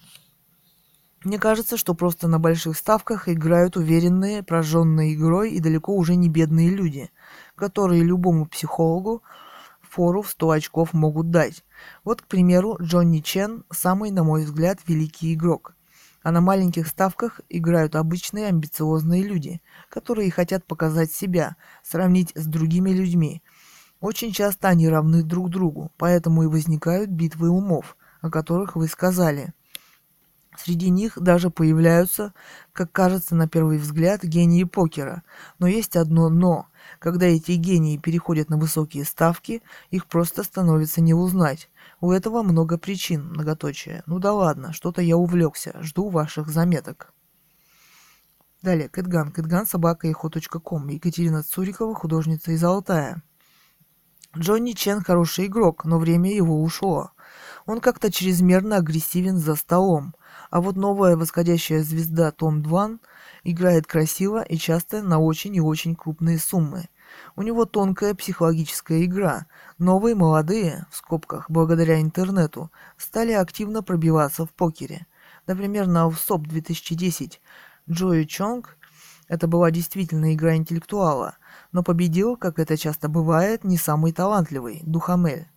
Мне 1.23 1.39
кажется, 1.39 1.77
что 1.77 1.93
просто 1.93 2.27
на 2.27 2.39
больших 2.39 2.77
ставках 2.77 3.27
играют 3.27 3.75
уверенные, 3.75 4.43
прожженные 4.43 5.15
игрой 5.15 5.51
и 5.51 5.59
далеко 5.59 5.95
уже 5.95 6.15
не 6.15 6.29
бедные 6.29 6.69
люди, 6.69 7.09
которые 7.55 8.03
любому 8.03 8.45
психологу 8.45 9.23
фору 9.81 10.21
в 10.21 10.29
100 10.29 10.51
очков 10.51 10.93
могут 10.93 11.31
дать. 11.31 11.65
Вот, 12.03 12.21
к 12.21 12.27
примеру, 12.27 12.77
Джонни 12.81 13.19
Чен– 13.19 13.63
самый, 13.71 14.11
на 14.11 14.23
мой 14.23 14.43
взгляд, 14.45 14.79
великий 14.87 15.33
игрок. 15.33 15.75
А 16.23 16.31
на 16.31 16.39
маленьких 16.39 16.87
ставках 16.87 17.41
играют 17.49 17.95
обычные 17.95 18.47
амбициозные 18.47 19.23
люди, 19.23 19.61
которые 19.89 20.29
хотят 20.29 20.65
показать 20.65 21.11
себя, 21.11 21.55
сравнить 21.83 22.31
с 22.35 22.45
другими 22.45 22.91
людьми– 22.91 23.41
очень 23.99 24.31
часто 24.31 24.67
они 24.67 24.87
равны 24.87 25.23
друг 25.23 25.49
другу, 25.49 25.91
поэтому 25.97 26.43
и 26.43 26.47
возникают 26.47 27.09
битвы 27.09 27.49
умов, 27.49 27.97
о 28.21 28.29
которых 28.29 28.75
вы 28.75 28.87
сказали. 28.87 29.53
Среди 30.57 30.89
них 30.89 31.19
даже 31.19 31.51
появляются, 31.51 32.33
как 32.73 32.91
кажется 32.91 33.35
на 33.35 33.47
первый 33.47 33.77
взгляд, 33.77 34.23
гении 34.23 34.63
покера. 34.63 35.23
Но 35.59 35.67
есть 35.67 35.95
одно 35.95 36.29
«но». 36.29 36.67
Когда 36.99 37.25
эти 37.25 37.51
гении 37.51 37.97
переходят 37.97 38.49
на 38.49 38.57
высокие 38.57 39.05
ставки, 39.05 39.61
их 39.91 40.07
просто 40.07 40.43
становится 40.43 41.01
не 41.01 41.13
узнать. 41.13 41.69
У 42.01 42.11
этого 42.11 42.41
много 42.41 42.77
причин, 42.77 43.29
многоточие. 43.29 44.03
Ну 44.07 44.19
да 44.19 44.33
ладно, 44.33 44.73
что-то 44.73 45.01
я 45.01 45.17
увлекся. 45.17 45.75
Жду 45.81 46.09
ваших 46.09 46.49
заметок. 46.49 47.13
Далее, 48.61 48.89
Кэтган. 48.89 49.31
Кэтган, 49.31 49.67
собака, 49.67 50.11
ком. 50.13 50.87
Екатерина 50.87 51.43
Цурикова, 51.43 51.93
художница 51.93 52.51
из 52.51 52.63
Алтая. 52.63 53.21
Джонни 54.37 54.73
Чен 54.73 55.01
хороший 55.01 55.47
игрок, 55.47 55.83
но 55.85 55.97
время 55.97 56.31
его 56.31 56.61
ушло. 56.61 57.11
Он 57.65 57.81
как-то 57.81 58.11
чрезмерно 58.11 58.77
агрессивен 58.77 59.37
за 59.37 59.55
столом. 59.55 60.13
А 60.51 60.61
вот 60.61 60.75
новая 60.75 61.17
восходящая 61.17 61.81
звезда 61.81 62.31
Том 62.31 62.61
Дван 62.61 63.01
играет 63.43 63.87
красиво 63.87 64.43
и 64.43 64.57
часто 64.57 65.01
на 65.01 65.19
очень 65.19 65.55
и 65.55 65.61
очень 65.61 65.95
крупные 65.95 66.37
суммы. 66.37 66.87
У 67.35 67.41
него 67.41 67.65
тонкая 67.65 68.13
психологическая 68.13 69.03
игра. 69.05 69.47
Новые 69.79 70.13
молодые, 70.13 70.85
в 70.91 70.95
скобках, 70.95 71.49
благодаря 71.49 71.99
интернету, 71.99 72.71
стали 72.95 73.31
активно 73.31 73.81
пробиваться 73.81 74.45
в 74.45 74.51
покере. 74.51 75.07
Например, 75.47 75.87
на 75.87 76.07
УСОП 76.07 76.47
2010 76.47 77.41
Джои 77.89 78.23
Чонг 78.25 78.77
это 79.27 79.47
была 79.47 79.71
действительно 79.71 80.33
игра 80.33 80.55
интеллектуала– 80.55 81.37
но 81.71 81.83
победил, 81.83 82.37
как 82.37 82.59
это 82.59 82.77
часто 82.77 83.09
бывает, 83.09 83.63
не 83.63 83.77
самый 83.77 84.11
талантливый, 84.11 84.81
Духамель. 84.83 85.47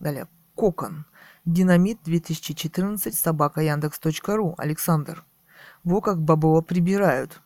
Далее, 0.00 0.28
Кокон. 0.54 1.06
Динамит 1.44 1.98
2014 2.04 3.14
собака 3.14 3.60
Яндекс.ру 3.62 4.54
Александр. 4.58 5.24
Во 5.84 6.00
как 6.00 6.20
бабова 6.20 6.60
прибирают. 6.60 7.40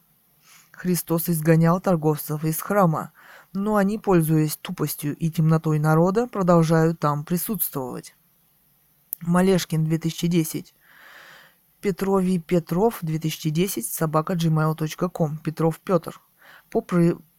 Христос 0.72 1.30
изгонял 1.30 1.80
торговцев 1.80 2.44
из 2.44 2.60
храма, 2.60 3.12
но 3.54 3.76
они, 3.76 3.98
пользуясь 3.98 4.56
тупостью 4.56 5.16
и 5.16 5.30
темнотой 5.30 5.78
народа, 5.78 6.26
продолжают 6.26 7.00
там 7.00 7.24
присутствовать. 7.24 8.14
Малешкин 9.22 9.84
2010. 9.84 10.74
Петрови 11.80 12.38
Петров 12.38 12.98
2010 13.00 13.86
собака 13.86 14.34
gmail.com 14.34 15.38
Петров 15.38 15.80
Петр. 15.80 16.20
По 16.70 16.84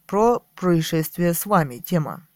про 0.08 0.40
происшествие 0.56 1.34
с 1.34 1.44
вами. 1.44 1.78
Тема. 1.78 2.26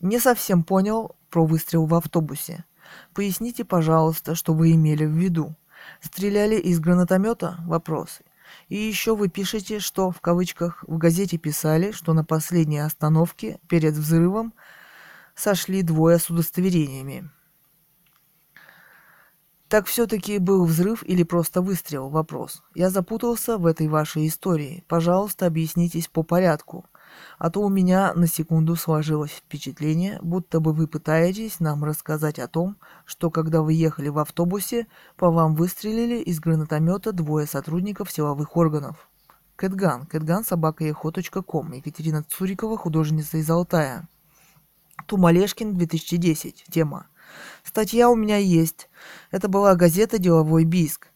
Не 0.00 0.20
совсем 0.20 0.62
понял 0.62 1.16
про 1.28 1.44
выстрел 1.44 1.84
в 1.84 1.94
автобусе. 1.94 2.64
Поясните, 3.12 3.64
пожалуйста, 3.64 4.36
что 4.36 4.54
вы 4.54 4.72
имели 4.72 5.04
в 5.04 5.10
виду. 5.10 5.56
Стреляли 6.00 6.54
из 6.54 6.78
гранатомета? 6.78 7.56
Вопрос. 7.66 8.20
И 8.68 8.76
еще 8.76 9.16
вы 9.16 9.28
пишете, 9.28 9.80
что 9.80 10.12
в 10.12 10.20
кавычках 10.20 10.84
в 10.86 10.98
газете 10.98 11.36
писали, 11.36 11.90
что 11.90 12.12
на 12.12 12.24
последней 12.24 12.78
остановке 12.78 13.58
перед 13.68 13.94
взрывом 13.94 14.54
сошли 15.34 15.82
двое 15.82 16.18
с 16.18 16.30
удостоверениями. 16.30 17.28
Так 19.68 19.86
все-таки 19.86 20.38
был 20.38 20.64
взрыв 20.64 21.02
или 21.02 21.24
просто 21.24 21.60
выстрел? 21.60 22.08
Вопрос. 22.08 22.62
Я 22.76 22.88
запутался 22.88 23.58
в 23.58 23.66
этой 23.66 23.88
вашей 23.88 24.28
истории. 24.28 24.84
Пожалуйста, 24.86 25.46
объяснитесь 25.46 26.06
по 26.06 26.22
порядку. 26.22 26.84
А 27.38 27.50
то 27.50 27.60
у 27.60 27.68
меня 27.68 28.14
на 28.14 28.26
секунду 28.26 28.76
сложилось 28.76 29.30
впечатление, 29.30 30.18
будто 30.22 30.60
бы 30.60 30.72
вы 30.72 30.86
пытаетесь 30.86 31.60
нам 31.60 31.84
рассказать 31.84 32.38
о 32.38 32.48
том, 32.48 32.76
что 33.04 33.30
когда 33.30 33.62
вы 33.62 33.74
ехали 33.74 34.08
в 34.08 34.18
автобусе, 34.18 34.86
по 35.16 35.30
вам 35.30 35.54
выстрелили 35.54 36.16
из 36.22 36.40
гранатомета 36.40 37.12
двое 37.12 37.46
сотрудников 37.46 38.10
силовых 38.10 38.56
органов. 38.56 39.08
Кэтган, 39.56 40.06
кэтган 40.06 40.44
собака 40.44 40.84
Екатерина 41.72 42.22
Цурикова, 42.22 42.76
художница 42.76 43.38
из 43.38 43.48
Алтая. 43.48 44.08
Тумалешкин, 45.06 45.74
2010. 45.74 46.66
Тема. 46.70 47.06
Статья 47.64 48.10
у 48.10 48.14
меня 48.14 48.36
есть. 48.36 48.88
Это 49.30 49.48
была 49.48 49.74
газета 49.74 50.18
«Деловой 50.18 50.64
Биск». 50.64 51.08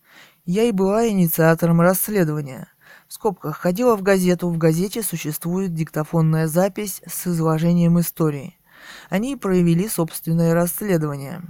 Я 0.44 0.64
и 0.64 0.72
была 0.72 1.08
инициатором 1.08 1.80
расследования– 1.80 2.68
в 3.10 3.14
скобках 3.14 3.56
ходила 3.56 3.96
в 3.96 4.02
газету. 4.02 4.48
В 4.48 4.56
газете 4.56 5.02
существует 5.02 5.74
диктофонная 5.74 6.46
запись 6.46 7.02
с 7.04 7.26
изложением 7.26 7.98
истории. 7.98 8.56
Они 9.08 9.34
провели 9.34 9.88
собственное 9.88 10.54
расследование, 10.54 11.42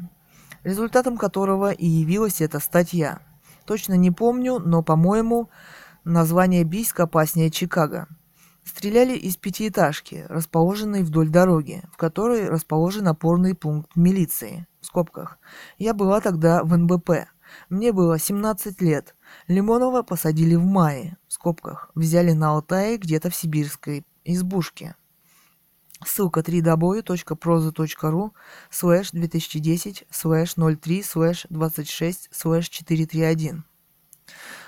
результатом 0.65 1.19
которого 1.19 1.71
и 1.71 1.87
явилась 1.87 2.41
эта 2.41 2.61
статья. 2.61 3.21
Точно 3.67 3.93
не 3.93 4.11
помню, 4.11 4.59
но, 4.59 4.83
по-моему, 4.83 5.51
название 6.03 6.65
Бийск 6.65 6.99
опаснее 6.99 7.51
Чикаго. 7.51 8.09
Стреляли 8.65 9.15
из 9.15 9.37
пятиэтажки, 9.37 10.25
расположенной 10.31 11.03
вдоль 11.03 11.29
дороги, 11.29 11.83
в 11.93 11.99
которой 11.99 12.49
расположен 12.49 13.07
опорный 13.07 13.55
пункт 13.55 13.95
милиции. 13.97 14.67
В 14.81 14.87
скобках. 14.87 15.39
Я 15.77 15.93
была 15.93 16.23
тогда 16.23 16.65
в 16.65 16.75
НБП. 16.75 17.29
Мне 17.69 17.93
было 17.93 18.19
17 18.19 18.81
лет. 18.81 19.15
Лимонова 19.47 20.03
посадили 20.03 20.55
в 20.55 20.65
мае, 20.65 21.19
в 21.31 21.35
скобках, 21.35 21.91
взяли 21.95 22.33
на 22.33 22.51
Алтае 22.51 22.99
где-то 22.99 23.31
в 23.31 23.37
сибирской 23.37 24.05
избушке. 24.25 24.97
Ссылка 26.05 26.41
www.proza.ru 26.41 28.33
слэш 28.69 29.11
2010 29.13 30.07
слэш 30.11 30.55
03 30.57 31.03
слэш 31.05 31.47
26 31.49 32.31
слэш 32.33 32.69
431. 32.69 33.65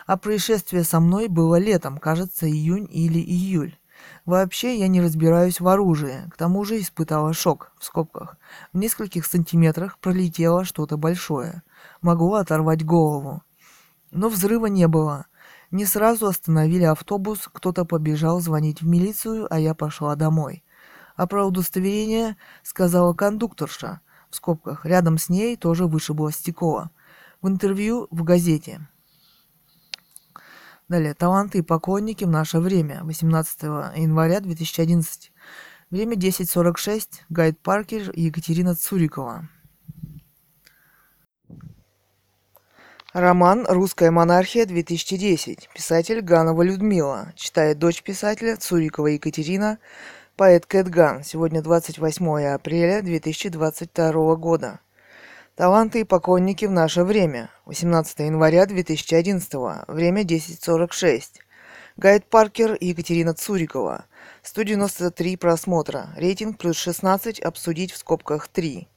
А 0.06 0.16
происшествие 0.16 0.84
со 0.84 1.00
мной 1.00 1.26
было 1.26 1.58
летом, 1.58 1.98
кажется, 1.98 2.48
июнь 2.48 2.86
или 2.88 3.18
июль. 3.18 3.76
Вообще 4.24 4.78
я 4.78 4.86
не 4.86 5.00
разбираюсь 5.00 5.58
в 5.58 5.66
оружии, 5.66 6.30
к 6.30 6.36
тому 6.36 6.64
же 6.64 6.78
испытала 6.78 7.32
шок, 7.32 7.72
в 7.80 7.84
скобках. 7.84 8.36
В 8.72 8.78
нескольких 8.78 9.26
сантиметрах 9.26 9.98
пролетело 9.98 10.64
что-то 10.64 10.96
большое. 10.96 11.64
Могло 12.02 12.36
оторвать 12.36 12.84
голову. 12.84 13.42
Но 14.12 14.28
взрыва 14.28 14.66
не 14.66 14.86
было. 14.86 15.26
Не 15.72 15.86
сразу 15.86 16.26
остановили 16.26 16.84
автобус, 16.84 17.48
кто-то 17.50 17.86
побежал 17.86 18.40
звонить 18.40 18.82
в 18.82 18.86
милицию, 18.86 19.46
а 19.50 19.58
я 19.58 19.74
пошла 19.74 20.14
домой. 20.16 20.62
А 21.16 21.26
про 21.26 21.46
удостоверение 21.46 22.36
сказала 22.62 23.14
кондукторша. 23.14 24.00
В 24.28 24.36
скобках. 24.36 24.84
Рядом 24.84 25.16
с 25.16 25.30
ней 25.30 25.56
тоже 25.56 25.86
вышибло 25.86 26.30
стекло. 26.30 26.90
В 27.40 27.48
интервью 27.48 28.06
в 28.10 28.22
газете. 28.22 28.86
Далее. 30.88 31.14
Таланты 31.14 31.58
и 31.58 31.62
поклонники 31.62 32.24
в 32.24 32.30
наше 32.30 32.58
время. 32.60 33.02
18 33.04 33.62
января 33.96 34.40
2011. 34.40 35.32
Время 35.90 36.16
10.46. 36.16 37.22
Гайд 37.30 37.58
Паркер 37.60 38.10
Екатерина 38.14 38.74
Цурикова. 38.74 39.48
Роман 43.12 43.66
«Русская 43.68 44.10
монархия-2010». 44.10 45.68
Писатель 45.74 46.22
Ганова 46.22 46.62
Людмила. 46.62 47.34
Читает 47.36 47.78
дочь 47.78 48.02
писателя 48.02 48.56
Цурикова 48.56 49.08
Екатерина, 49.08 49.78
поэт 50.34 50.64
Кэт 50.64 50.88
Ган. 50.88 51.22
Сегодня 51.22 51.60
28 51.60 52.54
апреля 52.54 53.02
2022 53.02 54.36
года. 54.36 54.80
Таланты 55.56 56.00
и 56.00 56.04
поклонники 56.04 56.64
в 56.64 56.70
наше 56.70 57.04
время. 57.04 57.50
18 57.66 58.20
января 58.20 58.64
2011. 58.64 59.52
Время 59.88 60.22
10.46. 60.22 61.22
Гайд 61.98 62.24
Паркер 62.24 62.72
и 62.76 62.86
Екатерина 62.86 63.34
Цурикова. 63.34 64.06
193 64.42 65.36
просмотра. 65.36 66.14
Рейтинг 66.16 66.56
плюс 66.56 66.78
16. 66.78 67.40
Обсудить 67.40 67.92
в 67.92 67.98
скобках 67.98 68.48
3. 68.48 68.88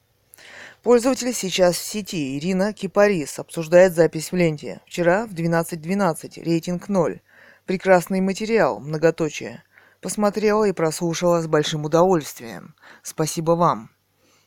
Пользователь 0.86 1.34
сейчас 1.34 1.74
в 1.74 1.82
сети. 1.82 2.38
Ирина 2.38 2.72
Кипарис 2.72 3.40
обсуждает 3.40 3.92
запись 3.92 4.30
в 4.30 4.36
ленте. 4.36 4.80
Вчера 4.86 5.26
в 5.26 5.32
12.12. 5.32 5.80
.12. 5.82 6.44
Рейтинг 6.44 6.88
0. 6.88 7.20
Прекрасный 7.64 8.20
материал. 8.20 8.78
Многоточие. 8.78 9.64
Посмотрела 10.00 10.62
и 10.62 10.70
прослушала 10.70 11.42
с 11.42 11.48
большим 11.48 11.86
удовольствием. 11.86 12.76
Спасибо 13.02 13.56
вам. 13.56 13.90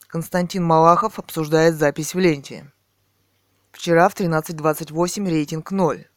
Константин 0.08 0.64
Малахов 0.64 1.20
обсуждает 1.20 1.76
запись 1.76 2.14
в 2.14 2.20
ленте. 2.20 2.72
Вчера 3.74 4.08
в 4.08 4.16
13.28 4.16 5.30
рейтинг 5.30 5.72
0. 5.72 6.08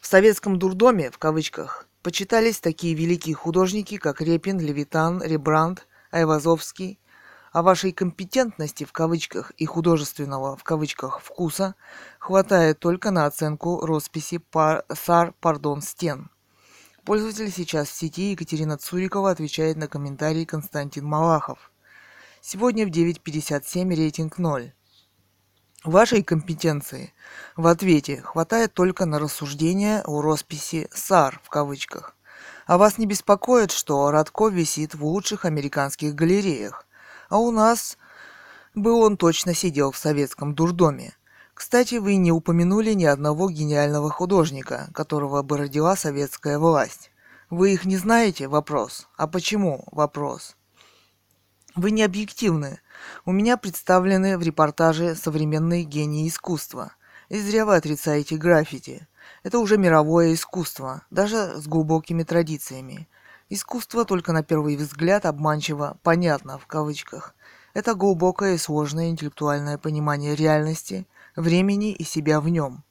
В 0.00 0.06
советском 0.06 0.56
дурдоме, 0.56 1.10
в 1.10 1.18
кавычках, 1.18 1.88
почитались 2.04 2.60
такие 2.60 2.94
великие 2.94 3.34
художники, 3.34 3.96
как 3.96 4.20
Репин, 4.20 4.60
Левитан, 4.60 5.20
Ребрандт, 5.20 5.88
Айвазовский, 6.12 7.00
о 7.52 7.62
вашей 7.62 7.92
компетентности 7.92 8.84
в 8.84 8.92
кавычках 8.92 9.50
и 9.52 9.66
художественного 9.66 10.56
в 10.56 10.64
кавычках 10.64 11.20
вкуса 11.20 11.74
хватает 12.18 12.80
только 12.80 13.10
на 13.10 13.26
оценку 13.26 13.84
росписи 13.84 14.38
пар, 14.38 14.84
сар 14.92 15.34
пардон 15.40 15.82
стен. 15.82 16.30
Пользователь 17.04 17.50
сейчас 17.50 17.88
в 17.88 17.92
сети 17.92 18.30
Екатерина 18.30 18.78
Цурикова 18.78 19.30
отвечает 19.30 19.76
на 19.76 19.86
комментарий 19.86 20.46
Константин 20.46 21.04
Малахов. 21.04 21.70
Сегодня 22.40 22.86
в 22.86 22.90
9.57 22.90 23.94
рейтинг 23.94 24.38
0. 24.38 24.72
Вашей 25.84 26.22
компетенции 26.22 27.12
в 27.56 27.66
ответе 27.66 28.22
хватает 28.22 28.72
только 28.72 29.04
на 29.04 29.18
рассуждение 29.18 30.02
о 30.02 30.22
росписи 30.22 30.88
«САР» 30.92 31.40
в 31.42 31.50
кавычках. 31.50 32.16
А 32.66 32.78
вас 32.78 32.98
не 32.98 33.06
беспокоит, 33.06 33.72
что 33.72 34.10
Радко 34.10 34.48
висит 34.48 34.94
в 34.94 35.04
лучших 35.04 35.44
американских 35.44 36.14
галереях, 36.14 36.86
а 37.32 37.38
у 37.38 37.50
нас 37.50 37.96
бы 38.74 38.92
он 38.92 39.16
точно 39.16 39.54
сидел 39.54 39.90
в 39.90 39.96
советском 39.96 40.54
дурдоме. 40.54 41.16
Кстати, 41.54 41.94
вы 41.94 42.16
не 42.16 42.30
упомянули 42.30 42.92
ни 42.92 43.06
одного 43.06 43.48
гениального 43.48 44.10
художника, 44.10 44.90
которого 44.92 45.40
бы 45.40 45.56
родила 45.56 45.96
советская 45.96 46.58
власть. 46.58 47.10
Вы 47.48 47.72
их 47.72 47.86
не 47.86 47.96
знаете? 47.96 48.48
Вопрос. 48.48 49.08
А 49.16 49.26
почему? 49.26 49.88
Вопрос. 49.92 50.56
Вы 51.74 51.90
не 51.90 52.02
объективны. 52.02 52.80
У 53.24 53.32
меня 53.32 53.56
представлены 53.56 54.36
в 54.36 54.42
репортаже 54.42 55.14
современные 55.14 55.84
гении 55.84 56.28
искусства. 56.28 56.92
И 57.30 57.40
зря 57.40 57.64
вы 57.64 57.76
отрицаете 57.76 58.36
граффити. 58.36 59.08
Это 59.42 59.58
уже 59.58 59.78
мировое 59.78 60.34
искусство, 60.34 61.06
даже 61.10 61.58
с 61.58 61.66
глубокими 61.66 62.24
традициями. 62.24 63.08
Искусство 63.54 64.06
только 64.06 64.32
на 64.32 64.42
первый 64.42 64.76
взгляд 64.76 65.26
обманчиво 65.26 65.98
«понятно» 66.02 66.58
в 66.58 66.66
кавычках. 66.66 67.34
Это 67.74 67.94
глубокое 67.94 68.54
и 68.54 68.56
сложное 68.56 69.10
интеллектуальное 69.10 69.76
понимание 69.76 70.34
реальности, 70.34 71.06
времени 71.36 71.92
и 71.92 72.02
себя 72.02 72.40
в 72.40 72.48
нем. 72.48 72.82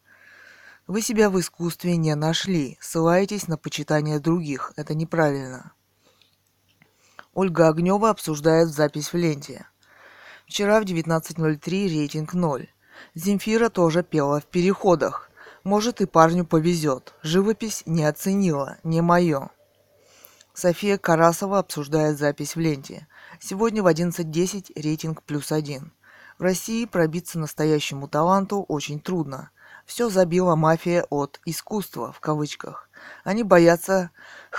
Вы 0.85 1.01
себя 1.01 1.31
в 1.31 1.39
искусстве 1.39 1.97
не 1.97 2.13
нашли, 2.13 2.77
ссылаетесь 2.79 3.47
на 3.47 3.57
почитание 3.57 4.19
других. 4.19 4.71
Это 4.75 4.93
неправильно. 4.93 5.71
Ольга 7.33 7.67
Огнева 7.69 8.11
обсуждает 8.11 8.67
запись 8.67 9.13
в 9.13 9.17
ленте. 9.17 9.65
Вчера 10.45 10.79
в 10.79 10.83
19.03 10.83 11.87
рейтинг 11.87 12.35
0. 12.35 12.69
Земфира 13.15 13.69
тоже 13.69 14.03
пела 14.03 14.39
в 14.39 14.45
переходах. 14.45 15.31
Может 15.63 16.01
и 16.01 16.05
парню 16.05 16.45
повезет. 16.45 17.15
Живопись 17.23 17.81
не 17.87 18.03
оценила, 18.03 18.77
не 18.83 19.01
мое. 19.01 19.49
София 20.53 20.97
Карасова 20.97 21.59
обсуждает 21.59 22.17
запись 22.17 22.55
в 22.55 22.59
ленте. 22.59 23.07
Сегодня 23.39 23.81
в 23.81 23.87
11.10 23.87 24.73
рейтинг 24.75 25.23
плюс 25.23 25.51
один. 25.51 25.93
В 26.37 26.43
России 26.43 26.85
пробиться 26.85 27.39
настоящему 27.39 28.07
таланту 28.07 28.65
очень 28.67 28.99
трудно. 28.99 29.51
Все 29.85 30.09
забила 30.09 30.55
мафия 30.55 31.05
от 31.09 31.39
«искусства» 31.45 32.11
в 32.11 32.19
кавычках. 32.19 32.89
Они 33.23 33.43
боятся 33.43 34.11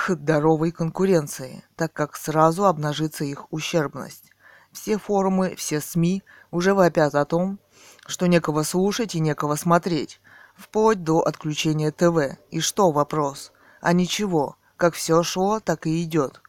здоровой 0.09 0.73
конкуренции, 0.73 1.65
так 1.77 1.93
как 1.93 2.17
сразу 2.17 2.65
обнажится 2.65 3.25
их 3.25 3.53
ущербность. 3.53 4.33
Все 4.73 4.97
форумы, 4.97 5.55
все 5.57 5.81
СМИ 5.81 6.23
уже 6.51 6.73
вопят 6.73 7.15
о 7.15 7.27
том, 7.27 7.59
что 8.07 8.27
некого 8.27 8.63
слушать 8.63 9.15
и 9.15 9.21
некого 9.21 9.57
смотреть, 9.57 10.21
вплоть 10.57 11.05
до 11.05 11.21
отключения 11.21 11.91
ТВ. 11.93 12.39
И 12.51 12.61
что 12.61 12.91
вопрос? 12.91 13.53
А 13.81 13.93
ничего, 13.93 14.57
как 14.83 14.95
все 14.95 15.23
шло, 15.23 15.61
так 15.61 15.87
и 15.87 16.03
идет. 16.03 16.43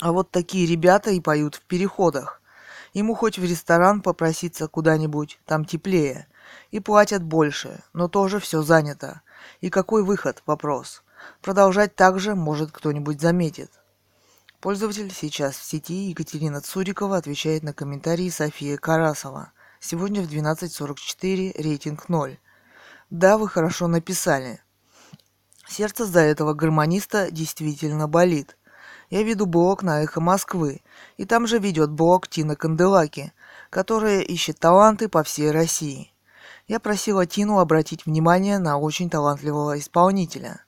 А 0.00 0.12
вот 0.12 0.30
такие 0.30 0.66
ребята 0.66 1.10
и 1.10 1.20
поют 1.20 1.56
в 1.56 1.60
переходах. 1.60 2.40
Ему 2.94 3.14
хоть 3.14 3.38
в 3.38 3.44
ресторан 3.44 4.00
попроситься 4.00 4.66
куда-нибудь, 4.66 5.38
там 5.44 5.66
теплее. 5.66 6.26
И 6.70 6.80
платят 6.80 7.22
больше, 7.22 7.84
но 7.92 8.08
тоже 8.08 8.40
все 8.40 8.62
занято. 8.62 9.20
И 9.60 9.68
какой 9.68 10.04
выход? 10.04 10.42
Вопрос. 10.46 11.02
Продолжать 11.42 11.94
так 11.94 12.18
же, 12.18 12.34
может, 12.34 12.72
кто-нибудь 12.72 13.20
заметит. 13.20 13.72
Пользователь 14.62 15.12
сейчас 15.12 15.54
в 15.54 15.64
сети 15.64 16.08
Екатерина 16.08 16.62
Цурикова 16.62 17.18
отвечает 17.18 17.62
на 17.62 17.74
комментарии 17.74 18.30
Софии 18.30 18.76
Карасова. 18.76 19.52
Сегодня 19.80 20.22
в 20.22 20.32
12.44 20.32 21.62
рейтинг 21.62 22.08
0. 22.08 22.38
Да, 23.10 23.36
вы 23.36 23.50
хорошо 23.50 23.86
написали. 23.86 24.62
Сердце 25.68 26.06
за 26.06 26.20
этого 26.20 26.54
гармониста 26.54 27.30
действительно 27.30 28.08
болит. 28.08 28.56
Я 29.10 29.22
веду 29.22 29.44
блог 29.46 29.82
на 29.82 30.02
Эхо 30.02 30.20
Москвы, 30.20 30.80
и 31.18 31.26
там 31.26 31.46
же 31.46 31.58
ведет 31.58 31.90
блог 31.90 32.26
Тина 32.26 32.56
Канделаки, 32.56 33.34
которая 33.68 34.20
ищет 34.20 34.58
таланты 34.58 35.08
по 35.08 35.22
всей 35.22 35.50
России. 35.50 36.10
Я 36.68 36.80
просила 36.80 37.26
Тину 37.26 37.58
обратить 37.58 38.06
внимание 38.06 38.58
на 38.58 38.78
очень 38.78 39.10
талантливого 39.10 39.78
исполнителя. 39.78 40.64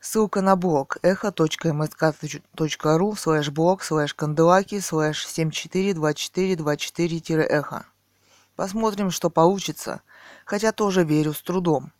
Ссылка 0.00 0.42
на 0.42 0.54
блог 0.54 0.98
echo.msk.ru 1.02 3.16
слэш 3.16 3.50
блог 3.50 3.82
слэш 3.82 4.12
канделаки 4.12 4.80
слэш 4.80 5.26
742424-эхо. 5.26 7.86
Посмотрим, 8.54 9.10
что 9.10 9.30
получится, 9.30 10.02
хотя 10.44 10.72
тоже 10.72 11.04
верю 11.04 11.32
с 11.32 11.40
трудом. 11.40 11.90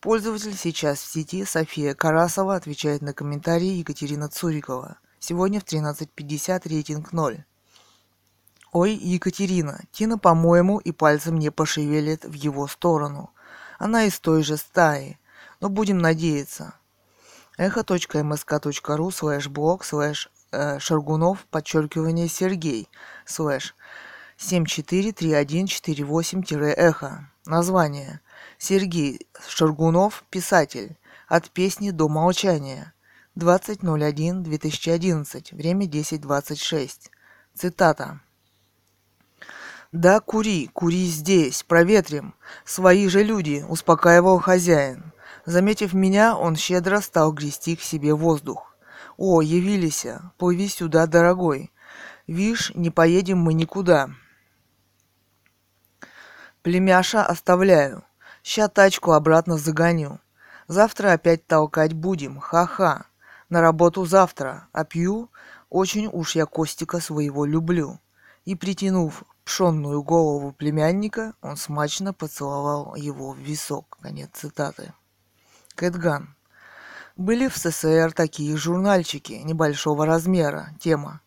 Пользователь 0.00 0.56
сейчас 0.56 1.00
в 1.00 1.10
сети 1.10 1.44
София 1.44 1.94
Карасова 1.94 2.54
отвечает 2.54 3.02
на 3.02 3.12
комментарии 3.12 3.78
Екатерина 3.78 4.28
Цурикова. 4.28 4.98
Сегодня 5.18 5.58
в 5.60 5.64
13.50 5.64 6.68
рейтинг 6.68 7.12
0. 7.12 7.44
Ой, 8.72 8.92
Екатерина, 8.92 9.80
Тина, 9.90 10.18
по-моему, 10.18 10.78
и 10.78 10.92
пальцем 10.92 11.38
не 11.38 11.50
пошевелит 11.50 12.24
в 12.24 12.34
его 12.34 12.66
сторону. 12.66 13.30
Она 13.78 14.04
из 14.04 14.20
той 14.20 14.42
же 14.42 14.58
стаи. 14.58 15.18
Но 15.60 15.70
будем 15.70 15.96
надеяться. 15.98 16.74
эхо.мск.ру 17.56 19.10
слэш 19.10 19.48
блог 19.48 19.84
слэш 19.84 20.30
э, 20.52 20.78
Шаргунов 20.78 21.46
подчеркивание 21.46 22.28
Сергей 22.28 22.90
слэш 23.24 23.74
743148-эхо. 24.38 27.30
Название. 27.46 28.20
Сергей 28.58 29.26
Шаргунов, 29.48 30.24
писатель. 30.30 30.96
От 31.28 31.50
песни 31.50 31.90
до 31.90 32.08
молчания. 32.08 32.94
20.01.2011. 33.36 35.54
Время 35.54 35.86
10.26. 35.86 37.10
Цитата. 37.54 38.20
«Да, 39.92 40.18
кури, 40.20 40.68
кури 40.72 41.06
здесь, 41.06 41.62
проветрим. 41.62 42.34
Свои 42.64 43.08
же 43.08 43.22
люди»,— 43.22 43.64
успокаивал 43.68 44.40
хозяин. 44.40 45.12
Заметив 45.46 45.94
меня, 45.94 46.36
он 46.36 46.56
щедро 46.56 47.00
стал 47.00 47.32
грести 47.32 47.76
к 47.76 47.82
себе 47.82 48.12
воздух. 48.14 48.76
«О, 49.16 49.40
явились, 49.40 50.04
плыви 50.38 50.68
сюда, 50.68 51.06
дорогой. 51.06 51.70
Вишь, 52.26 52.72
не 52.74 52.90
поедем 52.90 53.38
мы 53.38 53.54
никуда». 53.54 54.10
Племяша 56.62 57.24
оставляю. 57.24 58.02
Ща 58.46 58.68
тачку 58.68 59.10
обратно 59.10 59.58
загоню. 59.58 60.20
Завтра 60.68 61.12
опять 61.14 61.46
толкать 61.48 61.94
будем, 61.94 62.38
ха-ха. 62.38 63.06
На 63.48 63.60
работу 63.60 64.06
завтра, 64.06 64.68
а 64.72 64.84
пью, 64.84 65.30
очень 65.68 66.08
уж 66.12 66.36
я 66.36 66.46
Костика 66.46 67.00
своего 67.00 67.44
люблю. 67.44 67.98
И 68.44 68.54
притянув 68.54 69.24
пшенную 69.44 70.00
голову 70.04 70.52
племянника, 70.52 71.34
он 71.42 71.56
смачно 71.56 72.12
поцеловал 72.12 72.94
его 72.94 73.32
в 73.32 73.38
висок. 73.38 73.98
Конец 74.00 74.30
цитаты. 74.32 74.92
Кэтган. 75.74 76.36
Были 77.16 77.48
в 77.48 77.56
СССР 77.56 78.12
такие 78.12 78.56
журнальчики 78.56 79.32
небольшого 79.32 80.06
размера. 80.06 80.68
Тема. 80.78 81.20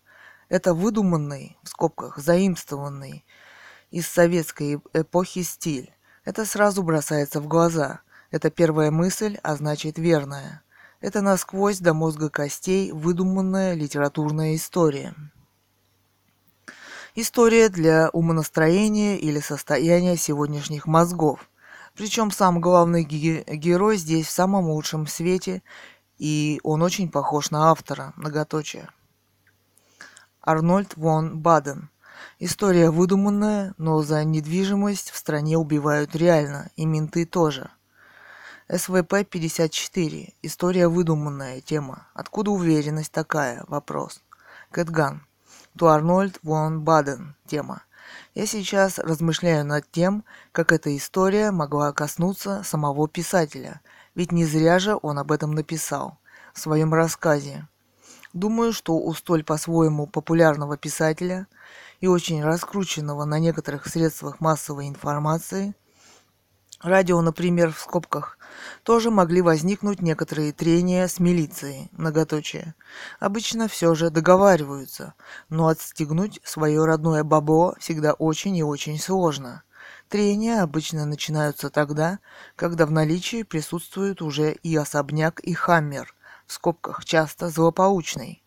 Это 0.47 0.73
выдуманный, 0.73 1.57
в 1.63 1.67
скобках, 1.67 2.17
заимствованный 2.17 3.25
из 3.91 4.07
советской 4.07 4.79
эпохи 4.93 5.43
стиль. 5.43 5.93
Это 6.29 6.45
сразу 6.45 6.83
бросается 6.83 7.41
в 7.41 7.47
глаза. 7.47 8.01
Это 8.29 8.51
первая 8.51 8.91
мысль, 8.91 9.39
а 9.41 9.55
значит 9.55 9.97
верная. 9.97 10.61
Это 11.01 11.21
насквозь 11.21 11.79
до 11.79 11.95
мозга 11.95 12.29
костей 12.29 12.91
выдуманная 12.91 13.73
литературная 13.73 14.53
история. 14.53 15.15
История 17.15 17.67
для 17.69 18.11
умонастроения 18.11 19.15
или 19.17 19.39
состояния 19.39 20.17
сегодняшних 20.17 20.85
мозгов. 20.85 21.49
Причем 21.95 22.29
сам 22.29 22.61
главный 22.61 23.03
ге- 23.03 23.43
герой 23.47 23.97
здесь 23.97 24.27
в 24.27 24.31
самом 24.31 24.65
лучшем 24.65 25.07
свете, 25.07 25.63
и 26.19 26.59
он 26.61 26.83
очень 26.83 27.09
похож 27.09 27.49
на 27.49 27.71
автора, 27.71 28.13
многоточие. 28.15 28.87
Арнольд 30.41 30.95
вон 30.95 31.39
Баден– 31.39 31.89
История 32.41 32.89
выдуманная, 32.89 33.73
но 33.77 34.01
за 34.01 34.23
недвижимость 34.23 35.11
в 35.11 35.17
стране 35.17 35.57
убивают 35.57 36.15
реально, 36.15 36.69
и 36.77 36.85
менты 36.85 37.25
тоже. 37.25 37.69
СВП-54. 38.69 40.35
История 40.41 40.87
выдуманная. 40.87 41.59
Тема. 41.59 42.07
Откуда 42.13 42.51
уверенность 42.51 43.11
такая? 43.11 43.65
Вопрос. 43.67 44.21
Кэтган. 44.71 45.25
То 45.77 45.89
Арнольд 45.89 46.39
Вон 46.41 46.79
Баден. 46.79 47.35
Тема. 47.45 47.83
Я 48.35 48.45
сейчас 48.45 48.99
размышляю 48.99 49.65
над 49.65 49.91
тем, 49.91 50.23
как 50.53 50.71
эта 50.71 50.95
история 50.95 51.51
могла 51.51 51.91
коснуться 51.91 52.63
самого 52.63 53.09
писателя, 53.09 53.81
ведь 54.15 54.31
не 54.31 54.45
зря 54.45 54.79
же 54.79 54.97
он 55.01 55.19
об 55.19 55.33
этом 55.33 55.51
написал 55.51 56.17
в 56.53 56.59
своем 56.59 56.93
рассказе. 56.93 57.67
Думаю, 58.31 58.71
что 58.71 58.97
у 58.97 59.13
столь 59.13 59.43
по-своему 59.43 60.07
популярного 60.07 60.77
писателя– 60.77 61.45
и 62.01 62.07
очень 62.07 62.43
раскрученного 62.43 63.25
на 63.25 63.39
некоторых 63.39 63.87
средствах 63.87 64.39
массовой 64.39 64.87
информации, 64.87 65.75
радио, 66.81 67.21
например, 67.21 67.73
в 67.73 67.79
скобках, 67.79 68.37
тоже 68.83 69.11
могли 69.11 69.41
возникнуть 69.41 70.01
некоторые 70.01 70.53
трения 70.53 71.07
с 71.07 71.19
милицией, 71.19 71.89
многоточие. 71.91 72.75
Обычно 73.19 73.67
все 73.67 73.93
же 73.95 74.09
договариваются, 74.09 75.13
но 75.49 75.67
отстегнуть 75.67 76.39
свое 76.43 76.85
родное 76.85 77.23
бабло 77.23 77.75
всегда 77.79 78.13
очень 78.13 78.55
и 78.55 78.63
очень 78.63 78.99
сложно. 78.99 79.63
Трения 80.07 80.63
обычно 80.63 81.05
начинаются 81.05 81.69
тогда, 81.69 82.19
когда 82.55 82.85
в 82.85 82.91
наличии 82.91 83.43
присутствуют 83.43 84.21
уже 84.21 84.53
и 84.53 84.75
особняк, 84.75 85.39
и 85.41 85.53
хаммер, 85.53 86.13
в 86.47 86.53
скобках 86.53 87.05
часто 87.05 87.49
злополучный. 87.49 88.43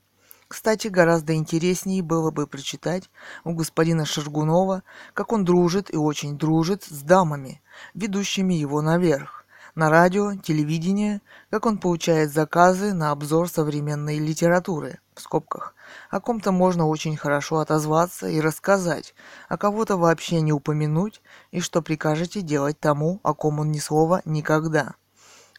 Кстати, 0.52 0.88
гораздо 0.88 1.34
интереснее 1.34 2.02
было 2.02 2.30
бы 2.30 2.46
прочитать 2.46 3.08
у 3.42 3.54
господина 3.54 4.04
Шаргунова, 4.04 4.82
как 5.14 5.32
он 5.32 5.46
дружит 5.46 5.90
и 5.90 5.96
очень 5.96 6.36
дружит 6.36 6.84
с 6.84 7.00
дамами, 7.00 7.62
ведущими 7.94 8.52
его 8.52 8.82
наверх, 8.82 9.46
на 9.74 9.88
радио, 9.88 10.34
телевидение, 10.34 11.22
как 11.48 11.64
он 11.64 11.78
получает 11.78 12.34
заказы 12.34 12.92
на 12.92 13.12
обзор 13.12 13.48
современной 13.48 14.18
литературы, 14.18 15.00
в 15.14 15.22
скобках. 15.22 15.74
О 16.10 16.20
ком-то 16.20 16.52
можно 16.52 16.86
очень 16.86 17.16
хорошо 17.16 17.60
отозваться 17.60 18.28
и 18.28 18.38
рассказать, 18.38 19.14
а 19.48 19.56
кого-то 19.56 19.96
вообще 19.96 20.42
не 20.42 20.52
упомянуть, 20.52 21.22
и 21.50 21.60
что 21.60 21.80
прикажете 21.80 22.42
делать 22.42 22.78
тому, 22.78 23.20
о 23.22 23.32
ком 23.32 23.60
он 23.60 23.72
ни 23.72 23.78
слова 23.78 24.20
никогда. 24.26 24.96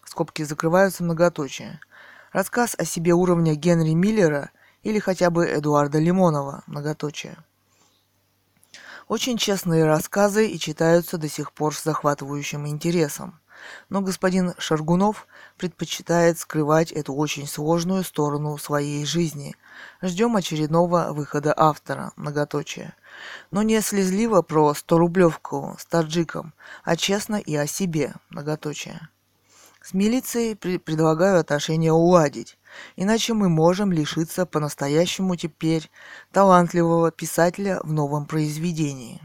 Скобки 0.05 0.43
закрываются 0.43 1.03
многоточие. 1.03 1.79
Рассказ 2.31 2.75
о 2.77 2.85
себе 2.85 3.13
уровня 3.13 3.55
Генри 3.55 3.93
Миллера– 3.95 4.51
или 4.83 4.99
хотя 4.99 5.29
бы 5.29 5.45
Эдуарда 5.45 5.97
Лимонова, 5.99 6.63
многоточие. 6.67 7.37
Очень 9.07 9.37
честные 9.37 9.85
рассказы 9.85 10.47
и 10.47 10.59
читаются 10.59 11.17
до 11.17 11.27
сих 11.27 11.51
пор 11.51 11.75
с 11.75 11.83
захватывающим 11.83 12.67
интересом. 12.67 13.39
Но 13.89 14.01
господин 14.01 14.53
Шаргунов 14.57 15.27
предпочитает 15.57 16.37
скрывать 16.37 16.91
эту 16.91 17.13
очень 17.13 17.47
сложную 17.47 18.03
сторону 18.03 18.57
своей 18.57 19.05
жизни. 19.05 19.55
Ждем 20.01 20.35
очередного 20.35 21.13
выхода 21.13 21.53
автора, 21.55 22.11
многоточие. 22.15 22.93
Но 23.51 23.61
не 23.61 23.79
слезливо 23.81 24.41
про 24.41 24.71
100-рублевку 24.71 25.75
с 25.79 25.85
таджиком, 25.85 26.53
а 26.83 26.97
честно 26.97 27.35
и 27.35 27.55
о 27.55 27.67
себе, 27.67 28.15
многоточие. 28.29 29.07
С 29.81 29.93
милицией 29.93 30.55
при- 30.55 30.77
предлагаю 30.77 31.39
отношения 31.39 31.91
уладить, 31.91 32.57
иначе 32.95 33.33
мы 33.33 33.49
можем 33.49 33.91
лишиться 33.91 34.45
по-настоящему 34.45 35.35
теперь 35.35 35.89
талантливого 36.31 37.11
писателя 37.11 37.79
в 37.83 37.91
новом 37.91 38.25
произведении. 38.25 39.21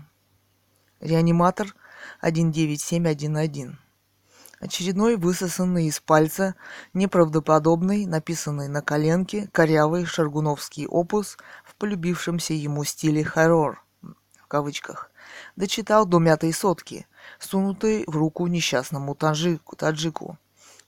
Реаниматор 1.00 1.74
19711 2.22 3.78
Очередной 4.60 5.16
высосанный 5.16 5.86
из 5.86 6.00
пальца, 6.00 6.56
неправдоподобный, 6.92 8.06
написанный 8.06 8.66
на 8.66 8.82
коленке, 8.82 9.48
корявый 9.52 10.04
шаргуновский 10.04 10.86
опус 10.86 11.38
в 11.64 11.76
полюбившемся 11.76 12.54
ему 12.54 12.82
стиле 12.82 13.22
хоррор, 13.22 13.84
в 14.02 14.48
кавычках, 14.48 15.12
дочитал 15.54 16.06
до 16.06 16.18
мятой 16.18 16.52
сотки, 16.52 17.06
сунутой 17.38 18.02
в 18.08 18.16
руку 18.16 18.48
несчастному 18.48 19.14
таджику, 19.14 19.76
таджику 19.76 20.38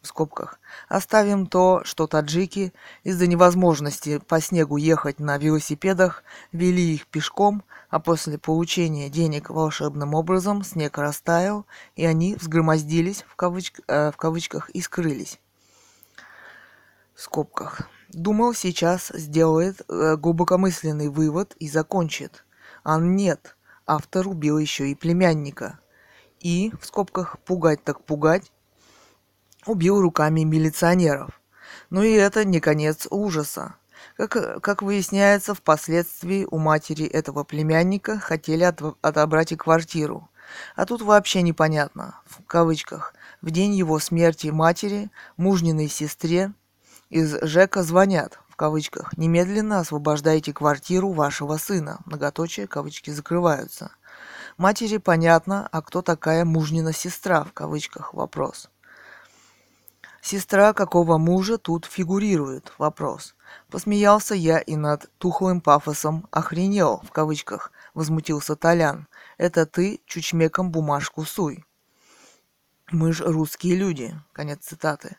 в 0.03 0.07
скобках. 0.07 0.59
Оставим 0.89 1.47
то, 1.47 1.83
что 1.85 2.07
таджики 2.07 2.73
из-за 3.05 3.27
невозможности 3.27 4.19
по 4.19 4.41
снегу 4.41 4.77
ехать 4.77 5.21
на 5.21 5.37
велосипедах 5.39 6.25
вели 6.53 6.95
их 6.95 7.07
пешком, 7.07 7.63
а 7.91 8.01
после 8.01 8.39
получения 8.39 9.11
денег 9.11 9.51
волшебным 9.51 10.15
образом 10.15 10.65
снег 10.65 10.99
растаял, 10.99 11.67
и 11.97 12.05
они 12.05 12.35
взгромоздились 12.35 13.25
в, 13.29 13.37
кавычк, 13.37 13.81
э, 13.87 14.11
в 14.13 14.17
кавычках 14.17 14.71
и 14.71 14.81
скрылись. 14.81 15.39
В 17.15 17.21
скобках. 17.21 17.83
Думал, 18.09 18.55
сейчас 18.55 19.09
сделает 19.15 19.83
э, 19.89 20.17
глубокомысленный 20.17 21.09
вывод 21.09 21.55
и 21.59 21.69
закончит. 21.69 22.45
А 22.83 22.99
нет, 22.99 23.57
автор 23.87 24.27
убил 24.27 24.59
еще 24.59 24.89
и 24.89 24.95
племянника. 24.95 25.79
И, 26.41 26.73
в 26.81 26.87
скобках, 26.87 27.39
пугать 27.41 27.85
так 27.85 28.03
пугать, 28.03 28.51
убил 29.67 30.01
руками 30.01 30.43
милиционеров. 30.43 31.41
Но 31.91 32.03
и 32.03 32.13
это 32.13 32.45
не 32.45 32.61
конец 32.61 33.07
ужаса. 33.11 33.75
Как, 34.17 34.63
как 34.63 34.83
выясняется, 34.83 35.55
впоследствии 35.55 36.47
у 36.51 36.59
матери 36.59 37.07
этого 37.07 37.45
племянника 37.45 38.19
хотели 38.19 38.65
от, 38.65 38.81
отобрать 39.03 39.53
и 39.53 39.57
квартиру. 39.57 40.29
А 40.77 40.85
тут 40.87 41.03
вообще 41.03 41.43
непонятно, 41.43 42.21
в 42.27 42.45
кавычках, 42.45 43.15
в 43.41 43.51
день 43.51 43.75
его 43.75 43.99
смерти 43.99 44.49
матери, 44.49 45.11
мужниной 45.37 45.89
сестре 45.89 46.53
из 47.09 47.37
ЖЭКа 47.43 47.83
звонят, 47.83 48.41
в 48.49 48.57
кавычках, 48.57 49.17
немедленно 49.17 49.81
освобождайте 49.81 50.53
квартиру 50.53 51.13
вашего 51.13 51.57
сына, 51.57 52.01
многоточие, 52.05 52.67
кавычки 52.67 53.11
закрываются. 53.11 53.93
Матери 54.57 54.99
понятно, 54.99 55.69
а 55.71 55.83
кто 55.83 56.03
такая 56.03 56.45
мужнина 56.45 56.93
сестра, 56.93 57.45
в 57.45 57.53
кавычках, 57.53 58.13
вопрос. 58.13 58.69
Сестра 60.23 60.73
какого 60.75 61.17
мужа 61.17 61.57
тут 61.57 61.87
фигурирует? 61.87 62.73
Вопрос. 62.79 63.35
Посмеялся 63.71 64.35
я 64.35 64.59
и 64.59 64.77
над 64.77 65.11
тухлым 65.19 65.61
пафосом 65.61 66.29
«охренел» 66.31 67.01
в 67.05 67.11
кавычках, 67.11 67.73
возмутился 67.95 68.55
Толян. 68.55 69.09
Это 69.39 69.65
ты 69.65 70.01
чучмеком 70.05 70.71
бумажку 70.71 71.25
суй. 71.25 71.65
Мы 72.91 73.13
ж 73.13 73.23
русские 73.25 73.77
люди. 73.77 74.15
Конец 74.33 74.61
цитаты. 74.67 75.17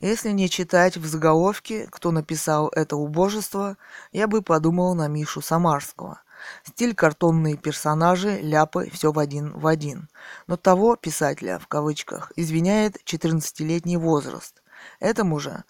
Если 0.00 0.30
не 0.30 0.50
читать 0.50 0.98
в 0.98 1.06
заголовке, 1.06 1.88
кто 1.90 2.10
написал 2.10 2.68
это 2.68 2.96
убожество, 2.96 3.78
я 4.12 4.26
бы 4.26 4.42
подумал 4.42 4.94
на 4.94 5.08
Мишу 5.08 5.40
Самарского. 5.40 6.20
Стиль 6.64 6.94
картонные 6.94 7.56
персонажи, 7.56 8.38
ляпы, 8.40 8.90
все 8.90 9.12
в 9.12 9.18
один 9.18 9.52
в 9.52 9.66
один. 9.66 10.08
Но 10.46 10.56
того 10.56 10.96
писателя, 10.96 11.58
в 11.58 11.68
кавычках, 11.68 12.32
извиняет 12.36 12.96
14-летний 13.04 13.96
возраст. 13.96 14.62
Этому 15.00 15.38
же, 15.38 15.64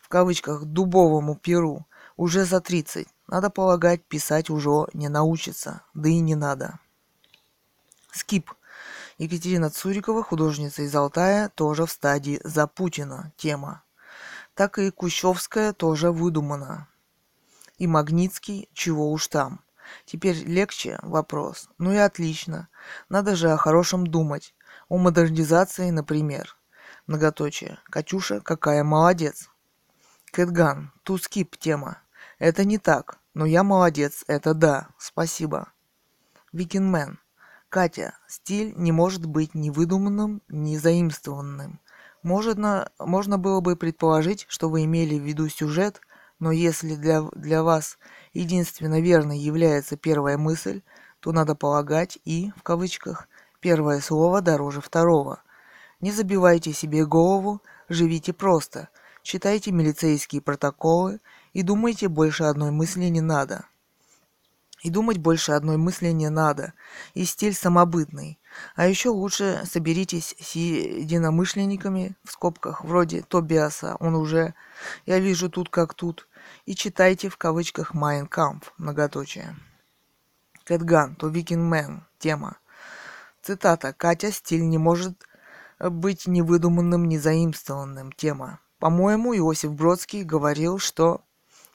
в 0.00 0.08
кавычках, 0.08 0.64
дубовому 0.64 1.36
перу, 1.36 1.86
уже 2.16 2.44
за 2.44 2.60
30. 2.60 3.08
Надо 3.28 3.50
полагать, 3.50 4.04
писать 4.04 4.50
уже 4.50 4.86
не 4.92 5.08
научится, 5.08 5.82
да 5.94 6.08
и 6.08 6.18
не 6.20 6.34
надо. 6.34 6.78
Скип. 8.12 8.50
Екатерина 9.18 9.68
Цурикова, 9.70 10.22
художница 10.22 10.82
из 10.82 10.94
Алтая, 10.94 11.48
тоже 11.48 11.86
в 11.86 11.90
стадии 11.90 12.40
«За 12.44 12.66
Путина» 12.66 13.32
тема. 13.36 13.82
Так 14.54 14.78
и 14.78 14.90
Кущевская 14.90 15.72
тоже 15.72 16.10
выдумана. 16.10 16.88
И 17.78 17.86
Магнитский, 17.86 18.68
чего 18.72 19.12
уж 19.12 19.28
там. 19.28 19.60
Теперь 20.04 20.36
легче 20.36 20.98
вопрос. 21.02 21.68
Ну 21.78 21.92
и 21.92 21.96
отлично. 21.96 22.68
Надо 23.08 23.36
же 23.36 23.50
о 23.50 23.56
хорошем 23.56 24.06
думать. 24.06 24.54
О 24.88 24.98
модернизации, 24.98 25.90
например. 25.90 26.56
Многоточие. 27.06 27.78
Катюша, 27.90 28.40
какая 28.40 28.84
молодец. 28.84 29.48
Кэтган, 30.30 30.92
тускип 31.04 31.56
тема. 31.56 32.02
Это 32.38 32.64
не 32.64 32.78
так, 32.78 33.18
но 33.34 33.46
я 33.46 33.62
молодец, 33.62 34.24
это 34.28 34.54
да, 34.54 34.88
спасибо. 34.98 35.72
Викинмен. 36.52 37.18
Катя, 37.68 38.14
стиль 38.26 38.72
не 38.76 38.92
может 38.92 39.26
быть 39.26 39.54
ни 39.54 39.70
выдуманным, 39.70 40.42
ни 40.48 40.76
заимствованным. 40.76 41.80
Можно, 42.22 42.90
можно 42.98 43.38
было 43.38 43.60
бы 43.60 43.76
предположить, 43.76 44.46
что 44.48 44.70
вы 44.70 44.84
имели 44.84 45.18
в 45.18 45.22
виду 45.22 45.48
сюжет, 45.48 46.00
но 46.38 46.52
если 46.52 46.94
для, 46.94 47.22
для 47.32 47.62
вас 47.62 47.98
единственно 48.32 49.00
верной 49.00 49.38
является 49.38 49.96
первая 49.96 50.38
мысль, 50.38 50.82
то 51.20 51.32
надо 51.32 51.54
полагать 51.54 52.18
и, 52.24 52.52
в 52.56 52.62
кавычках, 52.62 53.28
первое 53.60 54.00
слово 54.00 54.40
дороже 54.40 54.80
второго. 54.80 55.42
Не 56.00 56.12
забивайте 56.12 56.72
себе 56.72 57.04
голову, 57.04 57.60
живите 57.88 58.32
просто, 58.32 58.88
читайте 59.22 59.72
милицейские 59.72 60.40
протоколы 60.40 61.20
и 61.52 61.62
думайте 61.62 62.08
больше 62.08 62.44
одной 62.44 62.70
мысли 62.70 63.06
не 63.06 63.20
надо. 63.20 63.64
И 64.82 64.90
думать 64.90 65.18
больше 65.18 65.52
одной 65.52 65.76
мысли 65.76 66.08
не 66.08 66.28
надо. 66.28 66.72
И 67.14 67.24
стиль 67.24 67.54
самобытный. 67.54 68.38
А 68.76 68.86
еще 68.86 69.08
лучше 69.08 69.62
соберитесь 69.68 70.36
с 70.40 70.54
единомышленниками, 70.54 72.16
в 72.24 72.30
скобках, 72.30 72.84
вроде 72.84 73.22
Тобиаса, 73.22 73.96
он 73.98 74.14
уже, 74.14 74.54
я 75.04 75.18
вижу 75.18 75.50
тут 75.50 75.68
как 75.68 75.94
тут, 75.94 76.27
и 76.68 76.74
читайте 76.74 77.30
в 77.30 77.38
кавычках 77.38 77.94
«Mein 77.94 78.28
Kampf», 78.28 78.64
многоточие. 78.76 79.56
Кэтган, 80.64 81.14
то 81.14 81.28
Викинмен, 81.28 82.04
тема. 82.18 82.58
Цитата. 83.40 83.94
Катя, 83.94 84.30
стиль 84.30 84.68
не 84.68 84.76
может 84.76 85.14
быть 85.80 86.26
ни 86.26 86.42
выдуманным, 86.42 87.10
заимствованным, 87.18 88.12
тема. 88.12 88.60
По-моему, 88.78 89.34
Иосиф 89.34 89.72
Бродский 89.72 90.24
говорил, 90.24 90.78
что 90.78 91.22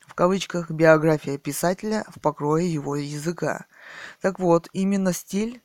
в 0.06 0.14
кавычках 0.14 0.70
биография 0.70 1.40
писателя 1.40 2.06
в 2.16 2.20
покрое 2.20 2.66
его 2.66 2.96
языка. 2.96 3.66
Так 4.22 4.38
вот, 4.38 4.70
именно 4.74 5.12
стиль 5.12 5.64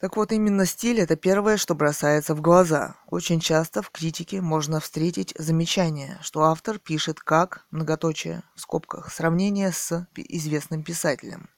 так 0.00 0.16
вот, 0.16 0.30
именно 0.30 0.64
стиль– 0.64 1.00
это 1.02 1.16
первое, 1.16 1.56
что 1.56 1.74
бросается 1.74 2.36
в 2.36 2.40
глаза. 2.40 2.94
Очень 3.08 3.40
часто 3.40 3.82
в 3.82 3.90
критике 3.90 4.40
можно 4.40 4.78
встретить 4.78 5.34
замечание, 5.36 6.18
что 6.22 6.44
автор 6.44 6.78
пишет 6.78 7.18
как, 7.18 7.66
многоточие, 7.72 8.44
в 8.54 8.60
скобках, 8.60 9.12
сравнение 9.12 9.72
с 9.72 10.06
известным 10.14 10.84
писателем. 10.84 11.50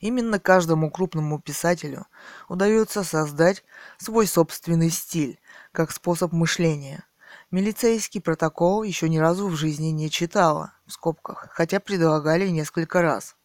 Именно 0.00 0.40
каждому 0.40 0.90
крупному 0.90 1.38
писателю 1.38 2.06
удается 2.48 3.04
создать 3.04 3.62
свой 3.98 4.26
собственный 4.26 4.88
стиль, 4.88 5.38
как 5.70 5.90
способ 5.90 6.32
мышления. 6.32 7.04
Милицейский 7.50 8.22
протокол 8.22 8.84
еще 8.84 9.10
ни 9.10 9.18
разу 9.18 9.48
в 9.48 9.54
жизни 9.54 9.88
не 9.88 10.08
читала, 10.08 10.72
в 10.86 10.92
скобках, 10.92 11.48
хотя 11.52 11.78
предлагали 11.78 12.48
несколько 12.48 13.02
раз. 13.02 13.36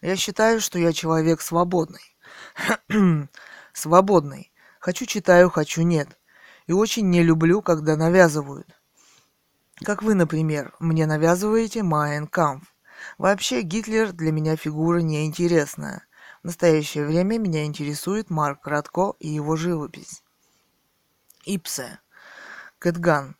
Я 0.00 0.16
считаю, 0.16 0.60
что 0.60 0.80
я 0.80 0.92
человек 0.92 1.40
свободный 1.40 2.17
Свободный. 3.72 4.52
Хочу 4.80 5.06
читаю, 5.06 5.50
хочу 5.50 5.82
нет. 5.82 6.18
И 6.66 6.72
очень 6.72 7.08
не 7.08 7.22
люблю, 7.22 7.62
когда 7.62 7.96
навязывают. 7.96 8.68
Как 9.84 10.02
вы, 10.02 10.14
например, 10.14 10.74
мне 10.80 11.06
навязываете 11.06 11.82
Майен 11.82 12.26
Камф. 12.26 12.74
Вообще 13.16 13.62
Гитлер 13.62 14.12
для 14.12 14.32
меня 14.32 14.56
фигура 14.56 14.98
неинтересная. 14.98 16.04
В 16.42 16.46
настоящее 16.46 17.06
время 17.06 17.38
меня 17.38 17.64
интересует 17.64 18.30
Марк 18.30 18.66
Радко 18.66 19.14
и 19.20 19.28
его 19.28 19.56
живопись. 19.56 20.22
Ипсе. 21.44 22.00
Кэтган. 22.78 23.36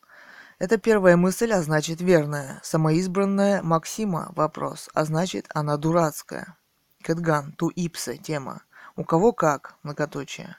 Это 0.58 0.78
первая 0.78 1.16
мысль, 1.16 1.52
а 1.52 1.62
значит 1.62 2.00
верная. 2.00 2.60
Самоизбранная 2.64 3.62
Максима– 3.62 4.32
вопрос, 4.36 4.88
а 4.94 5.04
значит 5.04 5.46
она 5.54 5.76
дурацкая. 5.76 6.56
Кэтган, 7.02 7.52
ту 7.52 7.68
ипсе, 7.68 8.16
тема. 8.16 8.62
У 8.98 9.04
кого 9.04 9.32
как, 9.32 9.76
многоточие. 9.84 10.56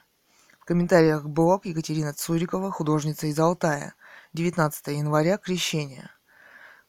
В 0.60 0.64
комментариях 0.64 1.26
блог 1.26 1.66
Екатерина 1.66 2.14
Цурикова, 2.14 2.70
художница 2.70 3.26
из 3.26 3.38
Алтая. 3.38 3.92
19 4.32 4.86
января, 4.96 5.36
Крещение. 5.36 6.08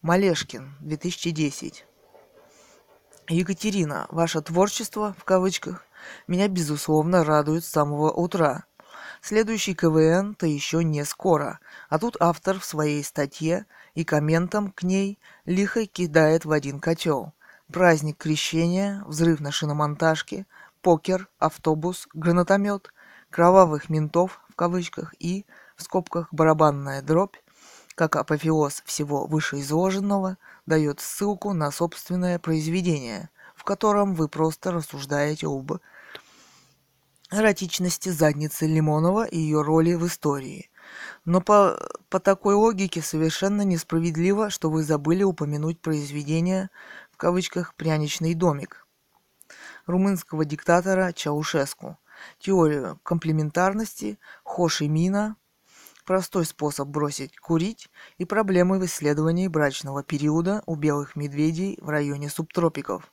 Малешкин, 0.01 0.77
2010. 0.79 1.85
Екатерина, 3.27 4.07
ваше 4.11 4.39
творчество, 4.39 5.13
в 5.19 5.25
кавычках, 5.25 5.83
меня 6.25 6.47
безусловно 6.47 7.25
радует 7.25 7.65
с 7.65 7.69
самого 7.69 8.11
утра. 8.13 8.63
Следующий 9.21 9.75
КВН-то 9.75 10.45
еще 10.45 10.85
не 10.85 11.03
скоро, 11.03 11.59
а 11.89 11.99
тут 11.99 12.15
автор 12.21 12.61
в 12.61 12.65
своей 12.65 13.03
статье 13.03 13.65
и 13.93 14.05
комментом 14.05 14.71
к 14.71 14.83
ней 14.83 15.19
лихо 15.43 15.85
кидает 15.85 16.45
в 16.45 16.51
один 16.53 16.79
котел. 16.79 17.33
Праздник 17.69 18.17
крещения, 18.17 19.03
взрыв 19.05 19.41
на 19.41 19.51
шиномонтажке, 19.51 20.45
покер, 20.81 21.29
автобус, 21.39 22.07
гранатомет, 22.13 22.91
кровавых 23.29 23.89
ментов 23.89 24.41
в 24.49 24.55
кавычках 24.55 25.13
и, 25.19 25.45
в 25.75 25.83
скобках, 25.83 26.27
барабанная 26.31 27.01
дробь, 27.01 27.35
как 27.95 28.15
апофеоз 28.15 28.83
всего 28.85 29.25
вышеизложенного, 29.25 30.37
дает 30.65 30.99
ссылку 30.99 31.53
на 31.53 31.71
собственное 31.71 32.39
произведение, 32.39 33.29
в 33.55 33.63
котором 33.63 34.15
вы 34.15 34.27
просто 34.27 34.71
рассуждаете 34.71 35.47
об 35.47 35.73
эротичности 37.31 38.09
задницы 38.09 38.67
Лимонова 38.67 39.25
и 39.25 39.37
ее 39.37 39.61
роли 39.61 39.93
в 39.93 40.05
истории. 40.05 40.69
Но 41.25 41.41
по, 41.41 41.79
по 42.09 42.19
такой 42.19 42.55
логике 42.55 43.01
совершенно 43.01 43.61
несправедливо, 43.61 44.49
что 44.49 44.69
вы 44.69 44.83
забыли 44.83 45.23
упомянуть 45.23 45.79
произведение 45.79 46.69
в 47.11 47.17
кавычках 47.17 47.75
«пряничный 47.75 48.33
домик» 48.33 48.80
румынского 49.91 50.45
диктатора 50.45 51.13
Чаушеску, 51.13 51.99
теорию 52.39 52.99
комплементарности 53.03 54.17
Хоши 54.43 54.87
Мина, 54.87 55.35
простой 56.05 56.45
способ 56.45 56.87
бросить 56.87 57.37
курить 57.37 57.89
и 58.17 58.25
проблемы 58.25 58.79
в 58.79 58.85
исследовании 58.85 59.47
брачного 59.47 60.03
периода 60.03 60.63
у 60.65 60.75
белых 60.75 61.15
медведей 61.15 61.77
в 61.81 61.89
районе 61.89 62.29
субтропиков. 62.29 63.11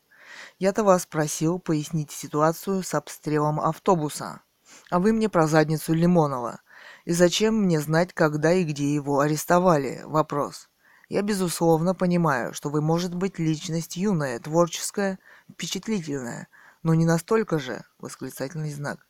Я-то 0.58 0.84
вас 0.84 1.06
просил 1.06 1.58
пояснить 1.58 2.10
ситуацию 2.10 2.82
с 2.82 2.94
обстрелом 2.94 3.60
автобуса, 3.60 4.42
а 4.90 4.98
вы 4.98 5.12
мне 5.12 5.28
про 5.28 5.46
задницу 5.46 5.92
Лимонова. 5.92 6.60
И 7.04 7.12
зачем 7.12 7.62
мне 7.62 7.80
знать, 7.80 8.12
когда 8.12 8.52
и 8.52 8.64
где 8.64 8.94
его 8.94 9.20
арестовали? 9.20 10.02
Вопрос. 10.04 10.68
Я, 11.08 11.22
безусловно, 11.22 11.94
понимаю, 11.94 12.52
что 12.52 12.68
вы, 12.68 12.82
может 12.82 13.14
быть, 13.14 13.38
личность 13.38 13.96
юная, 13.96 14.38
творческая, 14.38 15.18
впечатлительная, 15.50 16.48
но 16.82 16.94
не 16.94 17.04
настолько 17.04 17.58
же, 17.58 17.84
восклицательный 17.98 18.72
знак. 18.72 19.06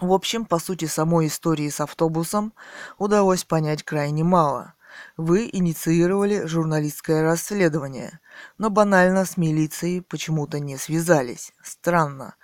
В 0.00 0.12
общем, 0.12 0.44
по 0.44 0.58
сути 0.58 0.86
самой 0.86 1.28
истории 1.28 1.68
с 1.68 1.80
автобусом 1.80 2.52
удалось 2.98 3.44
понять 3.44 3.84
крайне 3.84 4.24
мало. 4.24 4.74
Вы 5.16 5.48
инициировали 5.52 6.46
журналистское 6.46 7.22
расследование, 7.22 8.20
но 8.58 8.70
банально 8.70 9.24
с 9.24 9.36
милицией 9.36 10.02
почему-то 10.02 10.58
не 10.58 10.76
связались. 10.76 11.52
Странно. 11.62 12.34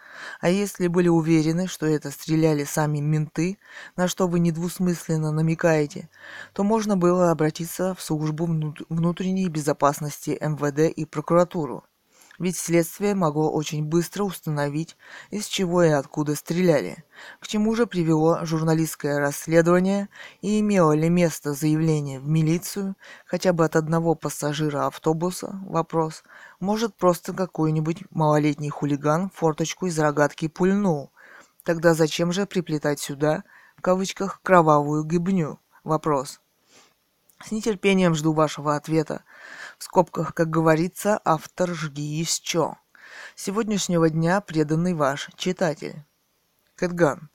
А 0.41 0.49
если 0.49 0.87
были 0.87 1.09
уверены, 1.09 1.67
что 1.67 1.87
это 1.87 2.11
стреляли 2.11 2.65
сами 2.65 2.99
менты, 2.99 3.59
на 3.97 4.09
что 4.09 4.27
вы 4.27 4.41
недвусмысленно 4.41 5.33
намекаете, 5.33 6.09
то 6.53 6.65
можно 6.65 6.97
было 6.97 7.31
обратиться 7.31 7.95
в 7.95 8.03
службу 8.03 8.47
внутренней 8.89 9.49
безопасности 9.49 10.39
МВД 10.41 10.93
и 10.95 11.05
прокуратуру 11.05 11.85
ведь 12.41 12.57
следствие 12.57 13.15
могло 13.15 13.53
очень 13.53 13.85
быстро 13.85 14.25
установить, 14.25 14.97
из 15.31 15.47
чего 15.47 15.85
и 15.85 15.91
откуда 15.91 16.35
стреляли. 16.35 17.05
К 17.39 17.47
чему 17.47 17.75
же 17.75 17.87
привело 17.87 18.45
журналистское 18.47 19.19
расследование 19.19 20.09
и 20.41 20.59
имело 20.59 20.93
ли 20.93 21.11
место 21.11 21.53
заявление 21.53 22.19
в 22.19 22.27
милицию 22.27 22.97
хотя 23.27 23.53
бы 23.53 23.67
от 23.67 23.77
одного 23.77 24.15
пассажира 24.15 24.87
автобуса? 24.87 25.61
Вопрос. 25.67 26.25
Может, 26.61 26.97
просто 26.97 27.35
какой-нибудь 27.35 28.05
малолетний 28.11 28.71
хулиган 28.71 29.31
форточку 29.35 29.87
из 29.87 29.99
рогатки 29.99 30.49
пульнул? 30.49 31.13
Тогда 31.63 31.93
зачем 31.93 32.33
же 32.33 32.47
приплетать 32.47 33.01
сюда, 33.01 33.45
в 33.77 33.83
кавычках, 33.83 34.41
кровавую 34.43 35.05
гибню? 35.05 35.61
Вопрос. 35.85 36.41
С 37.43 37.53
нетерпением 37.53 38.15
жду 38.15 38.35
вашего 38.35 38.77
ответа 38.77 39.25
в 39.79 39.85
скобках, 39.85 40.35
как 40.35 40.51
говорится, 40.51 41.19
автор 41.25 41.75
жги 41.75 42.03
еще. 42.03 42.77
Сегодняшнего 43.35 44.11
дня 44.11 44.43
преданный 44.43 44.93
ваш 44.93 45.31
читатель. 45.37 46.05
Кэтган. 46.77 47.31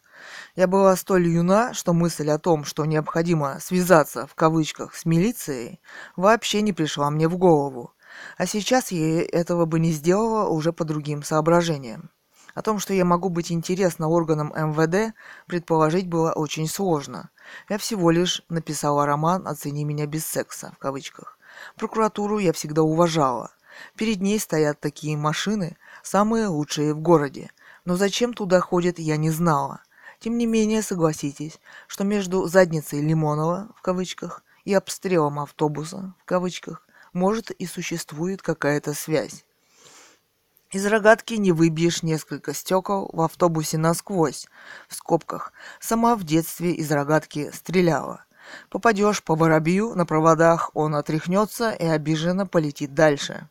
Я 0.56 0.68
была 0.68 0.96
столь 0.96 1.28
юна, 1.28 1.74
что 1.74 1.94
мысль 1.94 2.30
о 2.30 2.38
том, 2.38 2.66
что 2.66 2.86
необходимо 2.86 3.60
связаться 3.60 4.28
в 4.28 4.36
кавычках 4.36 4.96
с 4.96 5.06
милицией, 5.06 5.82
вообще 6.16 6.62
не 6.62 6.72
пришла 6.72 7.10
мне 7.10 7.28
в 7.28 7.38
голову. 7.38 7.94
А 8.38 8.46
сейчас 8.46 8.92
я 8.92 9.24
этого 9.24 9.66
бы 9.66 9.80
не 9.80 9.92
сделала 9.92 10.48
уже 10.48 10.72
по 10.72 10.86
другим 10.86 11.24
соображениям. 11.24 12.12
О 12.54 12.62
том, 12.62 12.80
что 12.80 12.94
я 12.94 13.04
могу 13.04 13.30
быть 13.30 13.52
интересна 13.52 14.08
органам 14.08 14.54
МВД, 14.56 15.14
предположить 15.46 16.08
было 16.08 16.32
очень 16.32 16.68
сложно. 16.68 17.32
Я 17.70 17.78
всего 17.78 18.12
лишь 18.12 18.44
написала 18.50 19.06
роман 19.06 19.48
«Оцени 19.48 19.84
меня 19.84 20.06
без 20.06 20.26
секса» 20.26 20.72
в 20.76 20.78
кавычках. 20.78 21.38
Прокуратуру 21.76 22.40
я 22.40 22.54
всегда 22.54 22.84
уважала. 22.84 23.52
Перед 23.96 24.22
ней 24.22 24.40
стоят 24.40 24.80
такие 24.80 25.18
машины, 25.18 25.78
самые 26.04 26.48
лучшие 26.48 26.94
в 26.94 27.00
городе. 27.00 27.52
Но 27.84 27.96
зачем 27.96 28.34
туда 28.34 28.60
ходят, 28.62 29.00
я 29.00 29.18
не 29.18 29.30
знала. 29.30 29.82
Тем 30.20 30.38
не 30.38 30.46
менее, 30.46 30.82
согласитесь, 30.82 31.60
что 31.88 32.04
между 32.04 32.48
задницей 32.48 33.02
Лимонова, 33.02 33.70
в 33.76 33.82
кавычках, 33.82 34.44
и 34.64 34.74
обстрелом 34.74 35.40
автобуса, 35.40 36.16
в 36.22 36.26
кавычках, 36.26 36.82
может 37.14 37.52
и 37.52 37.66
существует 37.66 38.42
какая-то 38.42 38.94
связь. 38.94 39.46
Из 40.72 40.86
рогатки 40.86 41.36
не 41.36 41.52
выбьешь 41.52 42.04
несколько 42.04 42.54
стекол 42.54 43.10
в 43.14 43.22
автобусе 43.22 43.78
насквозь, 43.78 44.48
в 44.88 44.96
скобках. 44.96 45.54
Сама 45.80 46.16
в 46.16 46.24
детстве 46.24 46.72
из 46.72 46.92
рогатки 46.92 47.52
стреляла. 47.52 48.26
Попадешь 48.70 49.24
по 49.24 49.36
воробью 49.36 49.94
на 49.96 50.06
проводах, 50.06 50.72
он 50.74 50.96
отряхнется 50.96 51.72
и 51.72 51.86
обиженно 51.86 52.46
полетит 52.48 52.94
дальше. 52.94 53.50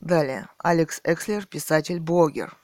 Далее. 0.00 0.48
Алекс 0.58 1.00
Экслер, 1.04 1.46
писатель-блогер. 1.46 2.56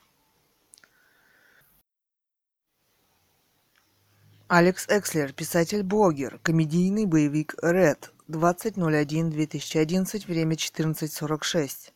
Алекс 4.49 4.87
Экслер, 4.89 5.33
писатель-блогер, 5.33 6.41
комедийный 6.43 7.07
боевик 7.07 7.55
Red, 7.63 8.11
20.01.2011, 8.29 10.27
время 10.27 10.57
14.46. 10.57 11.93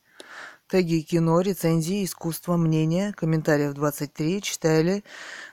Теги 0.75 1.03
кино, 1.03 1.41
рецензии, 1.41 2.05
искусство, 2.05 2.57
мнение, 2.57 3.13
комментариев 3.13 3.75
23, 3.75 4.43
читали 4.43 5.05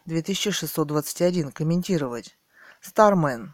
2621, 0.08 1.52
комментировать. 1.52 2.40
Стармен. 2.82 3.54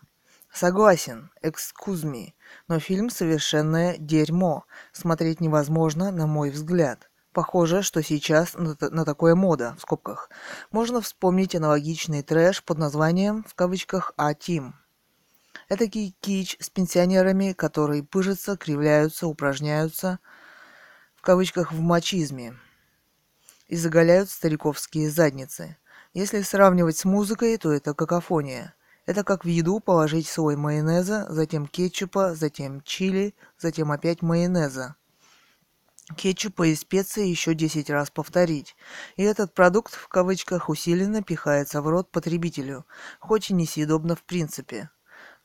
Согласен, 0.50 1.30
me, 1.44 2.34
но 2.70 2.80
фильм 2.80 3.10
совершенное 3.10 3.98
дерьмо. 3.98 4.64
Смотреть 4.94 5.42
невозможно, 5.42 6.10
на 6.10 6.26
мой 6.26 6.52
взгляд. 6.52 7.10
Похоже, 7.34 7.82
что 7.82 8.02
сейчас 8.02 8.54
на, 8.54 8.78
на 8.80 9.04
такое 9.04 9.36
мода, 9.36 9.76
в 9.78 9.82
скобках. 9.82 10.30
Можно 10.72 11.02
вспомнить 11.02 11.54
аналогичный 11.54 12.24
трэш 12.24 12.64
под 12.64 12.78
названием, 12.78 13.44
в 13.46 13.56
кавычках, 13.56 14.14
«А-Тим». 14.16 14.76
Это 15.68 15.90
кич 15.90 16.56
с 16.62 16.70
пенсионерами, 16.70 17.52
которые 17.52 18.04
пыжатся, 18.04 18.56
кривляются, 18.56 19.28
упражняются, 19.28 20.20
кавычках, 21.28 21.74
в 21.74 21.82
мачизме 21.82 22.56
и 23.68 23.76
заголяют 23.76 24.30
стариковские 24.30 25.12
задницы. 25.12 25.76
Если 26.14 26.42
сравнивать 26.42 26.96
с 26.96 27.04
музыкой, 27.04 27.58
то 27.58 27.70
это 27.70 27.94
какофония. 27.94 28.76
Это 29.06 29.26
как 29.26 29.44
в 29.44 29.48
еду 29.50 29.82
положить 29.82 30.26
слой 30.30 30.56
майонеза, 30.56 31.26
затем 31.28 31.68
кетчупа, 31.68 32.34
затем 32.34 32.80
чили, 32.80 33.36
затем 33.60 33.92
опять 33.92 34.22
майонеза. 34.22 34.96
Кетчупа 36.16 36.68
и 36.68 36.76
специи 36.76 37.28
еще 37.28 37.54
10 37.54 37.90
раз 37.90 38.10
повторить. 38.10 38.78
И 39.18 39.24
этот 39.24 39.54
продукт 39.54 39.96
в 39.96 40.08
кавычках 40.08 40.70
усиленно 40.70 41.24
пихается 41.24 41.82
в 41.82 41.90
рот 41.90 42.10
потребителю, 42.10 42.86
хоть 43.20 43.50
и 43.50 43.54
несъедобно 43.54 44.16
в 44.16 44.24
принципе. 44.24 44.92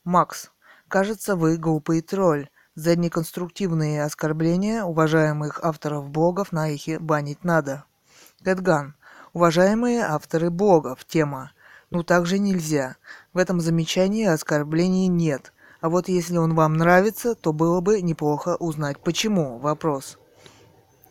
Макс, 0.05 0.49
кажется, 0.87 1.35
вы 1.35 1.57
глупый 1.57 1.99
тролль. 1.99 2.47
За 2.75 2.95
неконструктивные 2.95 4.03
оскорбления 4.03 4.83
уважаемых 4.83 5.63
авторов 5.63 6.09
блогов 6.09 6.51
на 6.51 6.69
ихе 6.69 6.97
банить 6.97 7.43
надо. 7.43 7.85
Кэтган. 8.43 8.95
Уважаемые 9.31 10.01
авторы 10.01 10.49
блогов. 10.49 11.05
Тема. 11.05 11.51
Ну 11.91 12.01
так 12.01 12.25
же 12.25 12.39
нельзя. 12.39 12.95
В 13.31 13.37
этом 13.37 13.61
замечании 13.61 14.25
оскорблений 14.25 15.05
нет. 15.05 15.53
А 15.81 15.89
вот 15.89 16.07
если 16.07 16.37
он 16.37 16.55
вам 16.55 16.73
нравится, 16.73 17.35
то 17.35 17.53
было 17.53 17.79
бы 17.79 18.01
неплохо 18.01 18.55
узнать 18.55 18.97
почему. 18.97 19.59
Вопрос. 19.59 20.17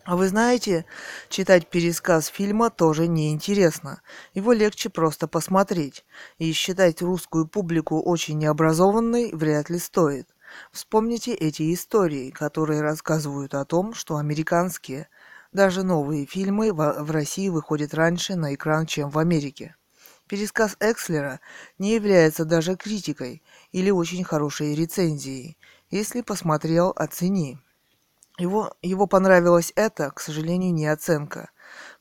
А 0.05 0.16
вы 0.16 0.26
знаете, 0.26 0.84
читать 1.28 1.68
пересказ 1.68 2.26
фильма 2.26 2.70
тоже 2.70 3.06
неинтересно. 3.06 4.02
Его 4.34 4.52
легче 4.52 4.89
просто 4.89 5.28
посмотреть. 5.28 6.05
И 6.39 6.52
считать 6.52 7.02
русскую 7.02 7.47
публику 7.47 8.02
очень 8.02 8.39
необразованной 8.39 9.30
вряд 9.32 9.70
ли 9.70 9.78
стоит. 9.78 10.26
Вспомните 10.70 11.34
эти 11.34 11.72
истории, 11.72 12.30
которые 12.30 12.80
рассказывают 12.80 13.54
о 13.54 13.64
том, 13.64 13.94
что 13.94 14.16
американские, 14.16 15.08
даже 15.52 15.82
новые 15.82 16.26
фильмы 16.26 16.72
в 16.72 17.10
России 17.10 17.48
выходят 17.48 17.94
раньше 17.94 18.36
на 18.36 18.54
экран, 18.54 18.86
чем 18.86 19.10
в 19.10 19.18
Америке. 19.18 19.76
Пересказ 20.26 20.76
Экслера 20.80 21.40
не 21.78 21.94
является 21.94 22.44
даже 22.46 22.74
критикой 22.76 23.42
или 23.70 23.90
очень 23.90 24.24
хорошей 24.24 24.74
рецензией. 24.74 25.58
Если 25.90 26.22
посмотрел, 26.22 26.94
оцени. 26.96 27.58
Его, 28.38 28.72
его 28.80 29.06
понравилось 29.06 29.74
это, 29.76 30.10
к 30.10 30.20
сожалению, 30.20 30.72
не 30.72 30.86
оценка. 30.86 31.50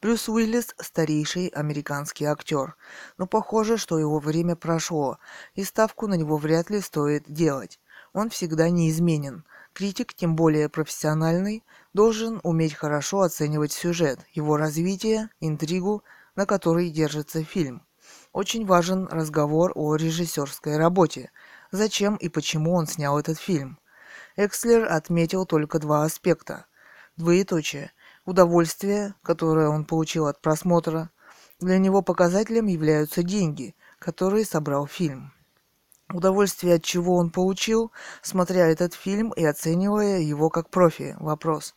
Брюс 0.02 0.30
Уиллис– 0.30 0.74
старейший 0.80 1.48
американский 1.48 2.24
актер, 2.24 2.78
но 3.18 3.28
похоже, 3.28 3.76
что 3.76 4.00
его 4.00 4.20
время 4.20 4.56
прошло, 4.56 5.20
и 5.56 5.66
ставку 5.66 6.08
на 6.08 6.14
него 6.14 6.38
вряд 6.38 6.70
ли 6.70 6.80
стоит 6.80 7.26
делать. 7.28 7.81
Он 8.14 8.30
всегда 8.30 8.70
неизменен. 8.70 9.46
Критик, 9.74 10.14
тем 10.14 10.36
более 10.36 10.68
профессиональный, 10.68 11.64
должен 11.94 12.42
уметь 12.44 12.74
хорошо 12.74 13.22
оценивать 13.22 13.72
сюжет, 13.72 14.20
его 14.34 14.58
развитие, 14.58 15.30
интригу, 15.40 16.04
на 16.36 16.46
которой 16.46 16.90
держится 16.90 17.44
фильм. 17.44 17.84
Очень 18.34 18.66
важен 18.66 19.08
разговор 19.08 19.72
о 19.76 19.96
режиссерской 19.96 20.78
работе. 20.78 21.32
Зачем 21.72 22.16
и 22.16 22.28
почему 22.28 22.74
он 22.74 22.88
снял 22.88 23.18
этот 23.18 23.38
фильм? 23.38 23.80
Экслер 24.36 24.92
отметил 24.92 25.46
только 25.46 25.80
два 25.80 26.04
аспекта. 26.04 26.66
Двоеточие. 27.16 27.92
Удовольствие, 28.26 29.16
которое 29.24 29.70
он 29.70 29.86
получил 29.86 30.28
от 30.28 30.42
просмотра. 30.42 31.12
Для 31.60 31.78
него 31.78 32.02
показателем 32.02 32.68
являются 32.68 33.24
деньги, 33.24 33.76
которые 34.00 34.46
собрал 34.46 34.88
фильм. 34.88 35.34
Удовольствие 36.14 36.76
от 36.76 36.84
чего 36.84 37.16
он 37.16 37.30
получил, 37.30 37.92
смотря 38.22 38.68
этот 38.68 38.94
фильм 38.94 39.30
и 39.32 39.44
оценивая 39.46 40.20
его 40.20 40.50
как 40.50 40.70
профи. 40.70 41.16
Вопрос. 41.20 41.76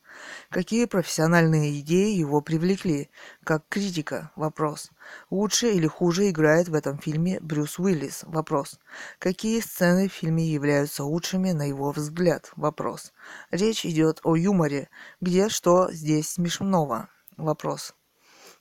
Какие 0.51 0.87
профессиональные 0.87 1.79
идеи 1.81 2.15
его 2.15 2.41
привлекли? 2.41 3.11
Как 3.45 3.65
критика? 3.69 4.33
Вопрос. 4.35 4.91
Лучше 5.31 5.71
или 5.71 5.87
хуже 5.87 6.31
играет 6.31 6.69
в 6.69 6.75
этом 6.75 6.99
фильме 6.99 7.39
Брюс 7.41 7.79
Уиллис? 7.79 8.25
Вопрос. 8.27 8.79
Какие 9.19 9.61
сцены 9.61 10.09
в 10.09 10.13
фильме 10.13 10.45
являются 10.45 11.05
лучшими 11.05 11.53
на 11.53 11.69
его 11.69 11.93
взгляд? 11.93 12.51
Вопрос. 12.57 13.13
Речь 13.51 13.87
идет 13.87 14.21
о 14.25 14.35
юморе. 14.37 14.89
Где 15.21 15.49
что 15.49 15.91
здесь 15.93 16.31
смешного? 16.31 17.09
Вопрос. 17.37 17.95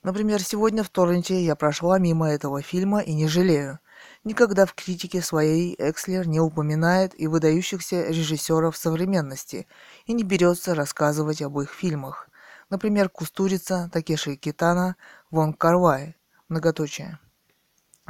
Например, 0.04 0.42
сегодня 0.42 0.84
в 0.84 0.90
торренте 0.90 1.42
я 1.42 1.56
прошла 1.56 1.98
мимо 1.98 2.30
этого 2.30 2.60
фильма 2.60 3.00
и 3.00 3.14
не 3.14 3.26
жалею. 3.26 3.78
Никогда 4.24 4.64
в 4.64 4.72
критике 4.72 5.20
своей 5.20 5.74
Экслер 5.78 6.26
не 6.26 6.40
упоминает 6.40 7.18
и 7.20 7.26
выдающихся 7.26 8.06
режиссеров 8.06 8.74
современности 8.74 9.66
и 10.06 10.14
не 10.14 10.24
берется 10.24 10.74
рассказывать 10.74 11.42
об 11.42 11.60
их 11.60 11.70
фильмах. 11.70 12.30
Например, 12.70 13.10
Кустурица, 13.10 13.90
Такеши 13.92 14.36
Китана, 14.36 14.96
Вон 15.30 15.52
Карвай. 15.52 16.16
Многоточие. 16.48 17.18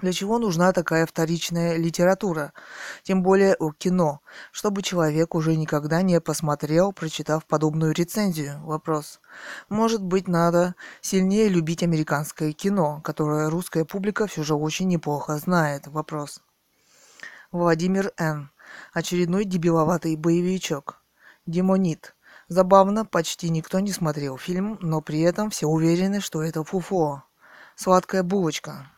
Для 0.05 0.13
чего 0.13 0.39
нужна 0.39 0.71
такая 0.75 1.07
вторичная 1.07 1.79
литература, 1.79 2.53
тем 3.05 3.23
более 3.23 3.55
о 3.55 3.73
кино, 3.73 4.21
чтобы 4.53 4.83
человек 4.83 5.35
уже 5.35 5.57
никогда 5.57 6.03
не 6.03 6.21
посмотрел, 6.21 6.93
прочитав 6.93 7.47
подобную 7.47 7.95
рецензию? 7.95 8.61
Вопрос. 8.67 9.19
Может 9.71 10.03
быть, 10.03 10.29
надо 10.29 10.75
сильнее 11.01 11.49
любить 11.49 11.83
американское 11.83 12.53
кино, 12.53 13.01
которое 13.03 13.49
русская 13.49 13.87
публика 13.87 14.27
все 14.27 14.43
же 14.43 14.55
очень 14.55 14.89
неплохо 14.89 15.39
знает? 15.39 15.87
Вопрос. 15.87 16.43
Владимир 17.51 18.13
Н. 18.19 18.51
Очередной 18.93 19.47
дебиловатый 19.47 20.17
боевичок. 20.17 21.01
Демонит. 21.47 22.15
Забавно, 22.49 23.07
почти 23.07 23.49
никто 23.49 23.81
не 23.81 23.91
смотрел 23.91 24.37
фильм, 24.37 24.77
но 24.83 25.01
при 25.01 25.21
этом 25.21 25.49
все 25.49 25.67
уверены, 25.67 26.21
что 26.21 26.43
это 26.43 26.63
фуфо. 26.63 27.23
Сладкая 27.75 28.23
булочка. 28.23 28.91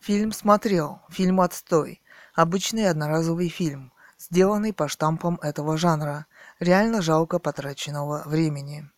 Фильм 0.00 0.32
смотрел. 0.32 1.00
Фильм 1.10 1.40
отстой. 1.40 2.00
Обычный 2.34 2.88
одноразовый 2.88 3.48
фильм, 3.48 3.92
сделанный 4.16 4.72
по 4.72 4.88
штампам 4.88 5.38
этого 5.42 5.76
жанра. 5.76 6.26
Реально 6.60 7.02
жалко 7.02 7.38
потраченного 7.38 8.22
времени. 8.24 8.88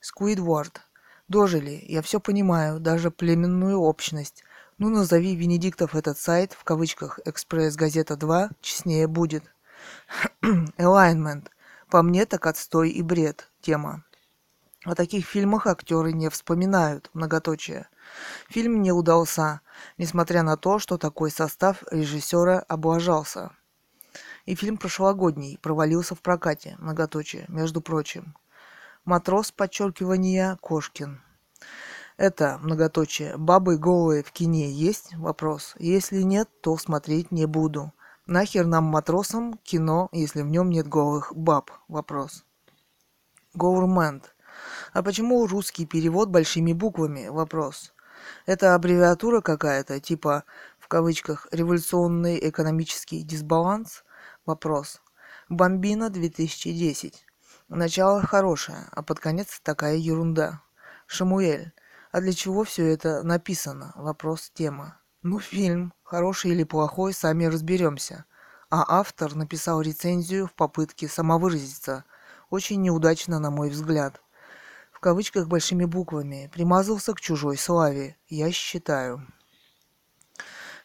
Сквидвард. 0.00 0.82
Дожили, 1.28 1.82
я 1.88 2.02
все 2.02 2.20
понимаю, 2.20 2.78
даже 2.78 3.10
племенную 3.10 3.80
общность. 3.80 4.44
Ну 4.76 4.90
назови 4.90 5.34
Венедиктов 5.34 5.94
этот 5.94 6.18
сайт, 6.18 6.52
в 6.52 6.62
кавычках, 6.64 7.18
«Экспресс-газета 7.24 8.14
2», 8.14 8.50
честнее 8.60 9.06
будет. 9.06 9.44
Alignment. 10.42 11.46
По 11.88 12.02
мне 12.02 12.26
так 12.26 12.46
отстой 12.46 12.90
и 12.90 13.00
бред. 13.00 13.50
Тема. 13.62 14.04
О 14.84 14.94
таких 14.94 15.24
фильмах 15.26 15.66
актеры 15.66 16.12
не 16.12 16.28
вспоминают, 16.28 17.08
многоточие. 17.14 17.88
Фильм 18.50 18.82
не 18.82 18.92
удался, 18.92 19.62
несмотря 19.98 20.42
на 20.42 20.56
то, 20.56 20.78
что 20.78 20.98
такой 20.98 21.30
состав 21.30 21.82
режиссера 21.90 22.58
облажался. 22.68 23.50
И 24.46 24.54
фильм 24.54 24.76
прошлогодний 24.76 25.58
провалился 25.58 26.14
в 26.14 26.20
прокате, 26.20 26.76
многоточие, 26.78 27.46
между 27.48 27.80
прочим. 27.80 28.36
Матрос, 29.04 29.52
подчеркивания, 29.52 30.56
Кошкин. 30.60 31.22
Это, 32.16 32.58
многоточие, 32.62 33.36
бабы 33.36 33.76
голые 33.76 34.22
в 34.22 34.30
кине 34.30 34.70
есть? 34.70 35.14
Вопрос. 35.16 35.74
Если 35.78 36.22
нет, 36.22 36.48
то 36.60 36.76
смотреть 36.76 37.32
не 37.32 37.46
буду. 37.46 37.92
Нахер 38.26 38.66
нам 38.66 38.84
матросам 38.84 39.58
кино, 39.64 40.08
если 40.12 40.42
в 40.42 40.46
нем 40.46 40.70
нет 40.70 40.86
голых 40.86 41.32
баб? 41.34 41.70
Вопрос. 41.88 42.44
Government. 43.56 44.22
А 44.92 45.02
почему 45.02 45.46
русский 45.46 45.86
перевод 45.86 46.28
большими 46.28 46.72
буквами? 46.72 47.28
Вопрос. 47.28 47.93
Это 48.46 48.74
аббревиатура 48.74 49.40
какая-то, 49.40 50.00
типа, 50.00 50.44
в 50.78 50.88
кавычках, 50.88 51.46
революционный 51.50 52.38
экономический 52.48 53.22
дисбаланс? 53.22 54.04
Вопрос. 54.46 55.00
Бомбина 55.48 56.10
2010. 56.10 57.26
Начало 57.68 58.22
хорошее, 58.22 58.86
а 58.92 59.02
под 59.02 59.20
конец 59.20 59.60
такая 59.62 59.96
ерунда. 59.96 60.60
Шамуэль. 61.06 61.72
А 62.12 62.20
для 62.20 62.32
чего 62.32 62.64
все 62.64 62.86
это 62.92 63.22
написано? 63.22 63.92
Вопрос 63.96 64.50
тема. 64.54 64.98
Ну, 65.22 65.38
фильм, 65.40 65.92
хороший 66.02 66.52
или 66.52 66.64
плохой, 66.64 67.12
сами 67.12 67.46
разберемся. 67.46 68.24
А 68.70 68.84
автор 69.00 69.34
написал 69.34 69.80
рецензию 69.80 70.46
в 70.46 70.52
попытке 70.54 71.08
самовыразиться. 71.08 72.04
Очень 72.50 72.82
неудачно, 72.82 73.38
на 73.38 73.50
мой 73.50 73.70
взгляд 73.70 74.20
кавычках 75.04 75.48
большими 75.48 75.84
буквами, 75.84 76.48
примазался 76.50 77.12
к 77.12 77.20
чужой 77.20 77.58
славе, 77.58 78.16
я 78.30 78.50
считаю. 78.50 79.20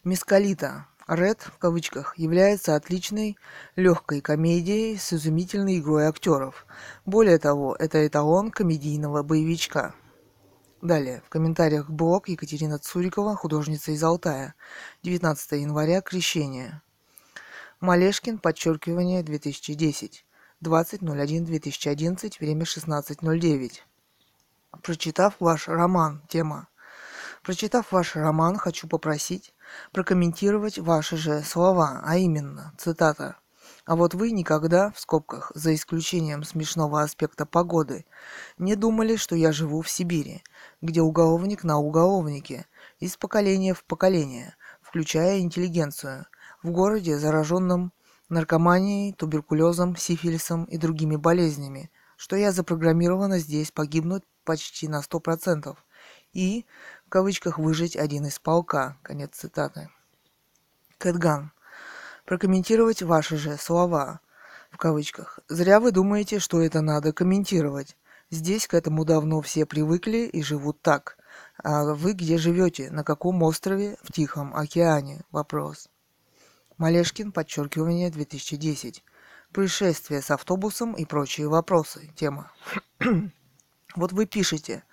Мискалита, 0.03 0.87
Ред, 1.07 1.39
в 1.43 1.57
кавычках, 1.57 2.17
является 2.17 2.75
отличной, 2.75 3.37
легкой 3.77 4.19
комедией 4.19 4.97
с 4.97 5.13
изумительной 5.13 5.79
игрой 5.79 6.03
актеров. 6.07 6.65
Более 7.05 7.37
того, 7.37 7.77
это 7.79 8.05
эталон 8.05 8.51
комедийного 8.51 9.23
боевичка. 9.23 9.95
Далее, 10.81 11.23
в 11.25 11.29
комментариях 11.29 11.89
блог 11.89 12.27
Екатерина 12.27 12.77
Цурикова, 12.77 13.37
художница 13.37 13.93
из 13.93 14.03
Алтая. 14.03 14.53
19 15.03 15.51
января, 15.61 16.01
Крещение. 16.01 16.81
Малешкин, 17.79 18.37
подчеркивание, 18.37 19.23
2010. 19.23 20.25
20.01.2011, 20.61 22.33
время 22.41 22.65
16.09. 22.65 23.79
Прочитав 24.83 25.33
ваш 25.39 25.67
роман, 25.67 26.21
тема. 26.27 26.67
Прочитав 27.43 27.91
ваш 27.91 28.15
роман, 28.15 28.57
хочу 28.57 28.87
попросить 28.87 29.53
прокомментировать 29.91 30.77
ваши 30.77 31.17
же 31.17 31.41
слова, 31.41 32.01
а 32.03 32.17
именно, 32.17 32.73
цитата. 32.77 33.35
А 33.85 33.95
вот 33.95 34.13
вы 34.13 34.31
никогда, 34.31 34.91
в 34.91 34.99
скобках, 34.99 35.51
за 35.55 35.73
исключением 35.73 36.43
смешного 36.43 37.01
аспекта 37.01 37.47
погоды, 37.47 38.05
не 38.59 38.75
думали, 38.75 39.15
что 39.15 39.35
я 39.35 39.51
живу 39.51 39.81
в 39.81 39.89
Сибири, 39.89 40.43
где 40.81 41.01
уголовник 41.01 41.63
на 41.63 41.79
уголовнике, 41.79 42.67
из 42.99 43.17
поколения 43.17 43.73
в 43.73 43.83
поколение, 43.83 44.55
включая 44.81 45.39
интеллигенцию, 45.39 46.27
в 46.61 46.69
городе, 46.69 47.17
зараженном 47.17 47.91
наркоманией, 48.29 49.13
туберкулезом, 49.13 49.95
сифилисом 49.95 50.65
и 50.65 50.77
другими 50.77 51.15
болезнями, 51.15 51.89
что 52.15 52.35
я 52.35 52.51
запрограммирована 52.51 53.39
здесь 53.39 53.71
погибнуть 53.71 54.23
почти 54.49 54.87
на 54.87 55.03
сто 55.03 55.19
процентов 55.19 55.85
и, 56.33 56.65
в 57.05 57.09
кавычках, 57.09 57.59
выжить 57.59 57.95
один 57.95 58.25
из 58.25 58.39
полка. 58.39 58.97
Конец 59.03 59.35
цитаты. 59.35 59.91
Кэтган. 60.97 61.51
Прокомментировать 62.25 63.03
ваши 63.03 63.37
же 63.37 63.57
слова. 63.57 64.21
В 64.71 64.77
кавычках. 64.77 65.37
Зря 65.49 65.79
вы 65.79 65.91
думаете, 65.91 66.39
что 66.39 66.61
это 66.61 66.81
надо 66.81 67.13
комментировать. 67.13 67.95
Здесь 68.31 68.65
к 68.65 68.73
этому 68.73 69.05
давно 69.05 69.39
все 69.41 69.67
привыкли 69.67 70.25
и 70.25 70.41
живут 70.41 70.81
так. 70.81 71.19
А 71.63 71.93
вы 71.93 72.13
где 72.13 72.39
живете? 72.39 72.89
На 72.89 73.03
каком 73.03 73.43
острове? 73.43 73.97
В 74.01 74.11
Тихом 74.11 74.55
океане? 74.55 75.21
Вопрос. 75.29 75.89
Малешкин, 76.79 77.33
подчеркивание, 77.33 78.09
2010. 78.09 79.03
Происшествие 79.53 80.23
с 80.23 80.31
автобусом 80.31 80.93
и 80.93 81.05
прочие 81.05 81.47
вопросы. 81.47 82.11
Тема. 82.15 82.51
Вот 83.95 84.11
вы 84.11 84.25
пишете, 84.25 84.83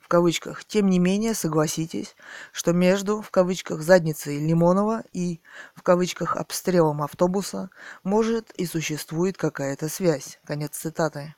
в 0.00 0.08
кавычках, 0.08 0.64
тем 0.64 0.88
не 0.88 0.98
менее 0.98 1.34
согласитесь, 1.34 2.16
что 2.52 2.72
между, 2.72 3.22
в 3.22 3.30
кавычках, 3.30 3.82
задницей 3.82 4.38
Лимонова 4.38 5.04
и, 5.12 5.40
в 5.74 5.82
кавычках, 5.82 6.36
обстрелом 6.36 7.02
автобуса 7.02 7.70
может 8.02 8.50
и 8.52 8.66
существует 8.66 9.36
какая-то 9.36 9.88
связь. 9.88 10.38
Конец 10.44 10.76
цитаты. 10.76 11.34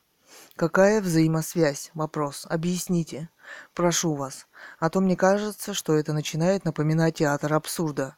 Какая 0.57 1.01
взаимосвязь? 1.01 1.91
Вопрос. 1.95 2.47
Объясните. 2.49 3.29
Прошу 3.75 4.15
вас. 4.15 4.47
А 4.79 4.89
то 4.91 5.01
мне 5.01 5.17
кажется, 5.17 5.75
что 5.75 5.95
это 5.95 6.13
начинает 6.13 6.65
напоминать 6.65 7.17
театр 7.17 7.53
абсурда. 7.53 8.17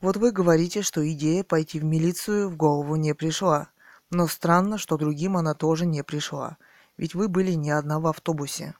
Вот 0.00 0.16
вы 0.16 0.30
говорите, 0.30 0.82
что 0.82 1.06
идея 1.10 1.44
пойти 1.44 1.78
в 1.78 1.84
милицию 1.84 2.48
в 2.48 2.56
голову 2.56 2.96
не 2.96 3.14
пришла. 3.14 3.68
Но 4.10 4.26
странно, 4.26 4.78
что 4.78 4.96
другим 4.96 5.36
она 5.36 5.54
тоже 5.54 5.86
не 5.86 6.02
пришла. 6.02 6.56
Ведь 7.00 7.14
вы 7.14 7.28
были 7.28 7.52
не 7.52 7.70
одна 7.70 7.98
в 7.98 8.06
автобусе. 8.06 8.74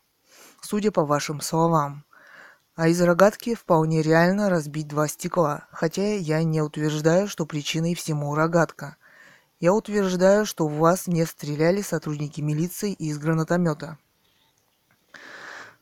Судя 0.60 0.90
по 0.90 1.06
вашим 1.06 1.40
словам. 1.40 2.04
А 2.76 2.88
из 2.88 3.00
рогатки 3.00 3.54
вполне 3.54 4.02
реально 4.02 4.50
разбить 4.50 4.88
два 4.88 5.08
стекла, 5.08 5.66
хотя 5.72 6.16
я 6.16 6.42
не 6.42 6.60
утверждаю, 6.60 7.28
что 7.28 7.46
причиной 7.46 7.94
всему 7.94 8.34
рогатка. 8.34 8.98
Я 9.58 9.72
утверждаю, 9.72 10.44
что 10.44 10.68
в 10.68 10.76
вас 10.76 11.06
не 11.06 11.24
стреляли 11.24 11.80
сотрудники 11.80 12.42
милиции 12.42 12.92
из 12.92 13.16
гранатомета. 13.16 13.96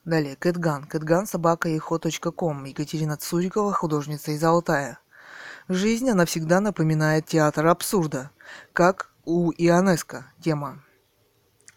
Далее, 0.05 0.37
Кэтган. 0.37 0.85
Кэтган, 0.85 1.27
собака, 1.27 1.69
ком. 1.81 2.67
Екатерина 2.67 3.17
Цурикова, 3.17 3.73
художница 3.73 4.31
из 4.31 4.45
Алтая. 4.45 5.01
Жизнь, 5.67 6.09
она 6.09 6.25
всегда 6.25 6.61
напоминает 6.61 7.27
театр 7.27 7.67
абсурда, 7.67 8.31
как 8.73 9.11
у 9.25 9.51
Ионеско 9.51 10.31
тема. 10.41 10.85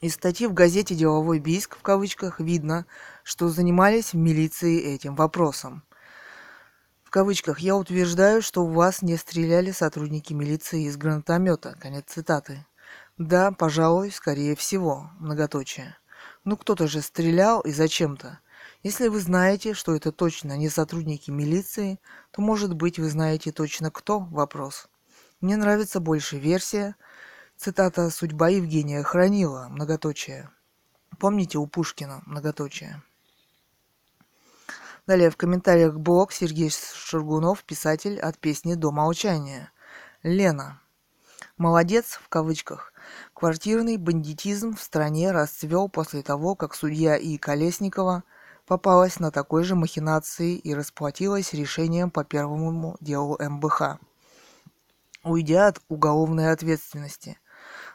Из 0.02 0.16
статьи 0.16 0.48
в 0.48 0.54
газете 0.54 0.96
«Деловой 0.96 1.40
биск» 1.40 1.78
в 1.78 1.82
кавычках 1.82 2.40
видно, 2.40 2.86
что 3.24 3.50
занимались 3.50 4.14
в 4.14 4.18
милиции 4.18 4.82
этим 4.82 5.16
вопросом 5.16 5.84
в 7.12 7.14
кавычках, 7.14 7.60
я 7.60 7.76
утверждаю, 7.76 8.42
что 8.42 8.66
в 8.66 8.72
вас 8.72 9.02
не 9.02 9.18
стреляли 9.18 9.72
сотрудники 9.72 10.32
милиции 10.32 10.88
из 10.88 10.96
гранатомета. 10.96 11.76
Конец 11.78 12.06
цитаты. 12.08 12.66
Да, 13.18 13.52
пожалуй, 13.52 14.12
скорее 14.12 14.56
всего, 14.56 15.12
многоточие. 15.20 15.98
Ну 16.46 16.56
кто-то 16.56 16.88
же 16.88 17.02
стрелял 17.02 17.60
и 17.60 17.72
зачем-то. 17.72 18.40
Если 18.82 19.10
вы 19.10 19.20
знаете, 19.20 19.74
что 19.74 19.94
это 19.94 20.14
точно 20.14 20.56
не 20.56 20.70
сотрудники 20.70 21.30
милиции, 21.32 22.00
то, 22.32 22.42
может 22.42 22.76
быть, 22.76 22.98
вы 22.98 23.10
знаете 23.10 23.52
точно 23.52 23.92
кто? 23.92 24.22
Вопрос. 24.22 24.88
Мне 25.42 25.58
нравится 25.58 26.00
больше 26.00 26.40
версия. 26.40 26.96
Цитата 27.64 28.10
«Судьба 28.10 28.50
Евгения 28.50 29.04
хранила», 29.04 29.68
многоточие. 29.70 30.50
Помните 31.20 31.60
у 31.60 31.68
Пушкина, 31.68 32.24
многоточие. 32.26 33.04
Далее 35.06 35.30
в 35.30 35.38
комментариях 35.38 35.94
блог 35.94 36.32
Сергей 36.32 36.72
Шургунов, 36.72 37.64
писатель 37.64 38.20
от 38.20 38.40
песни 38.40 38.74
«До 38.74 38.90
молчания». 38.90 39.72
Лена. 40.24 40.82
Молодец, 41.56 42.20
в 42.24 42.30
кавычках. 42.30 42.94
Квартирный 43.36 43.98
бандитизм 43.98 44.76
в 44.76 44.82
стране 44.82 45.32
расцвел 45.32 45.88
после 45.88 46.24
того, 46.24 46.56
как 46.56 46.74
судья 46.74 47.16
И. 47.16 47.38
Колесникова 47.38 48.24
попалась 48.66 49.20
на 49.20 49.30
такой 49.30 49.66
же 49.66 49.76
махинации 49.76 50.56
и 50.56 50.74
расплатилась 50.74 51.54
решением 51.54 52.10
по 52.10 52.24
первому 52.24 52.98
делу 53.02 53.38
МБХ, 53.40 54.00
уйдя 55.24 55.68
от 55.68 55.80
уголовной 55.90 56.52
ответственности. 56.52 57.38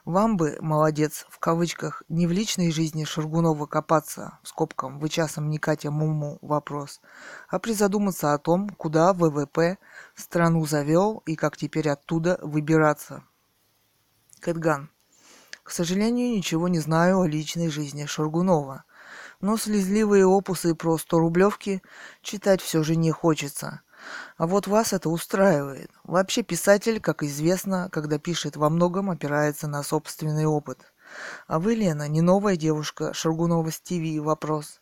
Вам 0.06 0.36
бы, 0.36 0.56
молодец, 0.60 1.26
в 1.28 1.40
кавычках, 1.40 2.04
не 2.08 2.28
в 2.28 2.30
личной 2.30 2.70
жизни 2.70 3.02
Шаргунова 3.02 3.66
копаться, 3.66 4.38
в 4.44 4.48
скобкам, 4.48 5.00
вы 5.00 5.08
часом 5.08 5.50
не 5.50 5.58
Катя 5.58 5.90
Муму 5.90 6.38
вопрос, 6.42 7.00
а 7.48 7.58
призадуматься 7.58 8.32
о 8.32 8.38
том, 8.38 8.68
куда 8.68 9.12
ВВП 9.12 9.78
страну 10.14 10.64
завел 10.64 11.24
и 11.26 11.34
как 11.34 11.56
теперь 11.56 11.88
оттуда 11.88 12.38
выбираться. 12.40 13.24
Кэтган. 14.38 14.90
К 15.64 15.72
сожалению, 15.72 16.36
ничего 16.36 16.68
не 16.68 16.78
знаю 16.78 17.22
о 17.22 17.26
личной 17.26 17.68
жизни 17.68 18.06
Шаргунова, 18.06 18.84
но 19.40 19.56
слезливые 19.56 20.24
опусы 20.24 20.76
про 20.76 20.98
100 20.98 21.18
рублевки 21.18 21.82
читать 22.22 22.62
все 22.62 22.84
же 22.84 22.94
не 22.94 23.10
хочется– 23.10 23.80
а 24.36 24.46
вот 24.46 24.66
вас 24.66 24.92
это 24.92 25.08
устраивает. 25.08 25.90
Вообще 26.04 26.42
писатель, 26.42 27.00
как 27.00 27.22
известно, 27.22 27.88
когда 27.90 28.18
пишет 28.18 28.56
во 28.56 28.68
многом, 28.70 29.10
опирается 29.10 29.66
на 29.68 29.82
собственный 29.82 30.44
опыт. 30.44 30.92
А 31.46 31.58
вы, 31.58 31.74
Лена, 31.74 32.08
не 32.08 32.20
новая 32.20 32.56
девушка 32.56 33.14
Шаргунова 33.14 33.70
с 33.70 33.80
ТВ 33.80 34.18
вопрос. 34.20 34.80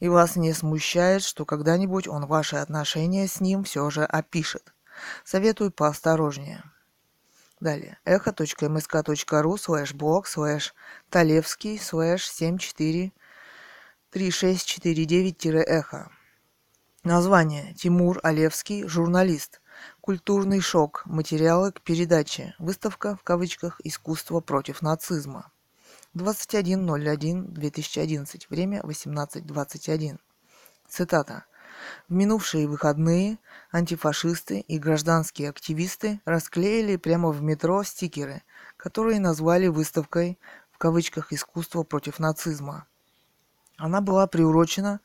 И 0.00 0.08
вас 0.08 0.36
не 0.36 0.52
смущает, 0.52 1.22
что 1.22 1.44
когда-нибудь 1.44 2.08
он 2.08 2.26
ваши 2.26 2.56
отношения 2.56 3.26
с 3.28 3.40
ним 3.40 3.64
все 3.64 3.90
же 3.90 4.04
опишет. 4.04 4.72
Советую 5.24 5.72
поосторожнее. 5.72 6.62
Далее. 7.60 7.98
echo.msk.ru 8.04 9.56
слэш 9.56 9.94
блог 9.94 10.26
слэш 10.26 10.74
талевский 11.10 11.78
слэш 11.78 12.28
743649-эхо. 14.12 16.10
Название. 17.04 17.72
Тимур 17.74 18.18
Олевский, 18.22 18.88
журналист. 18.88 19.60
Культурный 20.00 20.62
шок. 20.62 21.02
Материалы 21.04 21.70
к 21.70 21.82
передаче. 21.82 22.54
Выставка 22.58 23.14
в 23.14 23.22
кавычках 23.22 23.78
«Искусство 23.84 24.40
против 24.40 24.80
нацизма». 24.80 25.52
21.01.2011. 26.14 28.46
Время 28.48 28.80
18.21. 28.80 30.18
Цитата. 30.88 31.44
В 32.08 32.14
минувшие 32.14 32.66
выходные 32.66 33.36
антифашисты 33.70 34.60
и 34.60 34.78
гражданские 34.78 35.50
активисты 35.50 36.22
расклеили 36.24 36.96
прямо 36.96 37.32
в 37.32 37.42
метро 37.42 37.82
стикеры, 37.82 38.42
которые 38.78 39.20
назвали 39.20 39.66
выставкой 39.66 40.38
в 40.72 40.78
кавычках 40.78 41.34
«Искусство 41.34 41.82
против 41.82 42.18
нацизма». 42.18 42.86
Она 43.76 44.00
была 44.00 44.26
приурочена 44.26 45.00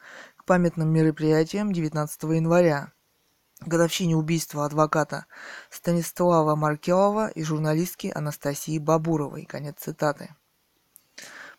памятным 0.49 0.89
мероприятием 0.89 1.71
19 1.71 2.23
января, 2.23 2.91
годовщине 3.61 4.15
убийства 4.15 4.65
адвоката 4.65 5.27
Станислава 5.69 6.55
Маркелова 6.55 7.27
и 7.27 7.43
журналистки 7.43 8.11
Анастасии 8.15 8.79
Бабуровой. 8.79 9.45
Конец 9.45 9.75
цитаты. 9.77 10.33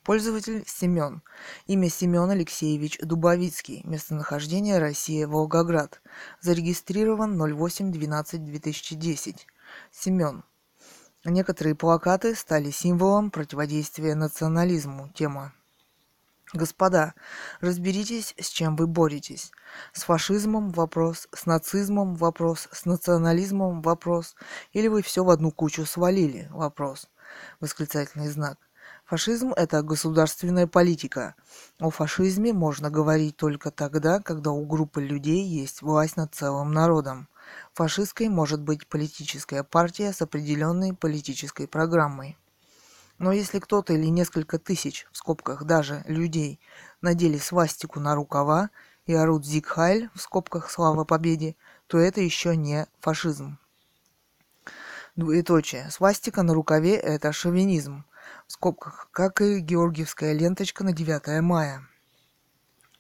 Пользователь 0.03 0.65
Семен. 0.67 1.23
Имя 1.69 1.89
Семен 1.89 2.31
Алексеевич 2.31 2.99
Дубовицкий. 3.01 3.83
Местонахождение 3.85 4.81
Россия, 4.81 5.29
Волгоград. 5.29 6.03
Зарегистрирован 6.41 7.41
08-12-2010. 7.41 9.37
Семен. 9.93 10.43
Некоторые 11.25 11.77
плакаты 11.77 12.35
стали 12.35 12.71
символом 12.73 13.31
противодействия 13.31 14.17
национализму. 14.17 15.13
Тема 15.15 15.53
Господа, 16.53 17.15
разберитесь, 17.61 18.35
с 18.37 18.49
чем 18.49 18.75
вы 18.75 18.89
боретесь. 18.89 19.53
С 19.93 20.03
фашизмом 20.03 20.71
вопрос, 20.71 21.29
с 21.33 21.47
нацизмом 21.47 22.17
вопрос, 22.17 22.69
с 22.73 22.87
национализмом 22.87 23.83
вопрос, 23.83 24.35
или 24.73 24.89
вы 24.89 25.03
все 25.03 25.23
в 25.23 25.31
одну 25.31 25.53
кучу 25.53 25.87
свалили 25.87 26.49
вопрос. 26.51 27.09
Восклицательный 27.61 28.29
знак. 28.29 28.59
Фашизм– 29.05 29.53
это 29.57 29.83
государственная 29.83 30.67
политика. 30.67 31.37
О 31.79 31.91
фашизме 31.91 32.53
можно 32.53 32.91
говорить 32.91 33.37
только 33.37 33.71
тогда, 33.71 34.21
когда 34.21 34.51
у 34.51 34.65
группы 34.67 35.01
людей 35.01 35.45
есть 35.45 35.83
власть 35.83 36.17
над 36.17 36.35
целым 36.35 36.73
народом. 36.73 37.29
Фашистской 37.75 38.29
может 38.29 38.61
быть 38.61 38.89
политическая 38.89 39.63
партия 39.63 40.13
с 40.13 40.21
определенной 40.21 40.95
политической 40.95 41.69
программой. 41.69 42.37
Но 43.21 43.33
если 43.33 43.59
кто-то 43.59 43.93
или 43.93 44.07
несколько 44.07 44.59
тысяч, 44.59 45.07
в 45.13 45.19
скобках 45.19 45.65
даже, 45.65 46.03
людей 46.07 46.59
надели 47.03 47.37
свастику 47.37 48.01
на 48.01 48.15
рукава 48.15 48.71
и 49.05 49.13
орут 49.13 49.45
«Зигхайль» 49.45 50.09
в 50.15 50.23
скобках 50.23 50.71
«Слава 50.71 51.05
Победе», 51.05 51.55
то 51.87 51.99
это 51.99 52.23
еще 52.23 52.57
не 52.57 52.87
фашизм. 52.99 53.59
Двоеточие. 55.17 55.91
Свастика 55.91 56.43
на 56.43 56.55
рукаве– 56.55 56.95
это 56.97 57.31
шовинизм, 57.31 58.07
в 58.47 58.53
скобках, 58.53 59.11
как 59.11 59.43
и 59.43 59.59
георгиевская 59.59 60.33
ленточка 60.33 60.83
на 60.83 60.95
9 60.95 61.43
мая. 61.43 61.87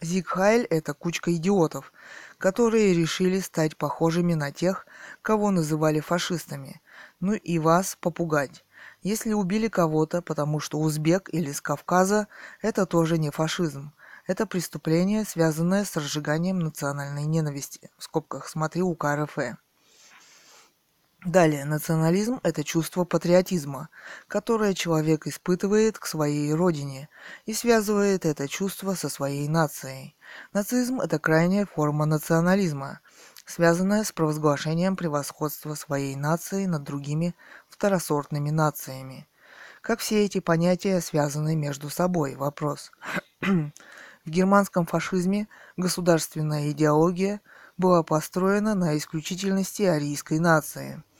Зигхайль– 0.02 0.64
это 0.70 0.92
кучка 0.92 1.34
идиотов, 1.34 1.94
которые 2.36 2.92
решили 2.92 3.40
стать 3.40 3.78
похожими 3.78 4.34
на 4.34 4.52
тех, 4.52 4.86
кого 5.22 5.50
называли 5.50 6.00
фашистами, 6.00 6.82
ну 7.20 7.32
и 7.32 7.58
вас 7.58 7.96
попугать. 7.98 8.66
Если 9.02 9.32
убили 9.32 9.68
кого-то, 9.68 10.20
потому 10.20 10.60
что 10.60 10.78
узбек 10.78 11.28
или 11.32 11.52
с 11.52 11.60
Кавказа, 11.60 12.28
это 12.60 12.84
тоже 12.84 13.16
не 13.16 13.30
фашизм. 13.30 13.92
Это 14.26 14.46
преступление, 14.46 15.24
связанное 15.24 15.84
с 15.84 15.96
разжиганием 15.96 16.58
национальной 16.58 17.24
ненависти. 17.24 17.90
В 17.96 18.04
скобках 18.04 18.48
смотри 18.48 18.82
УК 18.82 19.06
РФ. 19.16 19.38
Далее, 21.24 21.66
национализм– 21.66 22.40
это 22.42 22.64
чувство 22.64 23.04
патриотизма, 23.04 23.90
которое 24.26 24.72
человек 24.72 25.26
испытывает 25.26 25.98
к 25.98 26.06
своей 26.06 26.54
родине 26.54 27.10
и 27.44 27.52
связывает 27.52 28.24
это 28.24 28.48
чувство 28.48 28.94
со 28.94 29.10
своей 29.10 29.46
нацией. 29.46 30.16
Нацизм– 30.54 31.00
это 31.02 31.18
крайняя 31.18 31.66
форма 31.66 32.06
национализма, 32.06 33.00
связанная 33.44 34.04
с 34.04 34.12
провозглашением 34.12 34.96
превосходства 34.96 35.74
своей 35.74 36.16
нации 36.16 36.64
над 36.64 36.84
другими 36.84 37.34
второсортными 37.80 38.50
нациями. 38.50 39.26
Как 39.80 40.00
все 40.00 40.26
эти 40.26 40.40
понятия 40.40 41.00
связаны 41.00 41.56
между 41.56 41.88
собой? 41.88 42.36
Вопрос. 42.36 42.92
В 43.40 43.70
германском 44.26 44.84
фашизме 44.84 45.48
государственная 45.78 46.72
идеология 46.72 47.40
была 47.78 48.02
построена 48.02 48.74
на 48.74 48.98
исключительности 48.98 49.82
арийской 49.84 50.40
нации– 50.40 51.02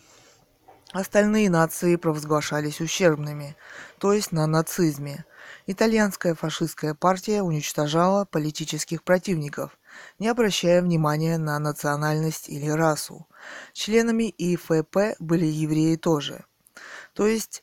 Остальные 0.92 1.50
нации 1.50 1.94
провозглашались 1.94 2.80
ущербными, 2.80 3.56
то 3.98 4.12
есть 4.12 4.32
на 4.32 4.48
нацизме. 4.48 5.24
Итальянская 5.68 6.34
фашистская 6.34 6.94
партия 6.94 7.42
уничтожала 7.42 8.24
политических 8.24 9.04
противников, 9.04 9.78
не 10.18 10.26
обращая 10.26 10.82
внимания 10.82 11.38
на 11.38 11.60
национальность 11.60 12.48
или 12.48 12.68
расу. 12.68 13.28
Членами 13.72 14.34
ИФП 14.36 15.14
были 15.20 15.46
евреи 15.46 15.94
тоже. 15.94 16.44
То 17.14 17.26
есть, 17.26 17.62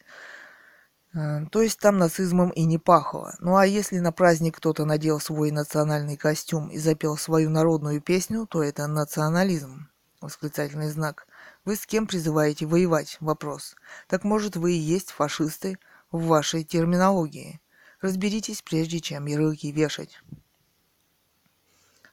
э, 1.14 1.45
то 1.51 1.61
есть 1.61 1.80
там 1.80 1.98
нацизмом 1.98 2.50
и 2.50 2.64
не 2.64 2.77
пахло. 2.77 3.35
Ну 3.40 3.56
а 3.56 3.66
если 3.66 4.00
на 4.00 4.11
праздник 4.11 4.58
кто-то 4.58 4.85
надел 4.85 5.19
свой 5.19 5.51
национальный 5.51 6.17
костюм 6.17 6.69
и 6.69 6.77
запел 6.77 7.17
свою 7.17 7.50
народную 7.50 8.01
песню, 8.01 8.48
то 8.48 8.64
это 8.64 8.88
национализм. 8.88 9.90
Восклицательный 10.22 10.90
знак. 10.90 11.27
Вы 11.64 11.76
с 11.76 11.85
кем 11.85 12.08
призываете 12.08 12.66
воевать? 12.66 13.17
Вопрос. 13.19 13.76
Так 14.08 14.24
может 14.24 14.56
вы 14.56 14.74
и 14.74 14.77
есть 14.77 15.11
фашисты 15.11 15.77
в 16.11 16.26
вашей 16.26 16.64
терминологии? 16.64 17.61
Разберитесь, 18.01 18.61
прежде 18.61 19.00
чем 19.00 19.26
ярлыки 19.26 19.72
вешать. 19.72 20.22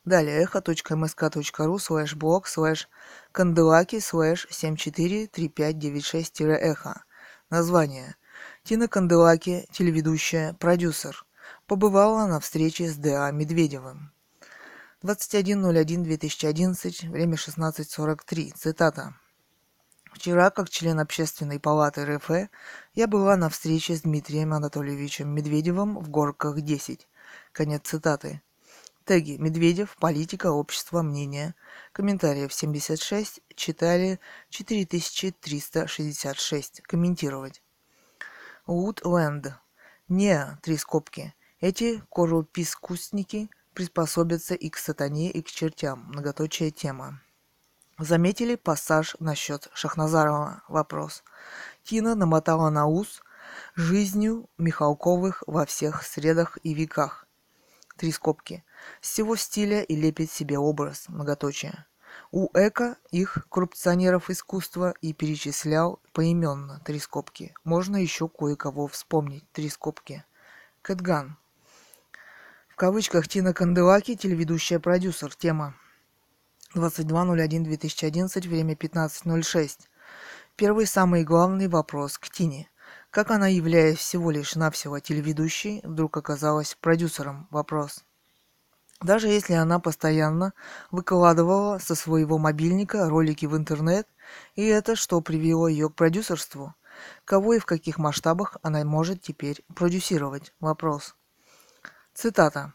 Далее 0.05 0.43
эхо.msk.ру 0.43 1.79
слэш 1.79 2.15
блог 2.15 2.47
слэш 2.47 2.89
канделаки 3.33 4.01
слэш 4.01 4.47
743596-эхо. 4.51 7.05
Название. 7.55 8.17
Тина 8.65 8.89
Канделаки, 8.89 9.69
телеведущая, 9.71 10.55
продюсер. 10.55 11.25
Побывала 11.69 12.27
на 12.27 12.41
встрече 12.41 12.89
с 12.89 12.97
Д.А. 12.97 13.31
Медведевым. 13.31 14.11
21.01.2011, 15.05 17.13
время 17.13 17.37
16.43. 17.37 18.55
Цитата. 18.57 19.15
Вчера, 20.13 20.51
как 20.51 20.69
член 20.69 20.99
Общественной 20.99 21.61
палаты 21.61 22.05
РФ, 22.05 22.29
я 22.95 23.07
была 23.07 23.37
на 23.37 23.49
встрече 23.49 23.95
с 23.95 24.03
Дмитрием 24.03 24.53
Анатольевичем 24.53 25.29
Медведевым 25.29 26.01
в 26.01 26.11
Горках 26.11 26.61
10. 26.61 27.07
Конец 27.53 27.83
цитаты. 27.85 28.43
Теги 29.05 29.37
«Медведев», 29.37 29.97
«Политика», 30.01 30.51
«Общество», 30.51 31.03
«Мнение». 31.03 31.55
Комментариев 31.93 32.55
76, 32.55 33.43
читали 33.55 34.19
4366. 34.49 36.81
Комментировать. 36.81 37.63
Woodland. 38.67 39.53
Не, 40.09 40.59
три 40.63 40.79
скобки. 40.79 41.35
Эти 41.61 42.03
корупискусники 42.11 43.51
приспособятся 43.75 44.55
и 44.55 44.71
к 44.71 44.79
сатане, 44.79 45.31
и 45.31 45.43
к 45.43 45.49
чертям. 45.49 46.07
Многоточие 46.09 46.71
тема. 46.71 47.21
Заметили 47.99 48.55
пассаж 48.55 49.17
насчет 49.21 49.69
Шахназарова? 49.75 50.63
Вопрос. 50.67 51.25
Тина 51.83 52.15
намотала 52.15 52.71
на 52.71 52.87
ус 52.87 53.23
жизнью 53.75 54.49
Михалковых 54.57 55.43
во 55.47 55.67
всех 55.67 56.05
средах 56.05 56.57
и 56.63 56.73
веках. 56.73 57.27
Три 57.97 58.11
скобки. 58.11 58.65
Всего 59.01 59.37
стиля 59.37 59.83
и 59.83 59.97
лепит 59.97 60.31
себе 60.31 60.59
образ, 60.59 61.07
многоточие. 61.09 61.87
У 62.31 62.49
Эка 62.55 62.97
их, 63.11 63.47
коррупционеров 63.49 64.31
искусства, 64.31 64.95
и 65.01 65.13
перечислял 65.13 66.01
поименно, 66.13 66.81
три 66.85 66.99
скобки. 66.99 67.55
Можно 67.65 67.97
еще 67.97 68.29
кое-кого 68.29 68.87
вспомнить, 68.89 69.51
три 69.53 69.69
скобки. 69.69 70.25
Кэтган. 70.83 71.37
В 72.69 72.77
кавычках 72.77 73.29
Тина 73.29 73.53
Канделаки, 73.55 74.17
телеведущая 74.17 74.81
продюсер. 74.81 75.35
Тема 75.35 75.75
22.01.2011, 76.75 78.49
время 78.49 78.75
15.06. 78.75 79.79
Первый 80.57 80.87
самый 80.87 81.25
главный 81.25 81.69
вопрос 81.69 82.19
к 82.19 82.29
Тине. 82.29 82.69
Как 83.11 83.31
она, 83.31 83.47
являясь 83.47 83.99
всего 83.99 84.33
лишь 84.33 84.57
навсего 84.57 84.99
телеведущей, 84.99 85.81
вдруг 85.85 86.17
оказалась 86.17 86.77
продюсером? 86.81 87.47
Вопрос. 87.51 88.05
Даже 89.05 89.29
если 89.29 89.53
она 89.53 89.81
постоянно 89.81 90.55
выкладывала 90.91 91.77
со 91.77 91.95
своего 91.95 92.39
мобильника 92.39 93.07
ролики 93.07 93.45
в 93.45 93.55
интернет, 93.55 94.09
и 94.55 94.65
это 94.65 94.97
что 94.97 95.21
привело 95.21 95.69
ее 95.69 95.91
к 95.91 95.95
продюсерству? 95.95 96.75
Кого 97.27 97.53
и 97.53 97.59
в 97.59 97.67
каких 97.67 97.99
масштабах 97.99 98.57
она 98.63 98.83
может 98.83 99.21
теперь 99.21 99.63
продюсировать? 99.75 100.55
Вопрос. 100.59 101.17
Цитата. 102.15 102.73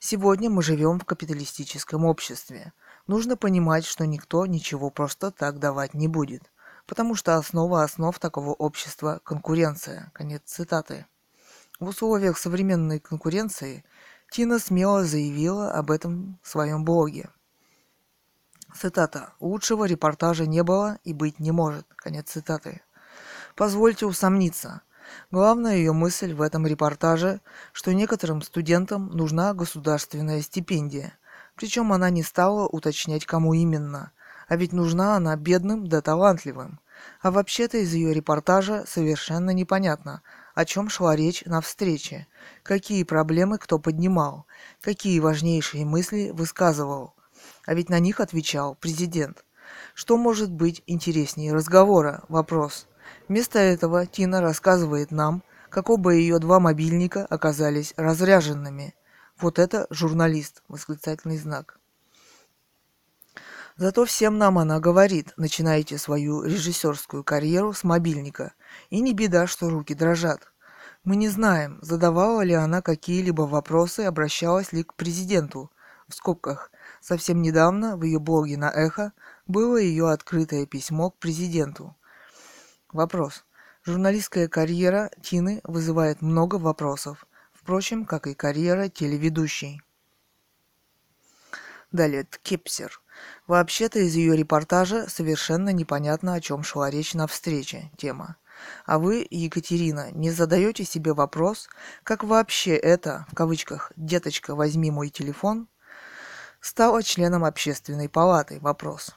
«Сегодня 0.00 0.50
мы 0.50 0.64
живем 0.64 0.98
в 0.98 1.04
капиталистическом 1.04 2.04
обществе. 2.04 2.72
Нужно 3.06 3.36
понимать, 3.36 3.86
что 3.86 4.04
никто 4.06 4.46
ничего 4.46 4.90
просто 4.90 5.30
так 5.30 5.60
давать 5.60 5.94
не 5.94 6.08
будет, 6.08 6.50
потому 6.86 7.14
что 7.14 7.36
основа 7.36 7.84
основ 7.84 8.18
такого 8.18 8.54
общества– 8.54 9.20
конкуренция. 9.24 10.10
Конец 10.14 10.42
цитаты. 10.46 11.06
В 11.78 11.88
условиях 11.88 12.38
современной 12.38 12.98
конкуренции 12.98 13.84
Тина 14.30 14.60
смело 14.60 15.04
заявила 15.04 15.72
об 15.72 15.90
этом 15.90 16.38
в 16.42 16.48
своем 16.48 16.84
блоге. 16.84 17.30
Цитата. 18.72 19.32
«Лучшего 19.40 19.84
репортажа 19.86 20.46
не 20.46 20.62
было 20.62 20.98
и 21.02 21.12
быть 21.12 21.40
не 21.40 21.50
может». 21.50 21.84
Конец 21.96 22.30
цитаты. 22.30 22.80
Позвольте 23.56 24.06
усомниться. 24.06 24.82
Главная 25.32 25.76
ее 25.76 25.92
мысль 25.92 26.32
в 26.32 26.42
этом 26.42 26.64
репортаже, 26.64 27.40
что 27.72 27.92
некоторым 27.92 28.42
студентам 28.42 29.08
нужна 29.08 29.52
государственная 29.52 30.40
стипендия, 30.40 31.18
причем 31.56 31.92
она 31.92 32.08
не 32.10 32.22
стала 32.22 32.68
уточнять, 32.68 33.26
кому 33.26 33.52
именно. 33.52 34.12
А 34.46 34.54
ведь 34.54 34.72
нужна 34.72 35.16
она 35.16 35.34
бедным 35.34 35.88
да 35.88 36.00
талантливым. 36.00 36.78
А 37.20 37.32
вообще-то 37.32 37.78
из 37.78 37.92
ее 37.92 38.14
репортажа 38.14 38.84
совершенно 38.86 39.50
непонятно, 39.50 40.22
о 40.54 40.64
чем 40.64 40.88
шла 40.88 41.16
речь 41.16 41.42
на 41.46 41.60
встрече, 41.60 42.26
какие 42.62 43.04
проблемы 43.04 43.58
кто 43.58 43.78
поднимал, 43.78 44.46
какие 44.80 45.20
важнейшие 45.20 45.84
мысли 45.84 46.30
высказывал. 46.30 47.14
А 47.66 47.74
ведь 47.74 47.88
на 47.88 47.98
них 47.98 48.20
отвечал 48.20 48.74
президент. 48.74 49.44
Что 49.94 50.16
может 50.16 50.50
быть 50.50 50.82
интереснее 50.86 51.52
разговора? 51.52 52.24
Вопрос. 52.28 52.86
Вместо 53.28 53.58
этого 53.58 54.06
Тина 54.06 54.40
рассказывает 54.40 55.10
нам, 55.10 55.42
как 55.68 55.88
оба 55.88 56.10
ее 56.10 56.38
два 56.38 56.60
мобильника 56.60 57.24
оказались 57.26 57.94
разряженными– 57.96 58.94
вот 59.40 59.58
это 59.58 59.86
журналист, 59.88 60.62
восклицательный 60.68 61.38
знак. 61.38 61.79
Зато 63.80 64.04
всем 64.04 64.36
нам 64.36 64.58
она 64.58 64.78
говорит, 64.78 65.32
начинайте 65.38 65.96
свою 65.96 66.42
режиссерскую 66.42 67.24
карьеру 67.24 67.72
с 67.72 67.82
мобильника. 67.82 68.52
И 68.90 69.00
не 69.00 69.14
беда, 69.14 69.46
что 69.46 69.70
руки 69.70 69.94
дрожат. 69.94 70.52
Мы 71.02 71.16
не 71.16 71.30
знаем, 71.30 71.78
задавала 71.80 72.42
ли 72.42 72.52
она 72.52 72.82
какие-либо 72.82 73.40
вопросы, 73.40 74.00
обращалась 74.00 74.74
ли 74.74 74.82
к 74.82 74.92
президенту. 74.92 75.72
В 76.08 76.14
скобках, 76.14 76.70
совсем 77.00 77.40
недавно 77.40 77.96
в 77.96 78.02
ее 78.02 78.18
блоге 78.18 78.58
на 78.58 78.70
Эхо 78.70 79.14
было 79.46 79.78
ее 79.78 80.10
открытое 80.10 80.66
письмо 80.66 81.08
к 81.08 81.16
президенту. 81.16 81.96
Вопрос. 82.92 83.46
Журналистская 83.82 84.48
карьера 84.48 85.10
Тины 85.22 85.62
вызывает 85.64 86.20
много 86.20 86.56
вопросов 86.56 87.24
впрочем, 87.50 88.04
как 88.04 88.26
и 88.26 88.34
карьера 88.34 88.90
телеведущей. 88.90 89.80
Далее, 91.92 92.24
Ткипсер. 92.24 93.00
Вообще-то 93.46 93.98
из 93.98 94.14
ее 94.14 94.36
репортажа 94.36 95.08
совершенно 95.08 95.70
непонятно, 95.70 96.34
о 96.34 96.40
чем 96.40 96.62
шла 96.62 96.90
речь 96.90 97.14
на 97.14 97.26
встрече. 97.26 97.90
Тема. 97.96 98.36
А 98.84 98.98
вы, 98.98 99.26
Екатерина, 99.30 100.10
не 100.12 100.30
задаете 100.30 100.84
себе 100.84 101.14
вопрос, 101.14 101.68
как 102.02 102.24
вообще 102.24 102.76
это, 102.76 103.26
в 103.30 103.34
кавычках, 103.34 103.92
«деточка, 103.96 104.54
возьми 104.54 104.90
мой 104.90 105.08
телефон», 105.08 105.68
стала 106.60 107.02
членом 107.02 107.44
общественной 107.44 108.08
палаты? 108.08 108.58
Вопрос. 108.60 109.14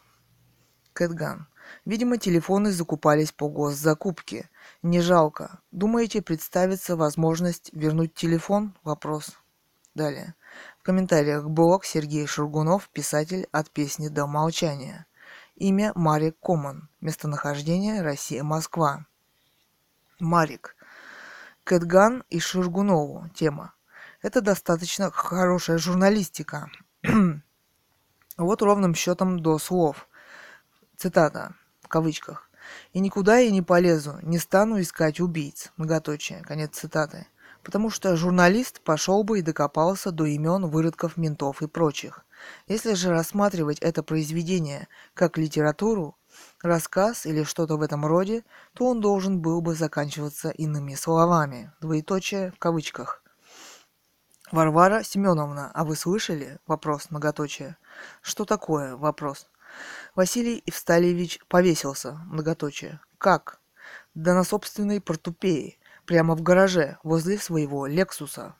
Кэтган. 0.94 1.48
Видимо, 1.86 2.18
телефоны 2.18 2.72
закупались 2.72 3.32
по 3.32 3.50
госзакупке. 3.50 4.50
Не 4.82 5.02
жалко. 5.02 5.60
Думаете, 5.72 6.22
представится 6.22 6.96
возможность 6.96 7.70
вернуть 7.74 8.14
телефон? 8.14 8.74
Вопрос. 8.84 9.38
Далее. 9.96 10.36
В 10.84 10.86
комментариях 10.86 11.50
блог 11.50 11.86
Сергей 11.86 12.28
Шургунов, 12.28 12.90
писатель 12.90 13.48
от 13.54 13.72
песни 13.72 14.10
до 14.10 14.28
молчания. 14.28 15.06
Имя 15.56 15.94
Марик 15.96 16.36
Коман. 16.42 16.90
Местонахождение 17.00 18.02
Россия, 18.02 18.44
Москва. 18.44 19.06
Марик. 20.20 20.76
Кэтган 21.64 22.26
и 22.30 22.42
Шургунову. 22.42 23.30
Тема. 23.34 23.74
Это 24.22 24.42
достаточно 24.42 25.10
хорошая 25.10 25.78
журналистика. 25.78 26.70
вот 28.38 28.62
ровным 28.62 28.94
счетом 28.94 29.40
до 29.40 29.60
слов. 29.60 30.10
Цитата. 30.98 31.56
В 31.80 31.88
кавычках. 31.88 32.50
«И 32.92 33.00
никуда 33.00 33.38
я 33.38 33.52
не 33.52 33.62
полезу, 33.62 34.20
не 34.22 34.38
стану 34.38 34.82
искать 34.82 35.22
убийц». 35.22 35.72
Многоточие. 35.78 36.42
Конец 36.42 36.72
цитаты 36.78 37.28
потому 37.64 37.90
что 37.90 38.16
журналист 38.16 38.82
пошел 38.82 39.24
бы 39.24 39.40
и 39.40 39.42
докопался 39.42 40.12
до 40.12 40.26
имен 40.26 40.68
выродков 40.68 41.18
ментов 41.18 41.62
и 41.62 41.68
прочих. 41.68 42.26
Если 42.68 42.94
же 42.94 43.10
рассматривать 43.10 43.80
это 43.80 44.04
произведение 44.04 44.88
как 45.14 45.38
литературу, 45.38 46.18
рассказ 46.62 47.26
или 47.26 47.44
что-то 47.44 47.78
в 47.78 47.82
этом 47.82 48.06
роде, 48.06 48.44
то 48.74 48.88
он 48.88 49.02
должен 49.02 49.40
был 49.40 49.62
бы 49.62 49.76
заканчиваться 49.76 50.50
иными 50.50 50.96
словами, 50.96 51.72
двоеточие 51.80 52.52
в 52.52 52.60
кавычках. 52.60 53.24
Варвара 54.52 55.04
Семеновна, 55.04 55.72
а 55.74 55.84
вы 55.84 55.96
слышали? 55.96 56.60
Вопрос, 56.68 57.10
многоточие. 57.10 57.78
Что 58.22 58.46
такое? 58.46 58.96
Вопрос. 58.96 59.48
Василий 60.16 60.62
Евсталевич 60.66 61.40
повесился, 61.48 62.20
многоточие. 62.28 63.00
Как? 63.18 63.60
Да 64.14 64.36
на 64.36 64.44
собственной 64.44 65.02
портупее 65.02 65.78
прямо 66.06 66.36
в 66.36 66.42
гараже, 66.42 66.98
возле 67.04 67.38
своего 67.38 67.88
«Лексуса». 67.88 68.56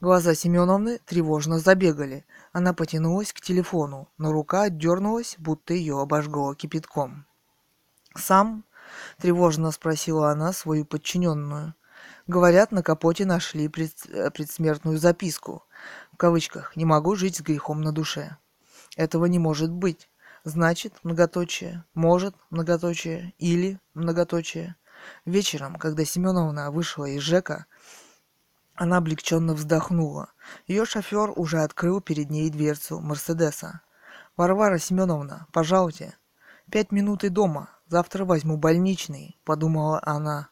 Глаза 0.00 0.34
Семеновны 0.34 0.98
тревожно 1.06 1.58
забегали. 1.58 2.26
Она 2.52 2.74
потянулась 2.74 3.32
к 3.32 3.40
телефону, 3.40 4.08
но 4.18 4.30
рука 4.30 4.62
отдернулась, 4.62 5.36
будто 5.38 5.72
ее 5.72 6.00
обожгло 6.00 6.54
кипятком. 6.54 7.24
«Сам?»– 8.14 8.64
тревожно 9.18 9.70
спросила 9.70 10.30
она 10.30 10.52
свою 10.52 10.84
подчиненную. 10.84 11.74
Говорят, 12.26 12.72
на 12.72 12.82
капоте 12.82 13.24
нашли 13.24 13.68
пред... 13.68 13.94
предсмертную 14.34 14.98
записку. 14.98 15.64
В 16.12 16.16
кавычках 16.18 16.76
«не 16.76 16.84
могу 16.84 17.16
жить 17.16 17.36
с 17.36 17.40
грехом 17.40 17.80
на 17.80 17.92
душе». 17.92 18.36
Этого 18.96 19.26
не 19.26 19.38
может 19.38 19.70
быть. 19.70 20.10
Значит, 20.44 20.94
многоточие, 21.02 21.84
может, 21.94 22.34
многоточие, 22.50 23.32
или 23.38 23.80
многоточие– 23.94 24.76
Вечером, 25.24 25.76
когда 25.76 26.04
Семеновна 26.04 26.70
вышла 26.70 27.06
из 27.06 27.22
ЖЭКа, 27.22 27.66
она 28.74 28.98
облегченно 28.98 29.54
вздохнула. 29.54 30.30
Ее 30.66 30.84
шофер 30.84 31.32
уже 31.34 31.62
открыл 31.62 32.00
перед 32.00 32.30
ней 32.30 32.50
дверцу 32.50 33.00
Мерседеса. 33.00 33.80
«Варвара 34.36 34.78
Семеновна, 34.78 35.46
пожалуйте. 35.52 36.14
Пять 36.70 36.92
минут 36.92 37.24
и 37.24 37.30
дома. 37.30 37.70
Завтра 37.88 38.26
возьму 38.26 38.58
больничный»,— 38.58 39.38
подумала 39.44 40.00
она. 40.04 40.50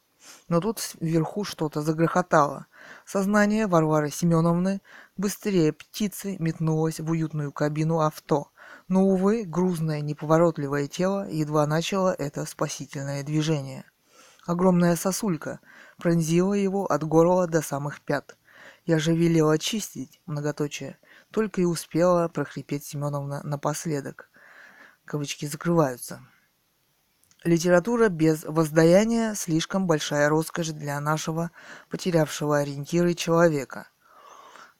Но 0.48 0.60
тут 0.60 0.96
вверху 1.00 1.44
что-то 1.44 1.82
загрохотало. 1.82 2.66
Сознание 3.04 3.66
Варвары 3.66 4.10
Семеновны 4.10 4.80
быстрее 5.18 5.72
птицы 5.72 6.36
метнулось 6.38 7.00
в 7.00 7.10
уютную 7.10 7.52
кабину 7.52 8.00
авто. 8.00 8.48
Но, 8.88 9.02
увы, 9.04 9.44
грузное 9.44 10.00
неповоротливое 10.00 10.86
тело 10.86 11.28
едва 11.28 11.66
начало 11.66 12.14
это 12.14 12.46
спасительное 12.46 13.22
движение. 13.22 13.84
Огромная 14.46 14.94
сосулька 14.94 15.60
пронзила 15.96 16.52
его 16.52 16.84
от 16.86 17.02
горла 17.02 17.46
до 17.46 17.62
самых 17.62 18.02
пят. 18.02 18.36
Я 18.84 18.98
же 18.98 19.14
велела 19.14 19.54
очистить, 19.54 20.20
многоточие, 20.26 20.98
только 21.30 21.62
и 21.62 21.64
успела 21.64 22.28
прохрипеть 22.28 22.84
Семеновна 22.84 23.42
напоследок. 23.42 24.28
Кавычки 25.06 25.46
закрываются. 25.46 26.20
Литература 27.42 28.08
без 28.08 28.44
воздаяния 28.44 29.34
слишком 29.34 29.86
большая 29.86 30.28
роскошь 30.28 30.68
для 30.68 31.00
нашего 31.00 31.50
потерявшего 31.88 32.58
ориентиры 32.58 33.14
человека. 33.14 33.88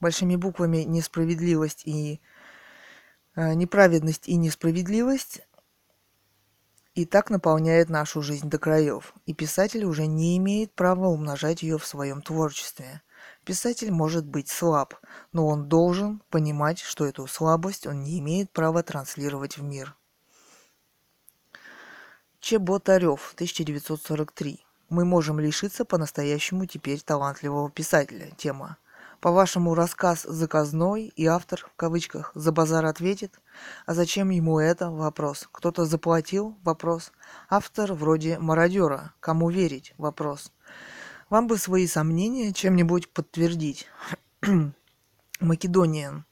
Большими 0.01 0.37
буквами 0.37 0.79
несправедливость 0.79 1.83
и 1.87 2.21
э, 3.35 3.55
неправедность 3.55 4.29
и 4.29 4.37
несправедливость 4.37 5.41
и 6.95 7.05
так 7.05 7.31
наполняет 7.31 7.89
нашу 7.89 8.23
жизнь 8.23 8.49
до 8.49 8.59
краев, 8.59 9.15
и 9.27 9.35
писатель 9.35 9.85
уже 9.85 10.07
не 10.07 10.37
имеет 10.37 10.73
права 10.73 11.09
умножать 11.09 11.63
ее 11.63 11.79
в 11.79 11.87
своем 11.87 12.23
творчестве. 12.23 13.03
Писатель 13.45 13.91
может 13.91 14.25
быть 14.25 14.49
слаб, 14.49 14.95
но 15.33 15.49
он 15.49 15.69
должен 15.69 16.23
понимать, 16.31 16.79
что 16.79 17.05
эту 17.05 17.27
слабость 17.27 17.87
он 17.87 18.03
не 18.03 18.19
имеет 18.21 18.51
права 18.51 18.83
транслировать 18.83 19.59
в 19.59 19.63
мир. 19.63 19.97
Чеботарев, 22.41 23.33
1943. 23.35 24.65
Мы 24.89 25.05
можем 25.05 25.41
лишиться 25.41 25.85
по-настоящему 25.85 26.67
теперь 26.67 27.01
талантливого 27.01 27.71
писателя. 27.71 28.31
Тема. 28.37 28.77
По-вашему, 29.25 29.75
рассказ 29.75 30.25
заказной, 30.25 31.07
и 31.17 31.25
автор, 31.25 31.67
в 31.73 31.77
кавычках, 31.77 32.31
за 32.35 32.53
базар 32.53 32.85
ответит? 32.85 33.41
А 33.87 33.95
зачем 33.95 34.29
ему 34.29 34.59
это? 34.59 34.91
Вопрос. 34.91 35.49
Кто-то 35.51 35.87
заплатил? 35.87 36.59
Вопрос. 36.63 37.11
Автор 37.49 37.95
вроде 37.95 38.39
мародера. 38.39 39.15
Кому 39.21 39.49
верить? 39.49 39.95
Вопрос. 39.97 40.53
Вам 41.31 41.47
бы 41.47 41.57
свои 41.57 41.87
сомнения 41.87 42.53
чем-нибудь 42.53 43.09
подтвердить. 43.15 43.87
Македониан. 45.41 46.27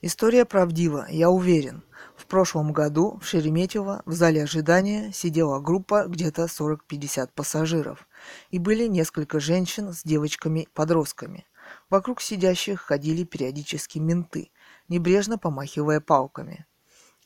История 0.00 0.46
правдива, 0.46 1.04
я 1.10 1.28
уверен. 1.28 1.84
В 2.16 2.24
прошлом 2.24 2.72
году 2.72 3.20
в 3.20 3.26
Шереметьево 3.26 4.02
в 4.06 4.12
зале 4.12 4.44
ожидания 4.44 5.12
сидела 5.12 5.60
группа 5.60 6.06
где-то 6.06 6.44
40-50 6.44 7.28
пассажиров. 7.34 8.08
И 8.50 8.58
были 8.58 8.86
несколько 8.86 9.38
женщин 9.38 9.92
с 9.92 10.02
девочками-подростками. 10.02 11.44
Вокруг 11.92 12.22
сидящих 12.22 12.80
ходили 12.80 13.22
периодически 13.22 13.98
менты, 13.98 14.50
небрежно 14.88 15.36
помахивая 15.36 16.00
палками. 16.00 16.64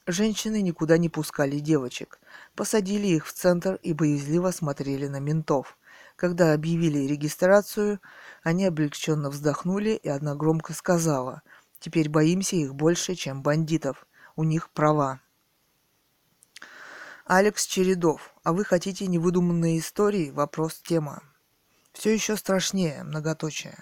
Женщины 0.09 0.61
никуда 0.61 0.99
не 0.99 1.09
пускали 1.09 1.61
девочек, 1.61 2.19
посадили 2.57 3.07
их 3.07 3.29
в 3.29 3.33
центр 3.33 3.79
и 3.85 3.93
боязливо 3.93 4.51
смотрели 4.51 5.07
на 5.07 5.21
ментов. 5.21 5.79
Когда 6.17 6.53
объявили 6.53 7.07
регистрацию, 7.07 8.01
они 8.43 8.65
облегченно 8.65 9.31
вздохнули, 9.31 9.91
и 9.91 10.09
одна 10.09 10.35
громко 10.35 10.73
сказала, 10.73 11.43
«Теперь 11.79 12.09
боимся 12.09 12.57
их 12.57 12.75
больше, 12.75 13.15
чем 13.15 13.45
бандитов. 13.45 14.05
У 14.35 14.43
них 14.43 14.71
права». 14.71 15.21
Алекс 17.25 17.67
Чередов. 17.67 18.35
А 18.43 18.53
вы 18.53 18.65
хотите 18.65 19.07
невыдуманные 19.07 19.79
истории? 19.79 20.33
Вопрос 20.33 20.81
тема. 20.85 21.23
Все 21.93 22.13
еще 22.13 22.37
страшнее, 22.37 23.05
многоточие. 23.05 23.77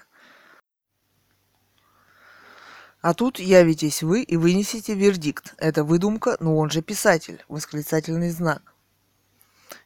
А 3.05 3.13
тут 3.13 3.39
явитесь 3.39 4.03
вы 4.03 4.23
и 4.23 4.39
вынесете 4.39 4.95
вердикт. 4.95 5.55
Это 5.59 5.85
выдумка, 5.85 6.39
но 6.41 6.57
он 6.57 6.71
же 6.71 6.81
писатель. 6.81 7.45
Восклицательный 7.49 8.31
знак. 8.31 8.63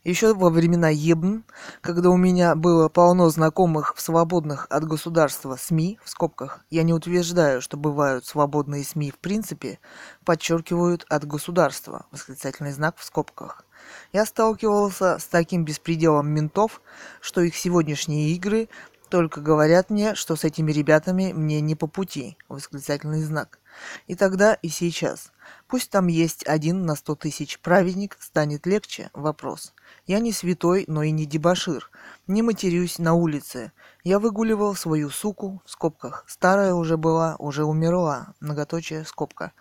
Еще 0.04 0.34
во 0.34 0.50
времена 0.50 0.88
Ебн, 0.90 1.42
когда 1.80 2.10
у 2.10 2.16
меня 2.16 2.54
было 2.54 2.88
полно 2.88 3.28
знакомых 3.28 3.96
в 3.96 4.00
свободных 4.00 4.68
от 4.70 4.84
государства 4.84 5.56
СМИ, 5.56 5.98
в 6.04 6.08
скобках, 6.08 6.64
я 6.70 6.84
не 6.84 6.94
утверждаю, 6.94 7.60
что 7.60 7.76
бывают 7.76 8.24
свободные 8.24 8.84
СМИ 8.84 9.10
в 9.10 9.18
принципе, 9.18 9.80
подчеркивают 10.24 11.04
от 11.08 11.26
государства, 11.26 12.06
восклицательный 12.12 12.70
знак 12.70 12.98
в 12.98 13.02
скобках. 13.02 13.64
Я 14.12 14.26
сталкивался 14.26 15.18
с 15.18 15.24
таким 15.24 15.64
беспределом 15.64 16.28
ментов, 16.28 16.80
что 17.20 17.40
их 17.40 17.56
сегодняшние 17.56 18.30
игры 18.30 18.68
только 19.08 19.40
говорят 19.40 19.90
мне, 19.90 20.14
что 20.14 20.36
с 20.36 20.44
этими 20.44 20.72
ребятами 20.72 21.32
мне 21.32 21.60
не 21.60 21.74
по 21.74 21.86
пути. 21.86 22.36
Восклицательный 22.48 23.22
знак. 23.22 23.58
И 24.06 24.14
тогда, 24.14 24.54
и 24.54 24.68
сейчас. 24.68 25.32
Пусть 25.66 25.90
там 25.90 26.06
есть 26.06 26.46
один 26.46 26.84
на 26.84 26.94
сто 26.94 27.14
тысяч 27.14 27.58
праведник, 27.60 28.16
станет 28.20 28.66
легче? 28.66 29.10
Вопрос. 29.12 29.74
Я 30.06 30.18
не 30.20 30.32
святой, 30.32 30.84
но 30.88 31.02
и 31.02 31.10
не 31.10 31.26
дебашир. 31.26 31.90
Не 32.26 32.42
матерюсь 32.42 32.98
на 32.98 33.14
улице. 33.14 33.72
Я 34.04 34.18
выгуливал 34.18 34.74
свою 34.74 35.10
суку, 35.10 35.62
в 35.64 35.70
скобках. 35.70 36.24
Старая 36.26 36.74
уже 36.74 36.96
была, 36.96 37.36
уже 37.38 37.64
умерла. 37.64 38.34
Многоточие, 38.40 39.04
скобка. 39.04 39.52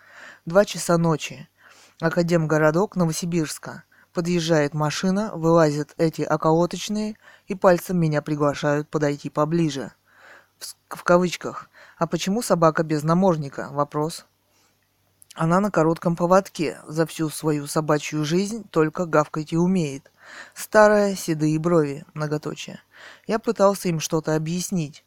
Два 0.46 0.64
часа 0.64 0.98
ночи. 0.98 1.48
Академгородок 2.00 2.96
Новосибирска. 2.96 3.84
Подъезжает 4.18 4.74
машина, 4.74 5.30
вылазят 5.32 5.94
эти 5.96 6.22
околоточные 6.22 7.16
и 7.46 7.54
пальцем 7.54 8.00
меня 8.00 8.20
приглашают 8.20 8.88
подойти 8.88 9.30
поближе. 9.30 9.92
В, 10.58 10.96
в 10.96 11.04
кавычках. 11.04 11.70
А 11.98 12.08
почему 12.08 12.42
собака 12.42 12.82
без 12.82 13.04
намордника? 13.04 13.68
Вопрос. 13.70 14.26
Она 15.36 15.60
на 15.60 15.70
коротком 15.70 16.16
поводке, 16.16 16.80
за 16.88 17.06
всю 17.06 17.30
свою 17.30 17.68
собачью 17.68 18.24
жизнь 18.24 18.64
только 18.72 19.06
гавкать 19.06 19.52
и 19.52 19.56
умеет. 19.56 20.10
Старая, 20.52 21.14
седые 21.14 21.56
брови, 21.60 22.04
многоточие. 22.12 22.80
Я 23.28 23.38
пытался 23.38 23.88
им 23.88 24.00
что-то 24.00 24.34
объяснить. 24.34 25.04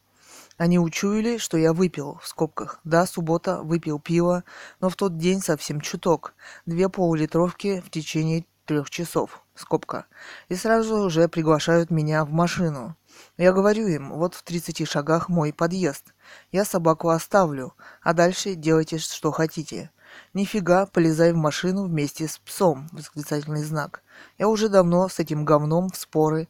Они 0.56 0.80
учуяли, 0.80 1.38
что 1.38 1.58
я 1.58 1.74
выпил, 1.74 2.18
в 2.24 2.28
скобках. 2.30 2.80
Да, 2.86 3.06
суббота, 3.06 3.62
выпил 3.62 4.00
пиво, 4.00 4.46
но 4.80 4.88
в 4.88 4.96
тот 4.96 5.18
день 5.18 5.42
совсем 5.42 5.82
чуток. 5.82 6.34
Две 6.66 6.88
полулитровки 6.88 7.82
в 7.86 7.90
течение 7.90 8.46
трех 8.72 8.90
часов, 8.90 9.44
скобка. 9.54 10.06
И 10.48 10.56
сразу 10.56 11.00
уже 11.00 11.28
приглашают 11.28 11.92
меня 11.92 12.24
в 12.24 12.32
машину. 12.32 12.96
Я 13.36 13.52
говорю 13.52 13.86
им, 13.88 14.14
вот 14.14 14.34
в 14.34 14.44
30 14.44 14.88
шагах 14.88 15.28
мой 15.28 15.52
подъезд. 15.52 16.14
Я 16.54 16.64
собаку 16.64 17.10
оставлю, 17.10 17.74
а 18.02 18.14
дальше 18.14 18.56
делайте, 18.56 18.98
что 18.98 19.32
хотите. 19.32 19.92
Нифига, 20.34 20.86
полезай 20.86 21.34
в 21.34 21.36
машину 21.36 21.84
вместе 21.84 22.30
с 22.30 22.38
псом, 22.38 22.88
восклицательный 22.94 23.64
знак. 23.64 24.04
Я 24.38 24.48
уже 24.48 24.70
давно 24.70 25.10
с 25.10 25.20
этим 25.20 25.44
говном 25.44 25.90
в 25.90 25.98
споры 25.98 26.48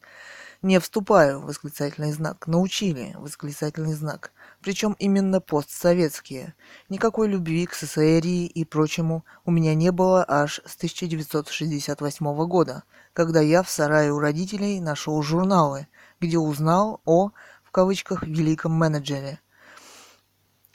не 0.62 0.78
вступаю, 0.78 1.40
восклицательный 1.40 2.12
знак. 2.12 2.46
Научили, 2.46 3.16
восклицательный 3.18 3.94
знак. 3.94 4.30
Причем 4.62 4.94
именно 5.00 5.40
постсоветские. 5.40 6.54
Никакой 6.88 7.26
любви 7.26 7.66
к 7.66 7.74
СССР 7.74 8.24
и 8.24 8.64
прочему 8.64 9.24
у 9.44 9.50
меня 9.50 9.74
не 9.74 9.90
было 9.90 10.24
аж 10.26 10.60
с 10.64 10.76
1968 10.76 12.46
года, 12.46 12.84
когда 13.12 13.40
я 13.40 13.64
в 13.64 13.68
сарае 13.68 14.12
у 14.12 14.20
родителей 14.20 14.80
нашел 14.80 15.20
журналы, 15.20 15.88
где 16.20 16.38
узнал 16.38 17.00
о, 17.04 17.30
в 17.64 17.72
кавычках, 17.72 18.22
великом 18.22 18.72
менеджере. 18.72 19.40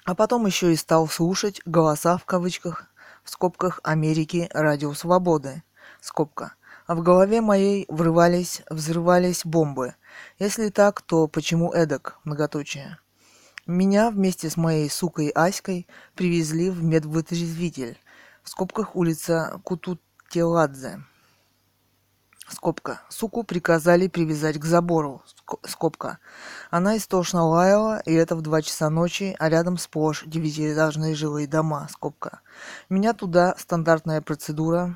А 0.04 0.16
потом 0.16 0.46
еще 0.46 0.74
и 0.74 0.76
стал 0.76 1.08
слушать 1.08 1.62
голоса 1.66 2.18
в 2.18 2.26
кавычках, 2.26 2.88
в 3.24 3.30
скобках 3.30 3.80
Америки 3.84 4.50
Радио 4.54 4.94
Свободы, 4.94 5.64
скобка– 6.02 6.54
а 6.88 6.96
в 6.96 7.04
голове 7.04 7.42
моей 7.42 7.86
врывались, 7.90 8.62
взрывались 8.70 9.46
бомбы. 9.46 9.96
Если 10.40 10.70
так, 10.70 11.02
то 11.02 11.28
почему 11.28 11.74
эдак, 11.74 12.18
многоточие? 12.24 12.98
Меня 13.68 14.12
вместе 14.12 14.50
с 14.50 14.56
моей 14.56 14.90
сукой 14.90 15.28
Аськой 15.28 15.88
привезли 16.16 16.70
в 16.70 16.82
медвытрезвитель, 16.82 18.00
в 18.42 18.48
скобках 18.48 18.96
улица 18.96 19.60
Кутутеладзе. 19.66 21.04
Скобка. 22.48 23.02
Суку 23.10 23.44
приказали 23.44 24.08
привязать 24.08 24.58
к 24.58 24.64
забору. 24.64 25.22
Скобка. 25.66 26.20
Она 26.72 26.96
истошно 26.96 27.44
лаяла, 27.44 28.00
и 28.06 28.14
это 28.14 28.38
в 28.38 28.42
два 28.42 28.62
часа 28.62 28.90
ночи, 28.90 29.36
а 29.38 29.50
рядом 29.50 29.78
сплошь 29.78 30.24
девятиэтажные 30.26 31.14
жилые 31.14 31.46
дома. 31.46 31.90
Скобка. 31.92 32.40
Меня 32.88 33.12
туда 33.12 33.54
стандартная 33.58 34.22
процедура 34.22 34.96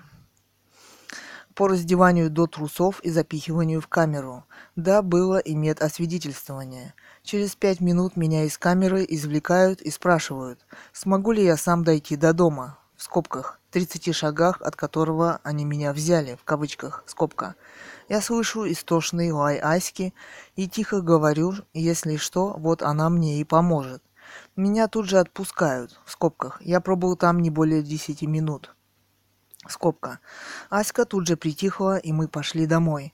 по 1.61 1.67
раздеванию 1.67 2.31
до 2.31 2.47
трусов 2.47 3.01
и 3.01 3.11
запихиванию 3.11 3.81
в 3.81 3.87
камеру. 3.87 4.45
Да, 4.75 5.03
было 5.03 5.37
и 5.37 5.53
медосвидетельствование. 5.53 6.95
Через 7.21 7.55
пять 7.55 7.81
минут 7.81 8.17
меня 8.17 8.45
из 8.45 8.57
камеры 8.57 9.05
извлекают 9.07 9.79
и 9.79 9.91
спрашивают, 9.91 10.65
смогу 10.91 11.33
ли 11.33 11.45
я 11.45 11.57
сам 11.57 11.83
дойти 11.83 12.15
до 12.15 12.33
дома, 12.33 12.79
в 12.95 13.03
скобках, 13.03 13.59
30 13.69 14.15
шагах, 14.15 14.59
от 14.63 14.75
которого 14.75 15.39
они 15.43 15.63
меня 15.63 15.93
взяли, 15.93 16.35
в 16.35 16.43
кавычках, 16.45 17.03
скобка. 17.05 17.53
Я 18.09 18.21
слышу 18.21 18.65
истошный 18.67 19.31
лай 19.31 19.59
Аськи 19.59 20.15
и 20.55 20.67
тихо 20.67 21.01
говорю, 21.01 21.53
если 21.75 22.15
что, 22.15 22.55
вот 22.57 22.81
она 22.81 23.07
мне 23.11 23.39
и 23.39 23.43
поможет. 23.43 24.01
Меня 24.55 24.87
тут 24.87 25.05
же 25.05 25.19
отпускают, 25.19 25.99
в 26.05 26.11
скобках. 26.11 26.59
Я 26.63 26.81
пробыл 26.81 27.15
там 27.15 27.39
не 27.39 27.51
более 27.51 27.83
10 27.83 28.23
минут. 28.23 28.73
Скобка. 29.67 30.19
Аська 30.69 31.05
тут 31.05 31.27
же 31.27 31.37
притихла, 31.37 31.97
и 31.97 32.11
мы 32.11 32.27
пошли 32.27 32.65
домой. 32.65 33.13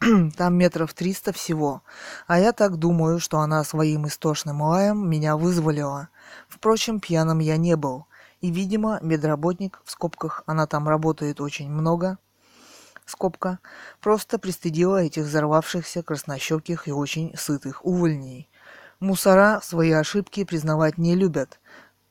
Там 0.36 0.54
метров 0.54 0.92
триста 0.94 1.32
всего. 1.32 1.82
А 2.26 2.40
я 2.40 2.52
так 2.52 2.76
думаю, 2.76 3.20
что 3.20 3.38
она 3.38 3.62
своим 3.62 4.08
истошным 4.08 4.62
лаем 4.62 5.08
меня 5.08 5.36
вызволила. 5.36 6.08
Впрочем, 6.48 6.98
пьяным 6.98 7.38
я 7.38 7.56
не 7.56 7.76
был. 7.76 8.06
И, 8.40 8.50
видимо, 8.50 8.98
медработник, 9.00 9.80
в 9.84 9.92
скобках, 9.92 10.42
она 10.46 10.66
там 10.66 10.88
работает 10.88 11.40
очень 11.40 11.70
много, 11.70 12.16
скобка, 13.04 13.58
просто 14.00 14.38
пристыдила 14.38 15.02
этих 15.02 15.24
взорвавшихся 15.24 16.02
краснощеких 16.02 16.88
и 16.88 16.92
очень 16.92 17.36
сытых 17.36 17.84
увольней. 17.84 18.48
Мусора 18.98 19.60
свои 19.62 19.92
ошибки 19.92 20.44
признавать 20.44 20.96
не 20.96 21.14
любят, 21.14 21.60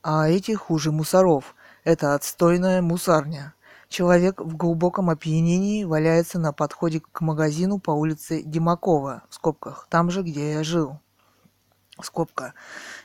а 0.02 0.28
эти 0.28 0.52
хуже 0.52 0.92
мусоров– 0.92 1.56
это 1.84 2.14
отстойная 2.14 2.82
мусарня. 2.82 3.54
Человек 3.88 4.40
в 4.40 4.56
глубоком 4.56 5.10
опьянении 5.10 5.84
валяется 5.84 6.38
на 6.38 6.52
подходе 6.52 7.00
к 7.00 7.20
магазину 7.20 7.78
по 7.80 7.90
улице 7.90 8.42
Димакова, 8.42 9.24
в 9.28 9.34
скобках, 9.34 9.86
там 9.90 10.10
же, 10.10 10.22
где 10.22 10.52
я 10.52 10.62
жил. 10.62 11.00
Скобка. 12.02 12.54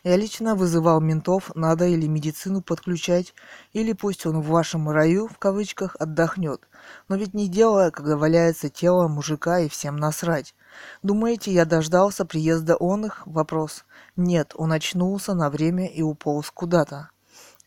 Я 0.04 0.16
лично 0.16 0.56
вызывал 0.56 1.02
ментов, 1.02 1.52
надо 1.56 1.86
или 1.86 2.08
медицину 2.08 2.62
подключать, 2.62 3.34
или 3.74 3.94
пусть 3.94 4.26
он 4.26 4.42
в 4.42 4.48
вашем 4.48 4.90
раю, 4.90 5.28
в 5.28 5.38
кавычках, 5.38 5.96
отдохнет. 6.00 6.62
Но 7.10 7.16
ведь 7.16 7.34
не 7.34 7.50
дело, 7.50 7.90
когда 7.90 8.16
валяется 8.16 8.70
тело 8.70 9.08
мужика 9.08 9.60
и 9.60 9.70
всем 9.70 9.98
насрать. 9.98 10.56
Думаете, 11.04 11.52
я 11.52 11.66
дождался 11.66 12.26
приезда 12.26 12.76
он 12.76 13.06
их? 13.06 13.24
Вопрос. 13.26 13.86
Нет, 14.16 14.54
он 14.56 14.72
очнулся 14.72 15.34
на 15.34 15.50
время 15.50 15.88
и 15.88 16.02
уполз 16.02 16.52
куда-то. 16.52 17.10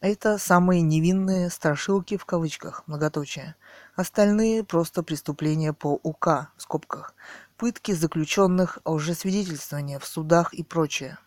Это 0.01 0.39
самые 0.39 0.83
невинные 0.83 1.51
страшилки 1.51 2.17
в 2.17 2.25
кавычках, 2.25 2.85
многоточие. 2.87 3.57
Остальные 3.97 4.63
просто 4.63 5.03
преступления 5.03 5.73
по 5.73 5.99
УК, 6.05 6.53
в 6.57 6.63
скобках. 6.63 7.15
Пытки 7.57 7.91
заключенных, 7.91 8.79
лжесвидетельствования 8.85 9.99
в 9.99 10.07
судах 10.07 10.55
и 10.55 10.63
прочее. 10.63 11.19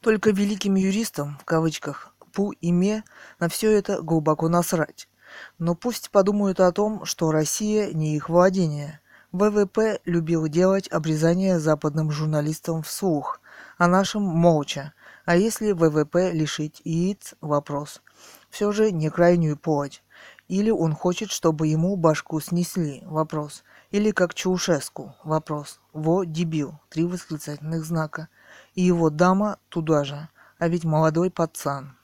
Только 0.00 0.30
великим 0.30 0.76
юристам, 0.76 1.38
в 1.40 1.44
кавычках, 1.44 2.14
ПУ 2.32 2.52
и 2.52 2.70
МЕ 2.70 3.02
на 3.40 3.48
все 3.48 3.72
это 3.72 4.00
глубоко 4.00 4.48
насрать. 4.48 5.08
Но 5.58 5.74
пусть 5.74 6.10
подумают 6.10 6.60
о 6.60 6.70
том, 6.70 7.04
что 7.04 7.32
Россия 7.32 7.92
не 7.92 8.14
их 8.14 8.28
владение. 8.28 9.00
ВВП 9.32 9.98
любил 10.04 10.46
делать 10.46 10.86
обрезание 10.92 11.58
западным 11.58 12.12
журналистам 12.12 12.84
вслух, 12.84 13.40
а 13.76 13.88
нашим 13.88 14.22
молча– 14.22 14.92
а 15.24 15.36
если 15.36 15.72
ВВП 15.72 16.32
лишить 16.32 16.80
яиц– 16.84 17.34
вопрос. 17.40 18.02
Все 18.50 18.72
же 18.72 18.90
не 18.90 19.08
крайнюю 19.08 19.56
плоть. 19.56 20.02
Или 20.48 20.70
он 20.70 20.94
хочет, 20.94 21.30
чтобы 21.30 21.68
ему 21.68 21.96
башку 21.96 22.40
снесли– 22.40 23.02
вопрос. 23.06 23.62
Или 23.90 24.10
как 24.10 24.34
Чаушеску– 24.34 25.14
вопрос. 25.24 25.80
Во 25.92 26.24
дебил– 26.24 26.80
три 26.90 27.04
восклицательных 27.04 27.84
знака. 27.84 28.28
И 28.74 28.82
его 28.82 29.10
дама 29.10 29.58
туда 29.68 30.04
же, 30.04 30.28
а 30.58 30.68
ведь 30.68 30.84
молодой 30.84 31.30
пацан. 31.30 31.96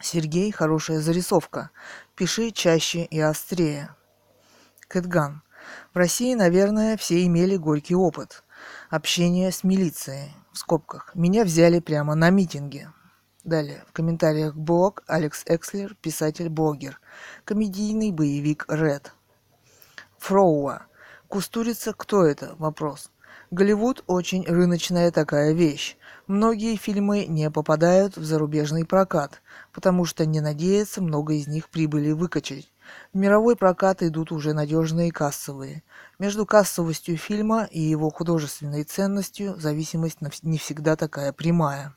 Сергей– 0.00 0.50
хорошая 0.52 1.00
зарисовка. 1.00 1.70
Пиши 2.14 2.50
чаще 2.50 3.04
и 3.04 3.18
острее. 3.18 3.94
Кэтган. 4.86 5.42
В 5.92 5.96
России, 5.96 6.34
наверное, 6.34 6.96
все 6.96 7.24
имели 7.26 7.56
горький 7.56 7.94
опыт. 7.94 8.44
Общение 8.90 9.50
с 9.50 9.64
милицией 9.64 10.34
скобках. 10.58 11.10
Меня 11.14 11.44
взяли 11.44 11.80
прямо 11.80 12.14
на 12.14 12.30
митинге. 12.30 12.92
Далее. 13.44 13.84
В 13.88 13.92
комментариях 13.92 14.54
блог 14.54 15.02
Алекс 15.06 15.42
Экслер, 15.46 15.96
писатель-блогер. 16.02 17.00
Комедийный 17.44 18.12
боевик 18.12 18.66
Ред. 18.68 19.12
Фроуа. 20.18 20.82
Кустурица 21.28 21.94
кто 21.94 22.24
это? 22.24 22.56
Вопрос. 22.58 23.10
Голливуд 23.50 24.04
очень 24.06 24.44
рыночная 24.44 25.10
такая 25.10 25.52
вещь. 25.52 25.96
Многие 26.26 26.76
фильмы 26.76 27.24
не 27.24 27.50
попадают 27.50 28.18
в 28.18 28.24
зарубежный 28.24 28.84
прокат, 28.84 29.40
потому 29.72 30.04
что 30.04 30.26
не 30.26 30.42
надеются 30.42 31.00
много 31.00 31.32
из 31.32 31.46
них 31.46 31.70
прибыли 31.70 32.12
выкачать. 32.12 32.70
В 33.12 33.18
мировой 33.18 33.56
прокат 33.56 34.02
идут 34.02 34.32
уже 34.32 34.52
надежные 34.52 35.10
кассовые. 35.10 35.82
Между 36.18 36.46
кассовостью 36.46 37.16
фильма 37.16 37.64
и 37.64 37.80
его 37.80 38.10
художественной 38.10 38.84
ценностью 38.84 39.56
зависимость 39.56 40.18
не 40.42 40.58
всегда 40.58 40.96
такая 40.96 41.32
прямая. 41.32 41.94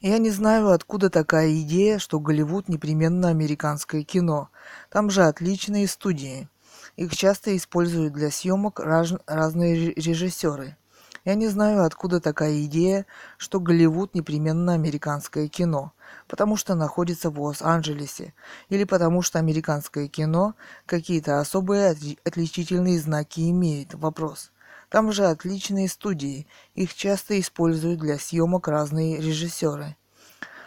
Я 0.00 0.16
не 0.16 0.30
знаю, 0.30 0.70
откуда 0.70 1.10
такая 1.10 1.52
идея, 1.60 1.98
что 1.98 2.20
Голливуд 2.20 2.68
непременно 2.68 3.28
американское 3.28 4.02
кино. 4.02 4.48
Там 4.88 5.10
же 5.10 5.24
отличные 5.24 5.86
студии. 5.86 6.48
Их 6.96 7.14
часто 7.14 7.54
используют 7.56 8.14
для 8.14 8.30
съемок 8.30 8.80
раз, 8.80 9.12
разные 9.26 9.92
режиссеры. 9.92 10.76
Я 11.24 11.34
не 11.34 11.48
знаю, 11.48 11.84
откуда 11.84 12.20
такая 12.20 12.64
идея, 12.64 13.06
что 13.36 13.60
Голливуд 13.60 14.14
непременно 14.14 14.74
американское 14.74 15.48
кино 15.48 15.92
потому 16.28 16.56
что 16.56 16.74
находится 16.74 17.30
в 17.30 17.40
Лос-Анджелесе, 17.40 18.34
или 18.68 18.84
потому 18.84 19.22
что 19.22 19.38
американское 19.38 20.08
кино 20.08 20.54
какие-то 20.86 21.40
особые 21.40 21.96
отличительные 22.24 23.00
знаки 23.00 23.50
имеет. 23.50 23.94
Вопрос. 23.94 24.52
Там 24.88 25.12
же 25.12 25.26
отличные 25.26 25.88
студии, 25.88 26.46
их 26.74 26.94
часто 26.94 27.38
используют 27.38 28.00
для 28.00 28.18
съемок 28.18 28.68
разные 28.68 29.20
режиссеры. 29.20 29.96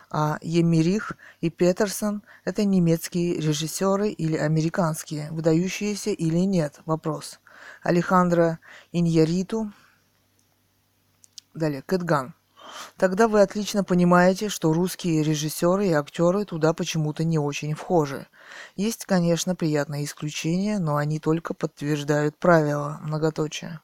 А 0.09 0.37
Емерих 0.41 1.13
и 1.41 1.49
Петерсон– 1.49 2.21
это 2.45 2.63
немецкие 2.63 3.35
режиссеры 3.35 4.09
или 4.09 4.37
американские, 4.37 5.31
выдающиеся 5.31 6.11
или 6.11 6.39
нет? 6.39 6.81
Вопрос. 6.85 7.39
Алехандро 7.81 8.59
Иньяриту. 8.91 9.71
Далее, 11.53 11.81
Кэтган. 11.83 12.33
Тогда 12.97 13.27
вы 13.27 13.41
отлично 13.41 13.83
понимаете, 13.83 14.49
что 14.49 14.73
русские 14.73 15.23
режиссеры 15.23 15.87
и 15.87 15.93
актеры 15.93 16.45
туда 16.45 16.73
почему-то 16.73 17.23
не 17.23 17.37
очень 17.37 17.75
вхожи. 17.75 18.27
Есть, 18.75 19.05
конечно, 19.05 19.55
приятные 19.55 20.05
исключения, 20.05 20.79
но 20.79 20.95
они 20.95 21.19
только 21.19 21.53
подтверждают 21.53 22.37
правила, 22.37 22.99
многоточие. 23.03 23.81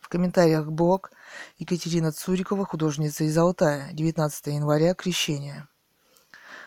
В 0.00 0.08
комментариях 0.08 0.66
блог 0.66 1.10
Екатерина 1.58 2.12
Цурикова, 2.12 2.64
художница 2.64 3.24
из 3.24 3.36
Алтая, 3.36 3.90
19 3.92 4.46
января, 4.46 4.94
Крещение. 4.94 5.68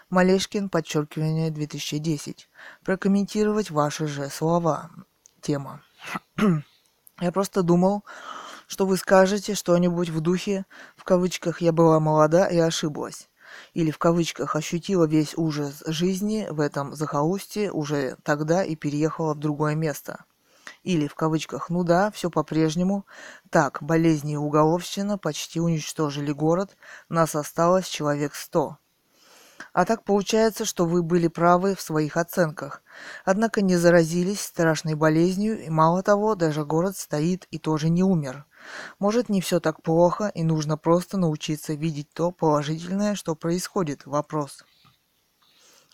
Малешкин, 0.10 0.70
подчеркивание 0.70 1.52
2010. 1.52 2.50
Прокомментировать 2.84 3.70
ваши 3.70 4.08
же 4.08 4.30
слова. 4.30 4.90
Тема. 5.42 5.82
Я 7.22 7.32
просто 7.32 7.64
думал, 7.64 8.04
что 8.70 8.86
вы 8.86 8.98
скажете 8.98 9.56
что-нибудь 9.56 10.10
в 10.10 10.22
духе, 10.22 10.64
в 10.96 11.04
кавычках 11.04 11.60
«я 11.60 11.72
была 11.72 12.00
молода 12.00 12.46
и 12.46 12.60
ошиблась», 12.60 13.28
или 13.74 13.90
в 13.90 13.98
кавычках 13.98 14.56
«ощутила 14.56 15.06
весь 15.06 15.36
ужас 15.36 15.82
жизни 15.88 16.48
в 16.52 16.60
этом 16.60 16.94
захолустье 16.96 17.72
уже 17.72 18.16
тогда 18.24 18.64
и 18.64 18.76
переехала 18.76 19.34
в 19.34 19.40
другое 19.40 19.74
место», 19.74 20.24
или 20.84 21.08
в 21.08 21.16
кавычках 21.16 21.72
«ну 21.72 21.84
да, 21.84 22.12
все 22.12 22.30
по-прежнему, 22.30 23.08
так, 23.50 23.80
болезни 23.82 24.34
и 24.34 24.38
уголовщина 24.38 25.18
почти 25.18 25.60
уничтожили 25.60 26.32
город, 26.32 26.78
нас 27.10 27.34
осталось 27.34 27.88
человек 27.88 28.36
сто». 28.36 28.78
А 29.74 29.86
так 29.86 30.04
получается, 30.04 30.66
что 30.66 30.86
вы 30.86 31.04
были 31.04 31.28
правы 31.28 31.76
в 31.76 31.82
своих 31.82 32.18
оценках. 32.18 32.82
Однако 33.24 33.62
не 33.62 33.78
заразились 33.78 34.42
страшной 34.42 34.96
болезнью, 34.96 35.64
и 35.64 35.70
мало 35.70 36.02
того, 36.02 36.36
даже 36.36 36.66
город 36.66 36.98
стоит 36.98 37.48
и 37.52 37.60
тоже 37.60 37.90
не 37.90 38.04
умер. 38.04 38.46
Может, 39.00 39.30
не 39.30 39.42
все 39.42 39.60
так 39.60 39.82
плохо, 39.82 40.32
и 40.34 40.44
нужно 40.44 40.78
просто 40.78 41.18
научиться 41.18 41.74
видеть 41.74 42.10
то 42.14 42.32
положительное, 42.32 43.16
что 43.16 43.36
происходит. 43.36 44.06
Вопрос. 44.06 44.64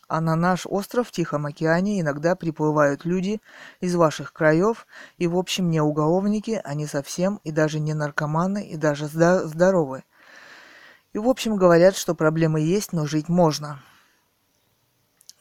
А 0.07 0.21
на 0.21 0.35
наш 0.35 0.65
остров 0.67 1.07
в 1.07 1.11
Тихом 1.11 1.45
океане 1.45 1.99
иногда 1.99 2.35
приплывают 2.35 3.05
люди 3.05 3.41
из 3.79 3.95
ваших 3.95 4.33
краев, 4.33 4.85
и 5.17 5.27
в 5.27 5.35
общем 5.35 5.69
не 5.69 5.81
уголовники, 5.81 6.61
они 6.63 6.85
совсем, 6.85 7.39
и 7.43 7.51
даже 7.51 7.79
не 7.79 7.93
наркоманы, 7.93 8.67
и 8.67 8.77
даже 8.77 9.07
здоровы. 9.07 10.03
И 11.13 11.17
в 11.17 11.27
общем 11.27 11.55
говорят, 11.55 11.95
что 11.95 12.13
проблемы 12.13 12.59
есть, 12.59 12.93
но 12.93 13.05
жить 13.05 13.29
можно. 13.29 13.81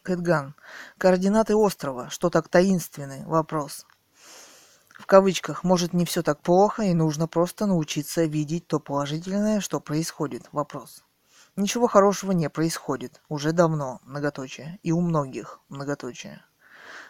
Кэтган. 0.02 0.54
Координаты 0.98 1.56
острова. 1.56 2.08
Что 2.10 2.30
так 2.30 2.48
таинственный? 2.48 3.24
Вопрос 3.24 3.86
в 5.04 5.06
кавычках, 5.06 5.64
может 5.64 5.92
не 5.92 6.06
все 6.06 6.22
так 6.22 6.40
плохо 6.40 6.82
и 6.84 6.94
нужно 6.94 7.28
просто 7.28 7.66
научиться 7.66 8.24
видеть 8.24 8.66
то 8.66 8.80
положительное, 8.80 9.60
что 9.60 9.78
происходит. 9.78 10.48
Вопрос. 10.50 11.04
Ничего 11.56 11.88
хорошего 11.88 12.32
не 12.32 12.48
происходит. 12.48 13.20
Уже 13.28 13.52
давно, 13.52 14.00
многоточие. 14.04 14.78
И 14.82 14.92
у 14.92 15.02
многих, 15.02 15.60
многоточие. 15.68 16.42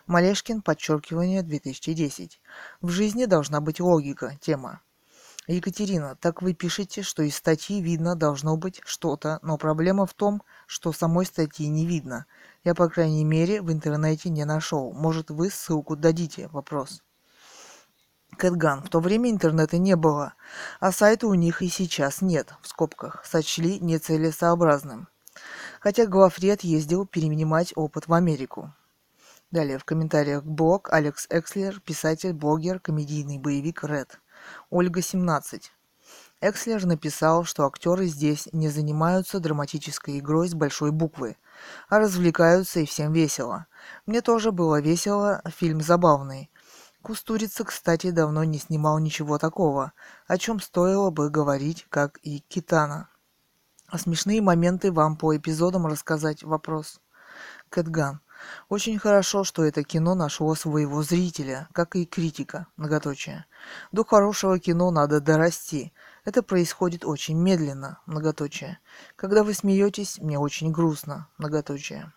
Малешкин, 0.08 0.62
подчеркивание, 0.62 1.44
2010. 1.44 2.40
В 2.80 2.88
жизни 2.88 3.26
должна 3.26 3.60
быть 3.60 3.78
логика. 3.78 4.36
Тема. 4.40 4.80
Екатерина, 5.46 6.16
так 6.16 6.42
вы 6.42 6.52
пишете, 6.52 7.02
что 7.02 7.22
из 7.22 7.36
статьи 7.36 7.80
видно 7.80 8.16
должно 8.16 8.56
быть 8.56 8.80
что-то, 8.84 9.38
но 9.42 9.56
проблема 9.56 10.04
в 10.06 10.14
том, 10.14 10.42
что 10.66 10.92
самой 10.92 11.26
статьи 11.26 11.68
не 11.68 11.86
видно. 11.86 12.26
Я, 12.64 12.74
по 12.74 12.88
крайней 12.88 13.24
мере, 13.24 13.62
в 13.62 13.70
интернете 13.70 14.30
не 14.30 14.44
нашел. 14.44 14.92
Может, 14.92 15.30
вы 15.30 15.48
ссылку 15.48 15.94
дадите? 15.94 16.48
Вопрос. 16.48 17.04
Кэтган. 18.34 18.82
В 18.82 18.88
то 18.88 19.00
время 19.00 19.30
интернета 19.30 19.78
не 19.78 19.96
было, 19.96 20.34
а 20.80 20.92
сайта 20.92 21.26
у 21.26 21.34
них 21.34 21.62
и 21.62 21.68
сейчас 21.68 22.20
нет, 22.20 22.54
в 22.60 22.68
скобках, 22.68 23.24
сочли 23.24 23.78
нецелесообразным. 23.80 25.08
Хотя 25.80 26.06
главред 26.06 26.62
ездил 26.62 27.06
перенимать 27.06 27.72
опыт 27.76 28.08
в 28.08 28.12
Америку. 28.12 28.72
Далее 29.50 29.78
в 29.78 29.84
комментариях 29.84 30.42
блог 30.44 30.92
Алекс 30.92 31.26
Экслер, 31.30 31.80
писатель, 31.80 32.32
блогер, 32.32 32.80
комедийный 32.80 33.38
боевик 33.38 33.84
Ред. 33.84 34.20
Ольга 34.70 35.00
17. 35.00 35.70
Экслер 36.40 36.84
написал, 36.84 37.44
что 37.44 37.64
актеры 37.64 38.06
здесь 38.06 38.48
не 38.52 38.68
занимаются 38.68 39.40
драматической 39.40 40.18
игрой 40.18 40.48
с 40.48 40.54
большой 40.54 40.90
буквы, 40.90 41.36
а 41.88 41.98
развлекаются 41.98 42.80
и 42.80 42.86
всем 42.86 43.12
весело. 43.12 43.66
Мне 44.06 44.20
тоже 44.20 44.52
было 44.52 44.80
весело, 44.80 45.40
фильм 45.56 45.80
забавный. 45.80 46.50
Кустурица, 47.04 47.64
кстати, 47.64 48.10
давно 48.12 48.44
не 48.44 48.58
снимал 48.58 48.98
ничего 48.98 49.36
такого, 49.36 49.92
о 50.26 50.38
чем 50.38 50.58
стоило 50.58 51.10
бы 51.10 51.28
говорить, 51.28 51.86
как 51.90 52.18
и 52.22 52.38
Китана. 52.38 53.10
А 53.88 53.98
смешные 53.98 54.40
моменты 54.40 54.90
вам 54.90 55.18
по 55.18 55.36
эпизодам 55.36 55.86
рассказать 55.86 56.42
вопрос. 56.42 57.02
Кэтган. 57.68 58.20
Очень 58.70 58.98
хорошо, 58.98 59.44
что 59.44 59.64
это 59.64 59.82
кино 59.82 60.14
нашло 60.14 60.54
своего 60.54 61.02
зрителя, 61.02 61.68
как 61.74 61.94
и 61.94 62.06
критика, 62.06 62.68
многоточие. 62.78 63.44
До 63.92 64.02
хорошего 64.02 64.58
кино 64.58 64.90
надо 64.90 65.20
дорасти. 65.20 65.92
Это 66.24 66.42
происходит 66.42 67.04
очень 67.04 67.36
медленно, 67.36 68.00
многоточие. 68.06 68.78
Когда 69.14 69.44
вы 69.44 69.52
смеетесь, 69.52 70.20
мне 70.20 70.38
очень 70.38 70.72
грустно, 70.72 71.28
многоточие 71.36 72.10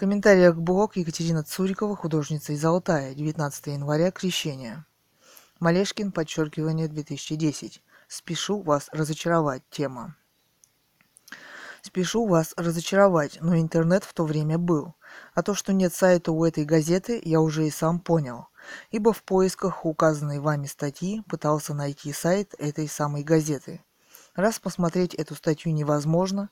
комментариях 0.00 0.56
блог 0.56 0.96
Екатерина 0.96 1.44
Цурикова, 1.44 1.94
художница 1.94 2.54
из 2.54 2.64
Алтая, 2.64 3.12
19 3.14 3.66
января, 3.66 4.10
Крещение. 4.10 4.86
Малешкин, 5.58 6.10
подчеркивание 6.10 6.88
2010. 6.88 7.82
Спешу 8.08 8.62
вас 8.62 8.88
разочаровать. 8.92 9.62
Тема. 9.68 10.16
Спешу 11.82 12.26
вас 12.26 12.54
разочаровать, 12.56 13.36
но 13.42 13.58
интернет 13.58 14.04
в 14.04 14.14
то 14.14 14.24
время 14.24 14.56
был. 14.56 14.94
А 15.34 15.42
то, 15.42 15.52
что 15.52 15.74
нет 15.74 15.92
сайта 15.92 16.32
у 16.32 16.46
этой 16.46 16.64
газеты, 16.64 17.20
я 17.22 17.42
уже 17.42 17.66
и 17.66 17.70
сам 17.70 18.00
понял. 18.00 18.46
Ибо 18.90 19.12
в 19.12 19.22
поисках 19.22 19.84
указанной 19.84 20.38
вами 20.38 20.64
статьи 20.64 21.20
пытался 21.28 21.74
найти 21.74 22.14
сайт 22.14 22.54
этой 22.56 22.88
самой 22.88 23.22
газеты. 23.22 23.84
Раз 24.34 24.58
посмотреть 24.60 25.12
эту 25.14 25.34
статью 25.34 25.74
невозможно, 25.74 26.48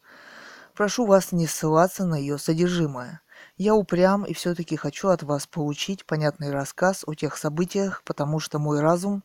прошу 0.74 1.06
вас 1.06 1.32
не 1.32 1.46
ссылаться 1.46 2.04
на 2.04 2.16
ее 2.16 2.36
содержимое. 2.36 3.22
Я 3.58 3.74
упрям 3.74 4.22
и 4.22 4.34
все-таки 4.34 4.76
хочу 4.76 5.08
от 5.08 5.24
вас 5.24 5.48
получить 5.48 6.06
понятный 6.06 6.52
рассказ 6.52 7.02
о 7.08 7.14
тех 7.14 7.36
событиях, 7.36 8.04
потому 8.04 8.38
что 8.38 8.60
мой 8.60 8.78
разум 8.78 9.24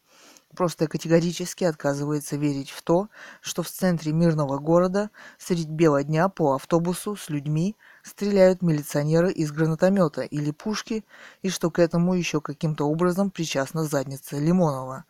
просто 0.56 0.88
категорически 0.88 1.66
отказывается 1.66 2.36
верить 2.36 2.72
в 2.72 2.82
то, 2.82 3.10
что 3.42 3.62
в 3.62 3.70
центре 3.70 4.12
мирного 4.12 4.58
города 4.58 5.12
средь 5.38 5.70
бела 5.70 6.04
дня 6.04 6.30
по 6.30 6.56
автобусу 6.56 7.16
с 7.16 7.30
людьми 7.30 7.76
стреляют 8.02 8.64
милиционеры 8.64 9.32
из 9.32 9.52
гранатомета 9.52 10.22
или 10.22 10.50
пушки, 10.50 11.06
и 11.44 11.50
что 11.50 11.70
к 11.70 11.78
этому 11.78 12.16
еще 12.16 12.42
каким-то 12.42 12.86
образом 12.86 13.30
причастна 13.30 13.84
задница 13.84 14.40
Лимонова. 14.40 15.06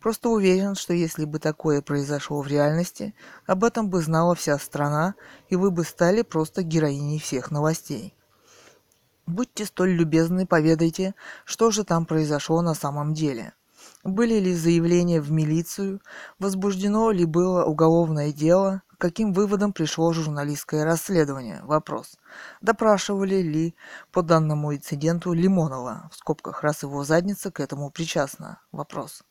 Просто 0.00 0.28
уверен, 0.28 0.74
что 0.74 0.92
если 0.92 1.24
бы 1.24 1.38
такое 1.38 1.80
произошло 1.80 2.42
в 2.42 2.46
реальности, 2.46 3.14
об 3.46 3.64
этом 3.64 3.88
бы 3.88 4.02
знала 4.02 4.34
вся 4.34 4.58
страна, 4.58 5.14
и 5.48 5.56
вы 5.56 5.70
бы 5.70 5.82
стали 5.82 6.20
просто 6.20 6.62
героиней 6.62 7.18
всех 7.18 7.50
новостей. 7.50 8.15
Будьте 9.26 9.64
столь 9.66 9.90
любезны, 9.90 10.46
поведайте, 10.46 11.14
что 11.44 11.72
же 11.72 11.82
там 11.82 12.06
произошло 12.06 12.62
на 12.62 12.74
самом 12.74 13.12
деле. 13.12 13.54
Были 14.04 14.38
ли 14.38 14.54
заявления 14.54 15.20
в 15.20 15.32
милицию, 15.32 16.00
возбуждено 16.38 17.10
ли 17.10 17.24
было 17.24 17.64
уголовное 17.64 18.32
дело, 18.32 18.82
каким 18.98 19.32
выводам 19.32 19.72
пришло 19.72 20.12
журналистское 20.12 20.84
расследование? 20.84 21.60
Вопрос. 21.64 22.16
Допрашивали 22.60 23.42
ли 23.42 23.74
по 24.12 24.22
данному 24.22 24.74
инциденту 24.74 25.32
Лимонова, 25.32 26.08
в 26.12 26.16
скобках, 26.16 26.62
раз 26.62 26.84
его 26.84 27.02
задница 27.02 27.50
к 27.50 27.58
этому 27.58 27.90
причастна? 27.90 28.60
Вопрос. 28.70 29.24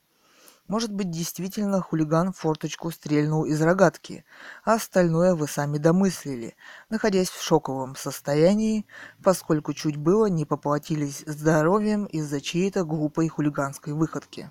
Может 0.68 0.92
быть, 0.92 1.12
действительно 1.12 1.80
хулиган 1.80 2.34
форточку 2.34 2.90
стрельнул 2.90 3.46
из 3.46 3.62
рогатки, 3.62 4.26
а 4.64 4.74
остальное 4.74 5.36
вы 5.36 5.48
сами 5.48 5.78
домыслили, 5.78 6.56
находясь 6.90 7.30
в 7.30 7.42
шоковом 7.44 7.96
состоянии, 7.96 8.88
поскольку 9.24 9.74
чуть 9.74 9.98
было 9.98 10.26
не 10.26 10.44
поплатились 10.44 11.24
здоровьем 11.28 12.06
из-за 12.06 12.42
чьей-то 12.42 12.84
глупой 12.84 13.28
хулиганской 13.28 13.94
выходки. 13.94 14.50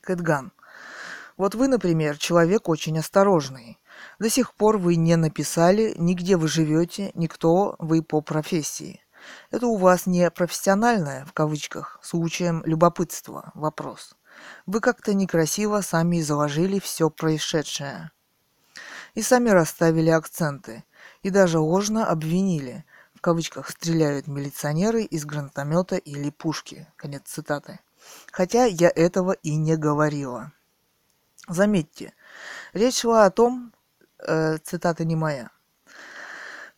Кэтган. 0.00 0.50
Вот 1.36 1.54
вы, 1.54 1.68
например, 1.68 2.18
человек 2.18 2.68
очень 2.68 2.98
осторожный. 2.98 3.78
До 4.18 4.28
сих 4.28 4.54
пор 4.54 4.76
вы 4.76 4.96
не 4.96 5.14
написали, 5.14 5.94
нигде 5.98 6.36
вы 6.36 6.48
живете, 6.48 7.12
никто 7.14 7.76
вы 7.78 8.02
по 8.02 8.22
профессии. 8.22 9.00
Это 9.52 9.68
у 9.68 9.76
вас 9.76 10.06
не 10.06 10.28
профессиональное, 10.32 11.24
в 11.26 11.32
кавычках, 11.32 12.00
случаем 12.02 12.62
любопытства, 12.64 13.52
вопрос. 13.54 14.16
Вы 14.66 14.80
как-то 14.80 15.14
некрасиво 15.14 15.80
сами 15.80 16.20
заложили 16.20 16.78
все 16.78 17.10
происшедшее. 17.10 18.10
И 19.14 19.22
сами 19.22 19.50
расставили 19.50 20.10
акценты. 20.10 20.84
И 21.22 21.30
даже 21.30 21.58
ложно 21.58 22.06
обвинили. 22.06 22.84
В 23.14 23.20
кавычках 23.20 23.70
стреляют 23.70 24.26
милиционеры 24.26 25.02
из 25.02 25.24
гранатомета 25.24 25.96
или 25.96 26.30
пушки. 26.30 26.86
Конец 26.96 27.22
цитаты. 27.26 27.80
Хотя 28.32 28.64
я 28.64 28.90
этого 28.94 29.32
и 29.32 29.56
не 29.56 29.76
говорила. 29.76 30.52
Заметьте, 31.48 32.14
речь 32.72 33.00
шла 33.00 33.26
о 33.26 33.30
том, 33.30 33.72
э, 34.18 34.58
цитата 34.58 35.04
не 35.04 35.16
моя, 35.16 35.50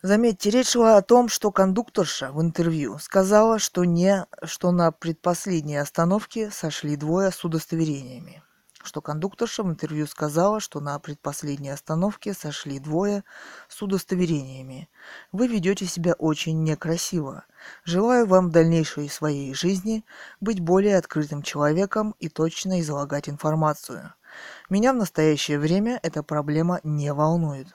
Заметьте, 0.04 0.50
речь 0.50 0.70
шла 0.70 0.96
о 0.96 1.02
том, 1.02 1.28
что 1.28 1.52
кондукторша 1.52 2.32
в 2.32 2.42
интервью 2.42 2.98
сказала, 2.98 3.60
что, 3.60 3.84
не, 3.84 4.26
что 4.42 4.72
на 4.72 4.90
предпоследней 4.90 5.80
остановке 5.80 6.50
сошли 6.50 6.96
двое 6.96 7.30
с 7.30 7.44
удостоверениями. 7.44 8.42
Что 8.82 9.00
кондукторша 9.00 9.62
в 9.62 9.68
интервью 9.68 10.08
сказала, 10.08 10.58
что 10.58 10.80
на 10.80 10.98
предпоследней 10.98 11.72
остановке 11.72 12.34
сошли 12.34 12.80
двое 12.80 13.22
с 13.68 13.80
удостоверениями. 13.80 14.88
Вы 15.30 15.46
ведете 15.46 15.86
себя 15.86 16.14
очень 16.14 16.64
некрасиво. 16.64 17.44
Желаю 17.84 18.26
вам 18.26 18.48
в 18.48 18.50
дальнейшей 18.50 19.08
своей 19.08 19.54
жизни 19.54 20.04
быть 20.40 20.58
более 20.58 20.96
открытым 20.96 21.44
человеком 21.44 22.16
и 22.18 22.28
точно 22.28 22.80
излагать 22.80 23.28
информацию. 23.28 24.12
Меня 24.68 24.94
в 24.94 24.96
настоящее 24.96 25.60
время 25.60 26.00
эта 26.02 26.24
проблема 26.24 26.80
не 26.82 27.12
волнует. 27.12 27.68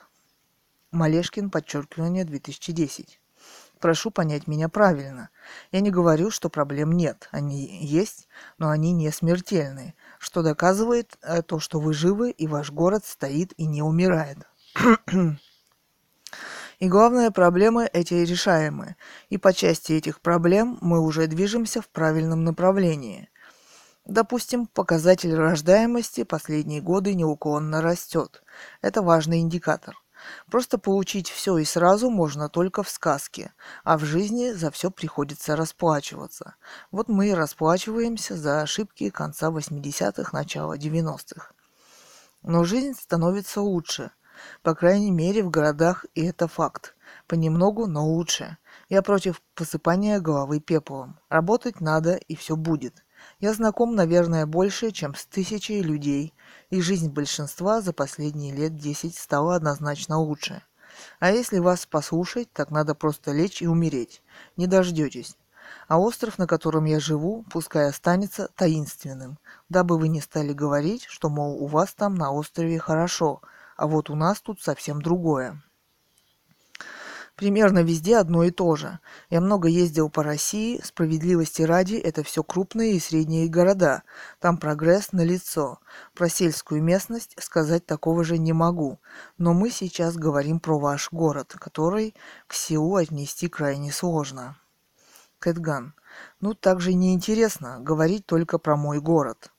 Малешкин, 0.92 1.50
подчеркивание, 1.50 2.24
2010. 2.24 3.20
Прошу 3.80 4.10
понять 4.10 4.48
меня 4.48 4.70
правильно. 4.70 5.30
Я 5.72 5.82
не 5.82 5.92
говорю, 5.92 6.32
что 6.32 6.50
проблем 6.50 6.94
нет. 6.94 7.28
Они 7.32 7.86
есть, 7.86 8.28
но 8.58 8.70
они 8.70 8.92
не 8.92 9.12
смертельные, 9.12 9.94
что 10.18 10.42
доказывает 10.42 11.18
э, 11.22 11.44
то, 11.44 11.60
что 11.60 11.80
вы 11.80 11.94
живы 11.94 12.32
и 12.32 12.48
ваш 12.48 12.72
город 12.72 13.06
стоит 13.06 13.54
и 13.58 13.66
не 13.66 13.82
умирает. 13.82 14.40
И 16.80 16.88
главные 16.88 17.32
проблемы 17.32 17.90
эти 17.92 18.14
решаемы. 18.14 18.98
И 19.30 19.40
по 19.40 19.52
части 19.52 19.94
этих 19.94 20.22
проблем 20.22 20.78
мы 20.80 21.00
уже 21.00 21.26
движемся 21.26 21.82
в 21.82 21.90
правильном 21.90 22.44
направлении. 22.44 23.30
Допустим, 24.06 24.68
показатель 24.68 25.34
рождаемости 25.34 26.24
последние 26.24 26.82
годы 26.82 27.16
неуклонно 27.16 27.82
растет. 27.82 28.44
Это 28.82 29.02
важный 29.02 29.40
индикатор. 29.40 29.96
Просто 30.50 30.78
получить 30.78 31.30
все 31.30 31.58
и 31.58 31.66
сразу 31.66 32.10
можно 32.10 32.50
только 32.50 32.84
в 32.84 32.90
сказке, 32.90 33.54
а 33.84 33.98
в 33.98 34.06
жизни 34.06 34.52
за 34.52 34.72
все 34.72 34.92
приходится 34.92 35.56
расплачиваться. 35.56 36.56
Вот 36.92 37.08
мы 37.10 37.30
и 37.30 37.34
расплачиваемся 37.34 38.36
за 38.36 38.62
ошибки 38.62 39.10
конца 39.10 39.50
80-х, 39.50 40.30
начала 40.34 40.78
90-х. 40.78 41.52
Но 42.44 42.64
жизнь 42.64 42.94
становится 42.94 43.62
лучше. 43.62 44.12
По 44.62 44.76
крайней 44.76 45.12
мере, 45.12 45.44
в 45.44 45.50
городах, 45.50 46.06
и 46.14 46.26
это 46.26 46.48
факт. 46.48 46.96
Понемногу, 47.28 47.88
но 47.88 48.06
лучше. 48.06 48.58
Я 48.90 49.02
против 49.02 49.42
посыпания 49.56 50.20
головы 50.20 50.60
пеплом. 50.60 51.20
Работать 51.30 51.82
надо, 51.82 52.16
и 52.16 52.36
все 52.36 52.56
будет. 52.56 53.04
Я 53.40 53.54
знаком, 53.54 53.96
наверное, 53.96 54.46
больше, 54.46 54.92
чем 54.92 55.16
с 55.16 55.26
тысячей 55.26 55.82
людей, 55.82 56.34
и 56.70 56.82
жизнь 56.82 57.10
большинства 57.10 57.82
за 57.82 57.94
последние 57.94 58.54
лет 58.54 58.76
десять 58.76 59.16
стала 59.16 59.56
однозначно 59.56 60.18
лучше. 60.18 60.64
А 61.20 61.32
если 61.32 61.60
вас 61.60 61.86
послушать, 61.86 62.52
так 62.52 62.72
надо 62.72 62.96
просто 62.96 63.32
лечь 63.32 63.62
и 63.62 63.68
умереть. 63.68 64.22
Не 64.56 64.68
дождетесь. 64.68 65.36
А 65.88 66.00
остров, 66.00 66.38
на 66.38 66.48
котором 66.48 66.86
я 66.86 67.00
живу, 67.00 67.46
пускай 67.52 67.88
останется 67.88 68.50
таинственным, 68.56 69.38
дабы 69.70 69.98
вы 69.98 70.08
не 70.08 70.22
стали 70.22 70.54
говорить, 70.54 71.06
что, 71.06 71.30
мол, 71.30 71.62
у 71.62 71.68
вас 71.68 71.94
там 71.94 72.16
на 72.16 72.32
острове 72.32 72.80
хорошо, 72.80 73.42
а 73.76 73.88
вот 73.88 74.10
у 74.10 74.16
нас 74.16 74.42
тут 74.42 74.62
совсем 74.62 75.02
другое. 75.02 75.62
Примерно 77.38 77.84
везде 77.84 78.18
одно 78.18 78.44
и 78.44 78.50
то 78.50 78.76
же. 78.76 78.98
Я 79.30 79.42
много 79.42 79.68
ездил 79.68 80.10
по 80.10 80.24
России, 80.24 80.82
справедливости 80.84 81.62
ради, 81.62 81.94
это 81.94 82.24
все 82.24 82.44
крупные 82.44 82.94
и 82.94 83.00
средние 83.00 83.48
города. 83.48 84.02
Там 84.40 84.58
прогресс 84.58 85.12
налицо. 85.12 85.78
Про 86.16 86.30
сельскую 86.30 86.82
местность 86.82 87.36
сказать 87.40 87.86
такого 87.86 88.24
же 88.24 88.40
не 88.40 88.54
могу. 88.54 89.00
Но 89.38 89.54
мы 89.54 89.70
сейчас 89.70 90.16
говорим 90.16 90.60
про 90.60 90.80
ваш 90.80 91.12
город, 91.12 91.54
который 91.60 92.16
к 92.48 92.56
селу 92.56 92.96
отнести 92.96 93.48
крайне 93.48 93.92
сложно. 93.92 94.58
Кэтган. 95.38 95.94
Ну, 96.42 96.56
так 96.56 96.82
же 96.82 96.96
неинтересно 96.96 97.78
говорить 97.80 98.26
только 98.26 98.58
про 98.58 98.76
мой 98.76 99.00
город. 99.00 99.52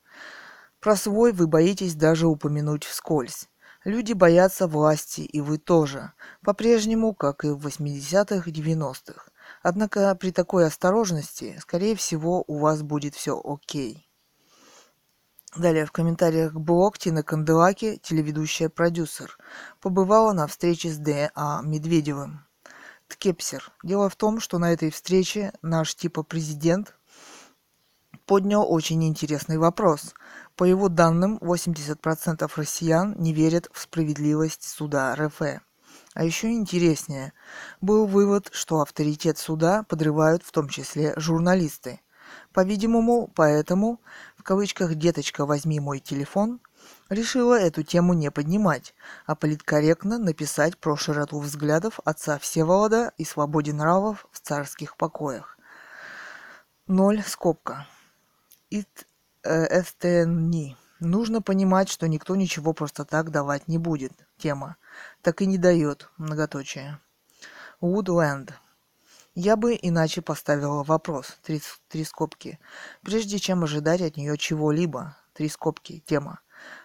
Про 0.80 0.96
свой 0.96 1.30
вы 1.30 1.46
боитесь 1.46 1.94
даже 1.94 2.26
упомянуть 2.26 2.82
вскользь. 2.82 3.47
Люди 3.84 4.12
боятся 4.12 4.66
власти, 4.66 5.20
и 5.20 5.40
вы 5.40 5.58
тоже. 5.58 6.12
По-прежнему, 6.42 7.14
как 7.14 7.44
и 7.44 7.48
в 7.48 7.66
80-х, 7.66 8.50
90-х. 8.50 9.30
Однако 9.62 10.14
при 10.16 10.30
такой 10.30 10.66
осторожности, 10.66 11.56
скорее 11.60 11.94
всего, 11.94 12.44
у 12.46 12.58
вас 12.58 12.82
будет 12.82 13.14
все 13.14 13.40
окей. 13.42 14.08
Далее 15.56 15.86
в 15.86 15.92
комментариях 15.92 16.52
блог 16.52 16.98
Тина 16.98 17.22
Канделаки, 17.22 17.98
телеведущая 18.02 18.68
продюсер, 18.68 19.38
побывала 19.80 20.32
на 20.32 20.46
встрече 20.46 20.90
с 20.90 20.98
Д.А. 20.98 21.62
Медведевым. 21.62 22.44
Ткепсер. 23.06 23.72
Дело 23.82 24.10
в 24.10 24.16
том, 24.16 24.40
что 24.40 24.58
на 24.58 24.72
этой 24.72 24.90
встрече 24.90 25.52
наш 25.62 25.94
типа 25.94 26.22
президент 26.22 26.94
поднял 28.26 28.70
очень 28.70 29.02
интересный 29.04 29.56
вопрос. 29.56 30.14
По 30.58 30.64
его 30.64 30.88
данным, 30.88 31.38
80% 31.40 32.50
россиян 32.56 33.14
не 33.16 33.32
верят 33.32 33.70
в 33.72 33.80
справедливость 33.80 34.68
суда 34.68 35.14
РФ. 35.14 35.40
А 36.14 36.24
еще 36.24 36.50
интереснее, 36.50 37.32
был 37.80 38.06
вывод, 38.06 38.48
что 38.50 38.80
авторитет 38.80 39.38
суда 39.38 39.84
подрывают 39.84 40.42
в 40.42 40.50
том 40.50 40.68
числе 40.68 41.14
журналисты. 41.16 42.00
По-видимому, 42.52 43.30
поэтому, 43.36 44.00
в 44.36 44.42
кавычках 44.42 44.96
«деточка, 44.96 45.46
возьми 45.46 45.78
мой 45.78 46.00
телефон», 46.00 46.58
решила 47.08 47.54
эту 47.56 47.84
тему 47.84 48.14
не 48.14 48.32
поднимать, 48.32 48.96
а 49.26 49.36
политкорректно 49.36 50.18
написать 50.18 50.76
про 50.76 50.96
широту 50.96 51.38
взглядов 51.38 52.00
отца 52.04 52.36
Всеволода 52.36 53.12
и 53.16 53.24
свободе 53.24 53.72
нравов 53.72 54.26
в 54.32 54.40
царских 54.40 54.96
покоях. 54.96 55.56
Ноль 56.88 57.22
скобка. 57.22 57.86
It 58.72 58.88
Эстенни. 59.48 60.76
Нужно 61.00 61.40
понимать, 61.40 61.88
что 61.88 62.08
никто 62.08 62.36
ничего 62.36 62.72
просто 62.72 63.04
так 63.04 63.30
давать 63.30 63.68
не 63.68 63.78
будет. 63.78 64.12
Тема. 64.36 64.76
Так 65.22 65.42
и 65.42 65.46
не 65.46 65.58
дает. 65.58 66.10
Многоточие. 66.16 67.00
Woodland. 67.80 68.50
Я 69.34 69.56
бы 69.56 69.78
иначе 69.80 70.20
поставила 70.20 70.82
вопрос. 70.82 71.38
Три, 71.42 71.62
три 71.88 72.04
скобки. 72.04 72.58
Прежде 73.02 73.38
чем 73.38 73.64
ожидать 73.64 74.00
от 74.02 74.16
нее 74.16 74.36
чего-либо. 74.36 75.16
Три 75.32 75.48
скобки. 75.48 76.02
Тема. 76.06 76.40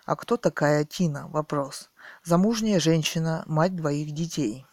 А 0.06 0.16
кто 0.16 0.38
такая 0.38 0.86
Тина? 0.86 1.28
Вопрос. 1.28 1.90
Замужняя 2.24 2.80
женщина, 2.80 3.44
мать 3.48 3.76
двоих 3.76 4.12
детей 4.12 4.68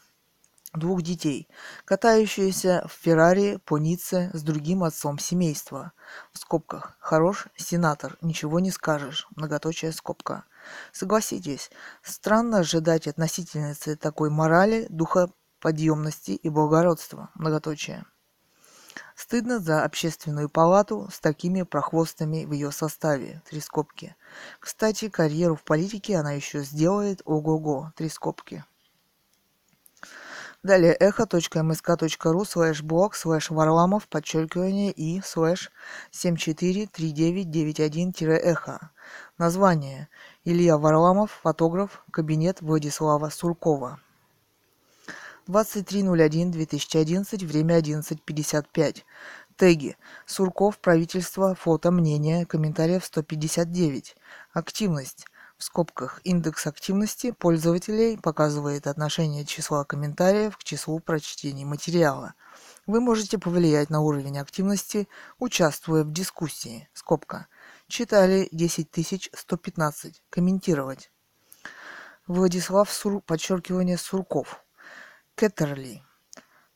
двух 0.72 1.02
детей, 1.02 1.48
катающаяся 1.84 2.86
в 2.88 2.92
Феррари 2.92 3.58
по 3.64 3.78
Ницце 3.78 4.30
с 4.32 4.42
другим 4.42 4.84
отцом 4.84 5.18
семейства. 5.18 5.92
В 6.32 6.38
скобках. 6.38 6.96
Хорош 7.00 7.48
сенатор, 7.56 8.16
ничего 8.20 8.60
не 8.60 8.70
скажешь. 8.70 9.26
Многоточая 9.36 9.92
скобка. 9.92 10.44
Согласитесь, 10.92 11.70
странно 12.02 12.58
ожидать 12.58 13.08
от 13.08 13.16
такой 13.96 14.30
морали, 14.30 14.86
духоподъемности 14.90 16.32
и 16.32 16.48
благородства. 16.48 17.30
Многоточие. 17.34 18.04
Стыдно 19.16 19.58
за 19.58 19.84
общественную 19.84 20.48
палату 20.48 21.08
с 21.12 21.20
такими 21.20 21.62
прохвостами 21.62 22.44
в 22.44 22.52
ее 22.52 22.72
составе. 22.72 23.42
Три 23.48 23.60
скобки. 23.60 24.16
Кстати, 24.58 25.08
карьеру 25.08 25.56
в 25.56 25.62
политике 25.62 26.16
она 26.16 26.32
еще 26.32 26.62
сделает 26.62 27.20
ого-го. 27.24 27.92
Три 27.96 28.08
скобки. 28.08 28.64
Далее 30.62 30.92
echo.msk.ru 30.92 32.44
слэш 32.44 32.82
блог 32.82 33.14
слэш 33.14 33.48
варламов 33.48 34.06
подчеркивание 34.08 34.92
и 34.92 35.22
слэш 35.22 35.70
743991-эхо. 36.12 38.90
Название. 39.38 40.10
Илья 40.44 40.76
Варламов, 40.76 41.30
фотограф, 41.42 42.04
кабинет 42.10 42.60
Владислава 42.60 43.30
Суркова. 43.30 44.00
23.01.2011, 45.48 47.46
время 47.46 47.78
11.55. 47.78 49.04
Теги. 49.56 49.96
Сурков, 50.26 50.78
правительство, 50.78 51.54
фото, 51.54 51.90
мнение, 51.90 52.44
комментариев 52.44 53.06
159. 53.06 54.14
Активность 54.52 55.24
в 55.60 55.64
скобках 55.64 56.22
индекс 56.24 56.66
активности 56.66 57.32
пользователей 57.32 58.16
показывает 58.16 58.86
отношение 58.86 59.44
числа 59.44 59.84
комментариев 59.84 60.56
к 60.56 60.64
числу 60.64 61.00
прочтений 61.00 61.66
материала. 61.66 62.32
Вы 62.86 63.02
можете 63.02 63.38
повлиять 63.38 63.90
на 63.90 64.00
уровень 64.00 64.38
активности, 64.38 65.06
участвуя 65.38 66.02
в 66.02 66.14
дискуссии. 66.14 66.88
Скобка. 66.94 67.46
Читали 67.88 68.48
10115. 68.52 70.22
Комментировать. 70.30 71.12
Владислав 72.26 72.90
Сур... 72.90 73.20
подчеркивание 73.20 73.98
Сурков. 73.98 74.64
Кеттерли. 75.34 76.02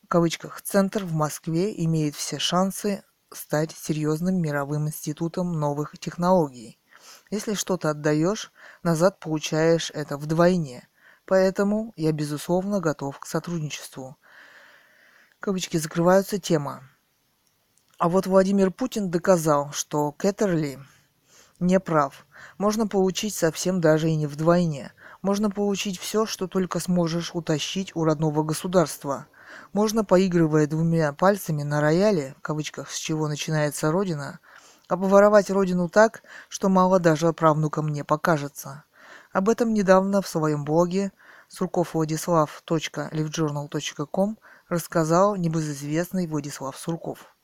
В 0.03 0.09
кавычках. 0.09 0.61
Центр 0.61 1.07
в 1.07 1.15
Москве 1.15 1.73
имеет 1.85 2.17
все 2.17 2.39
шансы 2.39 3.03
стать 3.33 3.73
серьезным 3.73 4.43
мировым 4.43 4.89
институтом 4.89 5.59
новых 5.59 5.99
технологий. 5.99 6.79
Если 7.35 7.55
что-то 7.55 7.91
отдаешь, 7.91 8.53
назад 8.85 9.19
получаешь 9.19 9.91
это 9.93 10.17
вдвойне. 10.17 10.89
Поэтому 11.27 11.93
я, 11.97 12.13
безусловно, 12.13 12.79
готов 12.79 13.19
к 13.19 13.27
сотрудничеству. 13.27 14.17
Кавычки 15.41 15.77
закрываются. 15.77 16.39
Тема. 16.39 16.85
А 17.99 18.09
вот 18.09 18.29
Владимир 18.29 18.71
Путин 18.71 19.11
доказал, 19.11 19.73
что 19.73 20.13
Кеттерли 20.13 20.79
не 21.59 21.81
прав. 21.81 22.25
Можно 22.57 22.87
получить 22.87 23.35
совсем 23.35 23.81
даже 23.81 24.11
и 24.11 24.15
не 24.15 24.29
вдвойне. 24.29 24.93
Можно 25.21 25.51
получить 25.51 25.99
все, 25.99 26.27
что 26.27 26.47
только 26.47 26.79
сможешь 26.79 27.35
утащить 27.35 27.97
у 27.97 28.05
родного 28.05 28.45
государства. 28.45 29.27
Можно, 29.73 30.05
поигрывая 30.05 30.69
двумя 30.69 31.13
пальцами 31.13 31.65
на 31.65 31.81
рояле, 31.81 32.37
в 32.39 32.43
кавычках, 32.43 32.93
с 32.93 32.97
чего 32.97 33.27
начинается 33.27 33.91
родина, 33.91 34.39
обворовать 34.89 35.51
родину 35.51 35.89
так, 35.89 36.23
что 36.49 36.69
мало 36.69 37.01
даже 37.01 37.33
правнукам 37.33 37.89
не 37.89 38.05
покажется. 38.05 38.85
Об 39.33 39.49
этом 39.49 39.75
недавно 39.75 40.23
в 40.23 40.29
своем 40.29 40.65
блоге 40.65 41.11
surkovvladислав.livejournal.com 41.49 44.39
рассказал 44.69 45.35
небезызвестный 45.37 46.27
Владислав 46.27 46.77
Сурков. 46.77 47.35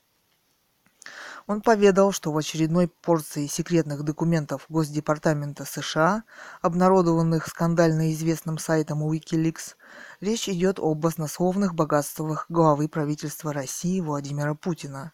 Он 1.46 1.62
поведал, 1.62 2.12
что 2.12 2.32
в 2.32 2.38
очередной 2.38 2.86
порции 2.86 3.46
секретных 3.46 4.04
документов 4.04 4.66
Госдепартамента 4.68 5.64
США, 5.64 6.24
обнародованных 6.60 7.46
скандально 7.46 8.12
известным 8.12 8.58
сайтом 8.58 9.02
Wikileaks, 9.02 9.74
речь 10.20 10.48
идет 10.48 10.78
об 10.78 10.98
баснословных 10.98 11.74
богатствах 11.74 12.46
главы 12.48 12.88
правительства 12.88 13.52
России 13.52 14.00
Владимира 14.00 14.54
Путина. 14.54 15.12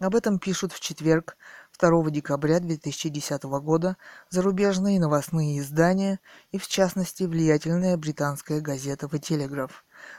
Об 0.00 0.14
этом 0.14 0.38
пишут 0.38 0.72
в 0.72 0.78
четверг, 0.78 1.36
2 1.80 2.10
декабря 2.10 2.60
2010 2.60 3.42
года, 3.42 3.96
зарубежные 4.30 5.00
новостные 5.00 5.58
издания 5.58 6.20
и, 6.52 6.58
в 6.58 6.68
частности, 6.68 7.24
влиятельная 7.24 7.96
британская 7.96 8.60
газета 8.60 9.06
«The 9.06 9.18
Telegraph». 9.18 9.72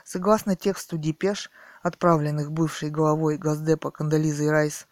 Согласно 0.04 0.54
тексту 0.54 0.98
депеш, 0.98 1.50
отправленных 1.82 2.52
бывшей 2.52 2.90
главой 2.90 3.38
Госдепа 3.38 3.90
Кандализой 3.90 4.50
Райс, 4.50 4.86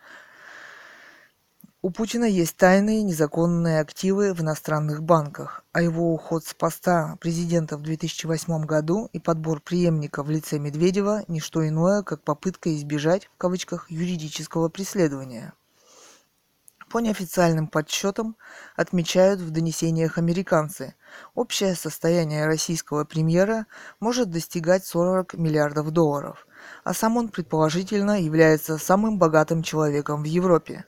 у 1.80 1.90
Путина 1.90 2.24
есть 2.24 2.56
тайные 2.56 3.04
незаконные 3.04 3.78
активы 3.78 4.34
в 4.34 4.40
иностранных 4.40 5.00
банках, 5.00 5.64
а 5.70 5.80
его 5.80 6.12
уход 6.12 6.44
с 6.44 6.52
поста 6.52 7.16
президента 7.20 7.76
в 7.76 7.82
2008 7.82 8.64
году 8.64 9.08
и 9.12 9.20
подбор 9.20 9.60
преемника 9.60 10.24
в 10.24 10.30
лице 10.30 10.58
Медведева– 10.58 11.22
не 11.28 11.38
что 11.38 11.66
иное, 11.66 12.02
как 12.02 12.24
попытка 12.24 12.74
избежать, 12.74 13.26
в 13.26 13.38
кавычках, 13.38 13.88
юридического 13.92 14.68
преследования. 14.68 15.52
По 16.90 16.98
неофициальным 16.98 17.68
подсчетам 17.68 18.34
отмечают 18.74 19.40
в 19.40 19.50
донесениях 19.50 20.18
американцы, 20.18 20.96
общее 21.36 21.76
состояние 21.76 22.46
российского 22.46 23.04
премьера 23.04 23.66
может 24.00 24.30
достигать 24.30 24.84
40 24.84 25.34
миллиардов 25.34 25.92
долларов, 25.92 26.48
а 26.82 26.92
сам 26.92 27.18
он 27.18 27.28
предположительно 27.28 28.20
является 28.20 28.78
самым 28.78 29.16
богатым 29.16 29.62
человеком 29.62 30.22
в 30.22 30.26
Европе 30.26 30.84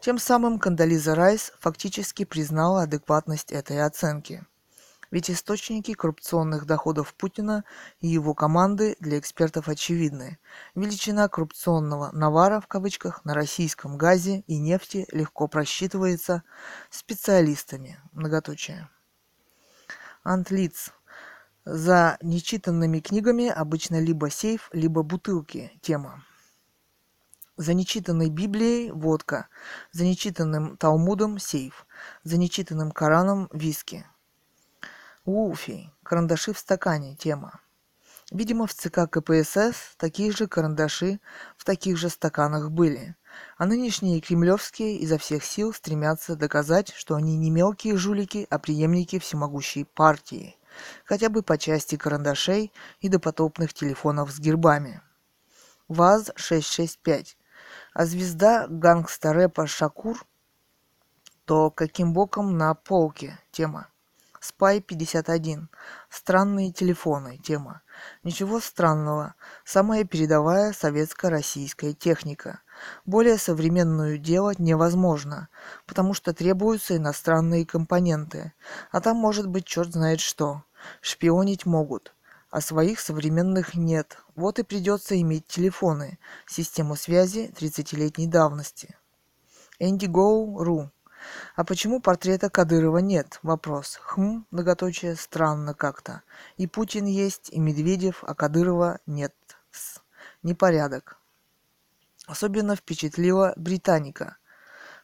тем 0.00 0.18
самым 0.18 0.58
Кандализа 0.58 1.14
Райс 1.14 1.52
фактически 1.58 2.24
признала 2.24 2.82
адекватность 2.82 3.50
этой 3.50 3.84
оценки. 3.84 4.46
Ведь 5.10 5.30
источники 5.30 5.94
коррупционных 5.94 6.66
доходов 6.66 7.14
Путина 7.14 7.64
и 8.00 8.08
его 8.08 8.34
команды 8.34 8.96
для 9.00 9.18
экспертов 9.18 9.68
очевидны. 9.68 10.38
Величина 10.74 11.28
коррупционного 11.28 12.10
«навара» 12.12 12.60
в 12.60 12.66
кавычках 12.66 13.24
на 13.24 13.34
российском 13.34 13.96
газе 13.96 14.44
и 14.46 14.58
нефти 14.58 15.06
легко 15.10 15.48
просчитывается 15.48 16.42
специалистами. 16.90 17.98
Многоточие. 18.12 18.88
Антлиц. 20.22 20.92
За 21.64 22.18
нечитанными 22.22 23.00
книгами 23.00 23.48
обычно 23.48 24.00
либо 24.00 24.30
сейф, 24.30 24.68
либо 24.72 25.02
бутылки. 25.02 25.72
Тема. 25.80 26.22
За 27.58 27.74
нечитанной 27.74 28.30
Библией– 28.30 28.92
водка, 28.92 29.48
за 29.90 30.04
нечитанным 30.04 30.76
Талмудом– 30.76 31.38
сейф, 31.40 31.86
за 32.22 32.36
нечитанным 32.36 32.92
Кораном– 32.92 33.48
виски. 33.52 34.06
Уфи. 35.24 35.90
Карандаши 36.04 36.52
в 36.52 36.58
стакане. 36.60 37.16
Тема. 37.16 37.60
Видимо, 38.30 38.68
в 38.68 38.74
ЦК 38.74 39.10
КПСС 39.10 39.96
такие 39.96 40.30
же 40.30 40.46
карандаши 40.46 41.18
в 41.56 41.64
таких 41.64 41.96
же 41.96 42.10
стаканах 42.10 42.70
были. 42.70 43.16
А 43.56 43.66
нынешние 43.66 44.20
кремлевские 44.20 44.96
изо 44.98 45.18
всех 45.18 45.42
сил 45.42 45.74
стремятся 45.74 46.36
доказать, 46.36 46.92
что 46.94 47.16
они 47.16 47.36
не 47.36 47.50
мелкие 47.50 47.96
жулики, 47.96 48.46
а 48.50 48.60
преемники 48.60 49.18
всемогущей 49.18 49.84
партии. 49.84 50.56
Хотя 51.04 51.28
бы 51.28 51.42
по 51.42 51.58
части 51.58 51.96
карандашей 51.96 52.72
и 53.00 53.08
допотопных 53.08 53.74
телефонов 53.74 54.30
с 54.30 54.38
гербами. 54.38 55.02
ВАЗ-665 55.88 57.37
а 57.98 58.06
звезда 58.06 58.68
гангста-рэпа 58.68 59.66
Шакур, 59.66 60.24
то 61.44 61.68
каким 61.72 62.12
боком 62.12 62.56
на 62.56 62.72
полке 62.74 63.40
тема. 63.50 63.88
Спай 64.40 64.80
51. 64.80 65.68
Странные 66.08 66.70
телефоны. 66.70 67.38
Тема. 67.38 67.82
Ничего 68.22 68.60
странного. 68.60 69.34
Самая 69.64 70.04
передовая 70.04 70.72
советско-российская 70.72 71.92
техника. 71.92 72.60
Более 73.04 73.36
современную 73.36 74.18
делать 74.18 74.60
невозможно, 74.60 75.48
потому 75.84 76.14
что 76.14 76.32
требуются 76.32 76.96
иностранные 76.96 77.66
компоненты. 77.66 78.52
А 78.92 79.00
там 79.00 79.16
может 79.16 79.48
быть 79.48 79.66
черт 79.66 79.94
знает 79.94 80.20
что. 80.20 80.62
Шпионить 81.00 81.66
могут 81.66 82.14
а 82.50 82.60
своих 82.60 83.00
современных 83.00 83.74
нет. 83.74 84.18
Вот 84.34 84.58
и 84.58 84.62
придется 84.62 85.20
иметь 85.20 85.46
телефоны, 85.46 86.18
систему 86.46 86.96
связи 86.96 87.52
30-летней 87.56 88.26
давности. 88.26 88.96
Indigo.ru 89.80 90.90
а 91.56 91.64
почему 91.64 92.00
портрета 92.00 92.50
Кадырова 92.50 92.98
нет? 92.98 93.40
Вопрос. 93.42 93.98
Хм, 94.02 94.46
многоточие, 94.50 95.16
странно 95.16 95.74
как-то. 95.74 96.22
И 96.56 96.66
Путин 96.66 97.06
есть, 97.06 97.50
и 97.50 97.58
Медведев, 97.58 98.22
а 98.24 98.34
Кадырова 98.34 99.00
нет. 99.06 99.34
С. 99.70 100.00
Непорядок. 100.42 101.18
Особенно 102.26 102.76
впечатлила 102.76 103.52
Британика. 103.56 104.36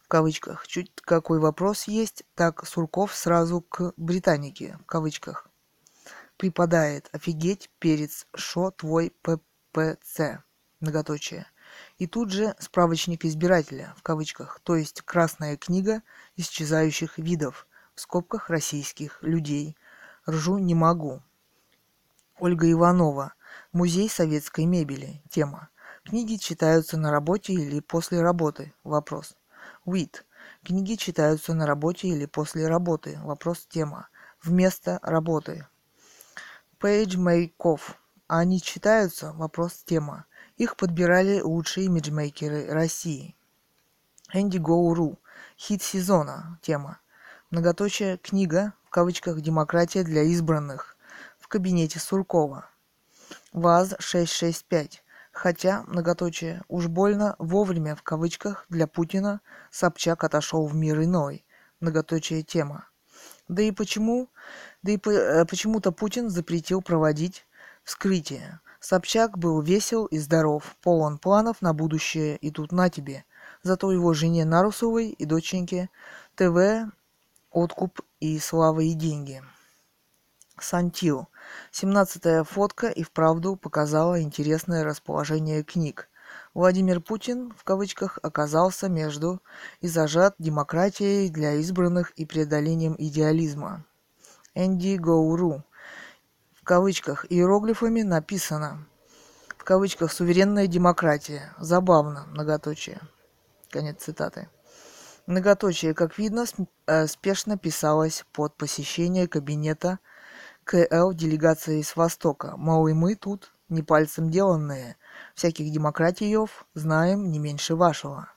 В 0.03 0.09
кавычках. 0.09 0.67
Чуть 0.67 0.93
какой 1.01 1.39
вопрос 1.39 1.85
есть, 1.85 2.25
так 2.35 2.67
Сурков 2.67 3.15
сразу 3.15 3.61
к 3.63 3.93
Британике. 3.97 4.79
В 4.83 4.87
кавычках 4.87 5.49
припадает. 6.37 7.09
Офигеть 7.13 7.71
перец 7.79 8.27
шо 8.35 8.71
твой 8.71 9.13
ппц 9.23 10.21
многоточие. 10.81 11.47
И 11.99 12.07
тут 12.07 12.31
же 12.31 12.55
справочник 12.59 13.25
избирателя 13.25 13.95
в 13.97 14.03
кавычках 14.03 14.61
то 14.63 14.77
есть 14.77 15.03
красная 15.03 15.57
книга 15.57 16.03
исчезающих 16.37 17.19
видов 17.19 17.67
в 17.95 18.01
скобках 18.01 18.51
российских 18.51 19.23
людей. 19.23 19.77
Ржу 20.29 20.59
не 20.59 20.75
могу. 20.75 21.23
Ольга 22.39 22.71
иванова. 22.71 23.35
Музей 23.73 24.09
советской 24.09 24.65
мебели. 24.65 25.23
Тема. 25.31 25.69
Книги 26.05 26.37
читаются 26.37 26.97
на 26.97 27.11
работе 27.11 27.53
или 27.53 27.81
после 27.81 28.21
работы? 28.21 28.75
Вопрос. 28.83 29.37
Уит. 29.85 30.25
Книги 30.65 30.97
читаются 30.97 31.55
на 31.55 31.67
работе 31.67 32.09
или 32.09 32.27
после 32.27 32.67
работы. 32.67 33.19
Вопрос. 33.23 33.67
Тема. 33.69 34.09
Вместо 34.43 34.99
работы. 35.03 35.67
А 38.29 38.41
они 38.41 38.61
читаются? 38.61 39.33
Вопрос 39.33 39.83
тема. 39.87 40.27
Их 40.59 40.77
подбирали 40.77 41.41
лучшие 41.41 41.87
имиджмейкеры 41.87 42.67
России. 42.69 43.35
Indigo.ru. 44.35 45.17
Хит 45.57 45.83
сезона. 45.83 46.59
Тема. 46.61 46.99
Многоточие 47.51 48.19
книга, 48.19 48.75
в 48.85 48.91
кавычках 48.91 49.41
«Демократия 49.41 50.03
для 50.03 50.25
избранных» 50.25 50.99
в 51.39 51.49
кабинете 51.49 51.99
Суркова. 51.99 52.69
ВАЗ-665. 53.55 54.99
Хотя, 55.33 55.85
многоточие, 55.87 56.65
уж 56.69 56.89
больно 56.89 57.35
вовремя 57.39 57.97
в 57.97 58.03
кавычках 58.03 58.67
для 58.69 58.87
Путина 58.87 59.41
Собчак 59.71 60.23
отошел 60.23 60.67
в 60.67 60.75
мир 60.75 61.03
иной. 61.03 61.47
Многоточие 61.81 62.43
тема. 62.43 62.87
Да 63.49 63.63
и 63.63 63.71
почему, 63.71 64.29
да 64.83 64.93
и 64.93 64.99
э, 65.07 65.45
почему-то 65.45 65.93
Путин 65.93 66.31
запретил 66.31 66.81
проводить 66.81 67.47
вскрытие. 67.85 68.61
Собчак 68.81 69.39
был 69.39 69.61
весел 69.61 70.07
и 70.07 70.19
здоров, 70.19 70.77
полон 70.83 71.19
планов 71.19 71.63
на 71.63 71.73
будущее, 71.73 72.37
и 72.37 72.51
тут 72.51 72.73
на 72.73 72.89
тебе. 72.89 73.25
Зато 73.63 73.91
его 73.93 74.13
жене 74.13 74.45
Нарусовой 74.45 75.09
и 75.09 75.25
доченьке 75.25 75.89
ТВ, 76.35 76.91
откуп 77.51 78.01
и 78.21 78.39
слава 78.39 78.81
и 78.81 78.93
деньги. 78.93 79.43
Сантил. 80.59 81.29
Семнадцатая 81.71 82.45
фотка 82.45 82.89
и 82.89 83.03
вправду 83.03 83.57
показала 83.57 84.21
интересное 84.23 84.85
расположение 84.85 85.63
книг. 85.63 86.09
Владимир 86.55 87.01
Путин, 87.01 87.53
в 87.59 87.65
кавычках, 87.65 88.21
оказался 88.23 88.89
между 88.89 89.43
и 89.81 89.89
зажат 89.89 90.37
демократией 90.39 91.29
для 91.29 91.55
избранных 91.55 92.13
и 92.13 92.25
преодолением 92.25 92.95
идеализма. 92.97 93.85
Энди 94.55 94.97
Гоуру. 94.97 95.65
В 96.53 96.63
кавычках 96.63 97.27
иероглифами 97.29 98.03
написано. 98.03 98.87
В 99.49 99.65
кавычках 99.65 100.13
суверенная 100.13 100.69
демократия. 100.69 101.53
Забавно, 101.59 102.27
многоточие. 102.29 103.01
Конец 103.71 104.05
цитаты. 104.05 104.49
Многоточие, 105.27 105.93
как 105.93 106.19
видно, 106.19 106.45
э, 106.87 107.09
спешно 107.09 107.59
писалось 107.59 108.25
под 108.33 108.57
посещение 108.57 109.27
кабинета 109.27 109.99
КЛ 110.63 111.13
делегации 111.15 111.83
с 111.83 111.97
Востока. 111.97 112.57
Мол, 112.57 112.87
и 112.87 112.93
мы 112.93 113.17
тут 113.17 113.54
не 113.69 113.83
пальцем 113.83 114.31
деланные. 114.31 114.97
Всяких 115.35 115.71
демократиев 115.73 116.67
знаем 116.75 117.31
не 117.31 117.39
меньше 117.39 117.77
вашего. 117.77 118.29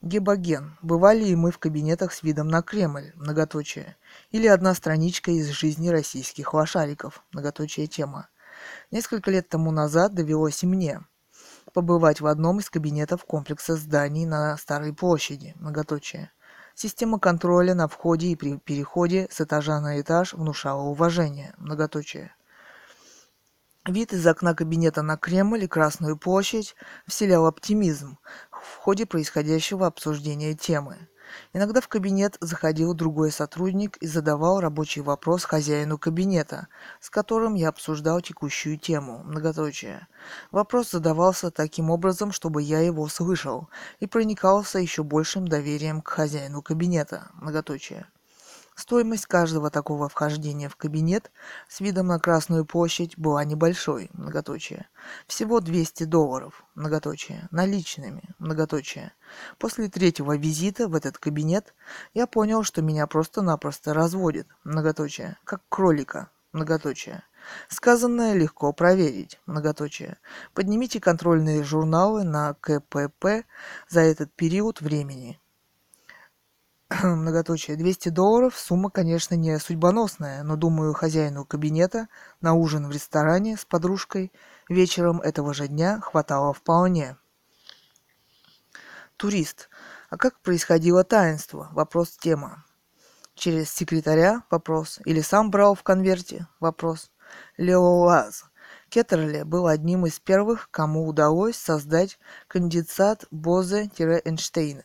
Гебоген. 0.00 0.76
Бывали 0.82 1.24
и 1.24 1.36
мы 1.36 1.50
в 1.50 1.58
кабинетах 1.58 2.12
с 2.12 2.22
видом 2.22 2.48
на 2.48 2.62
Кремль, 2.62 3.12
многоточие. 3.14 3.96
Или 4.30 4.48
одна 4.48 4.74
страничка 4.74 5.30
из 5.30 5.48
жизни 5.48 5.88
российских 5.88 6.54
лошариков, 6.54 7.24
многоточие 7.32 7.86
тема. 7.86 8.28
Несколько 8.90 9.30
лет 9.30 9.48
тому 9.48 9.70
назад 9.70 10.14
довелось 10.14 10.62
и 10.62 10.66
мне 10.66 11.00
побывать 11.72 12.20
в 12.20 12.26
одном 12.26 12.58
из 12.58 12.70
кабинетов 12.70 13.24
комплекса 13.24 13.76
зданий 13.76 14.26
на 14.26 14.56
Старой 14.56 14.92
площади, 14.92 15.54
многоточие. 15.56 16.30
Система 16.74 17.18
контроля 17.18 17.74
на 17.74 17.86
входе 17.86 18.28
и 18.28 18.36
при 18.36 18.56
переходе 18.56 19.28
с 19.30 19.40
этажа 19.40 19.80
на 19.80 20.00
этаж 20.00 20.32
внушала 20.32 20.82
уважение, 20.82 21.54
многоточие. 21.58 22.34
Вид 23.86 24.12
из 24.12 24.24
окна 24.28 24.54
кабинета 24.54 25.02
на 25.02 25.16
Кремль 25.16 25.64
и 25.64 25.66
Красную 25.66 26.16
площадь 26.16 26.76
вселял 27.08 27.46
оптимизм 27.46 28.16
в 28.52 28.76
ходе 28.76 29.06
происходящего 29.06 29.88
обсуждения 29.88 30.54
темы. 30.54 31.08
Иногда 31.52 31.80
в 31.80 31.88
кабинет 31.88 32.36
заходил 32.40 32.94
другой 32.94 33.32
сотрудник 33.32 33.96
и 33.96 34.06
задавал 34.06 34.60
рабочий 34.60 35.00
вопрос 35.00 35.42
хозяину 35.42 35.98
кабинета, 35.98 36.68
с 37.00 37.10
которым 37.10 37.54
я 37.54 37.70
обсуждал 37.70 38.20
текущую 38.20 38.78
тему, 38.78 39.24
многоточие. 39.24 40.06
Вопрос 40.52 40.92
задавался 40.92 41.50
таким 41.50 41.90
образом, 41.90 42.30
чтобы 42.30 42.62
я 42.62 42.78
его 42.78 43.08
слышал, 43.08 43.68
и 43.98 44.06
проникался 44.06 44.78
еще 44.78 45.02
большим 45.02 45.48
доверием 45.48 46.02
к 46.02 46.08
хозяину 46.08 46.62
кабинета, 46.62 47.32
многоточие. 47.34 48.06
Стоимость 48.74 49.26
каждого 49.26 49.70
такого 49.70 50.08
вхождения 50.08 50.68
в 50.68 50.76
кабинет 50.76 51.30
с 51.68 51.80
видом 51.80 52.06
на 52.06 52.18
Красную 52.18 52.64
площадь 52.64 53.18
была 53.18 53.44
небольшой, 53.44 54.08
многоточие. 54.14 54.88
Всего 55.26 55.60
200 55.60 56.04
долларов, 56.04 56.64
многоточие, 56.74 57.48
наличными, 57.50 58.22
многоточие. 58.38 59.12
После 59.58 59.88
третьего 59.88 60.36
визита 60.36 60.88
в 60.88 60.94
этот 60.94 61.18
кабинет 61.18 61.74
я 62.14 62.26
понял, 62.26 62.62
что 62.62 62.80
меня 62.80 63.06
просто-напросто 63.06 63.92
разводит, 63.92 64.48
многоточие, 64.64 65.36
как 65.44 65.60
кролика, 65.68 66.30
многоточие. 66.52 67.24
Сказанное 67.68 68.34
легко 68.34 68.72
проверить, 68.72 69.40
многоточие. 69.46 70.16
Поднимите 70.54 71.00
контрольные 71.00 71.62
журналы 71.64 72.22
на 72.24 72.54
КПП 72.54 73.44
за 73.88 74.00
этот 74.00 74.32
период 74.32 74.80
времени, 74.80 75.40
многоточие, 77.02 77.76
200 77.76 78.08
долларов, 78.10 78.58
сумма, 78.58 78.90
конечно, 78.90 79.34
не 79.34 79.58
судьбоносная, 79.58 80.42
но, 80.42 80.56
думаю, 80.56 80.94
хозяину 80.94 81.44
кабинета 81.44 82.08
на 82.40 82.54
ужин 82.54 82.86
в 82.86 82.90
ресторане 82.90 83.56
с 83.56 83.64
подружкой 83.64 84.32
вечером 84.68 85.20
этого 85.20 85.54
же 85.54 85.68
дня 85.68 86.00
хватало 86.00 86.52
вполне. 86.52 87.16
Турист. 89.16 89.68
А 90.10 90.16
как 90.16 90.40
происходило 90.40 91.04
таинство? 91.04 91.68
Вопрос 91.72 92.10
тема. 92.10 92.64
Через 93.34 93.70
секретаря? 93.70 94.42
Вопрос. 94.50 95.00
Или 95.04 95.20
сам 95.20 95.50
брал 95.50 95.74
в 95.74 95.82
конверте? 95.82 96.48
Вопрос. 96.60 97.10
Леолаз. 97.56 98.44
Кеттерли 98.88 99.42
был 99.42 99.68
одним 99.68 100.06
из 100.06 100.20
первых, 100.20 100.68
кому 100.70 101.06
удалось 101.06 101.56
создать 101.56 102.18
конденсат 102.48 103.24
Бозе-Эйнштейна 103.30 104.82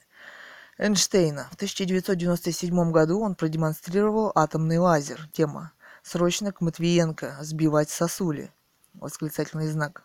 Эйнштейна. 0.79 1.47
В 1.51 1.55
1997 1.55 2.91
году 2.91 3.19
он 3.21 3.33
продемонстрировал 3.33 4.31
атомный 4.35 4.77
лазер. 4.77 5.27
Тема. 5.33 5.71
Срочно 6.03 6.51
к 6.51 6.61
Матвиенко. 6.61 7.37
Сбивать 7.41 7.89
сосули. 7.89 8.51
Восклицательный 8.93 9.67
знак. 9.69 10.03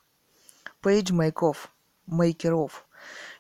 Пейдж 0.81 1.13
Мейков. 1.13 1.71
Мейкеров. 2.07 2.87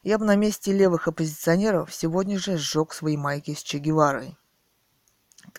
Я 0.03 0.19
бы 0.19 0.27
на 0.27 0.37
месте 0.37 0.73
левых 0.73 1.09
оппозиционеров 1.09 1.95
сегодня 1.95 2.39
же 2.39 2.59
сжег 2.59 2.93
свои 2.93 3.17
майки 3.17 3.55
с 3.55 3.63
Че 3.63 3.79
Геварой. 3.79 4.37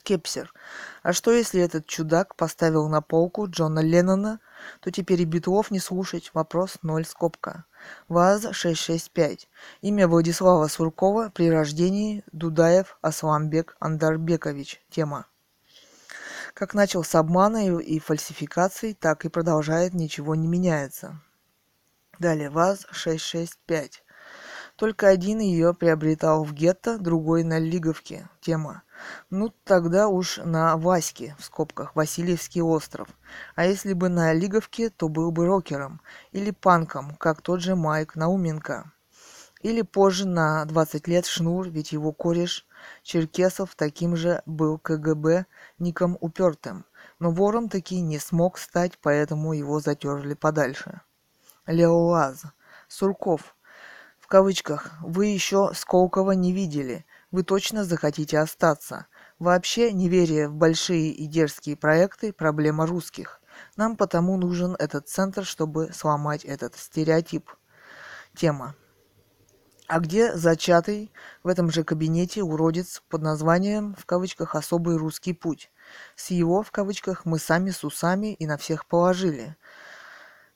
Кепсер. 0.03 0.53
А 1.01 1.11
что 1.11 1.31
если 1.31 1.59
этот 1.59 1.87
чудак 1.87 2.35
поставил 2.35 2.87
на 2.87 3.01
полку 3.01 3.47
Джона 3.49 3.79
Леннона, 3.79 4.39
то 4.79 4.91
теперь 4.91 5.21
и 5.21 5.25
Битлов 5.25 5.71
не 5.71 5.79
слушать. 5.79 6.31
Вопрос 6.33 6.77
0 6.81 7.05
скобка. 7.05 7.65
ВАЗ-665. 8.07 9.47
Имя 9.81 10.07
Владислава 10.07 10.67
Суркова 10.67 11.31
при 11.33 11.49
рождении 11.49 12.23
Дудаев 12.31 12.97
Асламбек 13.01 13.75
Андарбекович. 13.79 14.81
Тема. 14.89 15.25
Как 16.53 16.73
начал 16.73 17.03
с 17.03 17.15
обмана 17.15 17.79
и 17.79 17.99
фальсификаций, 17.99 18.93
так 18.93 19.25
и 19.25 19.29
продолжает, 19.29 19.93
ничего 19.93 20.35
не 20.35 20.47
меняется. 20.47 21.19
Далее, 22.19 22.49
ВАЗ-665. 22.49 24.03
Только 24.75 25.07
один 25.07 25.39
ее 25.39 25.73
приобретал 25.73 26.43
в 26.43 26.53
гетто, 26.53 26.97
другой 26.97 27.43
на 27.43 27.59
Лиговке. 27.59 28.29
Тема. 28.41 28.83
Ну, 29.29 29.53
тогда 29.63 30.07
уж 30.07 30.37
на 30.43 30.77
Ваське, 30.77 31.35
в 31.39 31.45
скобках, 31.45 31.95
Васильевский 31.95 32.61
остров. 32.61 33.07
А 33.55 33.65
если 33.65 33.93
бы 33.93 34.09
на 34.09 34.33
Лиговке, 34.33 34.89
то 34.89 35.07
был 35.09 35.31
бы 35.31 35.45
рокером. 35.45 36.01
Или 36.31 36.51
панком, 36.51 37.15
как 37.15 37.41
тот 37.41 37.61
же 37.61 37.75
Майк 37.75 38.15
Науменко. 38.15 38.91
Или 39.61 39.81
позже 39.81 40.27
на 40.27 40.65
20 40.65 41.07
лет 41.07 41.25
Шнур, 41.25 41.69
ведь 41.69 41.93
его 41.93 42.11
кореш 42.11 42.67
Черкесов 43.01 43.75
таким 43.75 44.17
же 44.17 44.41
был 44.45 44.77
КГБ 44.77 45.45
ником 45.79 46.17
упертым. 46.19 46.85
Но 47.19 47.31
вором 47.31 47.69
таки 47.69 48.01
не 48.01 48.19
смог 48.19 48.57
стать, 48.57 48.99
поэтому 49.01 49.53
его 49.53 49.79
затерли 49.79 50.33
подальше. 50.33 50.99
Леоаз. 51.65 52.43
Сурков. 52.89 53.55
В 54.19 54.27
кавычках. 54.27 54.91
Вы 55.01 55.27
еще 55.27 55.71
Сколково 55.73 56.31
не 56.31 56.51
видели 56.51 57.05
вы 57.33 57.43
точно 57.43 57.83
захотите 57.83 58.37
остаться. 58.37 59.07
Вообще, 59.39 59.91
неверие 59.91 60.47
в 60.47 60.53
большие 60.53 61.09
и 61.09 61.25
дерзкие 61.25 61.75
проекты– 61.75 62.31
проблема 62.33 62.85
русских. 62.85 63.41
Нам 63.75 63.97
потому 63.97 64.37
нужен 64.37 64.75
этот 64.77 65.09
центр, 65.09 65.43
чтобы 65.43 65.91
сломать 65.93 66.45
этот 66.45 66.77
стереотип. 66.77 67.49
Тема. 68.35 68.75
А 69.87 69.99
где 69.99 70.35
зачатый 70.35 71.11
в 71.41 71.47
этом 71.47 71.71
же 71.71 71.83
кабинете 71.83 72.43
уродец 72.43 73.01
под 73.09 73.23
названием, 73.23 73.95
в 73.97 74.05
кавычках, 74.05 74.53
«особый 74.53 74.95
русский 74.95 75.33
путь»? 75.33 75.71
С 76.15 76.29
его, 76.29 76.61
в 76.61 76.69
кавычках, 76.69 77.25
мы 77.25 77.39
сами 77.39 77.71
с 77.71 77.83
усами 77.83 78.33
и 78.33 78.45
на 78.45 78.57
всех 78.57 78.85
положили. 78.85 79.57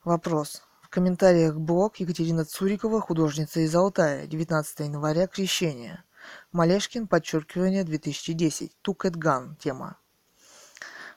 Вопрос. 0.03 0.61
В 0.83 0.89
комментариях 0.89 1.55
блог 1.55 1.95
Екатерина 1.97 2.45
Цурикова, 2.45 3.01
художница 3.01 3.61
из 3.61 3.75
Алтая, 3.75 4.27
19 4.27 4.79
января, 4.81 5.25
Крещение. 5.25 6.03
Малешкин, 6.51 7.07
подчеркивание, 7.07 7.83
2010. 7.83 8.71
Тукетган. 8.81 9.55
Тема. 9.57 9.97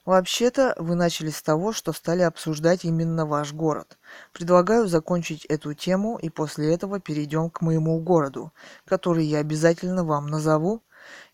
Вообще-то, 0.07 0.75
вы 0.79 0.95
начали 0.95 1.31
с 1.31 1.43
того, 1.43 1.73
что 1.73 1.93
стали 1.93 2.23
обсуждать 2.23 2.85
именно 2.85 3.27
ваш 3.27 3.53
город. 3.53 3.99
Предлагаю 4.33 4.89
закончить 4.89 5.45
эту 5.45 5.75
тему 5.75 6.19
и 6.21 6.31
после 6.31 6.75
этого 6.75 7.01
перейдем 7.01 7.51
к 7.51 7.61
моему 7.61 8.01
городу, 8.01 8.53
который 8.87 9.25
я 9.25 9.39
обязательно 9.39 10.03
вам 10.03 10.27
назову 10.27 10.83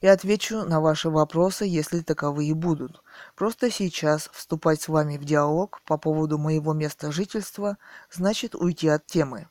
и 0.00 0.06
отвечу 0.06 0.64
на 0.64 0.80
ваши 0.80 1.10
вопросы, 1.10 1.64
если 1.64 2.00
таковые 2.00 2.54
будут. 2.54 3.02
Просто 3.36 3.70
сейчас 3.70 4.28
вступать 4.32 4.82
с 4.82 4.88
вами 4.88 5.16
в 5.16 5.24
диалог 5.24 5.80
по 5.86 5.96
поводу 5.96 6.36
моего 6.36 6.72
места 6.72 7.12
жительства 7.12 7.78
значит 8.10 8.54
уйти 8.54 8.88
от 8.88 9.06
темы. 9.06 9.48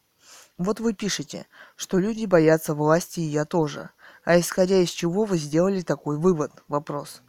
Вот 0.58 0.80
вы 0.80 0.94
пишете, 0.94 1.48
что 1.76 2.00
люди 2.00 2.26
боятся 2.26 2.74
власти, 2.74 3.20
и 3.20 3.24
я 3.24 3.44
тоже. 3.46 3.90
А 4.26 4.40
исходя 4.40 4.78
из 4.78 4.90
чего 4.90 5.24
вы 5.24 5.38
сделали 5.38 5.82
такой 5.82 6.18
вывод? 6.18 6.52
Вопрос. 6.68 7.22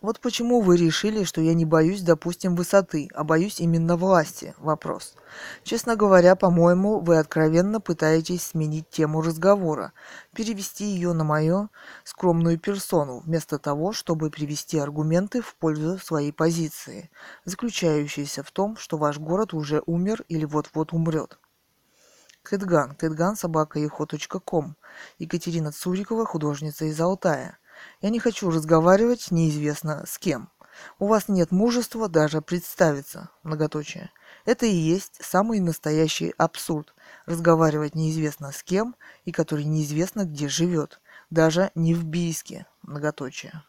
Вот 0.00 0.18
почему 0.18 0.60
вы 0.60 0.76
решили, 0.76 1.22
что 1.22 1.40
я 1.40 1.54
не 1.54 1.64
боюсь, 1.64 2.02
допустим, 2.02 2.56
высоты, 2.56 3.08
а 3.14 3.22
боюсь 3.22 3.60
именно 3.60 3.96
власти? 3.96 4.54
Вопрос. 4.58 5.14
Честно 5.62 5.94
говоря, 5.94 6.34
по-моему, 6.34 7.00
вы 7.00 7.18
откровенно 7.18 7.80
пытаетесь 7.80 8.42
сменить 8.42 8.88
тему 8.88 9.20
разговора, 9.20 9.92
перевести 10.34 10.84
ее 10.84 11.12
на 11.12 11.22
мою 11.24 11.70
скромную 12.04 12.58
персону, 12.58 13.20
вместо 13.20 13.58
того, 13.58 13.92
чтобы 13.92 14.30
привести 14.30 14.78
аргументы 14.78 15.40
в 15.40 15.54
пользу 15.56 15.98
своей 15.98 16.32
позиции, 16.32 17.10
заключающиеся 17.44 18.42
в 18.42 18.50
том, 18.50 18.76
что 18.76 18.96
ваш 18.96 19.18
город 19.18 19.54
уже 19.54 19.82
умер 19.86 20.24
или 20.28 20.44
вот-вот 20.44 20.92
умрет. 20.92 21.38
Кэтган, 22.42 22.94
Кэтган, 22.96 23.36
собака 23.36 23.78
ком. 24.44 24.76
Екатерина 25.18 25.72
Цурикова, 25.72 26.26
художница 26.26 26.84
из 26.86 27.00
Алтая. 27.00 27.58
Я 28.00 28.10
не 28.10 28.18
хочу 28.18 28.50
разговаривать 28.50 29.30
неизвестно 29.30 30.04
с 30.06 30.18
кем. 30.18 30.50
У 30.98 31.06
вас 31.06 31.28
нет 31.28 31.50
мужества 31.50 32.08
даже 32.08 32.40
представиться, 32.40 33.28
многоточие. 33.42 34.10
Это 34.44 34.66
и 34.66 34.74
есть 34.74 35.18
самый 35.20 35.60
настоящий 35.60 36.34
абсурд. 36.38 36.94
Разговаривать 37.26 37.94
неизвестно 37.94 38.52
с 38.52 38.62
кем 38.62 38.96
и 39.24 39.32
который 39.32 39.64
неизвестно 39.64 40.24
где 40.24 40.48
живет. 40.48 41.00
Даже 41.30 41.70
не 41.74 41.94
в 41.94 42.04
Бийске, 42.04 42.66
многоточие. 42.82 43.62